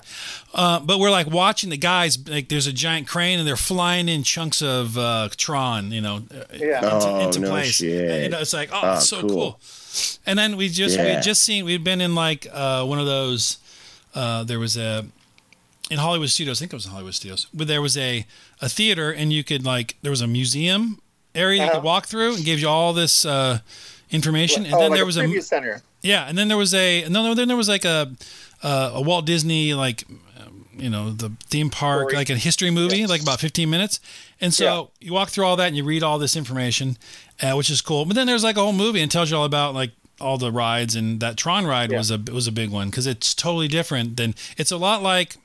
Uh, 0.53 0.81
but 0.81 0.99
we're 0.99 1.11
like 1.11 1.27
watching 1.29 1.71
the 1.71 1.79
guys. 1.79 2.19
Like 2.29 2.49
there's 2.51 2.67
a 2.67 2.73
giant 2.73 3.09
crane 3.09 3.39
and 3.39 3.49
they're 3.49 3.57
flying 3.57 4.11
in 4.11 4.25
chunks 4.25 4.61
of 4.61 4.99
uh, 4.99 5.31
Tron, 5.39 5.91
you 5.91 6.03
know, 6.03 6.17
uh, 6.31 6.45
Yeah. 6.55 6.85
into, 6.95 7.07
Oh, 7.09 7.21
into 7.21 7.41
no 7.41 7.49
place. 7.49 7.77
shit. 7.77 8.11
And, 8.11 8.23
you 8.25 8.29
know, 8.29 8.39
it's 8.41 8.53
like, 8.53 8.69
oh, 8.71 8.81
Oh, 8.83 8.95
it's 8.97 9.09
so 9.09 9.23
cool. 9.23 9.29
cool. 9.31 9.61
And 10.27 10.39
then 10.39 10.57
we 10.59 10.69
just 10.69 10.99
we 10.99 11.05
had 11.07 11.23
just 11.23 11.43
seen 11.43 11.65
we'd 11.65 11.83
been 11.85 12.01
in 12.01 12.15
like 12.15 12.47
uh, 12.53 12.85
one 12.85 12.99
of 12.99 13.07
those. 13.07 13.57
Uh, 14.15 14.45
there 14.45 14.59
was 14.59 14.77
a 14.77 15.07
in 15.91 15.99
Hollywood 15.99 16.31
Studios. 16.31 16.59
I 16.59 16.61
think 16.61 16.73
it 16.73 16.77
was 16.77 16.85
in 16.87 16.93
Hollywood 16.93 17.15
Studios, 17.15 17.47
but 17.53 17.67
there 17.69 17.83
was 17.83 17.97
a 17.97 18.27
a 18.61 18.69
theater, 18.69 19.11
and 19.11 19.33
you 19.33 19.43
could 19.45 19.65
like 19.65 19.97
there 20.03 20.11
was 20.11 20.21
a 20.23 20.27
museum 20.27 21.01
area 21.35 21.63
you 21.63 21.69
could 21.69 21.77
Uh-huh. 21.79 21.87
walk 21.87 22.07
through 22.07 22.35
and 22.37 22.45
gave 22.45 22.59
you 22.61 22.69
all 22.69 22.93
this 22.93 23.25
uh, 23.25 23.59
information. 24.11 24.65
And 24.65 24.75
oh, 24.75 24.79
then 24.81 24.91
like 24.91 24.99
there 24.99 25.07
was 25.07 25.17
a 25.17 25.25
preview 25.25 25.43
center. 25.43 25.83
yeah, 26.03 26.29
and 26.29 26.37
then 26.37 26.49
there 26.49 26.57
was 26.59 26.75
a 26.75 27.07
no, 27.09 27.23
no, 27.23 27.35
then 27.35 27.49
there 27.49 27.57
was 27.57 27.69
like 27.69 27.85
a 27.85 28.13
uh, 28.63 28.93
a 28.95 29.01
Walt 29.03 29.25
Disney 29.27 29.75
like 29.75 30.05
um, 30.39 30.67
you 30.77 30.89
know 30.91 31.11
the 31.11 31.33
theme 31.49 31.71
park 31.71 32.11
Story. 32.11 32.17
like 32.17 32.31
a 32.31 32.37
history 32.37 32.71
movie 32.71 32.99
Yeah. 32.99 33.07
like 33.07 33.23
about 33.23 33.41
15 33.41 33.69
minutes, 33.71 34.01
and 34.41 34.53
so 34.55 34.91
you 35.01 35.13
walk 35.13 35.31
through 35.31 35.47
all 35.47 35.57
that 35.57 35.69
and 35.69 35.77
you 35.77 35.85
read 35.85 36.03
all 36.03 36.19
this 36.19 36.37
information, 36.37 36.97
uh, 37.43 37.53
which 37.55 37.71
is 37.71 37.81
cool. 37.81 38.05
But 38.05 38.15
then 38.15 38.27
there's 38.27 38.45
like 38.45 38.57
a 38.57 38.61
whole 38.61 38.73
movie 38.73 39.01
and 39.01 39.11
tells 39.11 39.31
you 39.31 39.37
all 39.37 39.45
about 39.45 39.75
like 39.75 39.91
all 40.21 40.39
the 40.39 40.53
rides 40.53 40.95
and 40.95 41.19
that 41.21 41.37
Tron 41.37 41.67
ride 41.67 41.91
Yeah. 41.91 41.99
was 41.99 42.11
a 42.11 42.19
was 42.33 42.47
a 42.47 42.53
big 42.53 42.71
one 42.71 42.91
because 42.91 43.07
it's 43.07 43.35
totally 43.35 43.67
different 43.69 44.17
than 44.17 44.35
it's 44.57 44.71
a 44.71 44.77
lot 44.77 45.03
like 45.03 45.37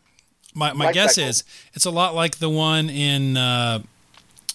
my 0.54 0.74
my 0.74 0.86
Life 0.86 0.94
guess 0.94 1.16
cycle. 1.16 1.30
is 1.30 1.44
it's 1.74 1.86
a 1.86 1.92
lot 1.92 2.14
like 2.14 2.38
the 2.38 2.50
one 2.50 2.90
in. 2.90 3.38
Uh, 3.38 3.80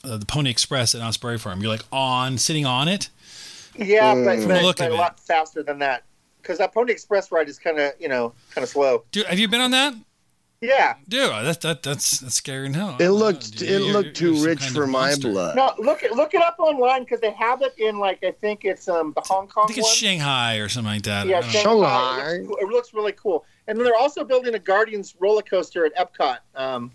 uh, 0.04 0.16
the 0.16 0.26
Pony 0.26 0.50
Express 0.50 0.94
at 0.94 1.00
Knott's 1.00 1.16
Berry 1.16 1.38
Farm. 1.38 1.60
You're 1.60 1.70
like 1.70 1.84
on, 1.92 2.38
sitting 2.38 2.66
on 2.66 2.88
it. 2.88 3.10
Yeah, 3.76 4.14
but, 4.14 4.38
From 4.40 4.48
but, 4.48 4.62
look 4.62 4.76
but 4.78 4.90
a 4.90 4.94
lot 4.94 5.18
faster 5.20 5.62
than 5.62 5.78
that. 5.78 6.04
Because 6.40 6.58
that 6.58 6.74
Pony 6.74 6.92
Express 6.92 7.30
ride 7.30 7.48
is 7.48 7.58
kind 7.58 7.78
of, 7.78 7.92
you 8.00 8.08
know, 8.08 8.34
kind 8.54 8.64
of 8.64 8.68
slow. 8.68 9.04
Dude, 9.12 9.26
have 9.26 9.38
you 9.38 9.48
been 9.48 9.60
on 9.60 9.70
that? 9.70 9.94
Yeah. 10.60 10.94
Dude, 11.08 11.28
that, 11.28 11.60
that 11.62 11.82
that's 11.82 12.20
that's 12.20 12.36
scary 12.36 12.66
in 12.66 12.74
hell. 12.74 12.96
It 13.00 13.08
looked 13.10 13.60
know, 13.60 13.66
it. 13.66 13.70
You're- 13.80 13.92
looked 13.92 14.20
you're 14.20 14.32
too 14.32 14.36
some 14.36 14.46
rich 14.46 14.68
for 14.68 14.86
my 14.86 15.14
blood. 15.16 15.56
No, 15.56 15.72
look 15.78 16.04
it 16.04 16.12
look 16.12 16.34
it 16.34 16.42
up 16.42 16.56
online 16.60 17.02
because 17.02 17.20
they 17.20 17.32
have 17.32 17.62
it 17.62 17.74
in 17.78 17.98
like 17.98 18.22
I 18.22 18.30
think 18.30 18.64
it's 18.64 18.88
um 18.88 19.12
the 19.14 19.22
Hong 19.22 19.48
Kong 19.48 19.64
I 19.64 19.66
think 19.66 19.80
it's 19.80 19.88
one. 19.88 19.94
Shanghai 19.96 20.56
or 20.58 20.68
something 20.68 20.92
like 20.92 21.02
that. 21.02 21.26
Yeah. 21.26 21.40
Shanghai. 21.40 21.62
Shanghai. 21.62 22.30
It, 22.34 22.46
looks, 22.46 22.62
it 22.62 22.68
looks 22.68 22.94
really 22.94 23.12
cool. 23.12 23.44
And 23.66 23.76
then 23.76 23.84
they're 23.84 23.96
also 23.96 24.22
building 24.24 24.54
a 24.54 24.58
Guardians 24.60 25.16
roller 25.18 25.42
coaster 25.42 25.84
at 25.84 25.96
Epcot, 25.96 26.38
um, 26.54 26.92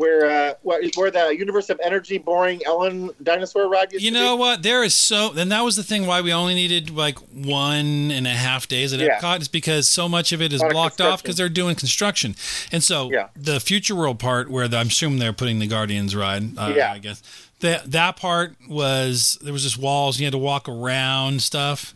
where 0.00 0.24
uh, 0.30 0.54
where 0.62 0.80
where 0.96 1.10
the 1.10 1.36
Universe 1.36 1.68
of 1.68 1.78
Energy 1.84 2.16
boring 2.16 2.60
Ellen 2.64 3.10
dinosaur 3.22 3.68
ride 3.68 3.92
used 3.92 4.02
You 4.04 4.10
to 4.12 4.16
know 4.18 4.36
be. 4.36 4.40
what? 4.40 4.62
There 4.62 4.82
is 4.82 4.94
so, 4.94 5.32
and 5.36 5.52
that 5.52 5.60
was 5.60 5.76
the 5.76 5.82
thing 5.82 6.06
why 6.06 6.20
we 6.22 6.32
only 6.32 6.54
needed 6.54 6.90
like 6.90 7.18
one 7.34 8.10
and 8.10 8.26
a 8.26 8.30
half 8.30 8.66
days 8.66 8.92
at 8.94 9.00
Yeah. 9.00 9.20
Epcot 9.20 9.42
is 9.42 9.48
because 9.48 9.88
so 9.88 10.08
much 10.08 10.32
of 10.32 10.40
it 10.40 10.52
is 10.52 10.60
Lot 10.60 10.66
of 10.68 10.72
blocked 10.72 11.00
off 11.02 11.22
because 11.22 11.36
they're 11.36 11.48
doing 11.50 11.74
construction, 11.76 12.34
and 12.72 12.82
so 12.82 13.10
Yeah. 13.12 13.28
the 13.36 13.60
Future 13.60 13.94
World 13.94 14.18
part 14.18 14.50
where 14.50 14.66
the, 14.68 14.78
I'm 14.78 14.88
assuming 14.88 15.18
they're 15.18 15.32
putting 15.34 15.58
the 15.58 15.66
Guardians 15.66 16.16
ride. 16.16 16.56
Uh, 16.58 16.72
Yeah. 16.74 16.92
I 16.92 16.98
guess 16.98 17.22
that 17.60 17.90
that 17.92 18.16
part 18.16 18.56
was 18.68 19.38
there 19.42 19.52
was 19.52 19.62
just 19.64 19.76
walls 19.76 20.18
you 20.18 20.24
had 20.24 20.32
to 20.32 20.38
walk 20.38 20.66
around 20.68 21.42
stuff, 21.42 21.94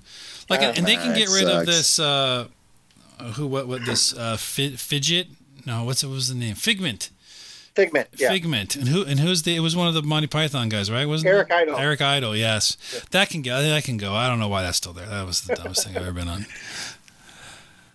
like, 0.50 0.60
Uh, 0.60 0.74
and 0.76 0.86
they 0.86 0.96
can 0.96 1.14
get 1.16 1.28
rid 1.30 1.48
of 1.48 1.64
this. 1.64 1.98
Uh, 1.98 2.48
who? 3.36 3.46
What? 3.46 3.66
What? 3.66 3.86
This 3.86 4.12
uh, 4.12 4.36
fi- 4.36 4.76
fidget? 4.76 5.28
No, 5.64 5.84
what's 5.84 6.04
what 6.04 6.12
was 6.12 6.28
the 6.28 6.34
name? 6.34 6.54
Figment. 6.54 7.08
Figment. 7.74 8.08
Yeah. 8.16 8.28
Figment, 8.30 8.76
and 8.76 8.88
who 8.88 9.02
and 9.04 9.18
who's 9.18 9.42
the? 9.42 9.56
It 9.56 9.60
was 9.60 9.74
one 9.74 9.88
of 9.88 9.94
the 9.94 10.02
Monty 10.02 10.28
Python 10.28 10.68
guys, 10.68 10.90
right? 10.90 11.06
Wasn't 11.06 11.28
Eric 11.28 11.50
it? 11.50 11.54
Idle. 11.54 11.76
Eric 11.76 12.00
Idle, 12.00 12.36
yes. 12.36 12.76
That 13.10 13.30
can 13.30 13.42
go. 13.42 13.60
That 13.62 13.82
can 13.84 13.96
go. 13.96 14.12
I 14.14 14.28
don't 14.28 14.38
know 14.38 14.46
why 14.48 14.62
that's 14.62 14.76
still 14.76 14.92
there. 14.92 15.06
That 15.06 15.26
was 15.26 15.40
the 15.42 15.56
dumbest 15.56 15.84
thing 15.86 15.96
I've 15.96 16.02
ever 16.02 16.12
been 16.12 16.28
on. 16.28 16.46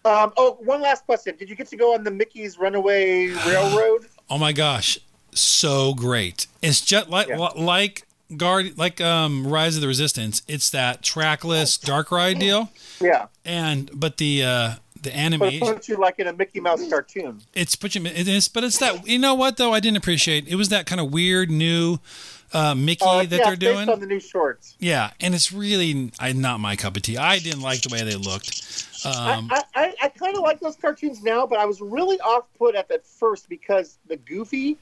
Um, 0.06 0.32
oh, 0.38 0.58
one 0.62 0.82
last 0.82 1.06
question. 1.06 1.36
Did 1.38 1.50
you 1.50 1.58
get 1.58 1.68
to 1.68 1.76
go 1.76 1.94
on 1.94 2.04
the 2.06 2.12
Mickey's 2.12 2.58
Runaway 2.58 3.28
Railroad? 3.28 4.06
Oh 4.32 4.38
my 4.38 4.54
gosh, 4.54 5.00
so 5.34 5.96
great! 5.96 6.46
It's 6.62 6.82
just 6.82 7.10
like 7.10 7.28
Yeah. 7.30 7.38
like 7.38 8.04
guard 8.38 8.78
like 8.78 9.02
um 9.02 9.48
Rise 9.48 9.74
of 9.76 9.82
the 9.82 9.88
Resistance. 9.88 10.44
It's 10.48 10.70
that 10.70 11.02
trackless 11.02 11.78
dark 11.78 12.12
ride 12.12 12.38
deal, 12.38 12.70
Yeah. 13.02 13.26
and 13.44 13.90
but 13.92 14.18
the 14.18 14.44
uh 14.44 14.74
the 15.04 15.38
But 15.40 15.54
it 15.54 15.62
puts 15.62 15.90
you 15.90 15.98
like 15.98 16.20
in 16.20 16.28
a 16.28 16.34
Mickey 16.34 16.60
Mouse 16.60 16.88
cartoon. 16.90 17.42
it's 17.54 17.76
put 17.76 17.96
you 17.96 18.06
it 18.06 18.28
is 18.28 18.48
but 18.48 18.64
it's 18.64 18.78
that 18.80 19.08
you 19.08 19.20
know 19.20 19.34
what 19.36 19.58
though 19.58 19.74
I 19.74 19.80
didn't 19.80 19.98
appreciate 19.98 20.48
it 20.48 20.56
was 20.56 20.70
that 20.70 20.86
kind 20.86 21.00
of 21.02 21.12
weird 21.12 21.50
new 21.50 22.00
uh 22.54 22.74
Mickey 22.76 23.06
Uh, 23.06 23.24
that 23.24 23.32
yeah, 23.32 23.38
they're 23.46 23.58
based 23.58 23.62
doing. 23.62 23.90
on 23.90 24.00
the 24.00 24.08
new 24.08 24.20
shorts. 24.20 24.76
Yeah, 24.80 25.12
and 25.20 25.36
it's 25.36 25.52
really 25.54 26.12
I, 26.20 26.34
not 26.34 26.60
my 26.60 26.76
cup 26.76 26.96
of 26.98 27.04
tea. 27.04 27.18
I 27.18 27.40
didn't 27.40 27.62
like 27.62 27.82
the 27.82 27.94
way 27.94 28.04
they 28.04 28.16
looked. 28.16 28.86
Um, 29.06 29.50
I, 29.52 29.64
I, 29.76 29.94
I, 30.04 30.10
kind 30.10 30.36
of 30.36 30.42
like 30.42 30.60
those 30.60 30.76
cartoons 30.76 31.24
now, 31.24 31.48
but 31.48 31.58
I 31.58 31.66
was 31.66 31.80
really 31.80 32.20
off 32.20 32.46
put 32.58 32.76
at 32.76 32.90
that 32.90 33.06
first 33.06 33.48
because 33.48 33.98
the 34.08 34.18
Goofy 34.18 34.76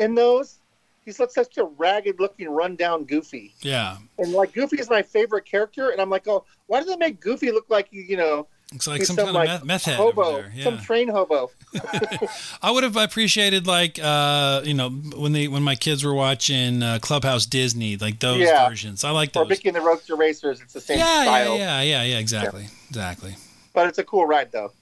in 0.00 0.14
those, 0.14 0.58
he's 1.06 1.18
like 1.18 1.30
such 1.30 1.56
a 1.56 1.64
ragged 1.64 2.20
looking, 2.20 2.50
rundown 2.50 3.04
Goofy. 3.04 3.54
yeah, 3.62 3.96
And 4.18 4.32
like 4.32 4.52
Goofy 4.52 4.78
is 4.80 4.90
my 4.90 5.00
favorite 5.02 5.46
character, 5.46 5.90
and 5.90 6.00
I'm 6.00 6.10
like, 6.10 6.28
oh, 6.28 6.44
why 6.66 6.80
do 6.80 6.86
they 6.86 6.96
make 6.96 7.20
Goofy 7.20 7.52
look 7.52 7.66
like 7.70 7.88
you 7.90 8.16
know 8.18 8.46
looks 8.74 8.86
like 8.86 8.98
he's 8.98 9.06
some, 9.06 9.16
some, 9.16 9.24
kind 9.26 9.34
like, 9.34 9.48
of 9.48 9.64
meth, 9.64 9.64
meth 9.64 9.84
head 9.84 10.00
over 10.00 10.22
hobo, 10.22 10.42
there. 10.42 10.62
some 10.62 10.78
train 10.78 11.08
hobo? 11.08 11.50
I 12.62 12.70
would 12.70 12.82
have 12.84 12.96
appreciated 12.96 13.66
like 13.66 13.98
uh, 14.02 14.60
you 14.64 14.74
know 14.74 14.90
when 14.90 15.32
they 15.32 15.48
when 15.48 15.62
my 15.62 15.74
kids 15.76 16.04
were 16.04 16.12
watching 16.14 16.82
uh, 16.82 16.98
Clubhouse 17.00 17.46
Disney, 17.46 17.96
like 17.96 18.20
those 18.20 18.40
Yeah. 18.40 18.68
versions. 18.68 19.02
I 19.04 19.10
like 19.10 19.30
Or 19.30 19.44
those. 19.44 19.48
Mickey 19.48 19.68
and 19.68 19.76
the 19.76 19.80
Roadster 19.80 20.16
Racers. 20.16 20.60
It's 20.60 20.74
the 20.74 20.80
same 20.80 20.98
Yeah, 20.98 21.06
yeah, 21.06 21.22
style, 21.24 21.56
yeah, 21.56 21.80
yeah, 21.80 22.02
yeah, 22.02 22.18
exactly, 22.18 22.68
exactly. 22.90 23.36
but 23.72 23.88
it's 23.88 23.98
a 23.98 24.04
cool 24.04 24.26
ride 24.26 24.52
though. 24.52 24.72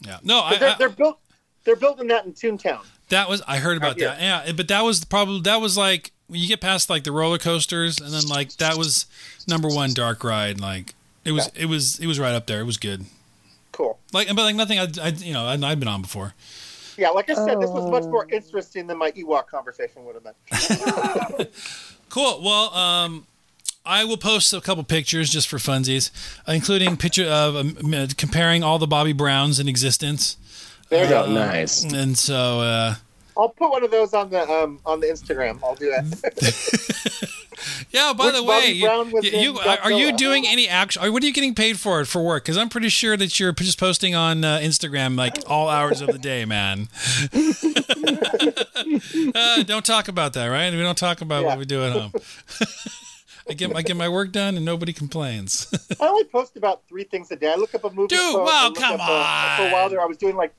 Yeah, 0.00 0.18
no, 0.22 0.40
I, 0.40 0.56
they're, 0.56 0.70
I, 0.70 0.76
they're 0.78 0.88
built. 0.88 1.18
They're 1.64 1.76
building 1.76 2.06
that 2.08 2.24
in 2.24 2.32
Toontown. 2.32 2.80
that 3.10 3.28
was 3.28 3.42
I 3.46 3.58
heard 3.58 3.76
about 3.76 3.90
Out 3.90 3.98
that. 3.98 4.20
Yeah, 4.46 4.52
but 4.52 4.68
that 4.68 4.80
was 4.82 5.04
probably 5.04 5.42
that 5.42 5.60
was 5.60 5.76
like 5.76 6.12
when 6.28 6.40
you 6.40 6.48
get 6.48 6.60
past 6.60 6.88
like 6.88 7.04
the 7.04 7.12
roller 7.12 7.36
coasters, 7.38 8.00
and 8.00 8.12
then 8.14 8.26
like 8.28 8.56
that 8.56 8.78
was 8.78 9.06
number 9.46 9.68
one 9.68 9.92
dark 9.92 10.24
ride. 10.24 10.58
Like 10.60 10.94
it 11.24 11.32
was, 11.32 11.50
it 11.54 11.66
was, 11.66 11.98
it 11.98 12.06
was 12.06 12.18
right 12.18 12.32
up 12.32 12.46
there. 12.46 12.60
It 12.60 12.64
was 12.64 12.78
good. 12.78 13.04
Cool. 13.80 13.98
Like, 14.12 14.28
but 14.28 14.36
like 14.42 14.56
nothing 14.56 14.78
I, 14.78 14.86
I 15.02 15.08
you 15.08 15.32
know, 15.32 15.46
I, 15.46 15.52
I've 15.54 15.78
been 15.80 15.88
on 15.88 16.02
before. 16.02 16.34
Yeah, 16.98 17.08
like 17.10 17.30
I 17.30 17.34
said, 17.34 17.60
this 17.60 17.70
was 17.70 17.90
much 17.90 18.04
more 18.04 18.26
Oh. 18.30 18.34
interesting 18.36 18.86
than 18.86 18.98
my 18.98 19.10
Ewok 19.12 19.46
conversation 19.46 20.04
would 20.04 20.16
have 20.16 20.24
been. 20.24 21.46
Cool. 22.10 22.42
Well, 22.42 22.74
um, 22.74 23.26
I 23.86 24.04
will 24.04 24.16
post 24.16 24.52
a 24.52 24.60
couple 24.60 24.82
pictures 24.82 25.30
just 25.30 25.46
for 25.48 25.58
funsies, 25.58 26.10
including 26.48 26.96
picture 26.96 27.24
of 27.24 27.54
um, 27.56 27.76
comparing 28.18 28.62
all 28.64 28.78
the 28.80 28.86
Bobby 28.88 29.12
Browns 29.12 29.60
in 29.60 29.68
existence. 29.68 30.36
There 30.88 31.08
you 31.08 31.14
Uh, 31.14 31.26
go. 31.26 31.32
nice. 31.32 31.84
And 31.84 32.18
so, 32.18 32.60
uh, 32.60 32.94
I'll 33.36 33.48
put 33.48 33.70
one 33.70 33.84
of 33.84 33.90
those 33.92 34.12
on 34.12 34.28
the 34.28 34.42
um 34.50 34.80
on 34.84 34.98
the 35.00 35.06
Instagram. 35.06 35.60
I'll 35.62 35.76
do 35.76 35.88
that. 35.90 37.30
yeah. 37.90 38.12
By 38.12 38.26
Which 38.26 38.34
the 38.36 38.42
way, 38.44 38.66
you, 38.72 39.20
you, 39.22 39.30
you- 39.40 39.58
are 39.58 39.92
you 39.92 40.16
doing 40.16 40.46
any 40.46 40.68
action? 40.68 41.02
What 41.12 41.22
are 41.22 41.26
you 41.26 41.32
getting 41.32 41.54
paid 41.54 41.78
for 41.78 42.00
it 42.00 42.06
for 42.06 42.22
work? 42.22 42.44
Because 42.44 42.56
I'm 42.56 42.68
pretty 42.68 42.88
sure 42.88 43.16
that 43.16 43.38
you're 43.40 43.52
just 43.52 43.78
posting 43.78 44.14
on 44.14 44.44
uh, 44.44 44.58
Instagram 44.58 45.16
like 45.16 45.38
all 45.46 45.68
hours 45.68 46.00
of 46.00 46.08
the 46.08 46.18
day, 46.18 46.44
man. 46.44 46.88
uh, 49.34 49.62
don't 49.64 49.84
talk 49.84 50.08
about 50.08 50.32
that, 50.34 50.46
right? 50.46 50.70
We 50.72 50.78
don't 50.80 50.98
talk 50.98 51.20
about 51.20 51.42
Yeah. 51.42 51.48
what 51.48 51.58
we 51.58 51.64
do 51.64 51.82
at 51.84 51.92
home. 51.92 52.12
I 53.48 53.54
get 53.54 53.74
I 53.74 53.82
get 53.82 53.96
my 53.96 54.08
work 54.08 54.30
done 54.30 54.56
and 54.56 54.64
nobody 54.64 54.92
complains. 54.92 55.66
I 56.00 56.06
only 56.06 56.22
post 56.24 56.56
about 56.56 56.82
three 56.88 57.02
things 57.02 57.32
a 57.32 57.36
day. 57.36 57.50
I 57.50 57.56
look 57.56 57.74
up 57.74 57.82
a 57.82 57.90
movie. 57.90 58.06
Dude, 58.08 58.20
quote, 58.34 58.44
wow, 58.46 58.50
I 58.52 58.66
look 58.68 58.76
come 58.76 59.00
up 59.00 59.02
a- 59.08 59.56
for 59.62 59.68
a 59.68 59.72
while 59.72 59.90
there, 59.90 60.00
I 60.00 60.04
was 60.06 60.18
doing 60.18 60.36
like 60.36 60.54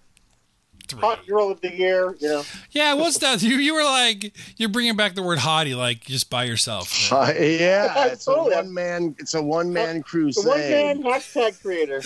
hot 0.99 1.25
girl 1.27 1.49
of 1.49 1.61
the 1.61 1.73
year. 1.75 2.15
You 2.19 2.27
know, 2.29 2.43
Yeah, 2.71 2.93
what's 2.95 3.17
that? 3.19 3.41
You 3.41 3.55
you 3.57 3.73
were 3.73 3.83
like 3.83 4.33
you're 4.57 4.69
bringing 4.69 4.95
back 4.95 5.15
the 5.15 5.23
word 5.23 5.39
hottie 5.39 5.75
like 5.75 6.01
just 6.05 6.29
by 6.29 6.43
yourself. 6.45 6.91
Uh, 7.11 7.31
yeah, 7.37 8.05
it's 8.07 8.25
Totally. 8.25 8.53
a 8.53 8.57
one 8.57 8.73
man. 8.73 9.15
It's 9.19 9.33
a 9.33 9.41
one 9.41 9.71
man 9.73 9.97
the 9.97 10.03
crusade. 10.03 10.45
one 10.45 10.59
man 10.59 11.03
hashtag 11.03 11.61
creator. 11.61 11.99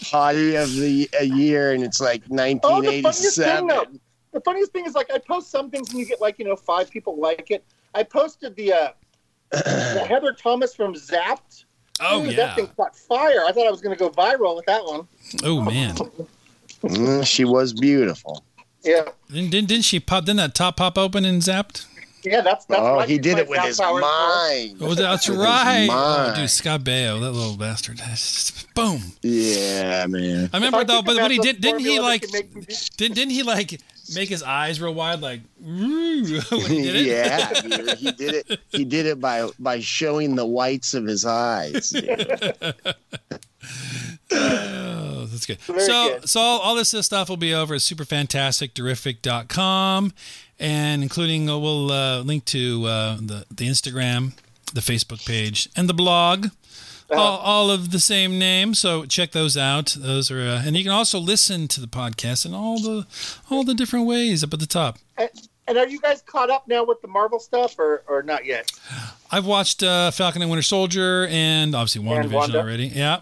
Hottie 0.00 0.62
of 0.62 0.72
the 0.74 1.08
a 1.18 1.24
year, 1.24 1.72
and 1.72 1.82
it's 1.82 2.00
like 2.00 2.22
Oh, 2.30 2.36
the 2.82 3.02
1987. 3.02 4.00
The 4.32 4.40
funniest 4.42 4.72
thing 4.72 4.84
is 4.84 4.94
like 4.94 5.10
I 5.12 5.18
post 5.18 5.50
some 5.50 5.70
things 5.70 5.90
and 5.90 5.98
you 5.98 6.04
get 6.06 6.20
like 6.20 6.38
you 6.38 6.44
know 6.44 6.56
five 6.56 6.90
people 6.90 7.18
like 7.18 7.50
it. 7.50 7.64
I 7.94 8.02
posted 8.02 8.54
the 8.56 8.72
uh, 8.72 8.88
the 9.50 10.04
Heather 10.06 10.32
Thomas 10.32 10.74
from 10.74 10.94
Zapped. 10.94 11.64
Oh 12.00 12.22
Dude, 12.22 12.32
yeah. 12.32 12.36
that 12.48 12.56
thing 12.56 12.66
caught 12.76 12.94
fire. 12.94 13.44
I 13.46 13.52
thought 13.52 13.66
I 13.66 13.70
was 13.70 13.80
going 13.80 13.96
to 13.96 13.98
go 13.98 14.10
viral 14.10 14.54
with 14.54 14.66
that 14.66 14.84
one. 14.84 15.08
Oh 15.44 15.62
man. 15.62 15.96
Mm, 16.88 17.26
she 17.26 17.44
was 17.44 17.72
beautiful. 17.72 18.44
Yeah, 18.82 19.08
Didn't, 19.28 19.50
didn't 19.50 19.68
didn't 19.68 19.84
she 19.84 19.98
pop? 20.00 20.24
Didn't 20.24 20.36
that 20.38 20.54
top 20.54 20.76
pop 20.76 20.96
open 20.96 21.24
and 21.24 21.42
zapped? 21.42 21.86
Yeah, 22.22 22.40
that's 22.40 22.64
that's. 22.64 22.80
Oh, 22.80 22.96
what 22.96 23.08
he 23.08 23.18
did 23.18 23.38
it 23.38 23.48
with 23.48 23.60
his 23.60 23.78
powers 23.78 24.00
mind. 24.00 24.78
Oh, 24.80 24.94
that's 24.94 25.28
With 25.28 25.36
his 25.38 25.44
right. 25.46 25.88
Oh, 25.90 26.34
dude, 26.36 26.50
Scott 26.50 26.80
Baio, 26.82 27.20
that 27.20 27.30
little 27.30 27.56
bastard. 27.56 27.98
That's 27.98 28.50
just- 28.52 28.74
Boom. 28.74 29.00
Yeah, 29.22 30.06
man. 30.06 30.50
I 30.52 30.56
remember 30.56 30.80
If 30.82 30.86
though, 30.88 30.94
think 30.96 31.06
but 31.06 31.12
about 31.16 31.22
when 31.22 31.30
he 31.32 31.36
the 31.38 31.42
did, 31.44 31.60
didn't 31.60 31.80
he 31.80 31.98
like, 31.98 32.22
me 32.30 32.40
didn't, 32.96 33.14
didn't 33.14 33.30
he 33.30 33.42
like 33.42 33.80
make 34.14 34.28
his 34.28 34.42
eyes 34.42 34.80
real 34.80 34.92
wide, 34.94 35.20
like 35.20 35.40
"Ooh," 35.66 36.24
he 36.24 36.82
did 36.82 36.96
it? 36.96 37.06
yeah, 37.06 37.52
dude, 37.60 37.98
he 37.98 38.12
did 38.12 38.34
it. 38.46 38.60
He 38.68 38.84
did 38.84 39.06
it 39.06 39.20
by 39.20 39.48
by 39.58 39.80
showing 39.80 40.34
the 40.34 40.46
whites 40.46 40.94
of 40.94 41.06
his 41.06 41.24
eyes. 41.24 41.90
dude. 41.90 42.74
Oh, 44.32 45.26
that's 45.26 45.46
good. 45.46 45.60
Very 45.60 45.80
so, 45.80 46.08
good. 46.08 46.28
so 46.28 46.40
all, 46.40 46.58
all 46.60 46.74
this 46.74 46.90
stuff 46.90 47.28
will 47.28 47.36
be 47.36 47.54
over 47.54 47.74
at 47.74 47.80
superfantasticterrific.com 47.80 50.12
and 50.58 51.02
including 51.02 51.48
uh, 51.48 51.58
we'll 51.58 51.92
uh, 51.92 52.20
link 52.20 52.44
to 52.46 52.84
uh, 52.86 53.16
the 53.16 53.44
the 53.50 53.68
Instagram, 53.68 54.32
the 54.72 54.80
Facebook 54.80 55.24
page, 55.26 55.68
and 55.76 55.88
the 55.88 55.94
blog. 55.94 56.46
Uh-huh. 57.08 57.20
All, 57.20 57.38
all 57.38 57.70
of 57.70 57.92
the 57.92 58.00
same 58.00 58.36
name, 58.36 58.74
so 58.74 59.04
check 59.04 59.30
those 59.30 59.56
out. 59.56 59.94
Those 59.96 60.28
are, 60.28 60.40
uh, 60.40 60.62
and 60.66 60.76
you 60.76 60.82
can 60.82 60.90
also 60.90 61.20
listen 61.20 61.68
to 61.68 61.80
the 61.80 61.86
podcast 61.86 62.44
in 62.44 62.52
all 62.52 62.80
the 62.80 63.06
all 63.48 63.62
the 63.62 63.74
different 63.74 64.06
ways 64.06 64.42
up 64.42 64.52
at 64.52 64.58
the 64.58 64.66
top. 64.66 64.98
And, 65.16 65.30
and 65.68 65.78
are 65.78 65.86
you 65.86 66.00
guys 66.00 66.20
caught 66.22 66.50
up 66.50 66.66
now 66.66 66.84
with 66.84 67.00
the 67.02 67.08
Marvel 67.08 67.38
stuff, 67.38 67.78
or 67.78 68.02
or 68.08 68.24
not 68.24 68.44
yet? 68.44 68.72
I've 69.30 69.46
watched 69.46 69.84
uh, 69.84 70.10
Falcon 70.10 70.42
and 70.42 70.50
Winter 70.50 70.62
Soldier, 70.62 71.28
and 71.30 71.76
obviously 71.76 72.02
WandaVision 72.02 72.32
Wanda. 72.32 72.60
already. 72.60 72.86
Yeah. 72.86 73.20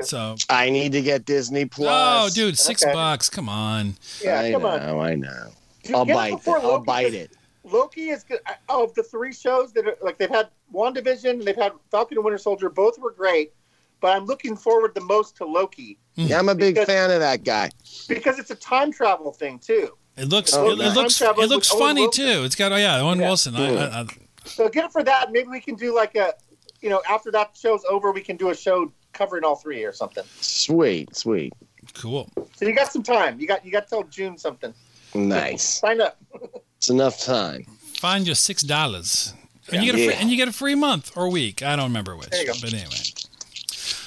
So, 0.00 0.36
I 0.48 0.70
need 0.70 0.92
to 0.92 1.02
get 1.02 1.24
Disney 1.26 1.64
Plus. 1.66 1.88
oh, 2.32 2.34
dude, 2.34 2.58
six 2.58 2.82
Okay. 2.82 2.92
bucks. 2.92 3.28
Come 3.28 3.48
on. 3.48 3.96
Yeah, 4.22 4.40
I 4.40 4.52
come 4.52 4.62
know, 4.62 4.68
on. 4.68 5.06
I 5.06 5.14
know. 5.14 5.50
Dude, 5.84 5.94
I'll 5.94 6.04
bite 6.06 6.32
it. 6.32 6.36
before 6.36 6.58
I'll 6.58 6.68
Loki, 6.68 6.84
bite 6.86 7.04
'cause 7.06 7.14
it. 7.14 7.30
Loki 7.64 8.08
is 8.10 8.24
good. 8.24 8.40
Oh, 8.68 8.84
of 8.84 8.94
the 8.94 9.02
three 9.02 9.32
shows 9.32 9.72
that 9.74 9.86
are 9.86 9.96
like 10.00 10.18
they've 10.18 10.30
had 10.30 10.48
WandaVision, 10.74 11.44
they've 11.44 11.54
had 11.56 11.72
Falcon 11.90 12.16
and 12.18 12.24
Winter 12.24 12.38
Soldier. 12.38 12.68
Both 12.70 12.98
were 12.98 13.12
great, 13.12 13.52
but 14.00 14.16
I'm 14.16 14.24
looking 14.24 14.56
forward 14.56 14.94
the 14.94 15.00
most 15.02 15.36
to 15.36 15.44
Loki 15.46 15.98
hmm. 16.16 16.22
Yeah, 16.26 16.38
I'm 16.38 16.48
a 16.48 16.54
big 16.54 16.74
Because- 16.74 16.86
fan 16.86 17.10
of 17.10 17.20
that 17.20 17.44
guy. 17.44 17.70
because 18.08 18.38
it's 18.38 18.50
a 18.50 18.56
time 18.56 18.92
travel 18.92 19.32
thing 19.32 19.58
too. 19.58 19.96
It 20.16 20.28
looks 20.28 20.52
Oh, 20.54 20.70
it, 20.70 20.80
it 20.80 20.94
looks 20.94 21.20
it 21.20 21.36
looks 21.48 21.68
funny 21.68 22.08
too. 22.10 22.42
It's 22.44 22.54
got 22.56 22.72
oh 22.72 22.76
yeah, 22.76 23.00
Owen 23.00 23.20
Yeah. 23.20 23.26
Wilson. 23.28 23.54
I, 23.56 23.76
I, 23.76 24.00
I, 24.00 24.06
So 24.44 24.68
get 24.68 24.86
it 24.86 24.92
for 24.92 25.02
that. 25.04 25.30
Maybe 25.32 25.48
we 25.48 25.60
can 25.60 25.74
do 25.76 25.94
like 25.94 26.16
a, 26.16 26.34
you 26.80 26.88
know, 26.90 27.00
after 27.08 27.30
that 27.32 27.56
show's 27.56 27.84
over, 27.88 28.10
we 28.12 28.22
can 28.22 28.36
do 28.36 28.50
a 28.50 28.54
show 28.56 28.90
covering 29.12 29.44
all 29.44 29.56
three 29.56 29.84
or 29.84 29.92
something. 29.92 30.24
Sweet, 30.40 31.14
sweet, 31.16 31.52
cool. 31.94 32.28
So 32.56 32.66
you 32.66 32.74
got 32.74 32.92
some 32.92 33.02
time. 33.02 33.38
You 33.40 33.46
got 33.46 33.64
you 33.64 33.72
got 33.72 33.88
till 33.88 34.04
June 34.04 34.36
something. 34.38 34.72
nice. 35.14 35.62
Sign 35.80 36.00
up. 36.00 36.16
It's 36.78 36.90
enough 36.90 37.20
time. 37.20 37.64
Find 37.94 38.26
your 38.26 38.34
six 38.34 38.60
dollars, 38.62 39.34
and 39.72 39.84
you 39.84 39.92
get 39.92 40.00
a 40.00 40.04
free, 40.04 40.14
Yeah. 40.14 40.20
and 40.20 40.30
you 40.30 40.36
get 40.36 40.48
a 40.48 40.52
free 40.52 40.74
month 40.74 41.12
or 41.16 41.28
week. 41.30 41.62
I 41.62 41.76
don't 41.76 41.84
remember 41.86 42.16
which, 42.16 42.30
There 42.30 42.40
you 42.40 42.46
go. 42.48 42.54
but 42.60 42.72
anyway. 42.74 43.04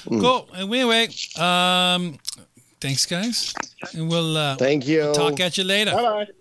Mm. 0.04 0.20
Cool. 0.20 0.46
Anyway, 0.54 1.08
um, 1.42 2.18
thanks 2.82 3.06
guys, 3.06 3.54
and 3.94 4.10
we'll 4.10 4.36
uh, 4.36 4.56
Thank 4.56 4.86
you. 4.86 5.10
talk 5.14 5.40
at 5.40 5.56
you 5.56 5.64
later. 5.64 5.92
Bye 5.92 6.02
bye. 6.02 6.26